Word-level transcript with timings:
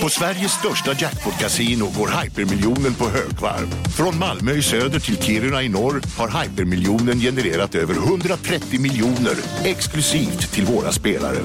På 0.00 0.08
Sveriges 0.08 0.52
största 0.52 0.92
jackpot-kasino 0.92 1.92
går 1.98 2.22
hypermiljonen 2.22 2.94
på 2.94 3.04
högvarv. 3.04 3.66
Från 3.96 4.18
Malmö 4.18 4.52
i 4.52 4.62
söder 4.62 5.00
till 5.00 5.22
Kiruna 5.22 5.62
i 5.62 5.68
norr 5.68 6.00
har 6.18 6.42
hypermiljonen 6.42 7.20
genererat 7.20 7.74
över 7.74 7.94
130 7.94 8.80
miljoner 8.80 9.34
exklusivt 9.64 10.52
till 10.52 10.64
våra 10.66 10.92
spelare. 10.92 11.38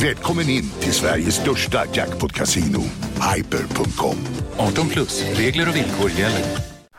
Välkommen 0.00 0.48
in 0.48 0.70
till 0.80 0.92
Sveriges 0.92 1.34
största 1.34 1.84
jackpot-kasino, 1.92 2.82
hyper.com. 3.34 4.16
18 4.56 4.88
plus, 4.88 5.24
regler 5.34 5.68
och 5.68 5.76
villkor 5.76 6.10
gäller. 6.10 6.44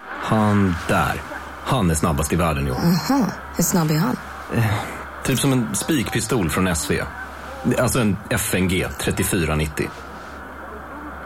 Han 0.06 0.76
där, 0.88 1.22
han 1.64 1.92
är 1.92 1.96
snabbast 1.96 2.34
i 2.34 2.36
världen 2.36 2.66
jo. 2.68 2.74
Aha, 2.74 3.26
hur 3.56 3.64
snabb 3.64 3.92
är 3.92 3.98
han? 3.98 4.18
Typ 5.26 5.40
som 5.40 5.54
en 5.54 5.76
spikpistol 5.76 6.50
från 6.50 6.76
SV. 6.76 6.92
Alltså 7.78 8.00
en 8.00 8.18
FNG 8.30 8.86
3490. 9.02 9.90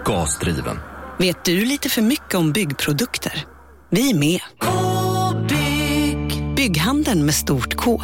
Gasdriven. 0.06 0.80
Vet 1.20 1.46
du 1.46 1.66
lite 1.66 1.90
för 1.90 2.02
mycket 2.02 2.36
om 2.36 2.52
byggprodukter? 2.52 3.46
Vi 3.90 4.10
är 4.10 4.16
med. 4.16 4.42
-bygg. 4.60 6.56
Bygghandeln 6.56 7.26
med 7.26 7.36
stort 7.36 7.76
K. 7.76 8.02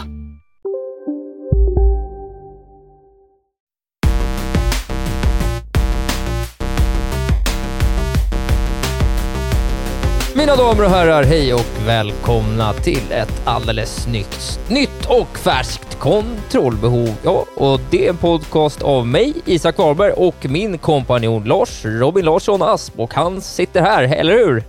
Mina 10.35 10.55
damer 10.55 10.83
och 10.83 10.89
herrar, 10.89 11.23
hej 11.23 11.53
och 11.53 11.65
välkomna 11.87 12.73
till 12.73 13.11
ett 13.11 13.41
alldeles 13.45 14.07
nytt, 14.07 14.59
nytt 14.67 15.05
och 15.07 15.37
färskt 15.37 15.99
kontrollbehov. 15.99 17.09
Ja, 17.23 17.45
och 17.55 17.79
det 17.89 18.05
är 18.05 18.09
en 18.09 18.17
podcast 18.17 18.81
av 18.81 19.07
mig, 19.07 19.33
Isak 19.45 19.77
Wahlberg 19.77 20.11
och 20.11 20.35
min 20.49 20.77
kompanjon 20.77 21.43
Lars 21.43 21.85
Robin 21.85 22.25
Larsson 22.25 22.61
Asp 22.61 22.99
och 22.99 23.13
han 23.13 23.41
sitter 23.41 23.81
här, 23.81 24.03
eller 24.03 24.33
hur? 24.33 24.63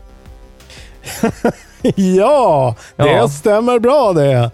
ja, 2.17 2.75
det 2.97 3.11
Ja. 3.11 3.29
stämmer 3.29 3.79
bra 3.79 4.12
det. 4.12 4.51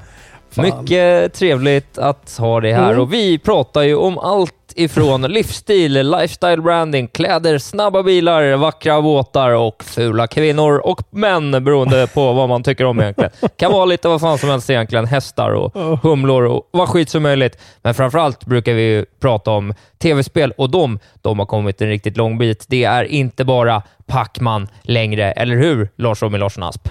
Fan. 0.50 0.64
Mycket 0.64 1.34
trevligt 1.34 1.98
att 1.98 2.36
ha 2.38 2.60
dig 2.60 2.72
här 2.72 2.88
Mm. 2.90 3.00
och 3.00 3.12
vi 3.12 3.38
pratar 3.38 3.82
ju 3.82 3.94
om 3.96 4.18
allt 4.18 4.54
ifrån 4.80 5.22
livsstil, 5.22 6.10
lifestyle 6.10 6.62
branding, 6.62 7.08
kläder, 7.08 7.58
snabba 7.58 8.02
bilar, 8.02 8.56
vackra 8.56 9.02
båtar 9.02 9.50
och 9.50 9.84
fula 9.84 10.26
kvinnor 10.26 10.78
och 10.78 11.02
män 11.10 11.64
beroende 11.64 12.06
på 12.06 12.32
vad 12.32 12.48
man 12.48 12.62
tycker 12.62 12.84
om 12.84 13.00
egentligen. 13.00 13.30
Kan 13.56 13.72
vara 13.72 13.84
lite 13.84 14.08
vad 14.08 14.20
fan 14.20 14.38
som 14.38 14.48
helst 14.48 14.70
egentligen. 14.70 15.06
Hästar 15.06 15.50
och 15.50 15.98
humlor 16.02 16.44
och 16.44 16.68
vad 16.70 16.88
skit 16.88 17.08
som 17.08 17.22
möjligt. 17.22 17.58
Men 17.82 17.94
framförallt 17.94 18.44
brukar 18.44 18.74
vi 18.74 18.82
ju 18.82 19.04
prata 19.20 19.50
om 19.50 19.74
tv-spel 19.98 20.52
och 20.56 20.70
de, 20.70 20.98
de 21.20 21.38
har 21.38 21.46
kommit 21.46 21.82
en 21.82 21.88
riktigt 21.88 22.16
lång 22.16 22.38
bit. 22.38 22.66
Det 22.68 22.84
är 22.84 23.04
inte 23.04 23.44
bara 23.44 23.82
Pac-Man 24.06 24.68
längre, 24.82 25.32
eller 25.32 25.56
hur 25.56 25.88
Lars 25.96 26.22
Robin 26.22 26.40
Larsson 26.40 26.62
Asp? 26.62 26.88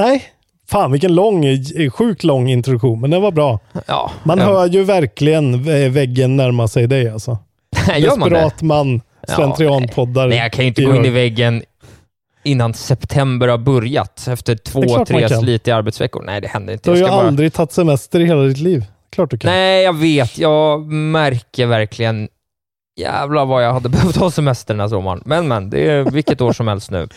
Nej, 0.00 0.24
fan 0.68 0.92
vilken 0.92 1.14
lång, 1.14 1.44
sjukt 1.90 2.24
lång 2.24 2.48
introduktion, 2.48 3.00
men 3.00 3.10
den 3.10 3.22
var 3.22 3.32
bra. 3.32 3.60
Ja, 3.86 4.10
Man 4.24 4.38
ja. 4.38 4.44
hör 4.44 4.66
ju 4.66 4.84
verkligen 4.84 5.62
väggen 5.92 6.36
närma 6.36 6.68
sig 6.68 6.86
dig 6.86 7.08
alltså. 7.08 7.38
Gör 7.96 8.16
man 8.16 8.30
det? 8.30 8.34
Desperat 8.34 8.62
man, 8.62 9.00
slentrianpoddar. 9.28 10.28
Nej, 10.28 10.38
jag 10.38 10.52
kan 10.52 10.64
ju 10.64 10.68
inte 10.68 10.82
gå 10.82 10.96
in 10.96 11.04
i 11.04 11.10
väggen 11.10 11.62
innan 12.42 12.74
september 12.74 13.48
har 13.48 13.58
börjat, 13.58 14.28
efter 14.28 14.56
två, 14.56 15.04
tre 15.04 15.28
slitiga 15.28 15.76
arbetsveckor. 15.76 16.22
Nej, 16.22 16.40
det 16.40 16.48
händer 16.48 16.72
inte. 16.72 16.90
Du 16.90 16.90
har 16.90 16.98
ju 16.98 17.04
bara... 17.04 17.26
aldrig 17.26 17.52
tagit 17.52 17.72
semester 17.72 18.20
i 18.20 18.24
hela 18.24 18.42
ditt 18.42 18.58
liv. 18.58 18.84
Klart 19.10 19.30
du 19.30 19.38
kan. 19.38 19.50
Nej, 19.50 19.82
jag 19.82 19.96
vet. 19.96 20.38
Jag 20.38 20.86
märker 20.86 21.66
verkligen 21.66 22.28
Jävlar 22.96 23.44
vad 23.44 23.64
jag 23.64 23.72
hade 23.72 23.88
behövt 23.88 24.16
ha 24.16 24.30
semester 24.30 24.74
den 24.74 24.80
här 24.80 24.88
sommaren. 24.88 25.22
Men 25.24 25.48
men, 25.48 25.70
det 25.70 25.90
är 25.90 26.10
vilket 26.10 26.40
år 26.40 26.52
som 26.52 26.68
helst 26.68 26.90
nu. 26.90 27.08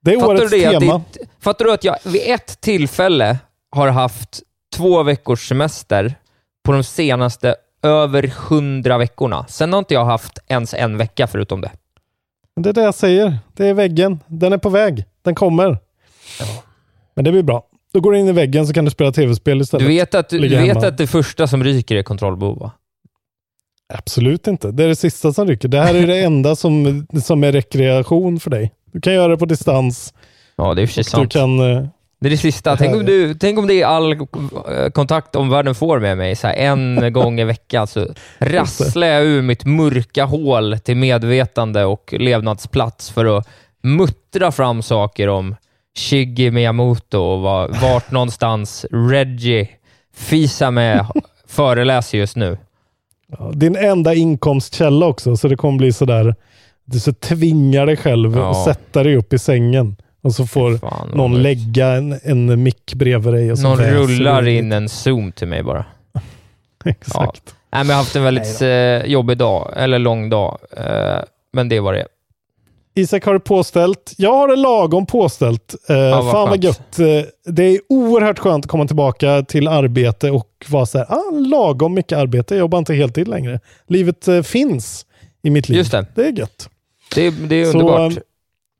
Det 0.00 0.10
är 0.10 0.20
Fattar 0.20 0.34
årets 0.34 0.50
du 0.50 0.58
det? 0.58 0.66
Att 0.66 0.80
tema. 0.80 1.02
det? 1.12 1.26
Fattar 1.40 1.64
du 1.64 1.72
att 1.72 1.84
jag 1.84 1.96
vid 2.04 2.22
ett 2.24 2.60
tillfälle 2.60 3.38
har 3.70 3.88
haft 3.88 4.40
två 4.76 5.02
veckors 5.02 5.48
semester 5.48 6.14
på 6.64 6.72
de 6.72 6.84
senaste 6.84 7.56
över 7.82 8.32
hundra 8.48 8.98
veckorna. 8.98 9.46
Sen 9.48 9.72
har 9.72 9.78
inte 9.78 9.94
jag 9.94 10.04
haft 10.04 10.38
ens 10.48 10.74
en 10.74 10.96
vecka 10.96 11.26
förutom 11.26 11.60
det. 11.60 11.70
Det 12.56 12.68
är 12.68 12.72
det 12.72 12.82
jag 12.82 12.94
säger. 12.94 13.38
Det 13.56 13.66
är 13.66 13.74
väggen. 13.74 14.20
Den 14.26 14.52
är 14.52 14.58
på 14.58 14.68
väg. 14.68 15.04
Den 15.22 15.34
kommer. 15.34 15.78
Men 17.14 17.24
det 17.24 17.32
blir 17.32 17.42
bra. 17.42 17.62
Då 17.92 18.00
går 18.00 18.12
du 18.12 18.18
in 18.18 18.28
i 18.28 18.32
väggen 18.32 18.66
så 18.66 18.72
kan 18.72 18.84
du 18.84 18.90
spela 18.90 19.12
tv-spel 19.12 19.60
istället. 19.60 19.86
Du 19.86 19.88
vet 19.88 20.14
att, 20.14 20.28
du 20.28 20.48
vet 20.48 20.60
hemma. 20.60 20.86
att 20.86 20.98
det 20.98 21.06
första 21.06 21.46
som 21.46 21.64
ryker 21.64 21.96
är 21.96 22.02
kontrollbehov, 22.02 22.58
va? 22.58 22.70
Absolut 23.94 24.46
inte. 24.46 24.70
Det 24.70 24.84
är 24.84 24.88
det 24.88 24.96
sista 24.96 25.32
som 25.32 25.48
rycker. 25.48 25.68
Det 25.68 25.80
här 25.80 25.94
är 25.94 26.06
det 26.06 26.18
enda 26.18 26.56
som, 26.56 27.06
som 27.22 27.44
är 27.44 27.52
rekreation 27.52 28.40
för 28.40 28.50
dig. 28.50 28.72
Du 28.92 29.00
kan 29.00 29.14
göra 29.14 29.28
det 29.28 29.36
på 29.38 29.46
distans. 29.46 30.14
Ja, 30.56 30.74
det 30.74 30.82
är 30.82 30.86
för 30.86 30.94
sig 30.94 31.04
Du 31.04 31.10
sant. 31.10 31.32
kan... 31.32 31.60
eh, 31.76 31.84
Det 32.20 32.28
är 32.28 32.30
det 32.30 32.36
sista. 32.36 32.76
Tänk 32.76 32.94
om, 32.96 33.04
du, 33.04 33.34
tänk 33.34 33.58
om 33.58 33.66
det 33.66 33.74
är 33.82 33.86
all 33.86 34.12
eh, 34.12 34.18
kontakt 34.92 35.36
omvärlden 35.36 35.74
får 35.74 35.98
med 36.00 36.16
mig, 36.18 36.36
så 36.36 36.46
här, 36.46 36.54
en 36.54 37.12
gång 37.12 37.40
i 37.40 37.44
veckan, 37.44 37.86
så 37.86 38.06
rasslar 38.38 39.06
jag 39.06 39.24
ur 39.24 39.42
mitt 39.42 39.64
mörka 39.64 40.24
hål 40.24 40.78
till 40.84 40.96
medvetande 40.96 41.84
och 41.84 42.14
levnadsplats 42.18 43.10
för 43.10 43.38
att 43.38 43.48
muttra 43.82 44.52
fram 44.52 44.82
saker 44.82 45.28
om 45.28 45.56
Shiggy 45.98 46.50
Miyamoto 46.50 47.18
och 47.18 47.40
var, 47.40 47.68
vart 47.68 48.10
någonstans 48.10 48.86
Reggie 48.90 49.68
Fisa-Me 50.16 51.04
föreläser 51.48 52.18
just 52.18 52.36
nu. 52.36 52.58
Din 53.52 53.76
enda 53.76 54.14
inkomstkälla 54.14 55.06
också, 55.06 55.36
så 55.36 55.48
det 55.48 55.56
kommer 55.56 55.78
bli 55.78 55.92
sådär. 55.92 56.34
Du 56.90 57.00
så 57.00 57.12
tvingar 57.12 57.86
dig 57.86 57.96
själv 57.96 58.36
Ja. 58.36 58.50
att 58.50 58.64
sätta 58.64 59.02
dig 59.02 59.16
upp 59.16 59.32
i 59.32 59.38
sängen. 59.38 59.96
Och 60.22 60.34
så 60.34 60.46
får 60.46 60.76
Fan, 60.78 61.08
någon 61.14 61.32
vad- 61.32 61.40
lägga 61.42 61.86
en, 61.88 62.18
en 62.22 62.62
mick 62.62 62.94
bredvid 62.94 63.34
dig. 63.34 63.52
Och 63.52 63.58
så 63.58 63.68
Någon 63.68 63.78
rullar 63.78 64.42
du. 64.42 64.50
in 64.52 64.72
en 64.72 64.88
zoom 64.88 65.32
till 65.32 65.48
mig 65.48 65.62
bara. 65.62 65.84
Exakt. 66.84 67.54
Nej, 67.72 67.80
men 67.84 67.88
jag 67.88 67.94
har 67.94 68.02
haft 68.02 68.16
en 68.16 68.22
väldigt 68.24 68.62
eh, 68.62 69.10
jobbig 69.12 69.38
dag, 69.38 69.72
eller 69.76 69.98
lång 69.98 70.30
dag, 70.30 70.58
eh, 70.76 71.18
men 71.52 71.68
det 71.68 71.80
var 71.80 71.92
det. 71.92 72.06
Isak 72.94 73.24
har 73.24 73.32
det 73.34 73.40
påställt. 73.40 74.14
Jag 74.16 74.32
har 74.32 74.48
det 74.48 74.56
lagom 74.56 75.06
påställt. 75.06 75.74
Eh, 75.88 75.96
vad 75.96 76.32
fan 76.32 76.48
vad 76.48 76.64
gött. 76.64 76.98
Eh, 76.98 77.52
det 77.52 77.62
är 77.64 77.80
oerhört 77.88 78.38
skönt 78.38 78.64
att 78.64 78.70
komma 78.70 78.86
tillbaka 78.86 79.42
till 79.42 79.68
arbete 79.68 80.30
och 80.30 80.66
vara 80.68 80.86
så 80.86 80.98
här, 80.98 81.06
ah, 81.12 81.30
lagom 81.30 81.94
mycket 81.94 82.18
arbete. 82.18 82.54
Jag 82.54 82.60
jobbar 82.60 82.78
inte 82.78 82.94
heltid 82.94 83.28
längre. 83.28 83.60
Livet 83.88 84.28
eh, 84.28 84.42
finns 84.42 85.06
i 85.42 85.50
mitt 85.50 85.68
liv. 85.68 85.78
Just 85.78 85.92
det. 85.92 86.06
Det 86.14 86.24
är 86.26 86.32
gött. 86.32 86.68
Det, 87.14 87.30
det 87.30 87.56
är 87.60 87.64
Så, 87.64 87.70
underbart. 87.78 88.12
eh, 88.12 88.18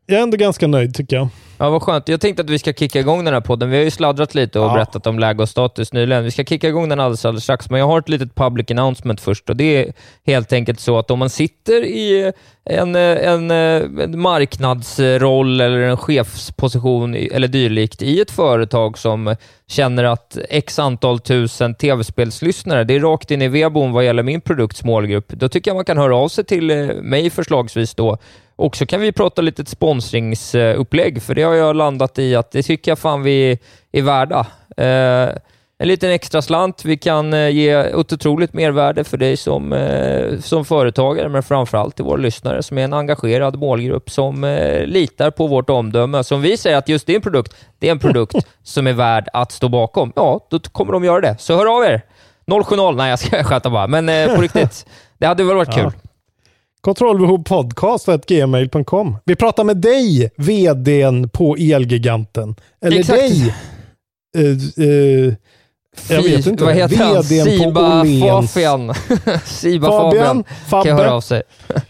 Jag 0.06 0.19
är 0.19 0.22
ändå 0.22 0.37
ganska 0.37 0.66
nöjd 0.66 0.94
tycker 0.94 1.16
jag. 1.16 1.28
Ja, 1.61 1.71
vad 1.71 1.83
skönt. 1.83 2.09
Jag 2.09 2.21
tänkte 2.21 2.43
att 2.43 2.51
vi 2.51 2.59
ska 2.59 2.73
kicka 2.73 3.01
igång 3.01 3.25
den 3.25 3.35
här 3.35 3.41
podden. 3.41 3.71
Vi 3.71 3.77
har 3.77 3.85
ju 3.85 3.91
sladdrat 3.91 4.35
lite 4.35 4.61
och 4.61 4.67
Ja. 4.67 4.73
berättat 4.73 5.07
om 5.07 5.19
läge 5.19 5.43
och 5.43 5.49
status 5.49 5.93
nyligen. 5.93 6.25
Vi 6.25 6.31
ska 6.31 6.45
kicka 6.45 6.69
igång 6.69 6.89
den 6.89 7.01
alldeles, 7.01 7.25
alldeles 7.25 7.45
strax, 7.45 7.71
men 7.71 7.81
jag 7.81 7.87
har 7.87 7.99
ett 7.99 8.09
litet 8.09 8.35
public 8.35 8.71
announcement 8.71 9.21
först 9.21 9.51
och 9.51 9.57
det 9.57 9.65
är 9.87 9.93
helt 10.27 10.53
enkelt 10.53 10.81
så 10.81 10.99
att 10.99 11.11
om 11.11 11.19
man 11.19 11.31
sitter 11.31 11.85
i 11.85 12.33
en, 12.65 12.97
eh, 12.97 13.03
en, 13.03 13.50
eh, 13.50 14.05
en 14.05 14.21
marknadsroll 14.21 15.61
eller 15.61 15.79
en 15.79 15.97
chefsposition 15.97 17.15
eller 17.15 17.49
dylikt 17.49 18.03
i 18.03 18.21
ett 18.21 18.31
företag 18.31 18.99
som 18.99 19.37
känner 19.67 20.05
att 20.05 20.38
x 20.49 20.79
antal 20.79 21.19
tusen 21.21 21.75
tv-spelslyssnare, 21.75 22.85
det 22.85 22.94
är 22.94 23.00
rakt 23.00 23.31
in 23.31 23.43
i 23.43 23.49
vedboden 23.49 23.93
vad 23.93 24.05
gäller 24.05 24.23
min 24.23 24.41
produkts 24.41 24.85
målgrupp, 24.85 25.29
då 25.29 25.49
tycker 25.49 25.71
jag 25.71 25.77
man 25.77 25.85
kan 25.85 25.99
höra 25.99 26.17
av 26.17 26.29
sig 26.29 26.44
till 26.44 26.71
eh, 26.71 26.77
mig 27.03 27.31
förslagsvis 27.31 27.94
då 27.94 28.19
och 28.58 28.76
så 28.76 28.87
kan 28.87 29.00
vi 29.00 29.12
prata 29.12 29.43
lite 29.43 29.64
sponsringsupplägg, 29.64 31.22
för 31.22 31.34
det 31.34 31.43
har 31.43 31.55
jag 31.55 31.76
landat 31.76 32.19
i 32.19 32.37
att 32.37 32.50
det 32.50 32.62
tycker 32.62 32.90
jag 32.90 32.99
fan 32.99 33.22
vi 33.22 33.58
är 33.93 34.02
värda. 34.02 34.46
Eh, 34.76 35.37
en 35.78 35.88
liten 35.88 36.10
extra 36.10 36.43
slant. 36.43 36.84
Vi 36.84 36.96
kan 36.96 37.32
eh, 37.32 37.49
ge 37.49 37.70
ett 37.70 38.12
otroligt 38.12 38.52
mervärde 38.52 39.05
för 39.05 39.16
dig 39.16 39.37
som, 39.37 39.72
eh, 39.72 40.38
som 40.40 40.64
företagare, 40.64 41.28
men 41.28 41.43
framförallt 41.43 41.96
till 41.96 42.05
våra 42.05 42.16
lyssnare 42.16 42.62
som 42.62 42.78
är 42.78 42.84
en 42.84 42.93
engagerad 42.93 43.58
målgrupp 43.58 44.10
som 44.10 44.44
eh, 44.44 44.87
litar 44.87 45.31
på 45.31 45.46
vårt 45.46 45.70
omdöme. 45.70 46.25
Som 46.25 46.43
vi 46.43 46.56
säger 46.56 46.76
att 46.76 46.88
just 46.88 47.06
din 47.06 47.20
produkt, 47.20 47.56
det 47.78 47.87
är 47.88 47.93
en 47.93 47.99
produkt 47.99 48.37
som 48.62 48.87
är 48.87 48.93
värd 48.93 49.28
att 49.32 49.52
stå 49.52 49.69
bakom. 49.69 50.12
Ja, 50.16 50.46
då 50.50 50.58
kommer 50.58 50.93
de 50.93 51.05
göra 51.05 51.20
det. 51.20 51.37
Så 51.38 51.56
hör 51.56 51.76
av 51.76 51.84
er! 51.84 52.02
070, 52.64 52.93
nej 52.93 53.10
jag 53.10 53.19
ska 53.19 53.44
sköta 53.44 53.70
bara, 53.70 53.87
men 53.87 54.08
eh, 54.08 54.34
på 54.34 54.43
riktigt, 54.43 54.87
det 55.19 55.26
hade 55.26 55.44
väl 55.44 55.56
varit 55.56 55.75
kul. 55.75 55.93
Ja. 55.94 56.07
Kontrollbehovpodcast.gmail.com. 56.81 59.17
Vi 59.25 59.37
pratar 59.37 59.65
med 59.65 59.77
dig, 59.77 60.31
vdn 60.37 61.29
på 61.29 61.57
Elgiganten. 61.57 62.55
Eller 62.81 62.99
Exakt. 62.99 63.21
dig. 63.21 63.55
eh, 64.37 64.45
eh, 64.89 65.35
jag 66.11 66.23
vet 66.23 66.47
inte. 66.47 66.65
Vad 66.65 66.75
heter 66.75 66.97
han? 66.97 67.23
VDn 67.23 67.75
på 67.75 68.03
Siba. 68.05 68.43
Fabian. 68.43 68.95
Siba 69.45 69.89
Fabian, 69.89 70.45
Fabian 70.69 70.85
kan 70.85 70.97
höra 70.97 71.13
av 71.15 71.21
Fabbe. 71.21 71.23
sig. 71.23 71.43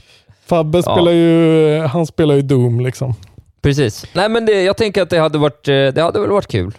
Fabbe 0.46 0.79
Ja. 0.79 0.82
spelar 0.82 1.12
ju, 1.12 1.79
han 1.81 2.06
spelar 2.06 2.35
ju 2.35 2.43
Doom 2.43 2.81
liksom. 2.81 3.14
Precis. 3.62 4.06
Nej, 4.12 4.29
men 4.29 4.46
det, 4.46 4.62
jag 4.62 4.76
tänker 4.76 5.02
att 5.02 5.11
det 5.11 5.19
hade 5.19 5.38
varit, 5.38 5.69
eh, 5.69 5.73
det 5.75 6.02
hade 6.02 6.20
väl 6.20 6.31
varit 6.31 6.46
kul. 6.46 6.75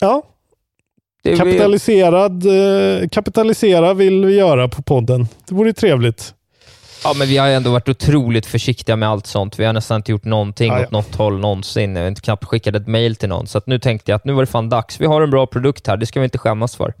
Ja, 0.00 0.22
kapitaliserad, 1.36 2.46
eh, 2.46 3.08
kapitalisera 3.08 3.94
vill 3.94 4.24
vi 4.24 4.34
göra 4.34 4.68
på 4.68 4.82
podden. 4.82 5.28
Det 5.48 5.54
vore 5.54 5.72
trevligt. 5.72 6.34
Ja, 7.04 7.14
men 7.18 7.28
vi 7.28 7.36
har 7.36 7.48
ändå 7.48 7.70
varit 7.70 7.88
otroligt 7.88 8.46
försiktiga 8.46 8.96
med 8.96 9.08
allt 9.08 9.26
sånt. 9.26 9.58
Vi 9.58 9.64
har 9.64 9.72
nästan 9.72 9.96
inte 9.96 10.10
gjort 10.12 10.24
någonting 10.24 10.72
Ja, 10.72 10.78
ja. 10.78 10.84
åt 10.84 10.90
något 10.90 11.14
håll 11.14 11.38
någonsin. 11.38 11.96
Jag 11.96 12.02
har 12.02 12.08
inte 12.08 12.20
knappt 12.20 12.44
skickat 12.44 12.74
ett 12.74 12.86
mail 12.86 13.16
till 13.16 13.28
någon. 13.28 13.46
Så 13.46 13.58
att 13.58 13.66
nu 13.66 13.78
tänkte 13.78 14.10
jag 14.10 14.16
att 14.16 14.24
nu 14.24 14.32
var 14.32 14.42
det 14.42 14.46
fan 14.46 14.68
dags. 14.68 15.00
Vi 15.00 15.06
har 15.06 15.22
en 15.22 15.30
bra 15.30 15.46
produkt 15.46 15.86
här. 15.86 15.96
Det 15.96 16.06
ska 16.06 16.20
vi 16.20 16.24
inte 16.24 16.38
skämmas 16.38 16.76
för. 16.76 16.94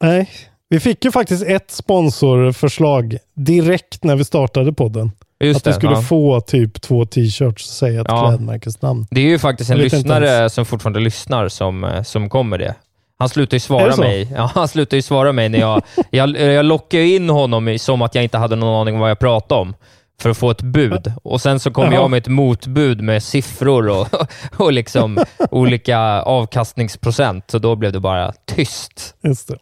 Nej, 0.00 0.30
vi 0.68 0.80
fick 0.80 1.04
ju 1.04 1.12
faktiskt 1.12 1.42
ett 1.46 1.70
sponsorförslag 1.70 3.16
direkt 3.34 4.04
när 4.04 4.16
vi 4.16 4.24
startade 4.24 4.72
podden. 4.72 5.12
Just 5.40 5.60
att 5.60 5.66
vi 5.66 5.70
det, 5.70 5.74
skulle 5.76 5.92
ja. 5.92 6.02
få 6.02 6.40
typ 6.40 6.80
två 6.82 7.04
t-shirts 7.06 7.64
och 7.64 7.74
säga 7.74 8.00
ett 8.00 8.06
Ja. 8.10 8.28
klädmärkesnamn. 8.28 9.06
Det 9.10 9.20
är 9.20 9.24
ju 9.24 9.38
faktiskt 9.38 9.70
en 9.70 9.78
lyssnare 9.78 10.50
som 10.50 10.66
fortfarande 10.66 11.00
lyssnar 11.00 11.48
som, 11.48 11.84
eh, 11.84 12.02
som 12.02 12.28
kommer 12.28 12.58
det. 12.58 12.74
Han 13.18 13.28
slutar 13.28 13.54
ju 13.56 13.60
svara 13.60 13.96
mig. 13.96 14.32
Ja, 14.34 14.50
han 14.54 14.68
slutar 14.68 14.96
ju 14.96 15.02
svara 15.02 15.32
mig 15.32 15.48
när 15.48 15.58
jag... 15.58 15.82
jag, 16.10 16.40
jag 16.40 16.64
lockar 16.64 16.98
in 16.98 17.30
honom 17.30 17.78
som 17.78 18.02
att 18.02 18.14
jag 18.14 18.24
inte 18.24 18.38
hade 18.38 18.56
någon 18.56 18.80
aning 18.80 18.94
om 18.94 19.00
vad 19.00 19.10
jag 19.10 19.18
pratade 19.18 19.60
om 19.60 19.74
för 20.20 20.30
att 20.30 20.38
få 20.38 20.50
ett 20.50 20.62
bud. 20.62 21.12
Och 21.22 21.40
Sen 21.40 21.60
så 21.60 21.70
kom 21.70 21.84
Jaha. 21.84 21.94
jag 21.94 22.10
med 22.10 22.18
ett 22.18 22.28
motbud 22.28 23.00
med 23.00 23.22
siffror 23.22 23.88
och, 23.88 24.08
och 24.56 24.72
liksom 24.72 25.24
olika 25.50 25.98
avkastningsprocent, 26.22 27.50
så 27.50 27.58
då 27.58 27.76
blev 27.76 27.92
det 27.92 28.00
bara 28.00 28.32
tyst. 28.44 29.14
Just 29.22 29.48
det. 29.48 29.58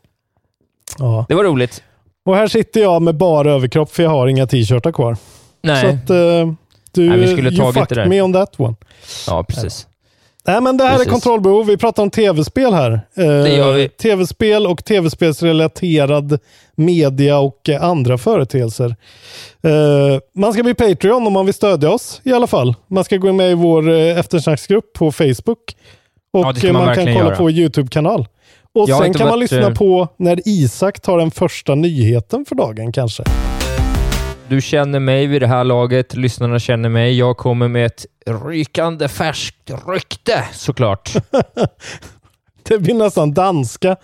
Ja. 0.99 1.27
Det 1.29 1.35
var 1.35 1.45
roligt. 1.45 1.83
Och 2.27 2.37
här 2.37 2.47
sitter 2.49 2.81
jag 2.81 3.03
med 3.03 3.15
bara 3.17 3.53
överkropp 3.53 3.93
för 3.93 4.03
jag 4.03 4.11
har 4.11 4.27
inga 4.27 4.47
t-shirtar 4.47 4.93
kvar. 4.93 5.17
Nej, 5.63 5.81
Så 5.81 5.87
att 5.89 6.11
eh, 6.11 6.55
du, 6.93 7.09
Nej, 7.09 7.19
vi 7.19 7.29
skulle 7.33 7.51
you 7.51 7.73
fucked 7.73 8.09
me 8.09 8.23
on 8.23 8.33
that 8.33 8.61
one. 8.61 8.75
ja 9.27 9.45
precis. 9.45 9.87
Nej, 10.47 10.61
men 10.61 10.77
det 10.77 10.85
här 10.85 10.91
Precis. 10.93 11.07
är 11.07 11.11
kontrollbehov. 11.11 11.67
Vi 11.67 11.77
pratar 11.77 12.03
om 12.03 12.11
tv-spel 12.11 12.75
här. 12.75 12.93
Eh, 13.17 13.25
Det 13.27 13.57
gör 13.57 13.73
vi. 13.73 13.89
Tv-spel 13.89 14.67
och 14.67 14.85
tv-spelsrelaterad 14.85 16.39
media 16.75 17.39
och 17.39 17.69
eh, 17.69 17.85
andra 17.85 18.19
företeelser. 18.19 18.97
Eh, 19.63 20.21
man 20.35 20.53
ska 20.53 20.63
bli 20.63 20.75
Patreon 20.75 21.27
om 21.27 21.33
man 21.33 21.45
vill 21.47 21.55
stödja 21.55 21.91
oss 21.91 22.21
i 22.25 22.33
alla 22.33 22.47
fall. 22.47 22.75
Man 22.87 23.05
ska 23.05 23.17
gå 23.17 23.33
med 23.33 23.51
i 23.51 23.55
vår 23.55 23.91
eh, 23.91 24.19
eftersnacksgrupp 24.19 24.93
på 24.93 25.13
Facebook. 25.13 25.59
Och 26.33 26.41
Ja, 26.63 26.73
man 26.73 26.85
man 26.85 26.95
kan 26.95 27.05
kolla 27.05 27.11
göra. 27.19 27.37
på 27.37 27.43
vår 27.43 27.51
YouTube-kanal. 27.53 28.27
Och 28.75 28.89
Jag 28.89 29.03
sen 29.03 29.13
kan 29.15 29.23
man 29.29 29.31
varit, 29.39 29.41
lyssna 29.51 29.69
eh, 29.69 29.75
på 29.75 30.09
när 30.17 30.41
Isak 30.49 31.01
tar 31.01 31.19
den 31.19 31.31
första 31.31 31.75
nyheten 31.75 32.45
för 32.49 32.55
dagen 32.55 32.93
kanske. 32.93 33.23
Du 34.49 34.61
känner 34.61 35.01
mig 35.01 35.27
vid 35.27 35.43
det 35.43 35.47
här 35.47 35.65
laget, 35.65 36.15
lyssnarna 36.17 36.59
känner 36.59 36.89
mig. 36.89 37.19
Jag 37.19 37.37
kommer 37.37 37.69
med 37.69 37.87
ett 37.87 38.07
rykande 38.27 39.09
färskt 39.09 39.71
rykte, 39.89 40.45
såklart. 40.53 41.13
Det 42.69 42.79
blir 42.79 42.95
nästan 42.95 43.35
danska. 43.35 43.97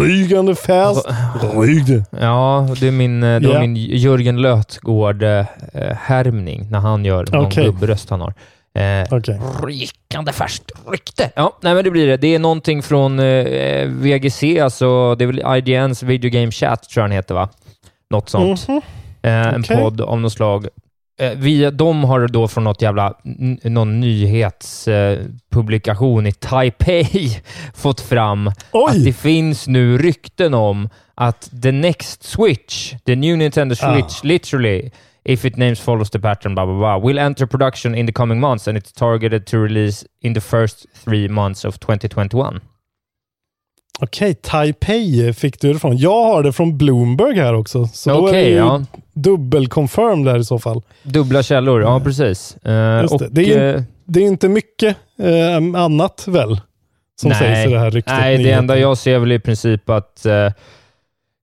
Rygande 0.00 0.54
färskt 0.54 1.08
rygde. 1.56 2.04
Ja, 2.20 2.68
det 2.80 2.86
är 2.88 2.92
min, 2.92 3.22
eh, 3.22 3.40
det 3.40 3.48
Ja. 3.48 3.60
min 3.60 3.76
Jörgen 3.76 4.42
Lötgård-härmning 4.42 6.66
när 6.70 6.78
han 6.78 7.04
gör 7.04 7.26
någon 7.32 7.46
Okej. 7.46 7.64
gubbröst 7.64 8.10
han 8.10 8.20
har. 8.20 8.34
Eh, 8.78 9.06
Okej. 9.10 9.40
Rykande 9.62 10.32
färskt 10.32 10.70
rykte. 10.90 11.30
Ja, 11.36 11.58
nej 11.60 11.74
men 11.74 11.84
det 11.84 11.90
blir 11.90 12.06
det. 12.06 12.16
Det 12.16 12.34
är 12.34 12.38
någonting 12.38 12.82
från 12.82 13.18
eh, 13.18 13.86
VGC, 13.88 14.42
alltså 14.60 15.14
det 15.14 15.24
är 15.24 15.26
väl 15.26 15.42
IGNs 15.68 16.02
Video 16.02 16.30
Game 16.30 16.50
Chat, 16.50 16.82
tror 16.88 17.02
jag 17.02 17.10
den 17.10 17.16
heter, 17.16 17.34
va? 17.34 17.48
Något 18.10 18.28
sånt. 18.28 18.68
Mhm. 18.68 18.80
Eh, 19.24 19.48
en 19.54 19.60
Okej. 19.60 19.76
podd 19.76 20.00
av 20.00 20.20
något 20.20 20.32
slag. 20.32 20.66
Eh, 21.20 21.32
vi, 21.36 21.70
de 21.70 22.04
har 22.04 22.28
då 22.28 22.48
från 22.48 22.64
något 22.64 22.82
jävla, 22.82 23.14
någon 23.62 24.00
nyhetspublikation 24.00 26.26
i 26.26 26.32
Taipei 26.32 27.42
fått 27.74 28.00
fram 28.00 28.50
Oj! 28.72 28.84
att 28.90 29.04
det 29.04 29.12
finns 29.12 29.68
nu 29.68 29.98
rykten 29.98 30.54
om 30.54 30.88
att 31.14 31.50
the 31.62 31.72
next 31.72 32.22
Switch, 32.22 32.94
the 33.06 33.16
new 33.16 33.38
Nintendo 33.38 33.74
Ah. 33.80 33.94
Switch, 33.94 34.24
literally, 34.24 34.90
if 35.24 35.44
it 35.44 35.56
names 35.56 35.80
follows 35.80 36.10
the 36.10 36.18
pattern, 36.18 36.54
blah, 36.54 36.66
blah, 36.66 36.78
blah, 36.78 37.06
will 37.06 37.18
enter 37.18 37.46
production 37.46 37.94
in 37.94 38.06
the 38.06 38.12
coming 38.12 38.40
months 38.40 38.68
and 38.68 38.78
it's 38.78 38.92
targeted 38.92 39.46
to 39.46 39.58
release 39.58 40.06
in 40.20 40.34
the 40.34 40.40
first 40.40 40.86
three 41.04 41.28
months 41.28 41.64
of 41.64 41.78
2021. 41.78 42.60
Okej, 44.00 44.34
Taipei 44.34 45.32
fick 45.32 45.60
du 45.60 45.72
det 45.72 45.78
från. 45.78 45.96
Jag 45.96 46.24
har 46.24 46.42
det 46.42 46.52
från 46.52 46.78
Bloomberg 46.78 47.38
här 47.38 47.54
också. 47.54 47.86
Så 47.86 48.10
då 48.10 48.16
är 48.16 48.22
det 48.22 48.28
Okej, 48.28 48.50
ju 48.50 48.56
ja. 48.56 48.82
Dubbel-confirm 49.14 50.24
där 50.24 50.38
i 50.38 50.44
så 50.44 50.58
fall. 50.58 50.82
Dubbla 51.02 51.42
källor, 51.42 51.82
ja 51.82 52.00
precis. 52.00 52.56
Eh, 52.56 53.00
Just 53.02 53.18
det. 53.18 53.24
och, 53.24 53.30
Det 53.32 53.54
är 53.54 53.74
eh, 53.76 53.82
Det 54.04 54.20
är 54.20 54.24
inte 54.26 54.48
mycket 54.48 54.96
eh, 55.18 55.82
annat 55.82 56.24
väl? 56.28 56.60
Som 57.20 57.28
Nej. 57.30 57.38
sägs 57.38 57.66
i 57.70 57.72
det 57.72 57.78
här 57.78 57.90
ryktet. 57.90 58.14
Nej, 58.18 58.36
det 58.36 58.42
nyheten. 58.42 58.58
enda 58.58 58.78
jag 58.78 58.98
ser 58.98 59.18
väl 59.18 59.32
i 59.32 59.38
princip 59.38 59.90
att 59.90 60.26
eh, 60.26 60.52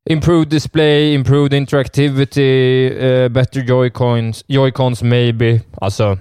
improved 0.09 0.47
display, 0.47 1.13
improved 1.13 1.53
interactivity, 1.53 2.87
eh, 2.87 3.29
better 3.29 3.61
joycons, 3.61 4.43
joycons 4.47 5.01
maybe. 5.03 5.61
Alltså, 5.81 6.17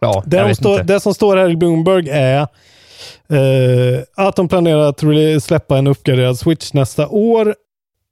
ja, 0.00 0.22
Det, 0.26 0.36
jag 0.36 0.48
vet 0.48 0.56
står, 0.56 0.80
inte. 0.80 0.92
det 0.92 1.00
som 1.00 1.14
står 1.14 1.36
här 1.36 1.50
i 1.50 1.56
Bloomberg 1.56 2.08
är 2.10 2.40
eh, 3.28 4.02
att 4.16 4.36
de 4.36 4.48
planerar 4.48 4.88
att 4.88 5.42
släppa 5.42 5.78
en 5.78 5.86
uppgraderad 5.86 6.38
Switch 6.38 6.72
nästa 6.72 7.08
år. 7.08 7.54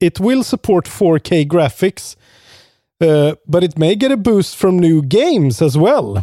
It 0.01 0.21
will 0.21 0.45
support 0.45 0.89
4K 0.89 1.45
graphics, 1.49 2.17
eh, 3.05 3.35
but 3.47 3.63
it 3.65 3.77
may 3.79 3.95
get 3.95 4.13
a 4.13 4.17
boost 4.17 4.55
from 4.55 4.77
new 4.77 5.01
games 5.03 5.63
as 5.63 5.77
well. 5.77 6.17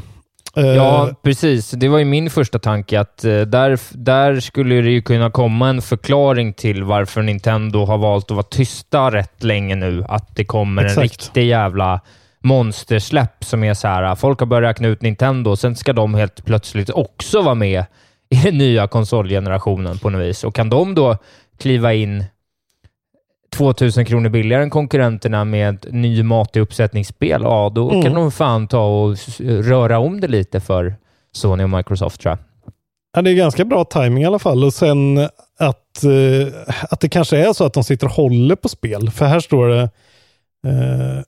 Eh, 0.56 0.66
Ja, 0.66 1.10
precis. 1.24 1.72
Det 1.72 1.88
var 1.88 2.00
ju 2.00 2.06
min 2.06 2.30
första 2.30 2.60
tanke 2.60 3.00
att 3.00 3.26
eh, 3.26 3.42
där, 3.42 3.80
där 3.98 4.40
skulle 4.40 4.76
det 4.82 4.90
ju 4.92 5.02
kunna 5.02 5.32
komma 5.32 5.70
en 5.70 5.82
förklaring 5.82 6.54
till 6.54 6.84
varför 6.84 7.22
Nintendo 7.22 7.86
har 7.86 7.98
valt 7.98 8.26
att 8.32 8.36
vara 8.36 8.44
tysta 8.44 9.12
rätt 9.12 9.44
länge 9.44 9.76
nu. 9.76 10.04
Att 10.10 10.36
det 10.36 10.46
kommer 10.46 10.82
en 10.82 10.88
Exakt. 10.88 11.04
riktig 11.04 11.46
jävla 11.48 12.02
monstersläpp 12.44 13.44
som 13.44 13.64
är 13.64 13.74
så 13.74 13.88
här, 13.88 14.16
folk 14.16 14.40
har 14.40 14.48
börjat 14.48 14.70
räkna 14.70 14.88
ut 14.88 15.02
Nintendo 15.02 15.52
och 15.52 15.60
sen 15.60 15.76
ska 15.76 15.94
de 15.94 16.14
helt 16.14 16.46
plötsligt 16.46 16.90
också 16.90 17.42
vara 17.42 17.56
med 17.56 17.86
i 18.30 18.36
den 18.36 18.58
nya 18.58 18.88
konsolgenerationen 18.88 19.98
på 19.98 20.10
något 20.10 20.22
vis. 20.22 20.44
Och 20.44 20.56
kan 20.56 20.70
de 20.70 20.96
då 20.96 21.18
kliva 21.60 21.94
in 21.94 22.24
2000 23.54 24.06
kronor 24.06 24.30
billigare 24.30 24.64
än 24.64 24.70
konkurrenterna 24.70 25.46
med 25.46 25.76
ett 25.76 25.86
ny 25.94 26.24
matig 26.24 26.60
uppsättningsspel, 26.62 27.42
ja 27.44 27.72
då 27.76 27.90
Mm. 27.90 28.02
kan 28.02 28.14
de 28.14 28.32
fan 28.32 28.68
ta 28.68 28.86
och 28.86 29.18
röra 29.40 30.00
om 30.00 30.22
det 30.22 30.28
lite 30.28 30.60
för 30.60 30.96
Sony 31.32 31.64
och 31.64 31.70
Microsoft 31.70 32.22
tror 32.22 32.30
jag. 32.32 32.38
Ja, 33.16 33.22
det 33.22 33.30
är 33.32 33.36
ganska 33.36 33.66
bra 33.66 33.84
timing 33.86 34.24
i 34.24 34.26
alla 34.26 34.40
fall. 34.40 34.64
Och 34.64 34.74
sen 34.74 35.18
att, 35.60 36.04
eh, 36.04 36.54
att 36.90 37.00
det 37.00 37.10
kanske 37.10 37.38
är 37.38 37.54
så 37.54 37.66
att 37.66 37.74
de 37.74 37.84
sitter 37.84 38.08
och 38.08 38.14
håller 38.14 38.56
på 38.56 38.70
spel. 38.70 39.10
För 39.12 39.26
här 39.26 39.40
står 39.40 39.68
det 39.68 39.82
eh, 40.68 41.24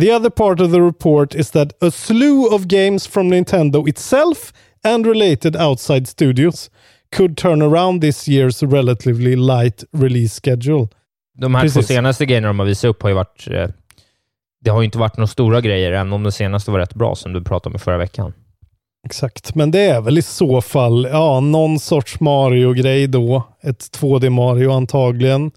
The 0.00 0.14
other 0.14 0.30
part 0.30 0.60
of 0.60 0.72
the 0.72 0.80
report 0.80 1.34
is 1.34 1.50
that 1.50 1.82
a 1.82 1.90
slew 1.90 2.54
of 2.54 2.62
games 2.62 3.06
from 3.06 3.28
Nintendo 3.28 3.88
itself 3.88 4.52
and 4.84 5.06
related 5.06 5.56
outside 5.56 6.08
studios 6.08 6.70
could 7.16 7.36
turn 7.36 7.62
around 7.62 8.00
this 8.00 8.28
year's 8.28 8.70
relatively 8.72 9.36
light 9.36 9.84
release 9.92 10.34
schedule. 10.40 10.88
De 11.40 11.54
här 11.54 11.62
två 11.62 11.74
Precis. 11.74 11.86
senaste 11.86 12.26
grejerna 12.26 12.48
de 12.48 12.58
har 12.58 12.66
visat 12.66 12.88
upp 12.88 13.02
har 13.02 13.08
ju 13.08 13.14
varit... 13.14 13.48
Eh, 13.50 13.68
det 14.64 14.70
har 14.70 14.80
ju 14.80 14.84
inte 14.84 14.98
varit 14.98 15.16
några 15.16 15.26
stora 15.26 15.60
grejer, 15.60 15.92
även 15.92 16.12
om 16.12 16.22
det 16.22 16.32
senaste 16.32 16.70
var 16.70 16.78
rätt 16.78 16.94
bra, 16.94 17.14
som 17.14 17.32
du 17.32 17.44
pratade 17.44 17.72
om 17.72 17.76
i 17.76 17.78
förra 17.78 17.98
veckan. 17.98 18.32
Exakt, 19.06 19.54
men 19.54 19.70
det 19.70 19.80
är 19.80 20.00
väl 20.00 20.18
i 20.18 20.22
så 20.22 20.60
fall 20.60 21.08
ja, 21.12 21.40
någon 21.40 21.78
sorts 21.78 22.20
Mario-grej 22.20 23.06
då. 23.06 23.42
Ett 23.62 23.98
2D 24.00 24.30
Mario 24.30 24.70
antagligen. 24.70 25.50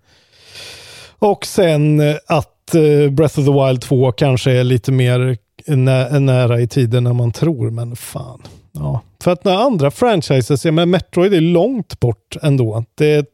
Och 1.19 1.45
sen 1.45 1.99
eh, 1.99 2.15
att 2.27 2.75
eh, 2.75 3.11
Breath 3.11 3.39
of 3.39 3.45
the 3.45 3.67
Wild 3.67 3.81
2 3.81 4.11
kanske 4.11 4.51
är 4.51 4.63
lite 4.63 4.91
mer 4.91 5.37
nä 5.67 6.19
nära 6.19 6.61
i 6.61 6.67
tiden 6.67 7.07
än 7.07 7.15
man 7.15 7.31
tror, 7.31 7.69
men 7.69 7.95
fan. 7.95 8.41
Ja. 8.71 9.01
För 9.23 9.31
att 9.31 9.43
när 9.43 9.55
andra 9.55 9.91
franchises, 9.91 10.65
ja, 10.65 10.71
men 10.71 10.89
Metroid 10.89 11.33
är 11.33 11.41
långt 11.41 11.99
bort 11.99 12.37
ändå. 12.41 12.83
Det, 12.95 13.32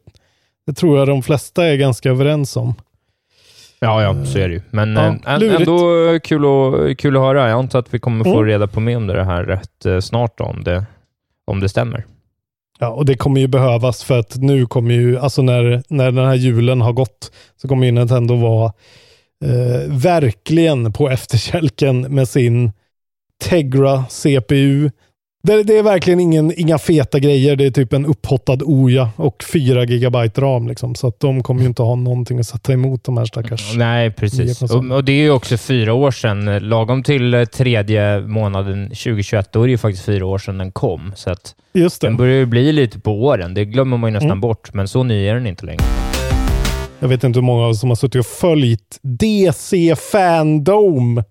det 0.69 0.73
tror 0.73 0.97
jag 0.97 1.07
de 1.07 1.23
flesta 1.23 1.65
är 1.65 1.75
ganska 1.75 2.09
överens 2.09 2.57
om. 2.57 2.73
Ja, 3.79 4.03
ja, 4.03 4.25
så 4.25 4.37
är 4.39 4.47
det 4.47 4.53
ju. 4.53 4.61
Men 4.69 4.95
Ja, 4.95 5.07
eh, 5.07 5.55
ändå 5.55 6.07
eh, 6.09 6.19
kul, 6.19 6.45
att, 6.45 6.97
kul 6.97 7.15
att 7.17 7.21
höra. 7.21 7.49
Jag 7.49 7.59
antar 7.59 7.79
att 7.79 7.93
vi 7.93 7.99
kommer 7.99 8.23
få 8.23 8.33
Mm. 8.33 8.45
reda 8.45 8.67
på 8.67 8.79
mer 8.79 8.97
om 8.97 9.07
det 9.07 9.23
här 9.23 9.43
rätt 9.43 9.85
eh, 9.85 9.99
snart, 9.99 10.39
om 10.39 10.63
det, 10.63 10.85
om 11.45 11.59
det 11.59 11.69
stämmer. 11.69 12.05
Ja, 12.79 12.87
och 12.89 13.05
det 13.05 13.15
kommer 13.15 13.41
ju 13.41 13.47
behövas 13.47 14.03
för 14.03 14.19
att 14.19 14.35
nu 14.35 14.65
kommer 14.65 14.93
ju, 14.93 15.19
alltså 15.19 15.41
när, 15.41 15.83
när 15.87 16.11
den 16.11 16.25
här 16.25 16.35
julen 16.35 16.81
har 16.81 16.93
gått, 16.93 17.31
så 17.61 17.67
kommer 17.67 17.85
ju 17.85 17.91
Nintendo 17.91 18.35
vara 18.35 18.73
eh, 19.45 19.91
verkligen 19.93 20.93
på 20.93 21.09
efterkälken 21.09 22.01
med 22.01 22.29
sin 22.29 22.71
Tegra 23.43 24.05
CPU. 24.09 24.89
Det, 25.43 25.63
det 25.63 25.77
är 25.77 25.83
verkligen 25.83 26.19
ingen, 26.19 26.59
inga 26.59 26.77
feta 26.77 27.19
grejer. 27.19 27.55
Det 27.55 27.65
är 27.65 27.71
typ 27.71 27.93
en 27.93 28.05
upphottad 28.05 28.57
Oja 28.61 29.09
och 29.15 29.43
4 29.43 29.85
gigabyte 29.85 30.41
ram. 30.41 30.67
Liksom. 30.67 30.95
Så 30.95 31.07
att 31.07 31.19
de 31.19 31.43
kommer 31.43 31.61
ju 31.61 31.67
inte 31.67 31.81
ha 31.81 31.95
någonting 31.95 32.39
att 32.39 32.47
sätta 32.47 32.73
emot 32.73 33.03
de 33.03 33.17
här 33.17 33.25
stackars... 33.25 33.75
Nej, 33.75 34.11
precis. 34.11 34.61
Och, 34.61 34.91
och, 34.91 35.03
det 35.03 35.11
är 35.11 35.21
ju 35.21 35.31
också 35.31 35.57
fyra 35.57 35.93
år 35.93 36.11
sedan. 36.11 36.59
Lagom 36.69 37.03
till 37.03 37.33
eh, 37.33 37.45
tredje 37.45 38.21
månaden 38.21 38.87
2021, 38.87 39.51
då 39.51 39.61
är 39.61 39.67
det 39.67 39.71
ju 39.71 39.77
faktiskt 39.77 40.05
fyra 40.05 40.25
år 40.25 40.37
sedan 40.37 40.57
den 40.57 40.71
kom. 40.71 41.13
Så 41.15 41.29
att 41.29 41.55
Just 41.73 42.01
det. 42.01 42.07
Den 42.07 42.17
börjar 42.17 42.35
ju 42.37 42.45
bli 42.45 42.71
lite 42.71 42.99
på 42.99 43.23
åren. 43.23 43.53
Det 43.53 43.65
glömmer 43.65 43.97
man 43.97 44.09
ju 44.09 44.13
nästan 44.13 44.29
mm. 44.29 44.41
bort, 44.41 44.73
men 44.73 44.87
så 44.87 45.03
ny 45.03 45.27
är 45.27 45.33
den 45.33 45.47
inte 45.47 45.65
längre. 45.65 45.83
Jag 46.99 47.07
vet 47.07 47.23
inte 47.23 47.39
hur 47.39 47.45
många 47.45 47.65
av 47.65 47.73
som 47.73 47.89
har 47.89 47.95
suttit 47.95 48.19
och 48.19 48.25
följt 48.25 48.99
DC 49.01 49.95
Fandom. 49.95 51.17
Eh, 51.17 51.23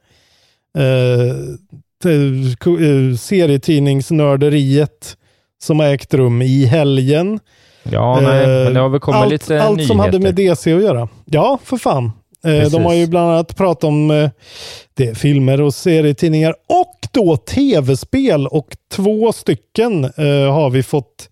serietidningsnörderiet 3.18 5.16
som 5.62 5.80
har 5.80 5.86
ägt 5.86 6.14
rum 6.14 6.42
i 6.42 6.64
helgen. 6.64 7.40
Ja, 7.82 8.20
nej, 8.20 8.46
men 8.46 8.74
det 8.74 8.80
har 8.80 8.88
väl 8.88 9.00
kommit 9.00 9.20
allt, 9.20 9.30
lite 9.32 9.62
Allt 9.62 9.76
nyheter. 9.76 9.88
som 9.88 10.00
hade 10.00 10.18
med 10.18 10.34
DC 10.34 10.72
att 10.72 10.82
göra. 10.82 11.08
Ja, 11.24 11.58
för 11.64 11.76
fan. 11.76 12.12
Precis. 12.42 12.72
De 12.72 12.84
har 12.84 12.94
ju 12.94 13.06
bland 13.06 13.30
annat 13.30 13.56
pratat 13.56 13.84
om 13.84 14.10
eh, 14.10 14.30
det, 14.94 15.18
filmer 15.18 15.60
och 15.60 15.74
serietidningar 15.74 16.54
och 16.68 16.94
då 17.12 17.36
tv-spel 17.36 18.46
och 18.46 18.76
två 18.90 19.32
stycken 19.32 20.04
eh, 20.04 20.52
har 20.52 20.70
vi 20.70 20.82
fått 20.82 21.28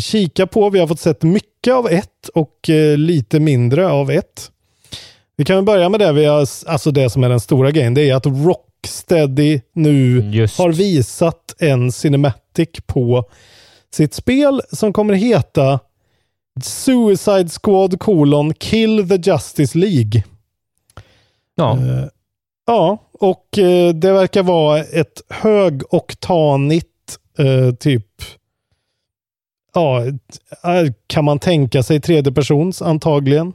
kika 0.00 0.46
på. 0.46 0.70
Vi 0.70 0.78
har 0.78 0.86
fått 0.86 1.00
sett 1.00 1.22
mycket 1.22 1.74
av 1.74 1.88
ett 1.88 2.28
och 2.34 2.70
eh, 2.70 2.96
lite 2.96 3.40
mindre 3.40 3.88
av 3.88 4.10
ett. 4.10 4.50
Vi 5.36 5.44
kan 5.44 5.64
börja 5.64 5.88
med 5.88 6.00
det, 6.00 6.12
vi 6.12 6.24
har, 6.24 6.46
alltså 6.66 6.90
det 6.90 7.10
som 7.10 7.24
är 7.24 7.28
den 7.28 7.40
stora 7.40 7.70
grejen. 7.70 7.94
Det 7.94 8.10
är 8.10 8.14
att 8.14 8.26
Rock 8.26 8.65
Rocksteady 8.86 9.60
nu 9.72 10.20
Just. 10.32 10.58
har 10.58 10.72
visat 10.72 11.54
en 11.58 11.92
cinematic 11.92 12.68
på 12.86 13.24
sitt 13.94 14.14
spel 14.14 14.62
som 14.72 14.92
kommer 14.92 15.14
heta 15.14 15.80
Suicide 16.62 17.48
Squad 17.48 18.00
colon 18.00 18.54
Kill 18.54 19.08
the 19.08 19.30
Justice 19.30 19.78
League. 19.78 20.24
Ja. 21.54 21.76
Uh, 21.76 22.04
ja, 22.66 22.98
och 23.12 23.58
uh, 23.58 23.94
det 23.94 24.12
verkar 24.12 24.42
vara 24.42 24.78
ett 24.78 25.22
högoktanigt 25.28 27.18
uh, 27.40 27.74
typ 27.74 28.06
Ja, 29.74 30.02
kan 31.06 31.24
man 31.24 31.38
tänka 31.38 31.82
sig 31.82 32.00
tredje 32.00 32.32
persons 32.32 32.82
antagligen. 32.82 33.52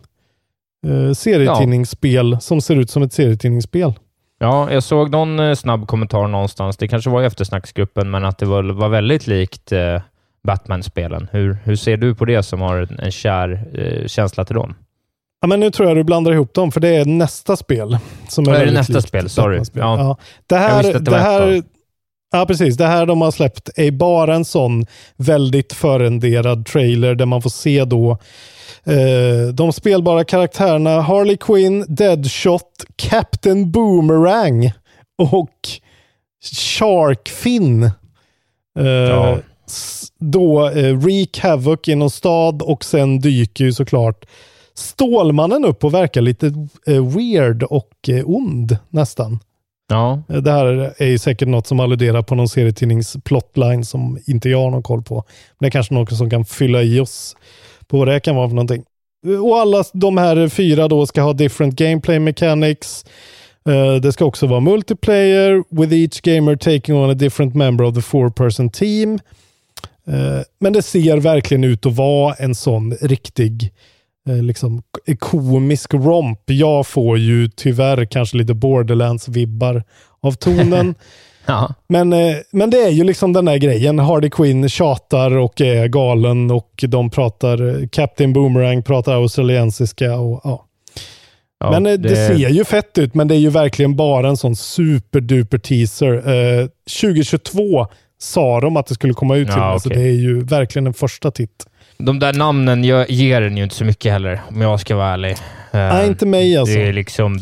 serietidningsspel 1.16 2.32
ja. 2.32 2.40
som 2.40 2.62
ser 2.62 2.76
ut 2.76 2.90
som 2.90 3.04
ett 3.04 3.14
serietidningsspel. 3.14 3.94
Ja, 4.42 4.72
jag 4.72 4.84
såg 4.84 5.12
någon 5.12 5.40
eh, 5.40 5.54
snabb 5.54 5.88
kommentar 5.88 6.28
någonstans. 6.28 6.78
Det 6.78 6.88
kanske 6.88 7.10
var 7.10 7.24
i 7.24 7.26
eftersnacksgruppen, 7.26 8.12
men 8.12 8.26
att 8.26 8.38
det 8.38 8.46
var, 8.46 8.64
var 8.64 8.90
väldigt 8.90 9.28
likt 9.28 9.72
eh, 9.72 10.02
Batman-spelen. 10.44 11.28
Hur, 11.32 11.58
hur 11.64 11.76
ser 11.76 11.98
du 11.98 12.16
på 12.16 12.26
det 12.26 12.44
som 12.44 12.62
har 12.62 12.88
en 13.00 13.12
kär 13.12 13.68
eh, 13.74 14.08
känsla 14.08 14.46
till 14.46 14.56
dem? 14.56 14.76
Ja, 15.42 15.48
men 15.48 15.60
nu 15.60 15.72
tror 15.72 15.88
jag 15.88 15.98
du 15.98 16.04
blandar 16.04 16.32
ihop 16.32 16.54
dem, 16.54 16.72
för 16.72 16.80
det 16.80 16.96
är 16.96 17.06
nästa 17.06 17.56
spel. 17.56 17.98
Som 18.30 18.48
är, 18.48 18.54
är 18.54 18.66
det 18.66 18.72
nästa 18.72 19.02
spel? 19.02 19.30
Sorry. 19.30 19.58
Ja. 19.58 19.64
Ja. 19.74 20.18
Det 20.48 20.56
här, 20.56 20.84
det, 20.84 21.00
det 21.00 21.18
här, 21.18 21.64
Ja, 22.32 22.46
precis. 22.46 22.78
Det 22.78 22.88
här 22.88 23.06
de 23.06 23.22
har 23.22 23.32
släppt 23.32 23.70
är 23.76 23.92
bara 23.92 24.36
en 24.36 24.46
sån 24.46 24.86
väldigt 25.18 25.74
förrenderad 25.74 26.66
trailer 26.66 27.16
där 27.16 27.26
man 27.26 27.42
får 27.42 27.50
se 27.50 27.86
då 27.86 28.18
Eh, 28.84 29.54
de 29.54 29.74
spelbara 29.74 30.24
karaktärerna 30.24 31.02
Harley 31.02 31.38
Quinn, 31.38 31.86
Deadshot, 31.88 32.86
Captain 32.96 33.72
Boomerang 33.72 34.72
och 35.18 35.70
Sharkfin. 36.54 37.84
Eh, 38.80 38.86
ja. 38.86 39.38
Då 40.20 40.70
eh, 40.70 41.00
Reek 41.06 41.40
Havoc 41.40 41.80
i 41.88 41.96
någon 41.96 42.10
stad 42.10 42.62
och 42.62 42.84
sen 42.84 43.20
dyker 43.20 43.66
ju 43.66 43.74
såklart 43.74 44.26
Stålmannen 44.74 45.66
upp 45.66 45.84
och 45.84 45.94
verkar 45.94 46.22
lite 46.22 46.46
eh, 46.88 47.16
weird 47.16 47.64
och 47.64 47.92
eh, 48.08 48.30
ond 48.30 48.78
nästan. 48.90 49.40
Ja. 49.92 50.24
Det 50.28 50.52
här 50.52 50.94
är 50.98 51.08
ju 51.08 51.18
säkert 51.18 51.48
något 51.48 51.68
som 51.68 51.80
alluderar 51.80 52.22
på 52.22 52.36
någon 52.36 52.50
serietidnings 52.50 53.18
plotline 53.24 53.86
som 53.86 54.20
inte 54.26 54.50
jag 54.50 54.62
har 54.62 54.72
någon 54.72 54.84
koll 54.84 55.02
på. 55.04 55.16
Men 55.16 55.24
det 55.60 55.68
är 55.68 55.72
kanske 55.72 55.94
något 55.94 56.18
som 56.18 56.30
kan 56.30 56.46
fylla 56.46 56.82
i 56.84 57.00
oss 57.00 57.36
på 57.88 57.98
vad 57.98 58.08
det 58.08 58.20
kan 58.20 58.36
vara 58.36 58.48
för 58.48 58.56
någonting. 58.56 58.84
Och 59.44 59.58
alla 59.58 59.84
de 59.94 60.18
här 60.18 60.48
fyra 60.48 60.88
då 60.88 61.06
ska 61.08 61.22
ha 61.22 61.34
different 61.34 61.76
gameplay 61.76 62.20
mechanics. 62.20 63.06
Eh, 63.70 63.96
det 63.96 64.12
ska 64.12 64.26
också 64.26 64.48
vara 64.48 64.60
multiplayer 64.60 65.64
with 65.70 65.94
each 65.94 66.22
gamer 66.22 66.56
taking 66.56 66.96
on 66.96 67.10
a 67.10 67.14
different 67.14 67.56
member 67.56 67.86
of 67.86 67.96
the 67.96 68.02
four 68.02 68.30
person 68.30 68.70
team. 68.70 69.20
Eh, 70.08 70.42
men 70.60 70.74
det 70.74 70.82
ser 70.82 71.18
verkligen 71.18 71.64
ut 71.64 71.86
att 71.86 71.96
vara 71.96 72.34
en 72.34 72.56
sån 72.56 72.94
riktig 72.94 73.74
liksom 74.26 74.82
komisk 75.20 75.94
romp. 75.94 76.40
Jag 76.46 76.88
får 76.88 77.18
ju 77.18 77.50
tyvärr 77.50 78.06
kanske 78.06 78.38
lite 78.38 78.54
borderlands-vibbar 78.54 79.84
av 80.22 80.32
tonen. 80.32 80.96
Ja. 81.46 81.74
Men, 81.88 82.14
eh, 82.14 82.36
men 82.52 82.70
det 82.70 82.78
är 82.78 82.90
ju 82.90 83.04
liksom 83.04 83.34
den 83.34 83.46
där 83.46 83.58
grejen. 83.58 84.00
Hardy 84.00 84.30
Quinn 84.30 84.70
tjatar 84.70 85.38
och 85.38 85.62
är 85.62 85.88
galen 85.88 86.52
och 86.52 86.84
de 86.88 87.10
pratar, 87.10 87.88
Captain 87.88 88.34
Boomerang 88.34 88.84
pratar 88.84 89.14
australiensiska 89.14 90.16
och 90.16 90.42
ja. 90.44 90.66
ja 91.60 91.72
men 91.72 91.86
eh, 91.86 91.92
det... 91.92 92.10
det... 92.10 92.16
ser 92.16 92.50
ju 92.50 92.64
fett 92.66 92.98
ut, 92.98 93.14
men 93.14 93.28
det 93.28 93.36
är 93.36 93.40
ju 93.40 93.50
verkligen 93.50 93.96
bara 93.96 94.30
en 94.30 94.38
sån 94.38 94.56
superduper 94.56 95.58
teaser. 95.58 96.14
Eh, 96.14 96.68
2022 97.02 97.88
sa 98.20 98.60
de 98.60 98.78
att 98.78 98.88
det 98.88 98.96
skulle 98.96 99.14
komma 99.14 99.36
ut 99.36 99.48
till 99.48 99.58
ja, 99.58 99.76
okay. 99.76 99.80
så 99.80 99.90
det 99.90 100.02
är 100.02 100.14
ju 100.14 100.44
verkligen 100.44 100.88
en 100.88 100.94
första 100.94 101.32
titt. 101.32 101.66
De 101.98 102.20
där 102.20 102.34
namnen 102.34 102.84
ger 102.84 103.42
den 103.42 103.58
ju 103.58 103.64
inte 103.64 103.76
så 103.76 103.86
mycket 103.86 104.12
heller, 104.12 104.42
om 104.50 104.62
jag 104.62 104.80
ska 104.80 104.96
vara 104.96 105.08
ärlig. 105.08 105.38
Nej, 105.72 106.04
uh, 106.04 106.08
inte 106.08 106.26
mig 106.26 106.58
alltså. 106.58 106.76
Det 106.76 106.88
är 106.88 106.94
liksom... 106.94 107.40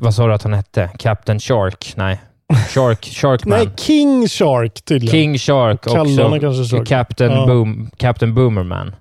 Vad 0.00 0.14
sa 0.14 0.26
du 0.26 0.34
att 0.34 0.42
han 0.42 0.52
hette? 0.52 0.90
Captain 0.98 1.40
Shark? 1.40 1.92
Nej. 1.96 2.20
Shark, 2.68 3.04
Sharkman. 3.04 3.58
Nej, 3.58 3.68
King 3.76 4.28
Shark 4.28 4.84
tydligen. 4.84 5.12
King 5.12 5.38
Shark 5.38 5.86
också. 5.86 6.76
Shark. 6.76 6.88
Captain, 6.88 7.32
ja. 7.32 7.46
Boom, 7.46 7.90
Captain 7.96 8.34
Boomerman. 8.34 8.94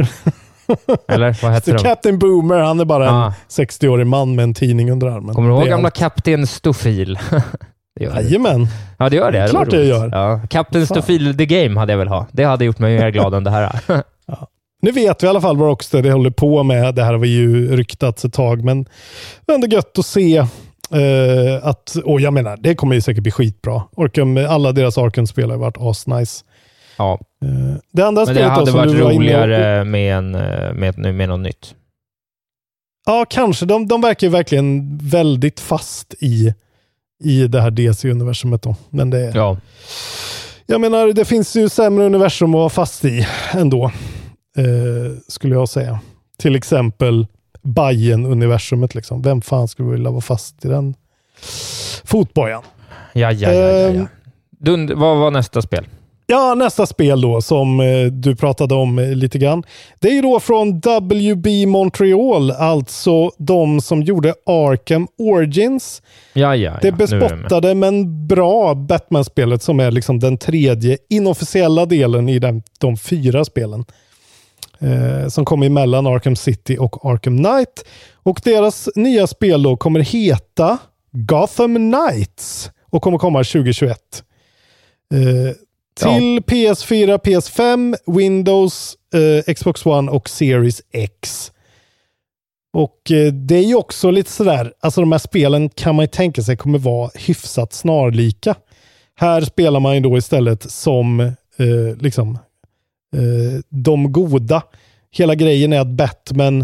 Eller 1.08 1.42
vad 1.42 1.52
heter 1.52 1.72
de? 1.72 1.78
Captain 1.78 2.18
Boomer, 2.18 2.58
han 2.58 2.80
är 2.80 2.84
bara 2.84 3.10
ah. 3.10 3.26
en 3.26 3.32
60-årig 3.48 4.06
man 4.06 4.34
med 4.34 4.42
en 4.42 4.54
tidning 4.54 4.90
under 4.90 5.06
armen. 5.06 5.34
Kommer 5.34 5.48
du 5.48 5.54
ihåg 5.54 5.68
gamla 5.68 5.90
Kapten 5.90 6.46
Stofil? 6.46 7.18
Jajamän. 8.00 8.66
Ja, 8.98 9.08
det 9.08 9.16
gör 9.16 9.32
det. 9.32 9.42
det 9.42 9.48
klart 9.48 9.72
jag 9.72 9.84
gör. 9.84 10.08
Ja. 10.12 10.40
Captain 10.50 10.86
Stofil 10.86 11.36
The 11.36 11.46
Game 11.46 11.80
hade 11.80 11.92
jag 11.92 11.98
väl 11.98 12.08
ha. 12.08 12.26
Det 12.32 12.44
hade 12.44 12.64
gjort 12.64 12.78
mig 12.78 12.98
mer 12.98 13.10
glad 13.10 13.34
än 13.34 13.44
det 13.44 13.50
här. 13.50 13.80
ja. 14.26 14.48
Nu 14.82 14.90
vet 14.90 15.22
vi 15.22 15.26
i 15.26 15.30
alla 15.30 15.40
fall 15.40 15.56
vad 15.56 15.68
Rocksteady 15.68 16.10
håller 16.10 16.30
på 16.30 16.62
med. 16.62 16.94
Det 16.94 17.04
här 17.04 17.18
vi 17.18 17.28
ju 17.28 17.76
ryktats 17.76 18.24
ett 18.24 18.32
tag, 18.32 18.64
men 18.64 18.84
det 19.46 19.52
är 19.52 19.54
ändå 19.54 19.66
gött 19.66 19.98
att 19.98 20.06
se 20.06 20.46
Uh, 20.94 21.66
att, 21.66 21.96
och 22.04 22.20
jag 22.20 22.32
menar, 22.32 22.56
det 22.56 22.74
kommer 22.74 22.94
ju 22.94 23.00
säkert 23.00 23.22
bli 23.22 23.32
skitbra. 23.32 23.82
Orkham, 23.96 24.36
alla 24.36 24.72
deras 24.72 24.98
Arkham-spel 24.98 25.50
har 25.50 25.58
varit 25.58 25.76
asnice. 25.80 26.44
Ja. 26.98 27.18
Uh, 27.44 27.74
det 27.92 28.02
andra 28.02 28.24
Men 28.24 28.34
det 28.34 28.44
hade 28.44 28.70
varit 28.70 28.94
roligare 28.94 29.80
och... 29.80 29.86
med, 29.86 30.16
en, 30.16 30.34
eh, 30.34 30.72
med, 30.74 31.14
med 31.14 31.28
något 31.28 31.40
nytt. 31.40 31.74
Ja, 33.06 33.26
kanske. 33.28 33.66
De, 33.66 33.88
de 33.88 34.00
verkar 34.00 34.26
ju 34.26 34.30
verkligen 34.30 34.98
väldigt 35.02 35.60
fast 35.60 36.14
i, 36.20 36.54
i 37.24 37.48
det 37.48 37.60
här 37.60 37.70
DC-universumet. 37.70 38.62
Då. 38.62 38.76
Men 38.90 39.10
det, 39.10 39.32
ja. 39.34 39.56
Jag 40.66 40.80
menar, 40.80 41.12
det 41.12 41.24
finns 41.24 41.56
ju 41.56 41.68
sämre 41.68 42.04
universum 42.04 42.54
att 42.54 42.58
vara 42.58 42.68
fast 42.68 43.04
i 43.04 43.26
ändå. 43.52 43.92
Uh, 44.58 45.18
skulle 45.28 45.54
jag 45.54 45.68
säga. 45.68 46.00
Till 46.38 46.56
exempel 46.56 47.26
Bajen 47.62 48.26
universumet 48.26 48.94
liksom. 48.94 49.22
Vem 49.22 49.42
fan 49.42 49.68
skulle 49.68 49.90
vilja 49.90 50.10
vara 50.10 50.20
fast 50.20 50.64
i 50.64 50.68
den 50.68 50.94
fotbojan? 52.04 52.62
Ja, 53.12 53.32
ja, 53.32 53.52
ja. 53.52 53.52
ja, 53.52 53.78
ja. 53.78 53.88
Ehm. 53.88 54.06
Dund, 54.58 54.90
vad 54.90 55.18
var 55.18 55.30
nästa 55.30 55.62
spel? 55.62 55.86
Ja, 56.26 56.54
nästa 56.54 56.86
spel 56.86 57.20
då 57.20 57.40
som 57.40 57.80
eh, 57.80 58.06
du 58.06 58.36
pratade 58.36 58.74
om 58.74 58.98
eh, 58.98 59.14
lite 59.14 59.38
grann. 59.38 59.62
Det 60.00 60.08
är 60.08 60.12
ju 60.12 60.22
då 60.22 60.40
från 60.40 60.80
WB 60.80 61.66
Montreal, 61.66 62.50
alltså 62.50 63.30
de 63.38 63.80
som 63.80 64.02
gjorde 64.02 64.34
Arkham 64.46 65.08
Origins. 65.18 66.02
Ja, 66.32 66.56
ja, 66.56 66.72
ja. 66.72 66.78
Det 66.82 66.92
bespottade 66.92 67.74
men 67.74 68.26
bra 68.26 68.74
Batman-spelet 68.74 69.62
som 69.62 69.80
är 69.80 69.90
liksom 69.90 70.18
den 70.18 70.38
tredje 70.38 70.98
inofficiella 71.08 71.86
delen 71.86 72.28
i 72.28 72.38
den, 72.38 72.62
de 72.80 72.96
fyra 72.96 73.44
spelen 73.44 73.84
eh, 74.78 75.28
som 75.28 75.44
kom 75.44 75.62
emellan 75.62 76.06
Arkham 76.06 76.36
City 76.36 76.76
och 76.80 77.06
Arkham 77.06 77.38
Knight. 77.38 77.84
Och 78.22 78.40
deras 78.44 78.88
nya 78.94 79.26
spel 79.26 79.62
då 79.62 79.76
kommer 79.76 80.00
heta 80.00 80.78
Gotham 81.12 81.92
Knights 81.92 82.70
och 82.90 83.02
kommer 83.02 83.18
komma 83.18 83.38
2021. 83.38 83.98
Till 85.94 86.34
ja. 86.34 86.40
PS4, 86.72 87.18
PS5, 87.18 87.94
Windows, 88.06 88.96
eh, 89.46 89.54
Xbox 89.54 89.86
One 89.86 90.10
och 90.10 90.28
Series 90.28 90.82
X. 90.92 91.52
Och 92.72 93.10
eh, 93.10 93.32
det 93.32 93.56
är 93.56 93.62
ju 93.64 93.74
också 93.74 94.10
lite 94.10 94.30
sådär, 94.30 94.72
alltså 94.80 95.00
de 95.00 95.12
här 95.12 95.18
spelen 95.18 95.68
kan 95.68 95.94
man 95.94 96.02
ju 96.02 96.06
tänka 96.08 96.42
sig 96.42 96.56
kommer 96.56 96.78
vara 96.78 97.10
hyfsat 97.14 97.72
snarlika. 97.72 98.54
Här 99.14 99.40
spelar 99.40 99.80
man 99.80 99.94
ju 99.94 100.00
då 100.00 100.18
istället 100.18 100.70
som 100.70 101.20
eh, 101.20 101.96
liksom 102.00 102.38
eh, 103.16 103.60
de 103.68 104.12
goda. 104.12 104.62
Hela 105.10 105.34
grejen 105.34 105.72
är 105.72 105.80
att 105.80 105.86
Batman 105.88 106.60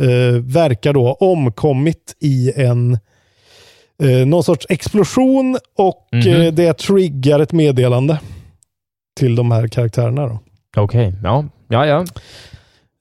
eh, 0.00 0.40
verkar 0.42 0.92
då 0.92 1.12
omkommit 1.12 2.16
i 2.20 2.52
en 2.56 2.98
eh, 4.02 4.26
någon 4.26 4.44
sorts 4.44 4.66
explosion 4.68 5.58
och 5.78 6.08
Mhm. 6.12 6.40
eh, 6.42 6.52
det 6.52 6.72
triggar 6.78 7.40
ett 7.40 7.52
meddelande 7.52 8.18
till 9.20 9.36
de 9.36 9.50
här 9.50 9.68
karaktärerna. 9.68 10.26
Då. 10.26 10.38
Okej, 10.76 11.14
ja. 11.24 11.44
Ja, 11.68 11.86
ja. 11.86 12.04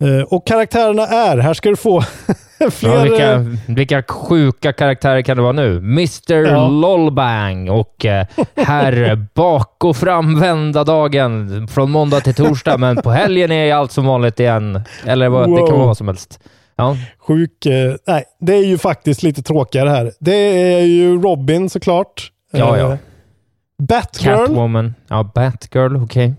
Eh, 0.03 0.23
och 0.23 0.47
karaktärerna 0.47 1.07
är, 1.07 1.37
här 1.37 1.53
ska 1.53 1.69
du 1.69 1.75
få 1.75 2.01
fler... 2.71 2.89
ja 2.95 3.03
vilka, 3.03 3.31
eh, 3.31 3.41
vilka 3.67 4.03
sjuka 4.03 4.73
karaktärer 4.73 5.21
kan 5.21 5.37
det 5.37 5.43
vara 5.43 5.51
nu? 5.53 5.77
Mr 5.77 6.33
Ja. 6.33 6.67
Lollbang 6.67 7.69
och 7.69 8.05
eh, 8.05 8.25
herr 8.55 9.15
bak 9.35 9.83
och 9.83 9.97
framvända 9.97 10.83
dagen 10.83 11.67
från 11.67 11.91
måndag 11.91 12.21
till 12.21 12.33
torsdag, 12.35 12.77
men 12.77 12.97
på 12.97 13.11
helgen 13.11 13.51
är 13.51 13.73
allt 13.73 13.91
som 13.91 14.05
vanligt 14.05 14.39
igen. 14.39 14.81
Eller 15.05 15.29
vad, 15.29 15.49
det 15.49 15.55
kan 15.57 15.65
Wow. 15.65 15.71
vara 15.77 15.85
vad 15.85 15.97
som 15.97 16.07
helst. 16.07 16.39
Ja, 16.75 16.97
Sjuk... 17.27 17.65
Eh, 17.65 17.93
nej, 18.07 18.23
det 18.39 18.53
är 18.55 18.65
ju 18.65 18.77
faktiskt 18.77 19.23
lite 19.23 19.41
tråkigare 19.43 19.89
här. 19.89 20.11
Det 20.19 20.35
är 20.73 20.81
ju 20.85 21.21
Robin 21.21 21.69
såklart. 21.69 22.31
Ja, 22.51 22.77
ja. 22.77 22.97
Eh, 23.81 23.85
Batgirl, 23.87 24.37
Catwoman. 24.47 24.95
Ja, 25.07 25.31
Batgirl, 25.35 25.95
okej. 26.03 26.33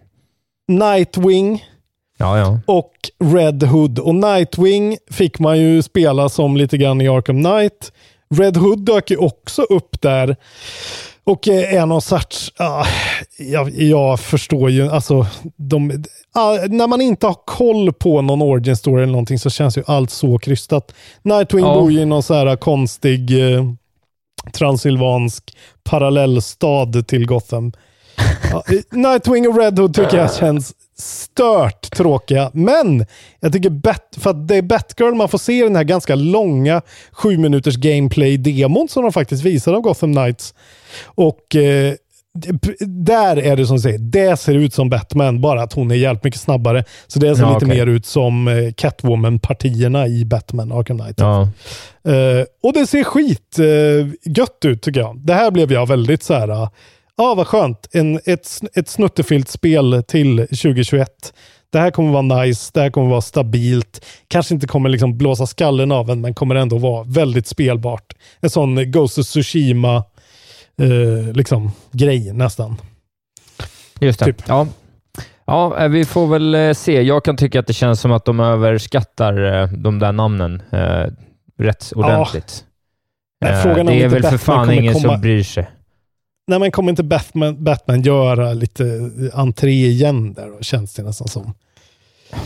Nightwing 0.68 1.64
Ja, 2.18 2.38
ja. 2.38 2.61
och 2.66 2.92
Red 3.34 3.62
Hood. 3.62 3.99
Och 3.99 4.14
Nightwing 4.14 4.96
fick 5.11 5.38
man 5.38 5.58
ju 5.58 5.82
spela 5.82 6.28
som 6.28 6.56
lite 6.56 6.76
grann 6.78 7.00
i 7.00 7.08
Arkham 7.08 7.44
Knight. 7.44 7.92
Red 8.34 8.56
Hood 8.56 8.84
dök 8.84 9.11
ju 9.11 9.16
också 9.16 9.62
upp 9.62 10.00
där. 10.02 10.37
Och 11.25 11.49
eh, 11.49 11.75
är 11.75 11.87
någon 11.87 12.02
sorts, 12.02 12.52
ah, 12.56 12.84
jag, 13.38 13.70
jag 13.70 14.20
förstår 14.20 14.70
ju, 14.70 14.88
alltså 14.88 15.26
de, 15.56 16.04
ah, 16.34 16.52
när 16.68 16.87
man 16.87 17.00
inte 17.00 17.26
har 17.26 17.37
koll 17.46 17.92
på 17.92 18.22
någon 18.22 18.42
origin 18.42 18.76
story 18.76 19.02
eller 19.02 19.12
någonting 19.12 19.38
så 19.38 19.50
känns 19.50 19.78
ju 19.78 19.82
allt 19.87 20.11
så 20.11 20.38
krystat. 20.38 20.94
Nightwing 21.22 21.64
Ja. 21.64 21.75
bor 21.75 21.92
ju 21.92 22.00
i 22.00 22.04
någon 22.04 22.22
så 22.22 22.34
här 22.34 22.56
konstig 22.56 23.54
eh, 23.54 23.64
transylvansk 24.52 25.56
parallellstad 25.84 27.02
till 27.06 27.26
Gotham. 27.26 27.72
Ja, 28.50 28.64
Nightwing 28.90 29.49
och 29.49 29.58
Red 29.58 29.78
Hood 29.78 29.94
tycker 29.94 30.16
jag 30.16 30.34
känns 30.34 30.75
stört 31.02 31.90
tråkiga. 31.90 32.50
Men 32.54 33.06
jag 33.40 33.52
tycker 33.52 33.70
Bat, 33.70 34.16
för 34.20 34.30
att 34.30 34.49
det 34.49 34.56
är 34.56 34.62
Batgirl 34.62 35.14
man 35.14 35.28
får 35.28 35.38
se 35.38 35.58
i 35.58 35.62
den 35.62 35.76
här 35.76 35.84
ganska 35.84 36.14
långa 36.14 36.82
sju 37.12 37.38
minuters 37.38 37.76
gameplay-demon 37.76 38.88
som 38.88 39.02
de 39.02 39.12
faktiskt 39.12 39.44
visade 39.44 39.76
av 39.76 39.82
Gotham 39.82 40.12
Knights. 40.14 40.54
Och 41.04 41.56
eh, 41.56 41.94
där 42.86 43.36
är 43.38 43.56
det 43.56 43.66
som 43.66 43.76
du 43.76 43.82
säger, 43.82 43.98
det 43.98 44.36
ser 44.36 44.54
ut 44.54 44.74
som 44.74 44.90
Batman, 44.90 45.40
bara 45.40 45.62
att 45.62 45.72
hon 45.72 45.90
är 45.90 45.94
jävligt 45.94 46.24
mycket 46.24 46.40
snabbare. 46.40 46.84
Så 47.06 47.18
det 47.18 47.36
ser 47.36 47.42
Ja, 47.42 47.54
lite 47.54 47.66
okej. 47.66 47.78
mer 47.78 47.86
ut 47.86 48.06
som 48.06 48.48
eh, 48.48 48.72
Catwoman-partierna 48.72 50.06
i 50.06 50.24
Batman 50.24 50.72
Arkham 50.72 50.98
Knight. 50.98 51.20
ja. 51.20 51.48
Eh, 52.04 52.44
och 52.62 52.72
det 52.72 52.86
ser 52.86 53.04
skit 53.04 53.58
eh, 53.58 54.32
gött 54.36 54.64
ut 54.64 54.82
tycker 54.82 55.00
jag. 55.00 55.18
Det 55.24 55.34
här 55.34 55.50
blev 55.50 55.72
jag 55.72 55.86
väldigt 55.88 56.22
så 56.22 56.34
här. 56.34 56.48
Ja, 56.48 56.70
ah, 57.16 57.34
vad 57.34 57.46
skönt. 57.46 57.88
En, 57.92 58.20
ett, 58.24 58.48
ett 58.74 58.88
snuttefilt 58.88 59.48
spel 59.48 60.04
till 60.08 60.36
2021. 60.36 61.08
Det 61.72 61.78
här 61.78 61.90
kommer 61.90 62.12
vara 62.22 62.42
nice, 62.44 62.70
det 62.74 62.80
här 62.80 62.90
kommer 62.90 63.08
vara 63.10 63.20
stabilt. 63.20 64.04
Kanske 64.28 64.54
inte 64.54 64.66
kommer 64.66 64.88
liksom 64.88 65.18
blåsa 65.18 65.46
skallen 65.46 65.92
av 65.92 66.10
en, 66.10 66.20
men 66.20 66.34
kommer 66.34 66.54
ändå 66.54 66.78
vara 66.78 67.04
väldigt 67.04 67.46
spelbart. 67.46 68.12
En 68.40 68.50
sån 68.50 68.90
Ghost 68.90 69.18
of 69.18 69.26
Tsushima 69.26 70.04
eh, 70.78 71.32
liksom, 71.32 71.70
grej 71.92 72.32
nästan. 72.32 72.76
Just 74.00 74.18
det. 74.18 74.24
Typ. 74.24 74.42
Ja. 74.48 74.66
ja, 75.44 75.78
eh, 75.78 75.88
vi 75.88 76.04
får 76.04 76.26
väl 76.26 76.54
eh, 76.54 76.72
se. 76.72 77.02
Jag 77.02 77.24
kan 77.24 77.37
tycka 77.37 77.61
att 77.61 77.66
det 77.66 77.72
känns 77.72 78.00
som 78.00 78.12
att 78.12 78.24
de 78.24 78.40
överskattar 78.40 79.62
eh, 79.62 79.68
de 79.68 79.98
där 79.98 80.12
namnen 80.12 80.62
eh, 80.72 81.06
rätt 81.58 81.92
ordentligt. 81.96 82.64
Men 83.40 83.52
Eh, 83.54 83.66
är 83.66 83.74
det 83.74 83.80
är 83.80 83.94
inte 83.94 84.08
väl 84.08 84.22
för 84.22 84.38
fan 84.38 84.70
ingen 84.70 84.92
komma- 84.94 85.12
som 85.12 85.20
bryr 85.20 85.42
sig. 85.42 85.70
Nej, 86.46 86.58
men 86.58 86.70
kommer 86.70 86.90
inte 86.90 87.02
Batman, 87.02 87.64
Batman 87.64 88.02
göra 88.02 88.52
lite 88.52 89.11
entré 89.32 89.70
igen 89.87 90.32
där 90.32 90.48
då, 90.48 90.58
känns 90.61 90.94
det 90.94 91.02
nästan 91.02 91.28
som. 91.28 91.54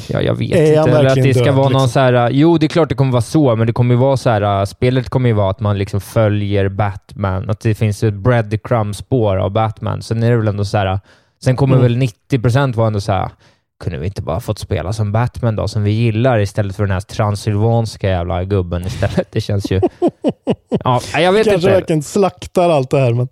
Ja, 0.09 0.21
jag 0.23 0.35
vet 0.39 0.53
Är 0.57 0.79
inte. 0.79 0.91
Eller 0.99 1.05
att 1.11 1.15
det 1.15 1.35
ska 1.35 1.45
död, 1.45 1.55
vara 1.55 1.69
någon 1.69 1.73
liksom? 1.73 1.89
så 1.89 2.01
här... 2.01 2.31
Jo, 2.31 2.59
det 2.59 2.67
är 2.67 2.69
klart 2.69 2.89
det 2.89 2.95
kommer 2.95 3.13
vara 3.13 3.23
så, 3.23 3.57
men 3.57 3.67
det 3.67 3.73
kommer 3.73 3.95
ju 3.95 4.01
vara 4.01 4.17
så 4.17 4.31
här... 4.31 4.65
Spelet 4.65 5.09
kommer 5.09 5.29
ju 5.29 5.33
vara 5.35 5.51
att 5.51 5.61
man 5.61 5.79
liksom 5.79 6.01
följer 6.01 6.69
Batman. 6.69 7.51
Att 7.51 7.61
det 7.61 7.75
finns 7.75 8.03
ett 8.03 8.15
breadcrumb-spår 8.15 9.37
av 9.37 9.51
Batman. 9.51 10.03
Sen 10.03 10.23
är 10.23 10.31
det 10.31 10.37
väl 10.37 10.49
ändå 10.49 10.65
så 10.65 10.79
här... 10.79 11.01
Sen 11.45 11.57
kommer 11.57 11.77
Mm. 11.77 11.83
väl 11.99 12.09
90% 12.41 12.75
vara 12.75 12.87
ändå 12.87 13.01
så 13.01 13.13
här... 13.13 13.29
Kunde 13.85 13.99
vi 13.99 14.07
inte 14.07 14.23
bara 14.23 14.41
fått 14.41 14.59
spela 14.59 14.93
som 14.93 15.13
Batman 15.13 15.57
då, 15.57 15.69
som 15.69 15.83
vi 15.83 15.91
gillar, 15.91 16.39
istället 16.39 16.77
för 16.77 16.83
den 16.83 16.91
här 16.93 17.01
transylvanska 17.01 18.09
jävla 18.09 18.45
gubben 18.45 18.87
istället? 18.87 19.29
Det 19.33 19.41
känns 19.41 19.71
ju... 19.73 19.81
Ja, 20.85 21.01
jag 21.19 21.33
vet 21.33 21.45
Kanske 21.47 21.55
inte. 21.69 21.71
verkligen 21.81 22.03
slaktar 22.03 22.71
allt 22.71 22.91
det 22.91 22.99
här. 23.01 23.13
Men... 23.15 23.29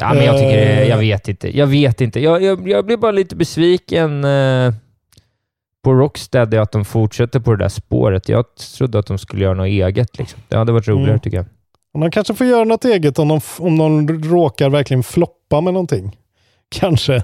Ja, 0.00 0.14
men 0.14 0.24
jag 0.24 0.36
tycker 0.36 0.58
Eh. 0.58 0.88
jag 0.88 0.96
vet 0.98 1.28
inte. 1.28 1.58
Jag 1.58 1.66
vet 1.66 2.00
inte. 2.00 2.20
Jag, 2.20 2.42
jag, 2.42 2.68
jag 2.68 2.86
blir 2.86 2.96
bara 2.96 3.12
lite 3.12 3.36
besviken 3.36 4.24
eh, 4.24 4.72
på 5.86 5.94
Rocksteady 5.94 6.56
att 6.56 6.72
de 6.72 6.84
fortsätter 6.84 7.40
på 7.40 7.50
det 7.54 7.64
där 7.64 7.68
spåret. 7.68 8.28
Jag 8.28 8.44
trodde 8.78 8.98
att 8.98 9.06
de 9.06 9.18
skulle 9.18 9.44
göra 9.44 9.54
något 9.54 9.66
eget. 9.66 10.18
Liksom. 10.18 10.40
Det 10.48 10.56
hade 10.56 10.72
varit 10.72 10.88
roligare 10.88 11.10
Mm. 11.10 11.20
tycker 11.20 11.36
jag. 11.36 11.46
De 12.02 12.10
kanske 12.10 12.34
får 12.34 12.46
göra 12.46 12.64
något 12.64 12.84
eget 12.84 13.18
om 13.18 13.28
de, 13.28 13.40
om 13.58 13.78
de 13.78 14.08
råkar 14.22 14.70
verkligen 14.70 15.02
floppa 15.02 15.60
med 15.60 15.72
någonting. 15.74 16.16
Kanske 16.74 17.22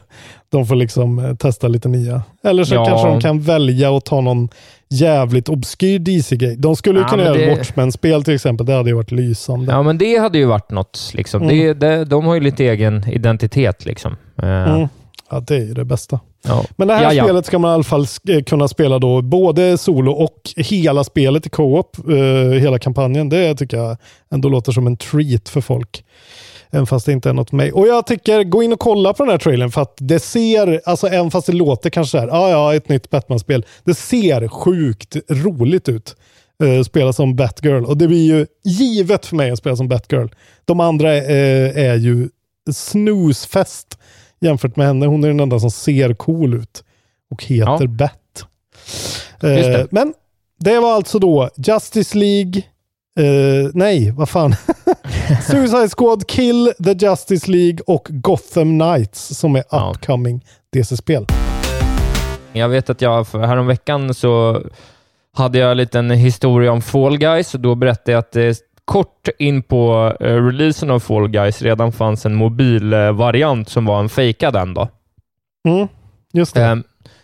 de 0.49 0.67
får 0.67 0.75
liksom 0.75 1.19
eh, 1.19 1.35
testa 1.35 1.69
lite 1.69 1.89
nya. 1.89 2.23
Eller 2.45 2.65
så 2.65 2.75
Ja. 2.75 2.85
kanske 2.87 3.09
de 3.09 3.21
kan 3.21 3.41
välja 3.41 3.97
att 3.97 4.05
ta 4.05 4.21
någon 4.21 4.49
jävligt 4.91 5.49
obskyr 5.49 5.99
DC-grej. 5.99 6.57
De 6.57 6.77
skulle 6.77 6.99
ju 6.99 7.05
Ja, 7.05 7.09
kunna 7.09 7.23
göra 7.23 7.35
det- 7.35 7.51
Watchmen-spel 7.57 8.25
till 8.25 8.35
exempel. 8.35 8.67
Det 8.67 8.73
hade 8.75 8.91
ju 8.91 8.97
varit 8.97 9.11
lysande. 9.11 9.73
Ja, 9.73 9.83
men 9.83 9.99
det 9.99 10.17
hade 10.17 10.39
ju 10.39 10.45
varit 10.45 10.71
något. 10.71 11.11
Liksom. 11.15 11.43
Mm. 11.43 11.57
Det, 11.59 11.75
det, 11.75 12.05
de 12.05 12.25
har 12.27 12.35
ju 12.35 12.41
lite 12.41 12.65
egen 12.65 13.05
identitet. 13.09 13.85
Liksom. 13.85 14.17
Eh, 14.43 14.49
Mm. 14.75 14.89
Ja, 15.31 15.41
det 15.41 15.55
är 15.55 15.59
ju 15.61 15.75
det 15.75 15.85
bästa. 15.85 16.21
Ja. 16.49 16.65
Men 16.77 16.89
det 16.89 16.95
här 16.95 17.03
Ja, 17.03 17.13
ja. 17.13 17.25
spelet 17.25 17.47
ska 17.47 17.59
man 17.59 17.71
i 17.71 17.75
alla 17.75 17.83
fall 17.85 18.07
eh, 18.29 18.43
kunna 18.43 18.69
spela 18.69 18.99
då 18.99 19.23
både 19.23 19.79
solo 19.79 20.13
och 20.13 20.51
hela 20.57 21.05
spelet 21.05 21.47
i 21.47 21.51
co-op. 21.51 21.97
eh, 22.09 22.15
hela 22.61 22.79
kampanjen. 22.79 23.29
Det 23.29 23.55
tycker 23.55 23.77
jag 23.77 23.97
ändå 24.33 24.49
låter 24.49 24.73
som 24.73 24.87
en 24.87 24.97
treat 24.97 25.49
för 25.49 25.61
folk. 25.61 26.05
Även 26.75 26.87
fast 26.87 27.07
det 27.07 27.13
inte 27.13 27.29
är 27.29 27.33
något 27.33 27.51
för 27.51 27.57
mig. 27.57 27.73
Och 27.73 27.87
jag 27.89 28.07
tycker, 28.07 28.45
gå 28.45 28.63
in 28.63 28.73
och 28.73 28.79
kolla 28.79 29.13
på 29.15 29.23
den 29.23 29.31
här 29.31 29.39
trailern 29.39 29.71
för 29.71 29.81
att 29.83 29.95
det 29.99 30.19
ser, 30.21 30.81
alltså 30.85 31.07
även 31.07 31.31
fast 31.31 31.47
det 31.47 31.53
låter 31.53 31.91
kanske 31.91 32.11
så 32.11 32.19
här, 32.19 32.29
ja 32.29 32.51
ja, 32.51 32.75
ett 32.75 32.89
nytt 32.89 33.11
Batman-spel. 33.11 33.65
Det 33.85 33.95
ser 33.95 34.49
sjukt 34.49 35.17
roligt 35.31 35.89
ut. 35.89 36.17
Uh, 36.63 36.83
spela 36.83 37.13
som 37.13 37.37
Batgirl. 37.37 37.85
Och 37.85 37.97
det 37.97 38.09
blir 38.09 38.27
ju 38.27 38.47
givet 38.65 39.27
för 39.27 39.37
mig 39.37 39.51
att 39.51 39.59
spela 39.59 39.77
som 39.77 39.89
Batgirl. 39.89 40.27
De 40.65 40.81
andra 40.81 41.17
eh, 41.17 41.77
är 41.91 41.95
ju 41.97 42.29
snusfest 42.73 43.99
jämfört 44.43 44.77
med 44.77 44.87
henne. 44.87 45.07
Hon 45.07 45.25
är 45.25 45.29
den 45.29 45.41
enda 45.41 45.59
som 45.61 45.71
ser 45.71 46.15
cool 46.15 46.55
ut 46.55 46.85
och 47.31 47.45
heter 47.45 47.87
Ja. 47.87 47.89
Just 49.43 49.69
Eh, 49.79 49.87
men 49.91 50.15
det 50.61 50.79
var 50.81 50.95
alltså 50.95 51.19
då 51.19 51.51
Justice 51.57 52.19
League, 52.19 52.63
eh, 53.21 53.71
nej, 53.75 54.11
vad 54.11 54.29
fan. 54.29 54.55
Suicide 55.51 55.89
Squad, 55.97 56.27
Kill, 56.29 56.73
The 56.85 56.93
Justice 57.07 57.51
League 57.51 57.79
och 57.87 58.07
Gotham 58.11 58.79
Knights 58.81 59.39
som 59.39 59.57
är 59.57 59.65
Ja. 59.71 59.93
upcoming 59.97 60.45
DC-spel. 60.73 61.27
Jag 62.53 62.69
vet 62.69 62.91
att 62.91 63.01
jag 63.01 63.25
häromveckan 63.25 64.15
så 64.15 64.63
hade 65.35 65.59
jag 65.59 65.71
en 65.71 65.77
liten 65.77 66.11
historia 66.11 66.73
om 66.73 66.83
Fall 66.83 67.19
Guys 67.19 67.55
och 67.55 67.61
då 67.61 67.75
berättade 67.75 68.13
jag 68.13 68.19
att 68.19 68.33
det 68.33 68.57
kort 68.85 69.29
in 69.39 69.63
på 69.63 70.13
eh, 70.21 70.45
releasen 70.45 70.91
av 70.91 71.01
Fall 71.01 71.29
Guys 71.29 71.63
redan 71.63 71.93
fanns 71.93 72.27
en 72.27 72.35
mobilvariant 72.35 73.69
som 73.69 73.85
var 73.85 74.01
en 74.01 74.09
fejkad 74.09 74.57
en. 74.57 74.75
Då. 74.75 74.89
Mm, 75.69 75.89
just 76.33 76.55
det. 76.55 76.65
Ehm, 76.65 76.83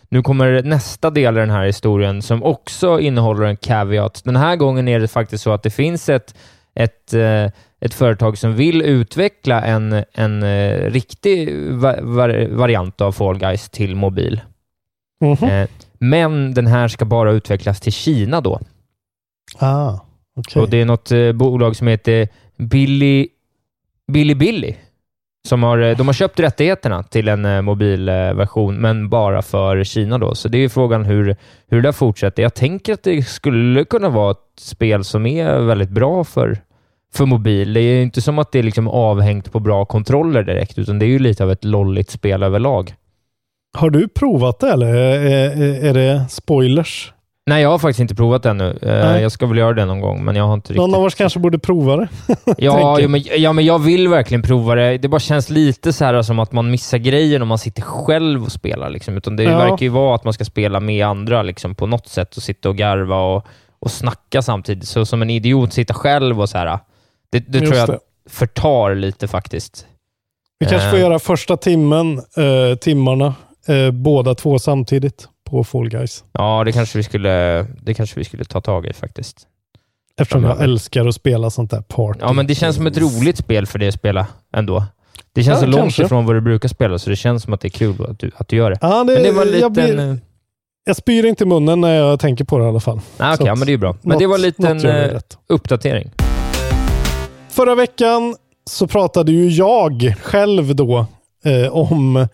nu 0.09 0.21
kommer 0.21 0.63
nästa 0.63 1.09
del 1.09 1.37
i 1.37 1.39
den 1.39 1.49
här 1.49 1.65
historien 1.65 2.21
som 2.21 2.43
också 2.43 2.99
innehåller 2.99 3.45
en 3.45 3.57
caveat. 3.57 4.21
Den 4.25 4.35
här 4.35 4.55
gången 4.55 4.87
är 4.87 4.99
det 4.99 5.07
faktiskt 5.07 5.43
så 5.43 5.51
att 5.51 5.63
det 5.63 5.69
finns 5.69 6.09
ett, 6.09 6.35
ett, 6.75 7.13
eh, 7.13 7.45
ett 7.81 7.93
företag 7.93 8.37
som 8.37 8.53
vill 8.55 8.81
utveckla 8.81 9.61
en, 9.61 10.03
en 10.13 10.43
eh, 10.43 10.91
riktig 10.91 11.55
va 11.71 11.95
var 12.01 12.47
variant 12.55 13.01
av 13.01 13.11
Fall 13.11 13.37
Guys 13.37 13.69
till 13.69 13.95
mobil. 13.95 14.41
Mhm. 15.21 15.49
Eh, 15.49 15.67
Men 15.99 16.53
den 16.53 16.67
här 16.67 16.87
ska 16.87 17.05
bara 17.05 17.31
utvecklas 17.31 17.79
till 17.81 17.93
Kina 17.93 18.41
då. 18.41 18.59
Ah, 19.59 19.99
okej. 20.35 20.61
Och 20.61 20.69
det 20.69 20.81
är 20.81 20.85
något 20.85 21.11
eh, 21.11 21.31
bolag 21.31 21.75
som 21.75 21.87
heter 21.87 22.27
Billy 22.57 23.27
Billy 24.11 24.35
Billy. 24.35 24.75
Som 25.47 25.63
har, 25.63 25.77
eh, 25.79 25.97
de 25.97 26.07
har 26.07 26.13
köpt 26.13 26.39
rättigheterna 26.39 27.03
till 27.03 27.27
en 27.27 27.45
eh, 27.45 27.61
mobilversion, 27.61 28.75
men 28.75 29.09
bara 29.09 29.41
för 29.41 29.83
Kina. 29.83 30.17
då. 30.17 30.35
Så 30.35 30.47
det 30.47 30.57
är 30.57 30.59
ju 30.59 30.69
frågan 30.69 31.05
hur, 31.05 31.35
hur 31.67 31.77
det 31.77 31.87
där 31.87 31.91
fortsätter. 31.91 32.43
Jag 32.43 32.53
tänker 32.53 32.93
att 32.93 33.03
det 33.03 33.23
skulle 33.23 33.85
kunna 33.85 34.09
vara 34.09 34.31
ett 34.31 34.59
spel 34.59 35.03
som 35.03 35.25
är 35.25 35.59
väldigt 35.59 35.89
bra 35.89 36.23
för, 36.23 36.57
för 37.13 37.25
mobil. 37.25 37.73
Det 37.73 37.79
är 37.79 37.95
ju 37.95 38.01
inte 38.01 38.21
som 38.21 38.39
att 38.39 38.51
det 38.51 38.59
är 38.59 38.63
liksom 38.63 38.87
avhängt 38.87 39.51
på 39.51 39.59
bra 39.59 39.85
kontroller 39.85 40.43
direkt, 40.43 40.77
utan 40.77 40.99
det 40.99 41.05
är 41.05 41.07
ju 41.07 41.19
lite 41.19 41.43
av 41.43 41.51
ett 41.51 41.63
lolligt 41.63 42.09
spel 42.09 42.43
överlag. 42.43 42.93
Har 43.77 43.89
du 43.89 44.07
provat 44.07 44.59
det 44.59 44.71
eller 44.71 44.95
är, 44.95 45.85
är 45.85 45.93
det 45.93 46.25
spoilers? 46.29 47.13
Nej, 47.49 47.61
jag 47.61 47.69
har 47.69 47.79
faktiskt 47.79 47.99
inte 47.99 48.15
provat 48.15 48.43
det 48.43 48.49
ännu. 48.49 48.69
Eh, 48.81 48.87
Nej. 49.11 49.21
Jag 49.21 49.31
ska 49.31 49.45
väl 49.45 49.57
göra 49.57 49.73
det 49.73 49.85
någon 49.85 50.01
gång, 50.01 50.25
men 50.25 50.35
jag 50.35 50.47
har 50.47 50.53
inte 50.53 50.73
riktigt... 50.73 50.77
Någon 50.77 50.95
av 50.95 51.03
oss 51.03 51.15
kanske 51.15 51.39
borde 51.39 51.59
prova 51.59 51.95
det. 51.95 52.07
Ja, 52.57 52.99
ja, 52.99 53.07
men, 53.07 53.21
ja, 53.37 53.53
men 53.53 53.65
jag 53.65 53.79
vill 53.79 54.07
verkligen 54.07 54.41
prova 54.41 54.75
det. 54.75 54.97
Det 54.97 55.07
bara 55.07 55.19
känns 55.19 55.49
lite 55.49 55.93
så 55.93 56.05
här 56.05 56.21
som 56.21 56.39
att 56.39 56.51
man 56.51 56.71
missar 56.71 56.97
grejen 56.97 57.41
om 57.41 57.47
man 57.47 57.57
sitter 57.57 57.81
själv 57.81 58.43
och 58.43 58.51
spelar. 58.51 58.89
Liksom. 58.89 59.17
Utan 59.17 59.35
det 59.35 59.43
Ja. 59.43 59.57
verkar 59.57 59.81
ju 59.83 59.89
vara 59.89 60.15
att 60.15 60.23
man 60.23 60.33
ska 60.33 60.45
spela 60.45 60.79
med 60.79 61.05
andra 61.05 61.41
liksom, 61.43 61.75
på 61.75 61.85
något 61.85 62.07
sätt 62.07 62.37
och 62.37 62.43
sitta 62.43 62.69
och 62.69 62.77
garva 62.77 63.15
och, 63.21 63.45
och 63.79 63.91
snacka 63.91 64.41
samtidigt. 64.41 64.87
Så 64.87 65.05
som 65.05 65.21
en 65.21 65.29
idiot 65.29 65.73
sitta 65.73 65.93
själv 65.93 66.41
och 66.41 66.49
så 66.49 66.57
här. 66.57 66.79
Det, 67.31 67.39
det 67.39 67.59
tror 67.59 67.75
jag 67.75 67.87
det. 67.89 67.99
förtar 68.29 68.95
lite 68.95 69.27
faktiskt. 69.27 69.85
Vi 70.59 70.65
kanske 70.65 70.89
får 70.89 70.97
Eh. 70.97 71.01
göra 71.03 71.19
första 71.19 71.57
timmen, 71.57 72.17
eh, 72.17 72.77
timmarna, 72.81 73.33
eh, 73.67 73.91
båda 73.91 74.35
två 74.35 74.59
samtidigt 74.59 75.27
på 75.49 75.63
Fall 75.63 75.89
Guys. 75.89 76.23
Ja, 76.31 76.63
det 76.65 76.71
kanske 76.71 76.97
vi 76.97 77.03
skulle, 77.03 77.63
det 77.83 77.93
kanske 77.93 78.19
vi 78.19 78.23
skulle 78.25 78.45
ta 78.45 78.61
tag 78.61 78.85
i 78.85 78.93
faktiskt. 78.93 79.37
Eftersom 80.21 80.43
jag 80.43 80.61
älskar 80.63 81.05
att 81.07 81.15
spela 81.15 81.49
sånt 81.49 81.71
där 81.71 81.81
party. 81.81 82.19
Ja, 82.21 82.33
men 82.33 82.47
det 82.47 82.55
känns 82.55 82.75
som 82.75 82.87
ett 82.87 82.97
roligt 82.97 83.37
spel 83.37 83.65
för 83.65 83.79
dig 83.79 83.87
att 83.87 83.93
spela 83.93 84.27
ändå. 84.55 84.85
Det 85.33 85.43
känns 85.43 85.55
Ja, 85.55 85.59
så 85.61 85.65
långt 85.65 85.81
kanske. 85.81 86.03
ifrån 86.03 86.25
vad 86.25 86.35
du 86.35 86.41
brukar 86.41 86.69
spela, 86.69 86.99
så 86.99 87.09
det 87.09 87.15
känns 87.15 87.43
som 87.43 87.53
att 87.53 87.61
det 87.61 87.67
är 87.67 87.69
kul 87.69 88.05
att 88.09 88.19
du, 88.19 88.31
att 88.37 88.47
du 88.47 88.55
gör 88.55 88.69
det. 88.71 88.77
Ja, 88.81 89.03
det, 89.03 89.13
men 89.13 89.23
det 89.23 89.31
var 89.31 89.41
en 89.45 89.47
jag, 89.47 89.55
liten... 89.55 89.73
blir, 89.95 89.99
eh, 90.09 90.15
jag 90.85 90.95
spyr 90.95 91.25
inte 91.25 91.43
i 91.43 91.47
munnen 91.47 91.81
när 91.81 91.95
jag 91.95 92.19
tänker 92.19 92.43
på 92.45 92.57
det 92.57 92.65
i 92.65 92.67
alla 92.67 92.79
fall. 92.79 92.99
Så 93.17 93.33
okej, 93.33 93.49
att 93.49 93.57
men 93.57 93.65
det 93.65 93.69
är 93.71 93.73
ju 93.73 93.77
bra. 93.77 93.95
Men 94.01 94.09
något- 94.11 94.19
det 94.19 94.27
var 94.27 94.35
en 94.35 94.41
liten 94.41 94.85
eh, 94.85 95.19
uppdatering. 95.47 96.11
Förra 97.49 97.75
veckan 97.75 98.35
så 98.69 98.87
pratade 98.87 99.31
ju 99.31 99.49
jag 99.49 100.13
själv 100.23 100.75
då 100.75 101.05
eh, 101.45 101.71
om 101.75 102.27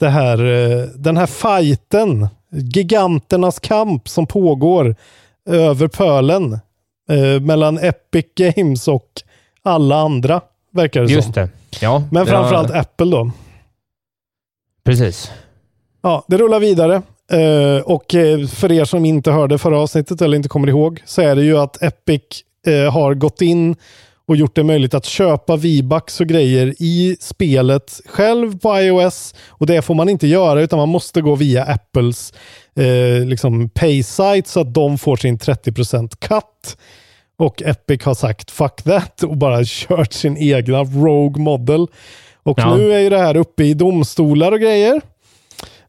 det 0.00 0.08
här, 0.08 0.44
eh, 0.44 0.84
den 0.94 1.16
här 1.16 1.26
fighten, 1.26 2.28
giganternas 2.52 3.58
kamp 3.58 4.08
som 4.08 4.26
pågår 4.26 4.96
över 5.50 5.88
pölen 5.88 6.52
eh, 7.10 7.40
mellan 7.40 7.78
Epic 7.78 8.26
Games 8.36 8.88
och 8.88 9.08
alla 9.62 9.96
andra, 9.96 10.40
verkar 10.72 11.00
det 11.00 11.08
som. 11.08 11.16
Just 11.16 11.34
det. 11.34 11.48
Ja, 11.80 12.02
Men 12.12 12.26
framförallt 12.26 12.70
var- 12.70 12.76
Apple 12.78 13.06
då. 13.10 13.30
Precis. 14.84 15.30
Ja, 16.02 16.24
det 16.28 16.36
rullar 16.36 16.60
vidare. 16.60 17.02
Eh, 17.32 17.82
och 17.84 18.14
eh, 18.14 18.46
för 18.46 18.72
er 18.72 18.84
som 18.84 19.04
inte 19.04 19.30
hörde 19.32 19.58
förra 19.58 19.78
avsnittet 19.78 20.22
eller 20.22 20.36
inte 20.36 20.48
kommer 20.48 20.68
ihåg 20.68 21.02
så 21.04 21.22
är 21.22 21.36
det 21.36 21.42
ju 21.42 21.58
att 21.58 21.82
Epic 21.82 22.22
eh, 22.66 22.92
har 22.92 23.14
gått 23.14 23.42
in 23.42 23.76
och 24.26 24.36
gjort 24.36 24.54
det 24.54 24.64
möjligt 24.64 24.94
att 24.94 25.04
köpa 25.04 25.56
V-bucks 25.56 26.20
och 26.20 26.26
grejer 26.26 26.74
i 26.78 27.16
spelet 27.20 28.00
själv 28.06 28.58
på 28.58 28.80
iOS. 28.80 29.34
Och 29.48 29.66
det 29.66 29.82
får 29.82 29.94
man 29.94 30.08
inte 30.08 30.26
göra 30.26 30.60
utan 30.62 30.78
man 30.78 30.88
måste 30.88 31.20
gå 31.20 31.34
via 31.34 31.64
Apples 31.64 32.32
eh, 32.76 33.24
liksom 33.26 33.68
pay-site 33.68 34.48
så 34.48 34.60
att 34.60 34.74
de 34.74 34.98
får 34.98 35.16
sin 35.16 35.38
30% 35.38 36.16
cut. 36.18 36.76
Och 37.38 37.62
Epic 37.62 38.02
har 38.04 38.14
sagt 38.14 38.50
fuck 38.50 38.82
that 38.82 39.22
och 39.22 39.36
bara 39.36 39.60
kört 39.66 40.12
sin 40.12 40.36
egna 40.36 40.84
Rogue 40.84 41.42
model. 41.42 41.86
Och 42.42 42.58
Ja. 42.58 42.76
nu 42.76 42.92
är 42.92 42.98
ju 42.98 43.10
det 43.10 43.18
här 43.18 43.36
uppe 43.36 43.64
i 43.64 43.74
domstolar 43.74 44.52
och 44.52 44.60
grejer. 44.60 45.00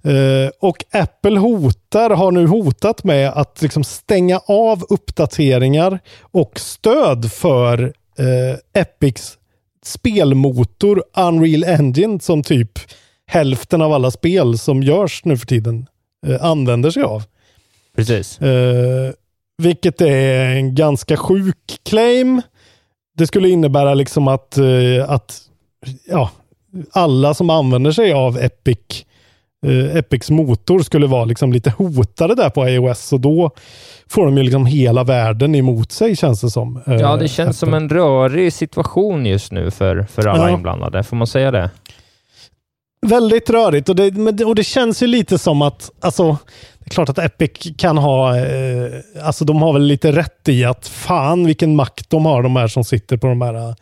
Eh, 0.04 0.50
och 0.60 0.86
Apple 0.92 1.40
hotar, 1.40 2.10
har 2.10 2.32
nu 2.32 2.48
hotat 2.48 3.04
med 3.04 3.30
att 3.30 3.62
liksom 3.62 3.84
stänga 3.84 4.40
av 4.48 4.84
uppdateringar 4.90 6.00
och 6.22 6.60
stöd 6.60 7.32
för 7.32 7.94
eh, 8.18 8.82
Epics 8.82 9.38
spelmotor 9.86 11.04
Unreal 11.18 11.64
Engine 11.64 12.20
som 12.20 12.44
typ 12.44 12.80
hälften 13.26 13.82
av 13.82 13.94
alla 13.94 14.12
spel 14.12 14.58
som 14.58 14.84
görs 14.84 15.26
nu 15.26 15.38
för 15.38 15.46
tiden 15.46 15.88
eh, 16.28 16.46
använder 16.46 16.92
sig 16.92 17.04
av. 17.04 17.24
Precis. 17.96 18.42
Eh, 18.42 19.14
vilket 19.58 20.02
är 20.02 20.50
en 20.50 20.76
ganska 20.76 21.18
sjuk 21.18 21.80
claim. 21.84 22.42
Det 23.18 23.28
skulle 23.28 23.50
innebära 23.50 23.94
liksom 23.94 24.28
att, 24.28 24.58
eh, 24.58 25.10
att 25.10 25.42
ja, 26.08 26.32
alla 26.92 27.34
som 27.34 27.50
använder 27.50 27.92
sig 27.92 28.14
av 28.14 28.38
Epic 28.38 29.06
eh, 29.64 29.96
Epics 29.98 30.30
motor 30.30 30.80
skulle 30.80 31.08
vara 31.08 31.26
liksom 31.26 31.54
lite 31.54 31.70
hotade 31.70 32.36
där 32.36 32.50
på 32.50 32.68
iOS 32.70 33.14
och 33.14 33.20
då 33.20 33.52
får 34.10 34.26
de 34.26 34.38
ju 34.38 34.44
liksom 34.44 34.66
hela 34.66 35.04
världen 35.04 35.56
emot 35.56 35.92
sig 35.92 36.16
känns 36.16 36.42
det 36.42 36.50
som. 36.50 36.82
eh, 36.88 36.94
Ja, 36.94 37.16
det 37.16 37.28
känns 37.28 37.60
som 37.60 37.74
en 37.74 37.90
rörig 37.90 38.54
situation 38.54 39.26
just 39.26 39.52
nu 39.52 39.72
för, 39.72 40.04
för 40.04 40.28
alla 40.28 40.50
Ja. 40.50 40.56
inblandade. 40.56 41.04
Får 41.04 41.16
man 41.16 41.28
säga 41.28 41.52
det? 41.52 41.70
Väldigt 43.06 43.50
rörigt 43.50 43.90
och 43.90 43.96
det, 43.96 44.44
och 44.46 44.56
det 44.56 44.64
känns 44.64 45.04
ju 45.04 45.08
lite 45.08 45.38
som 45.38 45.62
att, 45.62 45.92
alltså, 46.00 46.38
det 46.80 46.86
är 46.86 46.90
klart 46.90 47.10
att 47.10 47.18
Epic 47.20 47.52
kan 47.78 47.98
ha, 47.98 48.38
eh, 48.38 48.88
alltså 49.24 49.46
de 49.46 49.62
har 49.62 49.74
väl 49.74 49.82
lite 49.84 50.12
rätt 50.12 50.50
i 50.50 50.66
att 50.66 50.88
fan 50.88 51.46
vilken 51.46 51.76
makt 51.76 52.10
de 52.10 52.26
har 52.26 52.44
de 52.44 52.56
här 52.56 52.68
som 52.68 52.84
sitter 52.84 53.18
på 53.18 53.28
de 53.28 53.42
här 53.42 53.76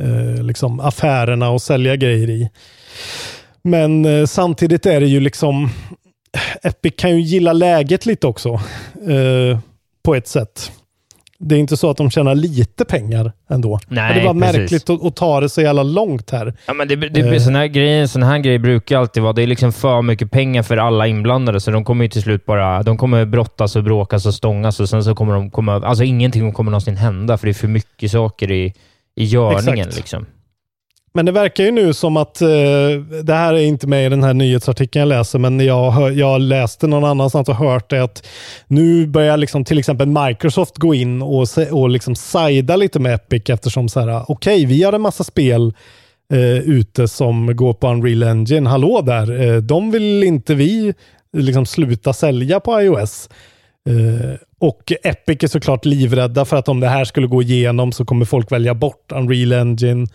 eh, 0.00 0.42
liksom 0.42 0.80
affärerna 0.80 1.50
och 1.50 1.62
sälja 1.62 1.96
grejer 1.96 2.30
i. 2.30 2.50
Men 3.66 4.04
eh, 4.04 4.26
samtidigt 4.26 4.86
är 4.86 5.00
det 5.00 5.06
ju 5.06 5.20
liksom, 5.20 5.70
Epic 6.62 6.94
kan 6.96 7.10
ju 7.10 7.20
gilla 7.20 7.52
läget 7.52 8.06
lite 8.06 8.26
också. 8.26 8.48
Eh, 9.08 9.58
på 10.04 10.14
ett 10.14 10.28
sätt. 10.28 10.72
Det 11.38 11.54
är 11.54 11.58
inte 11.58 11.76
så 11.76 11.90
att 11.90 11.96
de 11.96 12.10
tjänar 12.10 12.34
lite 12.34 12.84
pengar 12.84 13.32
ändå. 13.50 13.80
Nej, 13.88 14.24
Men 14.24 14.38
det 14.38 14.46
precis. 14.46 14.58
märkligt 14.58 14.90
att, 14.90 15.04
att 15.04 15.16
ta 15.16 15.40
det 15.40 15.48
så 15.48 15.62
jävla 15.62 15.82
långt 15.82 16.30
här. 16.30 16.54
Ja, 16.66 16.74
men 16.74 16.88
det, 16.88 16.96
det, 16.96 17.20
Eh. 17.20 17.38
sån, 17.38 17.54
här 17.54 17.66
grej, 17.66 18.08
sån 18.08 18.22
här 18.22 18.38
grej 18.38 18.58
brukar 18.58 18.98
alltid 18.98 19.22
vara, 19.22 19.32
det 19.32 19.42
är 19.42 19.46
liksom 19.46 19.72
för 19.72 20.02
mycket 20.02 20.30
pengar 20.30 20.62
för 20.62 20.76
alla 20.76 21.06
inblandade, 21.06 21.60
så 21.60 21.70
de 21.70 21.84
kommer 21.84 22.04
ju 22.04 22.08
till 22.08 22.22
slut 22.22 22.46
bara, 22.46 22.82
de 22.82 22.96
kommer 22.96 23.24
brottas 23.24 23.76
och 23.76 23.84
bråkas 23.84 24.26
och 24.26 24.34
stångas 24.34 24.80
och 24.80 24.88
sen 24.88 25.04
så 25.04 25.14
kommer 25.14 25.34
de 25.34 25.50
komma, 25.50 25.74
alltså 25.74 26.04
ingenting 26.04 26.52
kommer 26.52 26.70
någonsin 26.70 26.96
hända, 26.96 27.38
för 27.38 27.46
det 27.46 27.50
är 27.50 27.54
för 27.54 27.68
mycket 27.68 28.10
saker 28.10 28.50
i, 28.50 28.74
i 29.16 29.24
görningen. 29.24 29.78
Exakt. 29.78 29.96
Liksom. 29.96 30.26
Men 31.16 31.26
det 31.26 31.32
verkar 31.32 31.64
ju 31.64 31.70
nu 31.70 31.94
som 31.94 32.16
att, 32.16 32.42
eh, 32.42 32.48
det 33.22 33.34
här 33.34 33.54
är 33.54 33.58
inte 33.58 33.86
med 33.86 34.06
i 34.06 34.08
den 34.08 34.22
här 34.22 34.34
nyhetsartikeln 34.34 35.00
jag 35.00 35.18
läser, 35.18 35.38
men 35.38 35.60
jag, 35.60 36.12
jag 36.12 36.40
läste 36.40 36.86
någon 36.86 37.04
annanstans 37.04 37.48
och 37.48 37.54
hört 37.54 37.90
det 37.90 38.02
att 38.02 38.26
nu 38.66 39.06
börjar 39.06 39.36
liksom 39.36 39.64
till 39.64 39.78
exempel 39.78 40.06
Microsoft 40.06 40.78
gå 40.78 40.94
in 40.94 41.22
och, 41.22 41.46
och 41.70 41.88
liksom 41.88 42.14
sida 42.14 42.76
lite 42.76 42.98
med 42.98 43.14
Epic 43.14 43.42
eftersom 43.50 43.88
så 43.88 44.00
här, 44.00 44.24
okej, 44.28 44.66
vi 44.66 44.82
har 44.82 44.92
en 44.92 45.00
massa 45.00 45.24
spel 45.24 45.74
eh, 46.32 46.58
ute 46.58 47.08
som 47.08 47.56
går 47.56 47.74
på 47.74 47.88
Unreal 47.88 48.22
Engine. 48.22 48.70
Hallå 48.70 49.00
där, 49.00 49.40
eh, 49.40 49.56
de 49.56 49.90
vill 49.90 50.24
inte 50.24 50.54
vi 50.54 50.94
liksom 51.36 51.66
sluta 51.66 52.12
sälja 52.12 52.60
på 52.60 52.80
iOS. 52.80 53.28
Eh, 53.88 54.36
och 54.58 54.92
Epic 55.02 55.42
är 55.42 55.48
såklart 55.48 55.84
livrädda 55.84 56.44
för 56.44 56.56
att 56.56 56.68
om 56.68 56.80
det 56.80 56.88
här 56.88 57.04
skulle 57.04 57.26
gå 57.26 57.42
igenom 57.42 57.92
så 57.92 58.04
kommer 58.04 58.24
folk 58.24 58.52
välja 58.52 58.74
bort 58.74 59.12
Unreal 59.12 59.52
Engine. 59.52 60.06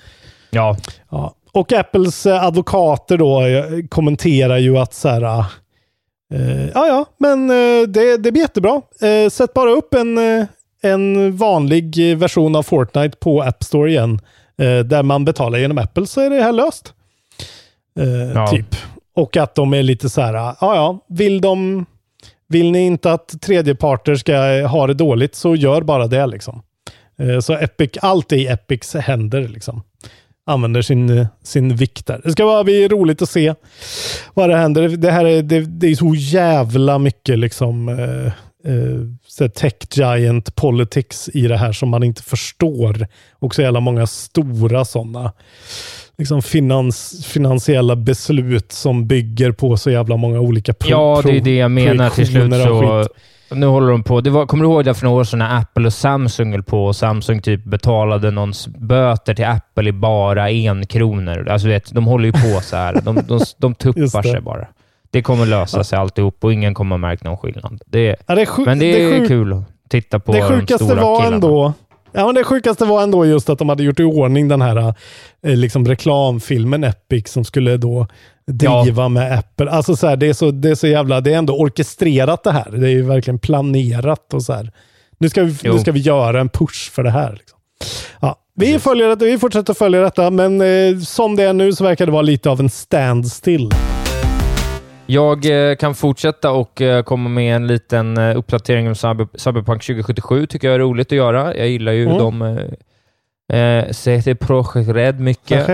Ja, 0.51 0.77
Ja. 1.09 1.33
Och 1.53 1.73
Apples 1.73 2.25
eh, 2.25 2.43
advokater 2.43 3.17
då 3.17 3.41
eh, 3.41 3.63
kommenterar 3.89 4.57
ju 4.57 4.77
att 4.77 4.93
så 4.93 5.09
här, 5.09 5.45
eh, 6.33 6.65
ja 6.73 6.87
ja, 6.87 7.05
men 7.17 7.49
eh, 7.49 7.87
det, 7.87 8.17
det 8.17 8.31
blir 8.31 8.41
jättebra. 8.41 8.81
Eh, 9.01 9.29
sätt 9.29 9.53
bara 9.53 9.71
upp 9.71 9.93
en, 9.93 10.17
en 10.81 11.37
vanlig 11.37 12.17
version 12.17 12.55
av 12.55 12.63
Fortnite 12.63 13.17
på 13.17 13.41
App 13.41 13.63
Store 13.63 13.89
igen. 13.89 14.19
Eh, 14.57 14.79
där 14.79 15.03
man 15.03 15.25
betalar 15.25 15.59
genom 15.59 15.77
Apple 15.77 16.05
så 16.07 16.21
är 16.21 16.29
det 16.29 16.43
här 16.43 16.51
löst. 16.51 16.93
Eh, 17.99 18.31
Ja. 18.35 18.47
Typ. 18.47 18.75
Och 19.15 19.37
att 19.37 19.55
de 19.55 19.73
är 19.73 19.83
lite 19.83 20.09
så 20.09 20.21
här, 20.21 20.33
ja 20.33 20.55
ja, 20.61 20.99
vill 21.09 21.41
de 21.41 21.85
vill 22.47 22.71
ni 22.71 22.85
inte 22.85 23.11
att 23.11 23.41
tredjeparter 23.41 24.15
ska 24.15 24.67
ha 24.67 24.87
det 24.87 24.93
dåligt 24.93 25.35
så 25.35 25.55
gör 25.55 25.81
bara 25.81 26.07
det 26.07 26.25
liksom. 26.27 26.61
Så 27.41 27.53
Epic, 27.53 27.91
allt 28.01 28.31
är 28.31 28.35
i 28.35 28.47
Epics 28.47 28.93
händer 28.95 29.47
liksom 29.47 29.83
använder 30.45 30.81
sin, 30.81 31.27
sin 31.43 31.75
vikt 31.75 32.05
där. 32.07 32.21
Det 32.23 32.31
ska 32.31 32.45
bara 32.45 32.63
bli 32.63 32.87
roligt 32.87 33.21
att 33.21 33.29
se 33.29 33.53
vad 34.33 34.49
det 34.49 34.57
händer. 34.57 34.89
Det 34.89 35.11
här 35.11 35.25
är, 35.25 35.41
det, 35.41 35.59
det 35.59 35.87
är 35.87 35.95
så 35.95 36.15
jävla 36.15 36.97
mycket 36.97 37.39
liksom 37.39 37.89
eh, 37.89 38.25
eh, 39.41 39.47
tech 39.49 39.73
giant 39.91 40.55
politics 40.55 41.29
i 41.33 41.41
det 41.47 41.57
här 41.57 41.71
som 41.71 41.89
man 41.89 42.03
inte 42.03 42.23
förstår. 42.23 43.07
Och 43.39 43.55
så 43.55 43.61
jävla 43.61 43.79
många 43.79 44.07
stora 44.07 44.85
sådana 44.85 45.33
liksom 46.17 46.41
finans, 46.41 47.25
finansiella 47.25 47.95
beslut 47.95 48.71
som 48.71 49.07
bygger 49.07 49.51
på 49.51 49.77
så 49.77 49.91
jävla 49.91 50.17
många 50.17 50.39
olika 50.39 50.73
pro- 50.73 50.89
ja 50.89 51.21
det 51.25 51.37
är 51.37 51.41
det 51.41 51.55
jag 51.55 51.71
menar. 51.71 52.09
Till 52.09 52.27
slut 52.27 52.43
så. 52.65 53.07
Nu 53.53 53.65
håller 53.65 53.91
de 53.91 54.03
på. 54.03 54.21
Det 54.21 54.29
var, 54.29 54.45
kommer 54.45 54.63
du 54.65 54.69
ihåg 54.71 54.85
det 54.85 54.93
för 54.93 55.05
några 55.05 55.19
år 55.19 55.23
sedan 55.23 55.39
när 55.39 55.57
Apple 55.57 55.85
och 55.85 55.93
Samsung 55.93 56.51
höll 56.51 56.63
på 56.63 56.85
och 56.85 56.95
Samsung 56.95 57.41
typ 57.41 57.63
betalade 57.63 58.31
någons 58.31 58.67
böter 58.67 59.33
till 59.33 59.45
Apple 59.45 59.89
i 59.89 59.91
bara 59.91 60.49
en 60.49 60.85
kronor. 60.85 61.47
Alltså, 61.49 61.67
vet, 61.67 61.91
de 61.93 62.05
håller 62.05 62.25
ju 62.25 62.31
på 62.31 62.61
så 62.61 62.75
här. 62.75 62.99
De, 63.03 63.15
de, 63.27 63.39
de 63.57 63.75
tuppar 63.79 64.23
sig 64.23 64.41
bara. 64.41 64.67
Det 65.11 65.21
kommer 65.21 65.45
lösa 65.45 65.83
sig 65.83 65.99
alltihop 65.99 66.37
och 66.43 66.53
ingen 66.53 66.73
kommer 66.73 66.97
märka 66.97 67.27
någon 67.27 67.37
skillnad. 67.37 67.81
Det, 67.85 68.15
Ja, 68.27 68.35
det 68.35 68.41
är 68.41 68.65
men 68.65 68.79
det 68.79 68.91
det 68.91 69.03
är 69.03 69.07
är 69.15 69.19
sjuk- 69.19 69.27
kul 69.27 69.53
att 69.53 69.63
titta 69.89 70.19
på 70.19 70.31
det 70.31 70.39
de 70.39 70.47
sjukaste 70.47 70.85
stora 70.85 71.01
var 71.01 71.17
killarna. 71.19 71.35
ändå 71.35 71.73
Ja, 72.11 72.25
men 72.25 72.35
det 72.35 72.43
sjukaste 72.43 72.85
var 72.85 73.03
ändå 73.03 73.25
just 73.25 73.49
att 73.49 73.59
de 73.59 73.69
hade 73.69 73.83
gjort 73.83 73.99
i 73.99 74.03
ordning 74.03 74.47
den 74.47 74.61
här 74.61 74.93
eh, 75.45 75.55
liksom 75.55 75.87
reklamfilmen 75.87 76.83
Epic 76.83 77.31
som 77.31 77.45
skulle 77.45 77.77
då 77.77 78.07
driva 78.47 79.09
med 79.09 79.37
Apple. 79.37 79.71
Alltså 79.71 79.95
så 79.95 80.07
här, 80.07 80.15
det, 80.15 80.27
är 80.27 80.33
så, 80.33 80.51
det 80.51 80.69
är 80.69 80.75
så 80.75 80.87
jävla, 80.87 81.21
det 81.21 81.33
är 81.33 81.37
ändå 81.37 81.59
orkestrerat 81.59 82.43
det 82.43 82.51
här. 82.51 82.71
Det 82.71 82.87
är 82.87 82.91
ju 82.91 83.01
verkligen 83.01 83.39
planerat 83.39 84.33
och 84.33 84.43
så 84.43 84.53
här. 84.53 84.71
Nu 85.17 85.29
ska 85.29 85.43
vi, 85.43 85.55
Jo. 85.63 85.73
nu 85.73 85.79
ska 85.79 85.91
vi 85.91 85.99
göra 85.99 86.39
en 86.41 86.49
push 86.49 86.91
för 86.91 87.03
det 87.03 87.11
här. 87.11 87.31
Liksom. 87.31 87.59
Ja, 88.19 88.35
vi, 88.55 88.79
följer 88.79 89.15
vi 89.15 89.37
fortsätter 89.37 89.73
följa 89.73 90.01
detta, 90.01 90.29
men 90.29 90.61
eh, 90.61 90.99
som 90.99 91.35
det 91.35 91.43
är 91.43 91.53
nu 91.53 91.73
så 91.73 91.83
verkar 91.83 92.05
det 92.05 92.11
vara 92.11 92.21
lite 92.21 92.49
av 92.49 92.59
en 92.59 92.69
standstill. 92.69 93.69
Jag 95.11 95.69
eh, 95.69 95.75
kan 95.75 95.95
fortsätta 95.95 96.51
och 96.51 96.81
eh, 96.81 97.03
komma 97.03 97.29
med 97.29 97.55
en 97.55 97.67
liten 97.67 98.17
eh, 98.17 98.37
uppdatering 98.37 98.87
om 98.87 98.95
Cyber, 98.95 99.27
Cyberpunk 99.33 99.81
2077. 99.83 100.45
tycker 100.45 100.67
jag 100.67 100.75
är 100.75 100.79
roligt 100.79 101.07
att 101.07 101.17
göra. 101.17 101.55
Jag 101.57 101.67
gillar 101.67 101.91
ju 101.91 102.05
Mm. 102.05 102.17
de 102.17 102.41
eh, 103.53 104.35
Projekt 104.35 104.89
Red 104.89 105.19
mycket. 105.19 105.67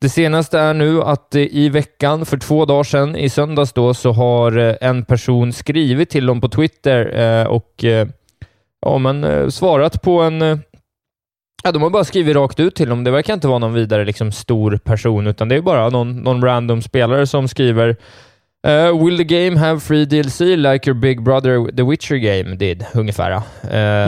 Det 0.00 0.08
senaste 0.08 0.58
är 0.58 0.74
nu 0.74 1.02
att 1.02 1.34
i 1.34 1.68
veckan, 1.68 2.26
för 2.26 2.36
två 2.36 2.64
dagar 2.64 2.84
sedan, 2.84 3.16
i 3.16 3.28
söndags 3.28 3.72
då, 3.72 3.94
så 3.94 4.12
har 4.12 4.76
en 4.80 5.04
person 5.04 5.52
skrivit 5.52 6.10
till 6.10 6.26
dem 6.26 6.40
på 6.40 6.48
Twitter 6.48 7.46
och 7.48 7.84
ja, 8.80 8.98
men, 8.98 9.50
svarat 9.52 10.02
på 10.02 10.20
en... 10.20 10.60
Ja, 11.66 11.72
de 11.72 11.82
har 11.82 11.90
bara 11.90 12.04
skrivit 12.04 12.36
rakt 12.36 12.60
ut 12.60 12.74
till 12.74 12.88
dem. 12.88 13.04
Det 13.04 13.10
verkar 13.10 13.34
inte 13.34 13.48
vara 13.48 13.58
någon 13.58 13.72
vidare 13.74 14.04
liksom, 14.04 14.32
stor 14.32 14.76
person, 14.84 15.26
utan 15.26 15.48
det 15.48 15.56
är 15.56 15.60
bara 15.60 15.88
någon, 15.88 16.16
någon 16.16 16.42
random 16.44 16.82
spelare 16.82 17.26
som 17.26 17.48
skriver 17.48 17.96
eh, 18.66 19.04
Will 19.04 19.16
the 19.18 19.24
game 19.24 19.58
have 19.58 19.80
free 19.80 20.04
DLC 20.04 20.40
like 20.40 20.90
your 20.90 20.94
big 21.00 21.22
brother 21.22 21.76
The 21.76 21.82
Witcher 21.82 22.14
game 22.16 22.56
did? 22.56 22.84
Ungefär. 22.94 23.30
Eh, 23.30 23.40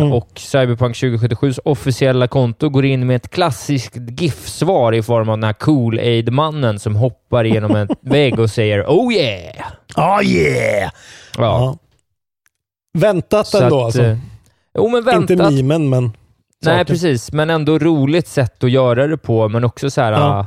Mm. 0.02 0.12
Och 0.12 0.28
Cyberpunk 0.36 0.96
2077s 0.96 1.58
officiella 1.64 2.28
konto 2.28 2.68
går 2.68 2.84
in 2.84 3.06
med 3.06 3.16
ett 3.16 3.30
klassiskt 3.30 3.96
GIF-svar 4.20 4.92
i 4.94 5.02
form 5.02 5.28
av 5.28 5.36
den 5.38 5.44
här 5.44 5.52
Cool-Aid-mannen 5.52 6.78
som 6.78 6.96
hoppar 6.96 7.44
genom 7.44 7.76
en 7.76 7.88
vägg 8.00 8.38
och 8.38 8.50
säger 8.50 8.84
”Oh 8.88 9.12
yeah!” 9.12 9.66
Oh 9.96 10.24
yeah! 10.24 10.90
Ja. 11.36 11.42
Ja. 11.42 11.76
Väntat 12.98 13.54
ändå 13.54 13.78
att, 13.78 13.84
alltså. 13.84 14.02
eh, 14.02 14.16
Jo, 14.74 14.88
men 14.88 15.04
väntat. 15.04 15.30
Inte 15.30 15.50
mimen, 15.50 15.88
men... 15.88 16.12
Nej, 16.64 16.84
precis. 16.84 17.32
Men 17.32 17.50
ändå 17.50 17.78
roligt 17.78 18.28
sätt 18.28 18.64
att 18.64 18.70
göra 18.70 19.06
det 19.06 19.16
på, 19.16 19.48
men 19.48 19.64
också 19.64 19.90
så 19.90 20.00
här... 20.00 20.12
Ja. 20.12 20.46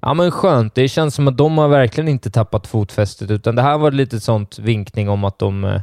Ja. 0.00 0.14
men 0.14 0.30
skönt. 0.30 0.74
Det 0.74 0.88
känns 0.88 1.14
som 1.14 1.28
att 1.28 1.36
de 1.36 1.58
har 1.58 1.68
verkligen 1.68 2.08
inte 2.08 2.30
tappat 2.30 2.66
fotfästet, 2.66 3.30
utan 3.30 3.54
det 3.54 3.62
här 3.62 3.78
var 3.78 3.90
lite 3.90 4.20
sånt 4.20 4.58
vinkning 4.58 5.08
om 5.08 5.24
att 5.24 5.38
de... 5.38 5.64
Eh, 5.64 5.80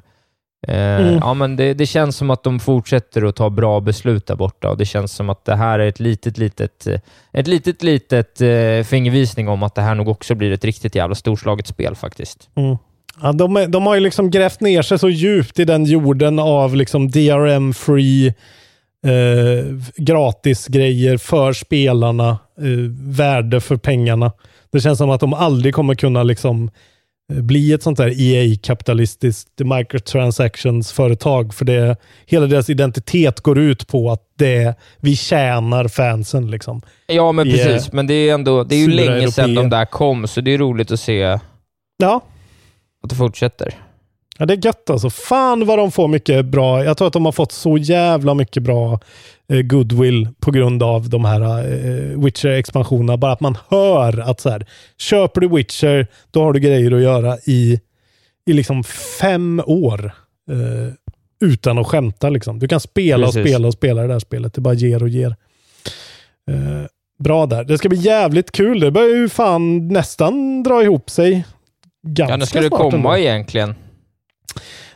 Mm. 0.67 1.15
Ja, 1.21 1.34
men 1.34 1.55
det, 1.55 1.73
det 1.73 1.86
känns 1.86 2.17
som 2.17 2.29
att 2.29 2.43
de 2.43 2.60
fortsätter 2.60 3.25
att 3.25 3.36
ta 3.36 3.49
bra 3.49 3.79
beslut 3.79 4.27
där 4.27 4.36
borta 4.36 4.69
och 4.69 4.77
det 4.77 4.86
känns 4.86 5.13
som 5.13 5.29
att 5.29 5.45
det 5.45 5.55
här 5.55 5.79
är 5.79 5.88
ett 5.88 5.99
litet, 5.99 6.38
litet, 6.38 6.88
eh, 6.88 6.99
ett 7.34 7.47
litet, 7.47 7.84
litet 7.84 8.41
eh, 8.41 8.84
fingervisning 8.84 9.49
om 9.49 9.63
att 9.63 9.75
det 9.75 9.82
här 9.82 9.95
nog 9.95 10.08
också 10.08 10.36
blir 10.36 10.51
ett 10.51 10.65
riktigt 10.65 10.95
jävla 10.95 11.15
storslaget 11.15 11.67
spel 11.67 11.95
faktiskt. 11.95 12.49
Mm. 12.55 12.77
Ja, 13.21 13.32
de, 13.32 13.65
de 13.69 13.86
har 13.86 13.95
ju 13.95 14.01
liksom 14.01 14.32
grävt 14.32 14.62
ner 14.62 14.82
sig 14.82 14.99
så 14.99 15.10
djupt 15.10 15.60
i 15.60 15.65
den 15.65 15.86
jorden 15.86 16.39
av 16.39 16.75
liksom 16.75 17.12
DRM-free 17.12 18.34
eh, 19.07 19.65
gratisgrejer 19.95 21.17
för 21.17 21.53
spelarna, 21.53 22.29
eh, 22.57 22.67
värde 22.99 23.62
för 23.62 23.77
pengarna. 23.77 24.31
Det 24.71 24.81
känns 24.81 24.97
som 24.97 25.09
att 25.09 25.19
de 25.19 25.33
aldrig 25.33 25.73
kommer 25.73 25.95
kunna 25.95 26.23
liksom 26.23 26.69
eh, 27.33 27.41
bli 27.41 27.73
ett 27.73 27.83
sånt 27.83 27.97
där 27.97 28.21
EA-kapitalistiskt 28.21 29.59
microtransactions-företag. 29.59 31.53
För 31.53 31.65
det, 31.65 31.97
hela 32.25 32.45
deras 32.47 32.69
identitet 32.69 33.41
går 33.41 33.59
ut 33.59 33.88
på 33.88 34.12
att 34.12 34.23
det, 34.38 34.75
vi 34.99 35.15
tjänar 35.15 35.88
fansen. 35.88 36.51
Liksom. 36.51 36.81
Ja, 37.07 37.31
men 37.31 37.51
precis. 37.51 37.93
Men 37.93 38.07
det 38.07 38.13
är, 38.13 38.33
ändå, 38.33 38.63
det 38.63 38.75
är 38.75 38.79
ju 38.79 38.91
sura 38.91 39.05
länge 39.05 39.31
sedan 39.31 39.55
de 39.55 39.69
där 39.69 39.85
kom, 39.85 40.27
så 40.27 40.41
det 40.41 40.53
är 40.53 40.57
roligt 40.57 40.91
att 40.91 40.99
se 40.99 41.39
Ja, 41.97 42.21
att 43.03 43.09
det 43.09 43.15
fortsätter. 43.15 43.88
Ja, 44.39 44.45
det 44.45 44.54
är 44.54 44.65
gött 44.65 44.89
alltså. 44.89 45.10
Fan 45.10 45.65
vad 45.65 45.78
de 45.78 45.91
får 45.91 46.08
mycket 46.08 46.45
bra. 46.45 46.84
Jag 46.84 46.97
tror 46.97 47.08
att 47.08 47.13
de 47.13 47.25
har 47.25 47.32
fått 47.32 47.52
så 47.52 47.78
jävla 47.78 48.34
mycket 48.34 48.63
bra 48.63 48.99
eh, 49.49 49.62
goodwill 49.62 50.28
på 50.39 50.52
grund 50.52 50.84
av 50.84 51.10
de 51.10 51.25
här 51.25 51.41
eh, 51.41 52.19
Witcher-expansionerna. 52.19 53.17
Bara 53.17 53.32
att 53.32 53.39
man 53.39 53.58
hör 53.69 54.19
att 54.19 54.39
så 54.39 54.49
här, 54.49 54.65
köper 54.97 55.41
du 55.41 55.47
Witcher, 55.47 56.08
då 56.32 56.43
har 56.43 56.54
du 56.54 56.60
grejer 56.60 56.91
att 56.91 57.02
göra 57.02 57.38
i, 57.45 57.80
i 58.45 58.54
liksom 58.54 58.84
fem 59.19 59.62
år. 59.65 60.12
Eh, 60.52 60.93
utan 61.41 61.78
att 61.78 61.88
skämta 61.88 62.30
liksom. 62.30 62.60
Du 62.60 62.67
kan 62.67 62.80
spela 62.80 63.28
och 63.28 63.34
spela 63.34 63.67
och 63.67 63.73
spela 63.73 64.02
det 64.02 64.08
där 64.08 64.19
spelet. 64.19 64.54
Det 64.54 64.62
bara 64.62 64.73
ger 64.73 65.04
och 65.04 65.10
ger. 65.10 65.36
Eh, 66.52 66.86
bra 67.23 67.45
där. 67.45 67.63
Det 67.63 67.78
ska 67.78 67.89
bli 67.89 67.97
jävligt 67.97 68.52
kul. 68.52 68.80
Det 68.80 68.91
börjar 68.91 69.15
ju 69.15 69.30
fan 69.30 69.88
nästan 69.88 70.63
dra 70.63 70.84
ihop 70.84 71.10
sig. 71.10 71.45
Ganska 72.08 72.34
Ja, 72.34 72.38
när 72.38 72.45
ska 72.45 72.62
det 72.62 72.69
komma 72.69 72.95
ändå. 72.97 73.17
egentligen? 73.17 73.75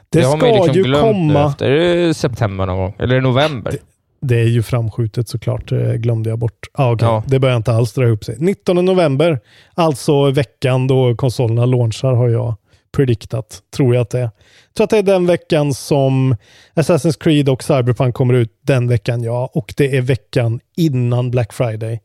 Det, 0.10 0.22
man 0.22 0.38
ska 0.40 0.52
liksom 0.52 0.74
ju 0.76 0.94
komma. 0.94 1.48
efter. 1.50 1.66
Är 1.72 1.96
det 2.08 2.14
september 2.14 2.66
någon 2.66 2.78
gång? 2.78 2.94
Eller 3.00 3.22
november? 3.22 3.74
Det 4.22 4.40
är 4.40 4.48
ju 4.48 4.64
framskjutet 4.64 5.30
såklart, 5.30 5.70
det 5.70 5.98
glömde 5.98 6.30
jag 6.30 6.40
bort. 6.40 6.68
Ah, 6.74 6.92
okay. 6.94 7.08
Ja. 7.08 7.24
Det 7.28 7.40
börjar 7.40 7.56
inte 7.58 7.72
alls 7.74 7.94
dra 7.94 8.08
ihop 8.08 8.24
sig. 8.24 8.36
19 8.40 8.86
november, 8.86 9.40
alltså 9.74 10.32
veckan 10.32 10.88
då 10.88 11.16
konsolerna 11.16 11.66
launchar 11.66 12.14
har 12.14 12.30
jag 12.30 12.56
prediktat, 12.92 13.60
tror 13.76 13.96
jag 13.96 14.02
att 14.02 14.10
det 14.10 14.20
är. 14.20 14.24
Jag 14.24 14.74
tror 14.78 14.84
att 14.84 14.90
det 14.90 14.98
är 14.98 15.04
den 15.04 15.26
veckan 15.26 15.74
som 15.74 16.36
Assassin's 16.76 17.20
Creed 17.20 17.50
och 17.50 17.64
Cyberpunk 17.64 18.16
kommer 18.16 18.34
ut. 18.34 18.60
Den 18.62 18.88
veckan, 18.88 19.24
ja. 19.24 19.50
Och 19.54 19.74
det 19.78 19.98
är 19.98 20.02
veckan 20.02 20.60
innan 20.78 21.32
Black 21.32 21.54
Friday. 21.54 22.02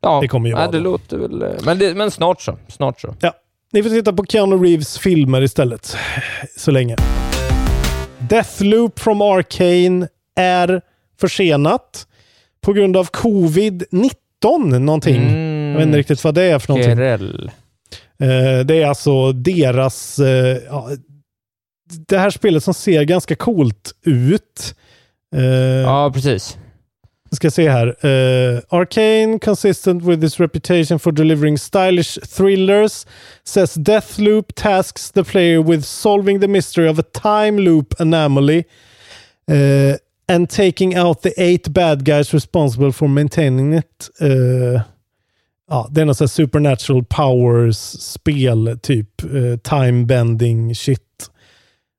Ja, 0.00 0.20
Det 0.20 0.28
kommer 0.28 0.48
ju 0.48 0.54
vara 0.54 0.66
det 0.66 0.72
det. 0.72 0.78
låter 0.84 1.18
väl... 1.18 1.42
eh, 1.42 1.48
Men, 1.64 1.78
det, 1.78 1.94
men 1.94 2.10
snart 2.10 2.40
så. 2.40 2.58
Snart 2.68 3.00
så. 3.00 3.14
Ja, 3.20 3.32
ni 3.72 3.82
får 3.82 3.90
titta 3.90 4.12
på 4.12 4.24
Keanu 4.24 4.56
Reeves 4.56 4.98
filmer 4.98 5.42
istället. 5.42 5.96
Så 6.56 6.70
länge. 6.70 6.96
Deathloop 8.18 8.98
from 8.98 9.22
Arcane 9.22 10.08
är 10.36 10.80
försenat 11.20 12.06
på 12.60 12.72
grund 12.72 12.96
av 12.96 13.10
covid-19 13.10 14.78
någonting. 14.78 15.16
Mm. 15.16 15.70
Jag 15.70 15.78
vet 15.78 15.86
inte 15.86 15.98
riktigt 15.98 16.24
vad 16.24 16.34
det 16.34 16.42
är 16.42 16.58
för 16.58 16.68
någonting. 16.68 16.96
Kerel. 16.96 17.50
Eh, 18.20 18.64
det 18.66 18.82
är 18.82 18.86
alltså 18.86 19.32
deras... 19.32 20.18
eh, 20.18 20.58
ja, 20.68 20.88
det 22.08 22.18
här 22.18 22.30
spelet 22.30 22.64
som 22.64 22.74
ser 22.74 23.02
ganska 23.02 23.36
coolt 23.36 23.92
ut. 24.02 24.74
Eh, 25.36 25.42
Ja, 25.82 26.10
precis. 26.14 26.58
Vi 27.30 27.36
ska 27.36 27.50
se 27.50 27.68
här. 27.68 27.86
Uh, 27.86 28.60
Arcane, 28.68 29.38
consistent 29.38 30.02
with 30.02 30.24
its 30.24 30.40
reputation 30.40 30.98
for 30.98 31.12
delivering 31.12 31.58
stylish 31.58 32.18
thrillers, 32.26 33.06
says 33.44 33.76
Deathloop 33.76 34.52
tasks 34.54 35.10
the 35.10 35.24
player 35.24 35.62
with 35.62 35.84
solving 35.84 36.40
the 36.40 36.48
mystery 36.48 36.88
of 36.88 36.98
a 36.98 37.02
time 37.02 37.58
loop 37.58 37.94
anomaly 38.00 38.64
uh, 39.50 39.96
and 40.28 40.50
taking 40.50 40.96
out 40.96 41.22
the 41.22 41.32
eight 41.36 41.72
bad 41.72 42.04
guys 42.04 42.34
responsible 42.34 42.92
for 42.92 43.08
maintaining 43.08 43.74
it. 43.74 44.10
Uh, 44.20 44.80
ja, 45.70 45.88
det 45.90 46.00
är 46.00 46.04
något 46.04 46.30
supernatural 46.30 47.04
powers-spel, 47.04 48.78
typ 48.82 49.24
uh, 49.24 49.56
time-bending 49.56 50.74
shit. 50.74 51.30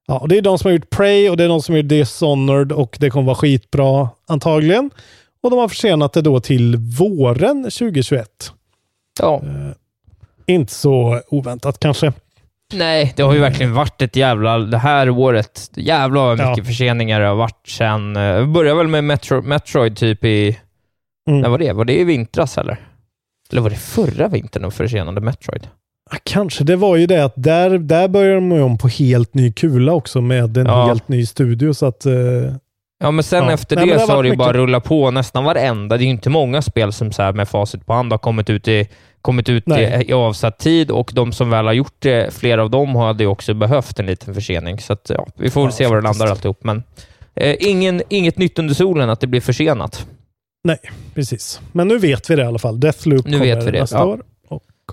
Ja, 0.09 0.19
och 0.19 0.27
det 0.27 0.37
är 0.37 0.41
de 0.41 0.57
som 0.59 0.67
har 0.67 0.73
gjort 0.73 0.89
Prey 0.89 1.29
och 1.29 1.37
det 1.37 1.43
är 1.43 1.47
de 1.47 1.61
som 1.61 1.73
har 1.73 1.79
gjort 1.81 1.89
Dishonored 1.89 2.71
och 2.71 2.97
det 2.99 3.09
kommer 3.09 3.25
vara 3.25 3.35
skitbra 3.35 4.09
antagligen. 4.27 4.89
Och 5.43 5.49
de 5.49 5.59
har 5.59 5.67
försenat 5.67 6.13
det 6.13 6.21
då 6.21 6.39
till 6.39 6.77
våren 6.77 7.63
2021. 7.63 8.51
Ja. 9.19 9.41
Inte 10.47 10.73
så 10.73 11.21
oväntat 11.27 11.79
kanske. 11.79 12.13
Nej, 12.73 13.13
det 13.15 13.23
har 13.23 13.33
ju 13.33 13.39
verkligen 13.39 13.73
varit 13.73 14.01
ett 14.01 14.15
jävla... 14.15 14.57
Det 14.57 14.77
här 14.77 15.09
året, 15.09 15.71
jävlar 15.75 16.21
vad 16.21 16.37
mycket 16.37 16.57
Ja. 16.57 16.63
förseningar 16.63 17.19
det 17.21 17.27
har 17.27 17.35
varit 17.35 17.67
sen... 17.67 18.15
eh, 18.15 18.39
Vi 18.39 18.45
började 18.45 18.77
väl 18.77 18.87
med 18.87 19.03
Metro, 19.03 19.41
Metroid 19.41 19.97
typ 19.97 20.23
i... 20.23 20.57
Mm. 21.29 21.41
När 21.41 21.49
var 21.49 21.57
det? 21.57 21.73
Var 21.73 21.85
det 21.85 21.99
i 21.99 22.03
vintras 22.03 22.57
eller? 22.57 22.79
Eller 23.51 23.61
var 23.61 23.69
det 23.69 23.75
förra 23.75 24.27
vintern 24.27 24.61
de 24.63 24.71
försenade 24.71 25.21
Metroid? 25.21 25.67
Kanske. 26.23 26.63
Det 26.63 26.75
var 26.75 26.95
ju 26.95 27.05
det 27.07 27.23
att 27.25 27.33
där, 27.35 27.77
där 27.77 28.07
börjar 28.07 28.35
de 28.35 28.51
om 28.51 28.77
på 28.77 28.87
helt 28.87 29.33
ny 29.33 29.51
kula 29.51 29.93
också 29.93 30.21
med 30.21 30.57
en 30.57 30.65
Ja. 30.65 30.85
helt 30.85 31.07
ny 31.07 31.25
studio. 31.25 31.73
Så 31.73 31.85
att, 31.85 32.05
eh, 32.05 32.13
Ja, 33.01 33.11
men 33.11 33.23
sen 33.23 33.43
Ja. 33.45 33.51
efter 33.51 33.75
Nej, 33.75 33.85
det, 33.85 33.89
men 33.91 33.99
det 33.99 34.05
så 34.05 34.11
har 34.13 34.23
det 34.23 34.29
ju 34.29 34.35
bara 34.35 34.53
rullat 34.53 34.83
på 34.83 35.11
nästan 35.11 35.43
varenda. 35.43 35.97
Det 35.97 36.03
är 36.03 36.05
ju 36.05 36.11
inte 36.11 36.29
många 36.29 36.61
spel 36.61 36.93
som 36.93 37.11
så 37.11 37.21
här 37.21 37.33
med 37.33 37.49
facit 37.49 37.85
på 37.85 37.93
hand 37.93 38.11
har 38.13 38.17
kommit 38.17 38.49
ut 38.49 38.67
i 38.67 38.87
kommit 39.21 39.49
ut 39.49 39.67
i, 39.67 39.69
Nej. 39.69 40.05
i 40.07 40.13
avsatt 40.13 40.57
tid 40.59 40.91
och 40.91 41.11
de 41.15 41.31
som 41.31 41.49
väl 41.49 41.65
har 41.65 41.73
gjort 41.73 41.95
det, 41.99 42.33
flera 42.33 42.63
av 42.63 42.69
dem 42.69 42.95
hade 42.95 43.23
ju 43.23 43.27
också 43.29 43.53
behövt 43.53 43.99
en 43.99 44.05
liten 44.05 44.33
försening. 44.33 44.79
Så 44.79 44.93
att, 44.93 45.11
ja, 45.13 45.27
vi 45.35 45.49
får 45.49 45.61
väl 45.61 45.67
Ja, 45.67 45.71
se 45.71 45.87
var 45.87 45.95
det 45.95 46.01
landar 46.01 46.27
alltihop. 46.27 46.63
Men 46.63 46.83
eh, 47.35 47.55
ingen, 47.59 48.01
inget 48.09 48.37
nytt 48.37 48.59
under 48.59 48.73
solen 48.73 49.09
att 49.09 49.19
det 49.19 49.27
blir 49.27 49.41
försenat. 49.41 50.05
Nej, 50.63 50.77
precis. 51.15 51.59
Men 51.71 51.87
nu 51.87 51.97
vet 51.97 52.29
vi 52.29 52.35
det 52.35 52.41
i 52.41 52.45
alla 52.45 52.59
fall. 52.59 52.79
Deathloop 52.79 53.25
Nu 53.25 53.31
kommer 53.39 53.55
vet 53.55 53.67
vi 53.67 53.71
det, 53.71 53.79
nästa 53.79 53.97
ja. 53.97 54.05
år. 54.05 54.21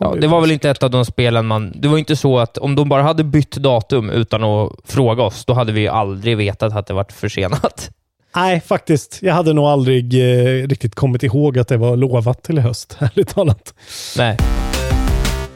Ja, 0.01 0.15
det 0.21 0.27
var 0.27 0.41
väl 0.41 0.51
inte 0.51 0.71
ett 0.71 0.83
av 0.83 0.91
de 0.91 1.05
spelen 1.05 1.47
man... 1.47 1.73
Det 1.75 1.89
var 1.89 1.99
inte 1.99 2.17
så 2.17 2.39
att 2.39 2.59
om 2.59 2.75
de 2.75 2.89
bara 2.89 3.03
hade 3.03 3.25
bytt 3.25 3.57
datum 3.57 4.11
utan 4.11 4.45
att 4.45 4.73
fråga 4.85 5.23
oss, 5.23 5.45
då 5.45 5.53
hade 5.53 5.73
vi 5.73 5.89
aldrig 5.89 6.37
vetat 6.37 6.77
att 6.77 6.87
det 6.87 6.95
varit 6.95 7.13
försenat. 7.13 7.91
Nej, 8.37 8.61
faktiskt. 8.61 9.19
Jag 9.23 9.35
hade 9.35 9.53
nog 9.53 9.65
aldrig 9.65 10.15
eh, 10.15 10.69
riktigt 10.69 10.95
kommit 10.95 11.23
ihåg 11.23 11.59
att 11.59 11.69
det 11.69 11.77
var 11.77 11.97
lovat 11.97 12.43
till 12.43 12.59
höst, 12.59 12.97
ärligt 13.01 13.29
talat. 13.29 13.75
Nej. 14.19 14.37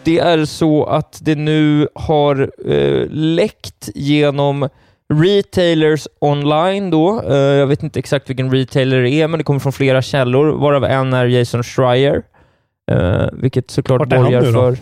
Det 0.04 0.18
är 0.18 0.44
så 0.44 0.84
att 0.84 1.18
det 1.22 1.34
nu 1.34 1.88
har 1.94 2.50
eh, 2.66 3.06
läckt 3.10 3.88
genom 3.94 4.68
retailers 5.14 6.08
online 6.18 6.90
då. 6.90 7.22
Eh, 7.22 7.36
jag 7.36 7.66
vet 7.66 7.82
inte 7.82 7.98
exakt 7.98 8.30
vilken 8.30 8.50
retailer 8.50 9.02
det 9.02 9.10
är, 9.10 9.28
men 9.28 9.38
det 9.38 9.44
kommer 9.44 9.60
från 9.60 9.72
flera 9.72 10.02
källor, 10.02 10.46
varav 10.46 10.84
en 10.84 11.12
är 11.12 11.26
Jason 11.26 11.62
Schreier, 11.62 12.22
eh, 12.90 13.26
vilket 13.32 13.70
såklart 13.70 13.98
Vart 13.98 14.12
är 14.12 14.16
han 14.16 14.24
borgar 14.24 14.40
nu 14.42 14.52
då? 14.52 14.60
för... 14.60 14.78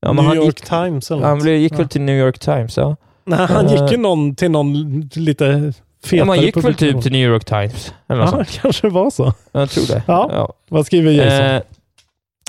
Ja, 0.00 0.12
men 0.12 0.16
New 0.16 0.24
han 0.24 0.36
York 0.36 0.46
gick, 0.46 0.64
Times 0.68 1.10
eller 1.10 1.22
han 1.22 1.34
något. 1.36 1.42
blev- 1.42 1.56
gick 1.56 1.78
väl 1.78 1.88
till 1.88 2.00
New 2.00 2.18
York 2.18 2.38
Times, 2.38 2.76
ja. 2.76 2.96
Nej, 3.24 3.38
han 3.46 3.66
Eh. 3.66 3.72
gick 3.72 3.92
ju 3.92 3.96
någon, 3.98 4.34
till 4.34 4.50
någon 4.50 5.00
lite 5.14 5.72
fetare 6.04 6.18
ja 6.18 6.24
man 6.24 6.40
gick 6.40 6.56
väl 6.56 6.74
typ 6.74 7.02
till 7.02 7.12
New 7.12 7.30
York 7.30 7.44
Times, 7.44 7.94
eller 8.08 8.20
något 8.24 8.30
Ja, 8.32 8.36
sånt. 8.36 8.48
det 8.52 8.58
kanske 8.62 8.88
var 8.88 9.10
så. 9.10 9.32
Jag 9.52 9.70
tror 9.70 9.86
det. 9.86 10.02
Ja. 10.06 10.52
Vad 10.68 10.86
skriver 10.86 11.10
Jason? 11.12 11.46
Eh, 11.46 11.62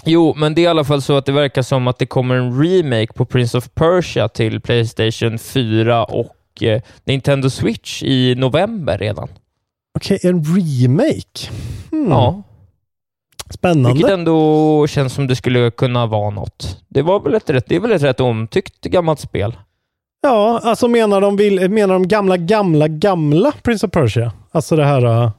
jo, 0.05 0.33
men 0.37 0.55
det 0.55 0.61
är 0.61 0.63
i 0.63 0.67
alla 0.67 0.83
fall 0.83 1.01
så 1.01 1.17
att 1.17 1.25
det 1.25 1.31
verkar 1.31 1.61
som 1.61 1.87
att 1.87 1.99
det 1.99 2.05
kommer 2.05 2.35
en 2.35 2.63
remake 2.63 3.13
på 3.13 3.25
Prince 3.25 3.57
of 3.57 3.69
Persia 3.73 4.27
till 4.27 4.61
Playstation 4.61 5.39
4 5.39 6.03
och 6.03 6.63
eh, 6.63 6.81
Nintendo 7.05 7.49
Switch 7.49 8.03
i 8.03 8.35
november 8.35 8.97
redan. 8.97 9.27
Okej, 9.97 10.19
en 10.23 10.43
remake. 10.55 11.49
Hmm. 11.91 12.09
Ja, 12.09 12.43
Spännande. 13.49 13.93
vilket 13.93 14.11
ändå 14.11 14.87
känns 14.87 15.13
som 15.13 15.27
det 15.27 15.35
skulle 15.35 15.71
kunna 15.71 16.05
vara 16.05 16.29
något. 16.29 16.83
Det, 16.87 17.01
var 17.01 17.19
väl 17.19 17.35
ett 17.35 17.49
rätt, 17.49 17.65
det 17.67 17.75
är 17.75 17.79
väl 17.79 17.91
ett 17.91 18.03
rätt 18.03 18.19
omtyckt 18.19 18.81
gammalt 18.81 19.19
spel? 19.19 19.55
Ja, 20.21 20.61
alltså 20.63 20.87
menar 20.87 21.21
de, 21.21 21.37
vill, 21.37 21.69
menar 21.69 21.93
de 21.93 22.07
gamla, 22.07 22.37
gamla, 22.37 22.87
gamla 22.87 23.53
Prince 23.63 23.85
of 23.85 23.91
Persia? 23.91 24.31
Alltså 24.51 24.75
det 24.75 24.85
här... 24.85 25.05
Uh, 25.05 25.31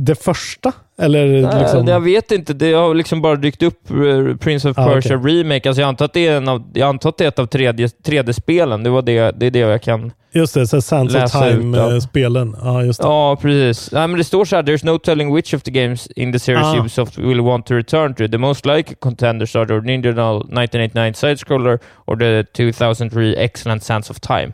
det 0.00 0.14
första? 0.14 0.72
Eller 0.98 1.42
Nej, 1.42 1.60
liksom... 1.60 1.86
Jag 1.86 2.00
vet 2.00 2.30
inte, 2.30 2.54
det 2.54 2.72
har 2.72 2.94
liksom 2.94 3.22
bara 3.22 3.36
dykt 3.36 3.62
upp 3.62 3.90
eh, 3.90 4.36
Prince 4.36 4.70
of 4.70 4.78
Ah, 4.78 4.86
Persia 4.86 5.16
okej. 5.16 5.40
Remake. 5.40 5.68
Alltså 5.68 5.80
jag 5.80 5.88
antar 5.88 6.04
att 6.04 6.12
det 6.12 6.26
är, 6.26 6.36
en 6.36 6.48
av, 6.48 6.70
jag 6.74 6.88
antar 6.88 7.08
att 7.08 7.16
det 7.16 7.24
är 7.24 7.28
ett 7.28 7.38
av 7.38 7.48
3D 7.48 7.90
3D-spelen. 8.04 8.82
Det, 8.82 8.90
var 8.90 9.02
det, 9.02 9.30
det 9.30 9.46
är 9.46 9.50
det 9.50 9.58
jag 9.58 9.82
kan... 9.82 10.12
Just 10.32 10.54
det, 10.54 10.66
så 10.66 10.80
Sands 10.82 11.14
of. 11.14 11.32
Time-spelen. 11.32 12.56
Ja, 12.62 12.82
just 12.84 13.00
det. 13.00 13.06
Ja, 13.06 13.36
precis. 13.36 13.92
Nej, 13.92 14.08
men 14.08 14.18
det 14.18 14.24
står 14.24 14.44
så 14.44 14.56
här, 14.56 14.62
there's 14.62 14.86
no 14.86 14.98
telling 14.98 15.34
which 15.34 15.54
of 15.54 15.62
the 15.62 15.70
games 15.70 16.06
in 16.16 16.32
the 16.32 16.38
series 16.38 16.66
Ah. 16.66 16.76
Ubisoft 16.80 17.18
will 17.18 17.40
want 17.40 17.66
to 17.66 17.74
return 17.74 18.14
to. 18.14 18.28
The 18.28 18.38
most 18.38 18.66
likely 18.66 18.94
contenders 19.00 19.56
are 19.56 19.66
the 19.66 19.74
original 19.74 20.36
1989 20.36 21.14
side-scroller 21.14 21.78
or 22.06 22.16
the 22.16 22.44
2003 22.52 23.36
excellent 23.36 23.82
Sands 23.84 24.10
of 24.10 24.20
Time. 24.20 24.52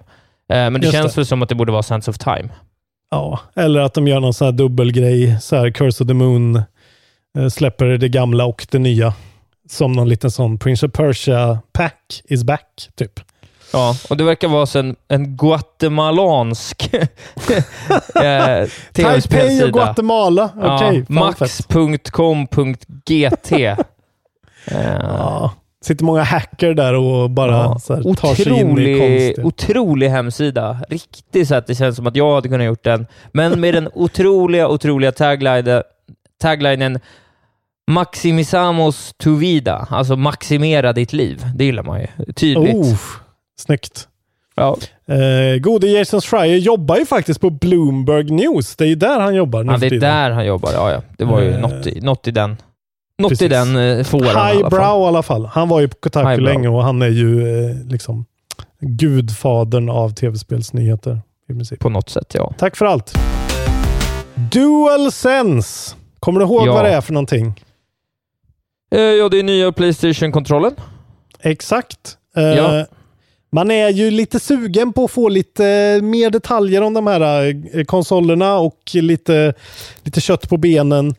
Eh, 0.48 0.56
men 0.70 0.72
det 0.74 0.80
Just 0.86 0.92
känns 0.96 1.14
det. 1.14 1.20
väl 1.20 1.26
som 1.26 1.42
att 1.42 1.48
det 1.48 1.54
borde 1.54 1.72
vara 1.72 1.82
Sands 1.82 2.08
of 2.08 2.18
Time. 2.18 2.48
Ja, 3.10 3.40
eller 3.56 3.80
att 3.80 3.94
de 3.94 4.08
gör 4.08 4.20
någon 4.20 4.34
sån 4.34 4.44
här 4.44 4.52
dubbelgrej. 4.52 5.36
Så 5.40 5.56
här 5.56 5.70
Curse 5.70 6.04
of 6.04 6.08
the 6.08 6.14
Moon 6.14 6.56
eh, 7.38 7.48
släpper 7.48 7.84
det 7.86 8.08
gamla 8.08 8.44
och 8.44 8.66
det 8.70 8.78
nya. 8.78 9.14
Som 9.68 9.92
någon 9.92 10.08
liten 10.08 10.30
sån 10.30 10.58
Prince 10.58 10.86
of 10.86 10.92
Persia 10.92 11.58
pack 11.72 12.22
is 12.24 12.44
back, 12.44 12.88
typ. 12.96 13.20
Ja, 13.72 13.96
och 14.10 14.16
det 14.16 14.24
verkar 14.24 14.48
vara 14.48 14.80
en, 14.80 14.96
en 15.08 15.36
guatemalansk 15.36 16.90
eh, 16.94 17.06
Taipei 18.92 19.64
och. 19.64 19.72
Guatemala. 19.72 20.50
Ja, 20.60 20.78
fett. 20.92 21.08
max.com.gt. 21.08 23.52
Eh, 24.66 24.96
Ja. 25.00 25.50
Sitter 25.84 26.04
många 26.04 26.22
hacker 26.22 26.74
där 26.74 26.94
och 26.94 27.30
bara 27.30 27.52
Ja. 27.52 27.78
så 27.78 27.94
här, 27.94 28.14
tar 28.14 28.34
sig 28.34 28.60
in 28.60 28.78
i 28.78 28.98
konstiga... 29.00 29.46
otrolig 29.46 30.08
hemsida. 30.08 30.78
Riktigt 30.88 31.48
så 31.48 31.54
att 31.54 31.66
det 31.66 31.74
känns 31.74 31.96
som 31.96 32.06
att 32.06 32.16
jag 32.16 32.34
hade 32.34 32.48
kunnat 32.48 32.66
gjort 32.66 32.84
den. 32.84 33.06
Men 33.32 33.60
med 33.60 33.74
den 33.74 33.88
otroliga, 33.94 34.68
otroliga 34.68 35.12
taglinen, 35.12 35.82
taglinen 36.42 37.00
Maximisamos 37.90 39.12
tu 39.18 39.36
vida, 39.36 39.86
alltså 39.90 40.16
maximera 40.16 40.92
ditt 40.92 41.12
liv. 41.12 41.44
Det 41.54 41.64
gillar 41.64 41.82
man 41.82 42.00
ju. 42.00 42.06
Tydligt. 42.32 42.74
Oh, 42.74 42.96
snyggt. 43.60 44.08
Ja. 44.56 44.76
Eh, 45.06 45.58
gode 45.60 45.86
Jason 45.86 46.20
Schreier 46.20 46.56
jobbar 46.56 46.96
ju 46.96 47.06
faktiskt 47.06 47.40
på 47.40 47.50
Bloomberg 47.50 48.30
News. 48.30 48.76
Det 48.76 48.84
är 48.84 48.88
ju 48.88 48.94
där 48.94 49.20
han 49.20 49.34
jobbar 49.34 49.62
nu 49.64 49.72
Ja, 49.72 49.78
det 49.78 49.86
är 49.86 50.00
där 50.00 50.30
han 50.30 50.46
jobbar. 50.46 50.72
Ja, 50.72 50.90
ja. 50.92 51.02
Det 51.18 51.24
var 51.24 51.40
ju 51.40 51.50
Eh, 51.52 51.60
något, 51.60 51.86
i, 51.86 52.00
något 52.00 52.28
i 52.28 52.30
den 52.30 52.56
något 53.18 53.32
i 53.32 53.34
precis. 53.34 53.48
den 53.50 53.76
eh, 53.76 54.04
fåran 54.04 54.26
i 54.26 54.28
alla 54.30 54.40
fall. 54.40 54.56
Highbrow 54.56 55.02
i 55.04 55.06
alla 55.06 55.22
fall. 55.22 55.46
Han 55.46 55.68
var 55.68 55.80
ju 55.80 55.88
på 55.88 55.96
Kotaku 56.00 56.40
länge 56.40 56.68
och 56.68 56.82
han 56.84 57.02
är 57.02 57.08
ju 57.08 57.40
eh, 57.70 57.76
liksom 57.88 58.24
gudfadern 58.80 59.88
av 59.88 60.10
tv-spelsnyheter 60.10 61.20
i 61.48 61.52
princip. 61.52 61.80
På 61.80 61.88
något 61.88 62.08
sätt, 62.10 62.32
ja. 62.34 62.52
Tack 62.58 62.76
för 62.76 62.86
allt. 62.86 63.14
DualSense. 64.52 65.94
Kommer 66.20 66.40
du 66.40 66.46
ihåg 66.46 66.66
Ja. 66.68 66.72
vad 66.74 66.84
det 66.84 66.90
är 66.90 67.00
för 67.00 67.12
någonting? 67.12 67.60
Eh, 68.94 69.00
ja, 69.00 69.28
det 69.28 69.38
är 69.38 69.42
nya 69.42 69.72
Playstation-kontrollen. 69.72 70.72
Exakt. 71.40 72.16
Eh, 72.36 72.42
Ja. 72.42 72.86
Man 73.54 73.70
är 73.70 73.88
ju 73.88 74.10
lite 74.10 74.40
sugen 74.40 74.92
på 74.92 75.04
att 75.04 75.10
få 75.10 75.28
lite 75.28 75.66
eh, 75.66 76.02
mer 76.02 76.30
detaljer 76.30 76.82
om 76.82 76.94
de 76.94 77.06
här 77.06 77.54
eh, 77.72 77.84
konsolerna 77.84 78.58
och 78.58 78.80
lite, 78.94 79.54
lite 80.02 80.20
kött 80.20 80.48
på 80.48 80.56
benen. 80.56 81.14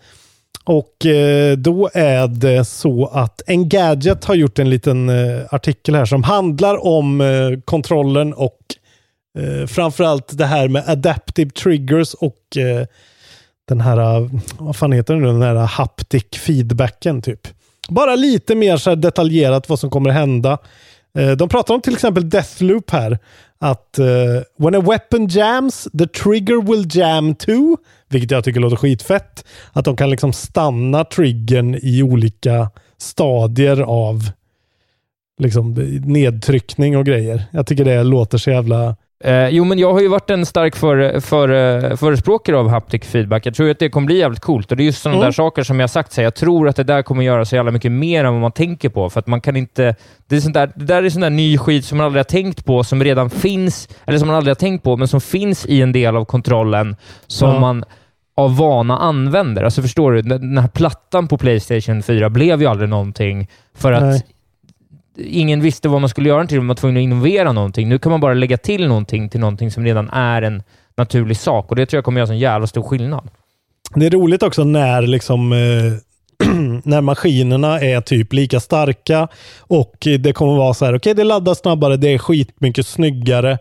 Och 0.63 1.06
eh, 1.06 1.58
då 1.58 1.89
är 1.93 2.28
det 2.28 2.65
så 2.65 3.06
att 3.06 3.41
Engadget 3.48 4.26
har 4.26 4.36
gjort 4.36 4.60
en 4.60 4.69
liten 4.69 5.12
artikel 5.50 5.95
här 5.95 6.06
som 6.06 6.24
handlar 6.24 6.86
om 6.86 7.24
kontrollen 7.65 8.34
och 8.34 8.60
framförallt 9.67 10.38
det 10.38 10.45
här 10.45 10.67
med 10.67 10.84
adaptive 10.89 11.50
triggers 11.50 12.13
och 12.13 12.43
den 13.67 13.82
här, 13.82 14.30
vad 14.63 14.76
fan 14.76 14.91
heter 14.91 15.13
den 15.13 15.24
nu, 15.24 15.30
den 15.30 15.41
här 15.41 15.56
haptic 15.56 16.26
feedbacken 16.38 17.21
typ. 17.21 17.48
Bara 17.89 18.15
lite 18.15 18.56
mer 18.56 18.78
så 18.78 18.89
här 18.89 18.98
detaljerat 18.98 19.69
vad 19.69 19.80
som 19.80 19.89
kommer 19.89 20.10
hända. 20.10 20.58
Eh, 21.15 21.32
de 21.32 21.49
pratar 21.49 21.73
om 21.73 21.82
till 21.82 21.93
exempel 21.93 22.30
Deathloop 22.30 22.91
här. 22.91 23.19
Att 23.60 23.99
uh, 23.99 24.41
when 24.58 24.75
a 24.75 24.80
weapon 24.80 25.28
jams, 25.28 25.88
the 25.99 26.08
trigger 26.08 26.62
will 26.62 26.97
jam 26.97 27.36
too. 27.36 27.78
Vilket 28.10 28.32
jag 28.32 28.43
tycker 28.43 28.60
låter 28.60 28.75
skitfett. 28.75 29.45
Att 29.73 29.86
de 29.86 29.95
kan 29.97 30.10
liksom 30.10 30.34
stanna 30.34 31.04
triggern 31.04 31.75
i 31.82 32.04
olika 32.04 32.69
stadier 32.97 33.82
av 33.82 34.32
liksom 35.38 35.73
nedtryckning 36.04 36.97
och 36.97 37.06
grejer. 37.06 37.43
Jag 37.51 37.67
tycker 37.67 37.86
det 37.86 38.04
låter 38.04 38.38
så 38.38 38.51
jävla... 38.51 38.95
Eh, 39.23 39.49
jo, 39.49 39.63
men 39.63 39.80
jag 39.80 39.93
har 39.93 40.01
ju 40.01 40.08
varit 40.08 40.30
en 40.30 40.45
stark 40.45 40.75
för, 40.75 41.19
för, 41.19 41.49
eh, 41.49 41.95
förespråkare 41.95 42.58
av 42.58 42.69
haptic 42.69 43.04
feedback. 43.04 43.45
Jag 43.45 43.56
tror 43.56 43.69
att 43.69 43.80
det 43.80 43.89
kommer 43.89 44.06
bli 44.06 44.17
jävligt 44.17 44.39
coolt 44.41 44.71
och 44.71 44.78
det 44.78 44.84
är 44.84 44.86
just 44.86 45.01
sådana 45.01 45.17
Mm. 45.17 45.25
där 45.28 45.32
saker 45.32 45.63
som 45.63 45.80
jag 45.80 45.89
sagt. 45.89 46.13
Så 46.13 46.21
jag 46.21 46.36
tror 46.36 46.67
att 46.69 46.75
det 46.75 46.84
där 46.84 47.01
kommer 47.01 47.23
göra 47.23 47.45
så 47.45 47.56
jävla 47.56 47.71
mycket 47.71 47.91
mer 47.91 48.25
än 48.25 48.34
vad 48.34 48.41
man 48.41 48.51
tänker 48.51 48.89
på. 48.89 49.10
För 49.10 49.19
att 49.19 49.28
man 49.28 49.41
kan 49.41 49.56
inte... 49.56 49.95
Det, 50.28 50.36
är 50.36 50.39
sånt 50.39 50.54
där, 50.54 50.71
det 50.75 50.86
där 50.86 51.04
är 51.04 51.10
sån 51.10 51.21
där 51.21 51.30
ny 51.30 51.58
skit 51.58 51.86
som 51.86 51.97
man 51.97 52.06
aldrig 52.06 52.19
har 52.19 52.23
tänkt 52.23 52.65
på, 52.65 52.84
som 52.84 53.04
redan 53.04 53.30
finns, 53.30 53.89
eller 54.06 54.17
som 54.17 54.28
man 54.28 54.38
aldrig 54.38 54.49
har 54.51 54.56
tänkt 54.60 54.84
på, 54.84 54.97
men 54.97 55.08
som 55.08 55.21
finns 55.21 55.65
i 55.65 55.82
en 55.82 55.91
del 55.91 56.15
av 56.15 56.25
kontrollen 56.25 56.95
som 57.28 57.49
Ja. 57.49 57.60
man 57.60 57.84
av 58.38 58.58
vana 58.58 58.97
använder. 58.97 59.63
Alltså 59.63 59.82
förstår 59.82 60.12
du? 60.12 60.21
Den 60.21 60.58
här 60.58 60.67
plattan 60.67 61.28
på 61.28 61.38
Playstation 61.38 62.04
4 62.04 62.30
blev 62.30 62.62
ju 62.62 62.67
aldrig 62.67 62.89
någonting 62.89 63.47
för 63.78 63.91
att 63.91 64.04
Nej. 64.04 64.23
Ingen 65.17 65.62
visste 65.62 65.89
vad 65.89 66.01
man 66.01 66.10
skulle 66.10 66.30
göra 66.30 66.38
den 66.39 66.47
till. 66.47 66.58
Man 66.58 66.67
var 66.67 66.75
tvungen 66.75 66.97
att 66.97 67.04
innovera 67.04 67.51
någonting. 67.51 67.89
Nu 67.89 67.99
kan 67.99 68.12
man 68.12 68.19
bara 68.21 68.34
lägga 68.34 68.58
till 68.58 68.88
någonting 68.88 69.30
till 69.30 69.39
någonting 69.39 69.71
som 69.71 69.86
redan 69.86 70.10
är 70.10 70.41
en 70.41 70.63
naturlig 70.97 71.38
sak 71.38 71.69
och 71.69 71.75
det 71.75 71.86
tror 71.86 71.97
jag 71.97 72.06
kommer 72.06 72.21
göra 72.21 72.32
en 72.32 72.39
jävla 72.39 72.67
stor 72.67 72.84
skillnad. 72.84 73.30
Det 73.95 74.06
är 74.06 74.10
roligt 74.10 74.43
också 74.43 74.63
när 74.63 75.01
liksom 75.01 75.54
eh, 75.54 75.58
när 76.84 77.01
maskinerna 77.01 77.80
är 77.80 78.01
typ 78.01 78.34
lika 78.34 78.60
starka 78.60 79.28
och 79.60 79.95
det 80.19 80.34
kommer 80.34 80.56
vara 80.58 80.73
så 80.73 80.86
här, 80.86 80.95
okej 80.97 81.13
det 81.13 81.23
laddar 81.23 81.54
snabbare, 81.54 81.97
det 81.97 82.13
är 82.13 82.18
skitmycket 82.18 82.88
snyggare, 82.88 83.57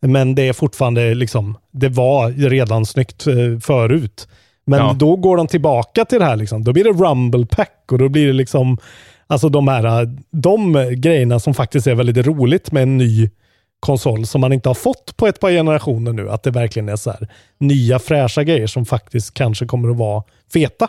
men 0.00 0.34
det 0.34 0.48
är 0.48 0.52
fortfarande 0.52 1.14
liksom, 1.14 1.56
det 1.70 1.88
var 1.88 2.48
redan 2.50 2.86
snyggt 2.86 3.26
eh, 3.26 3.34
förut. 3.62 4.28
Men 4.64 4.78
Ja. 4.78 4.94
då 4.98 5.16
går 5.16 5.36
de 5.36 5.46
tillbaka 5.46 6.04
till 6.04 6.18
det 6.18 6.24
här 6.24 6.36
liksom, 6.36 6.64
då 6.64 6.72
blir 6.72 6.84
det 6.84 6.90
rumble 6.90 7.46
pack 7.46 7.84
och 7.92 7.98
då 7.98 8.08
blir 8.08 8.26
det 8.26 8.32
liksom, 8.32 8.78
alltså 9.26 9.48
de 9.48 9.68
här, 9.68 10.16
de 10.30 10.72
grejerna 10.96 11.40
som 11.40 11.54
faktiskt 11.54 11.86
är 11.86 11.94
väldigt 11.94 12.26
roligt 12.26 12.72
med 12.72 12.82
en 12.82 12.96
ny 12.96 13.30
konsol 13.80 14.26
som 14.26 14.40
man 14.40 14.52
inte 14.52 14.68
har 14.68 14.74
fått 14.74 15.16
på 15.16 15.26
ett 15.26 15.40
par 15.40 15.50
generationer 15.50 16.12
nu. 16.12 16.30
Att 16.30 16.42
det 16.42 16.50
verkligen 16.50 16.88
är 16.88 16.96
så 16.96 17.10
här 17.10 17.28
nya 17.58 17.98
fräscha 17.98 18.42
grejer 18.42 18.66
som 18.66 18.84
faktiskt 18.84 19.34
kanske 19.34 19.66
kommer 19.66 19.90
att 19.90 19.96
vara 19.96 20.22
feta. 20.52 20.88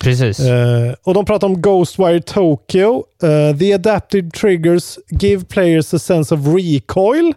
Precis. 0.00 0.40
Eh, 0.40 0.94
och 1.02 1.14
de 1.14 1.24
pratar 1.24 1.46
om 1.46 1.62
Ghostwire 1.62 2.20
Tokyo. 2.20 3.04
Eh, 3.22 3.58
the 3.58 3.72
adaptive 3.72 4.30
triggers 4.30 4.98
give 5.10 5.44
players 5.44 5.94
a 5.94 5.98
sense 5.98 6.34
of 6.34 6.40
recoil. 6.46 7.34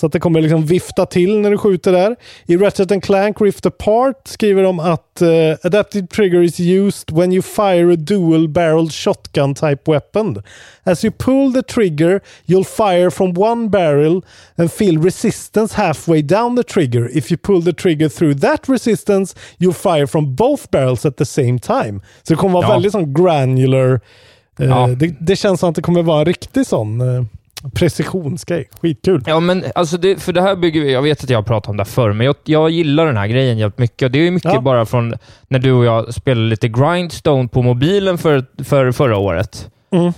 Så 0.00 0.06
att 0.06 0.12
det 0.12 0.20
kommer 0.20 0.40
liksom 0.40 0.66
vifta 0.66 1.06
till 1.06 1.38
när 1.40 1.50
du 1.50 1.58
skjuter 1.58 1.92
där. 1.92 2.16
I 2.46 2.56
Ratchet 2.56 3.02
Clank 3.04 3.40
Rift 3.40 3.66
Apart 3.66 4.28
skriver 4.28 4.62
de 4.62 4.80
att 4.80 5.22
uh, 5.22 5.28
Adaptive 5.62 6.06
Trigger 6.06 6.42
is 6.42 6.60
used 6.60 7.10
when 7.12 7.32
you 7.32 7.42
fire 7.42 7.92
a 7.92 7.96
dual 7.96 8.48
barreled 8.48 8.92
shotgun 8.92 9.54
type 9.54 9.90
weapon. 9.92 10.42
As 10.84 11.04
you 11.04 11.12
pull 11.18 11.52
the 11.52 11.62
trigger 11.62 12.20
you'll 12.46 12.64
fire 12.64 13.10
from 13.10 13.34
one 13.38 13.68
barrel 13.68 14.22
and 14.56 14.72
feel 14.72 14.98
resistance 15.02 15.74
halfway 15.76 16.22
down 16.22 16.56
the 16.56 16.62
trigger. 16.62 17.08
If 17.18 17.32
you 17.32 17.38
pull 17.42 17.62
the 17.64 17.72
trigger 17.72 18.08
through 18.08 18.40
that 18.40 18.68
resistance 18.68 19.36
you'll 19.58 19.72
fire 19.74 20.06
from 20.06 20.34
both 20.34 20.70
barrels 20.70 21.06
at 21.06 21.16
the 21.16 21.26
same 21.26 21.58
time. 21.58 22.00
Så 22.22 22.32
det 22.32 22.36
kommer 22.36 22.54
vara 22.54 22.66
Ja. 22.66 22.72
väldigt 22.72 22.92
sån 22.92 23.14
granular. 23.14 24.00
eh, 24.58 24.66
Ja. 24.66 24.86
det, 24.86 25.14
det 25.20 25.36
känns 25.36 25.60
som 25.60 25.68
att 25.70 25.76
det 25.76 25.82
kommer 25.82 26.02
vara 26.02 26.18
en 26.20 26.24
riktig 26.26 26.66
sån 26.66 27.00
uh, 27.00 27.24
precisionsgrej. 27.74 28.68
Skitkul. 28.80 29.22
Ja, 29.26 29.40
men 29.40 29.64
alltså 29.74 29.96
det, 29.96 30.22
för 30.22 30.32
det 30.32 30.42
här 30.42 30.56
bygger 30.56 30.80
vi... 30.80 30.92
Jag 30.92 31.02
vet 31.02 31.24
att 31.24 31.30
jag 31.30 31.38
har 31.38 31.42
pratat 31.42 31.70
om 31.70 31.76
det 31.76 31.82
här 31.82 31.90
förr, 31.90 32.12
men 32.12 32.26
jag, 32.26 32.36
jag 32.44 32.70
gillar 32.70 33.06
den 33.06 33.16
här 33.16 33.26
grejen 33.26 33.58
jävligt 33.58 33.78
mycket. 33.78 34.12
Det 34.12 34.18
är 34.18 34.22
ju 34.22 34.30
mycket 34.30 34.52
Ja. 34.54 34.60
bara 34.60 34.86
från 34.86 35.14
när 35.48 35.58
du 35.58 35.72
och 35.72 35.84
jag 35.84 36.14
spelade 36.14 36.46
lite 36.46 36.68
Grindstone 36.68 37.48
på 37.48 37.62
mobilen 37.62 38.18
för, 38.18 38.44
för 38.64 38.92
förra 38.92 39.16
året. 39.16 39.70
Mm. 39.92 40.12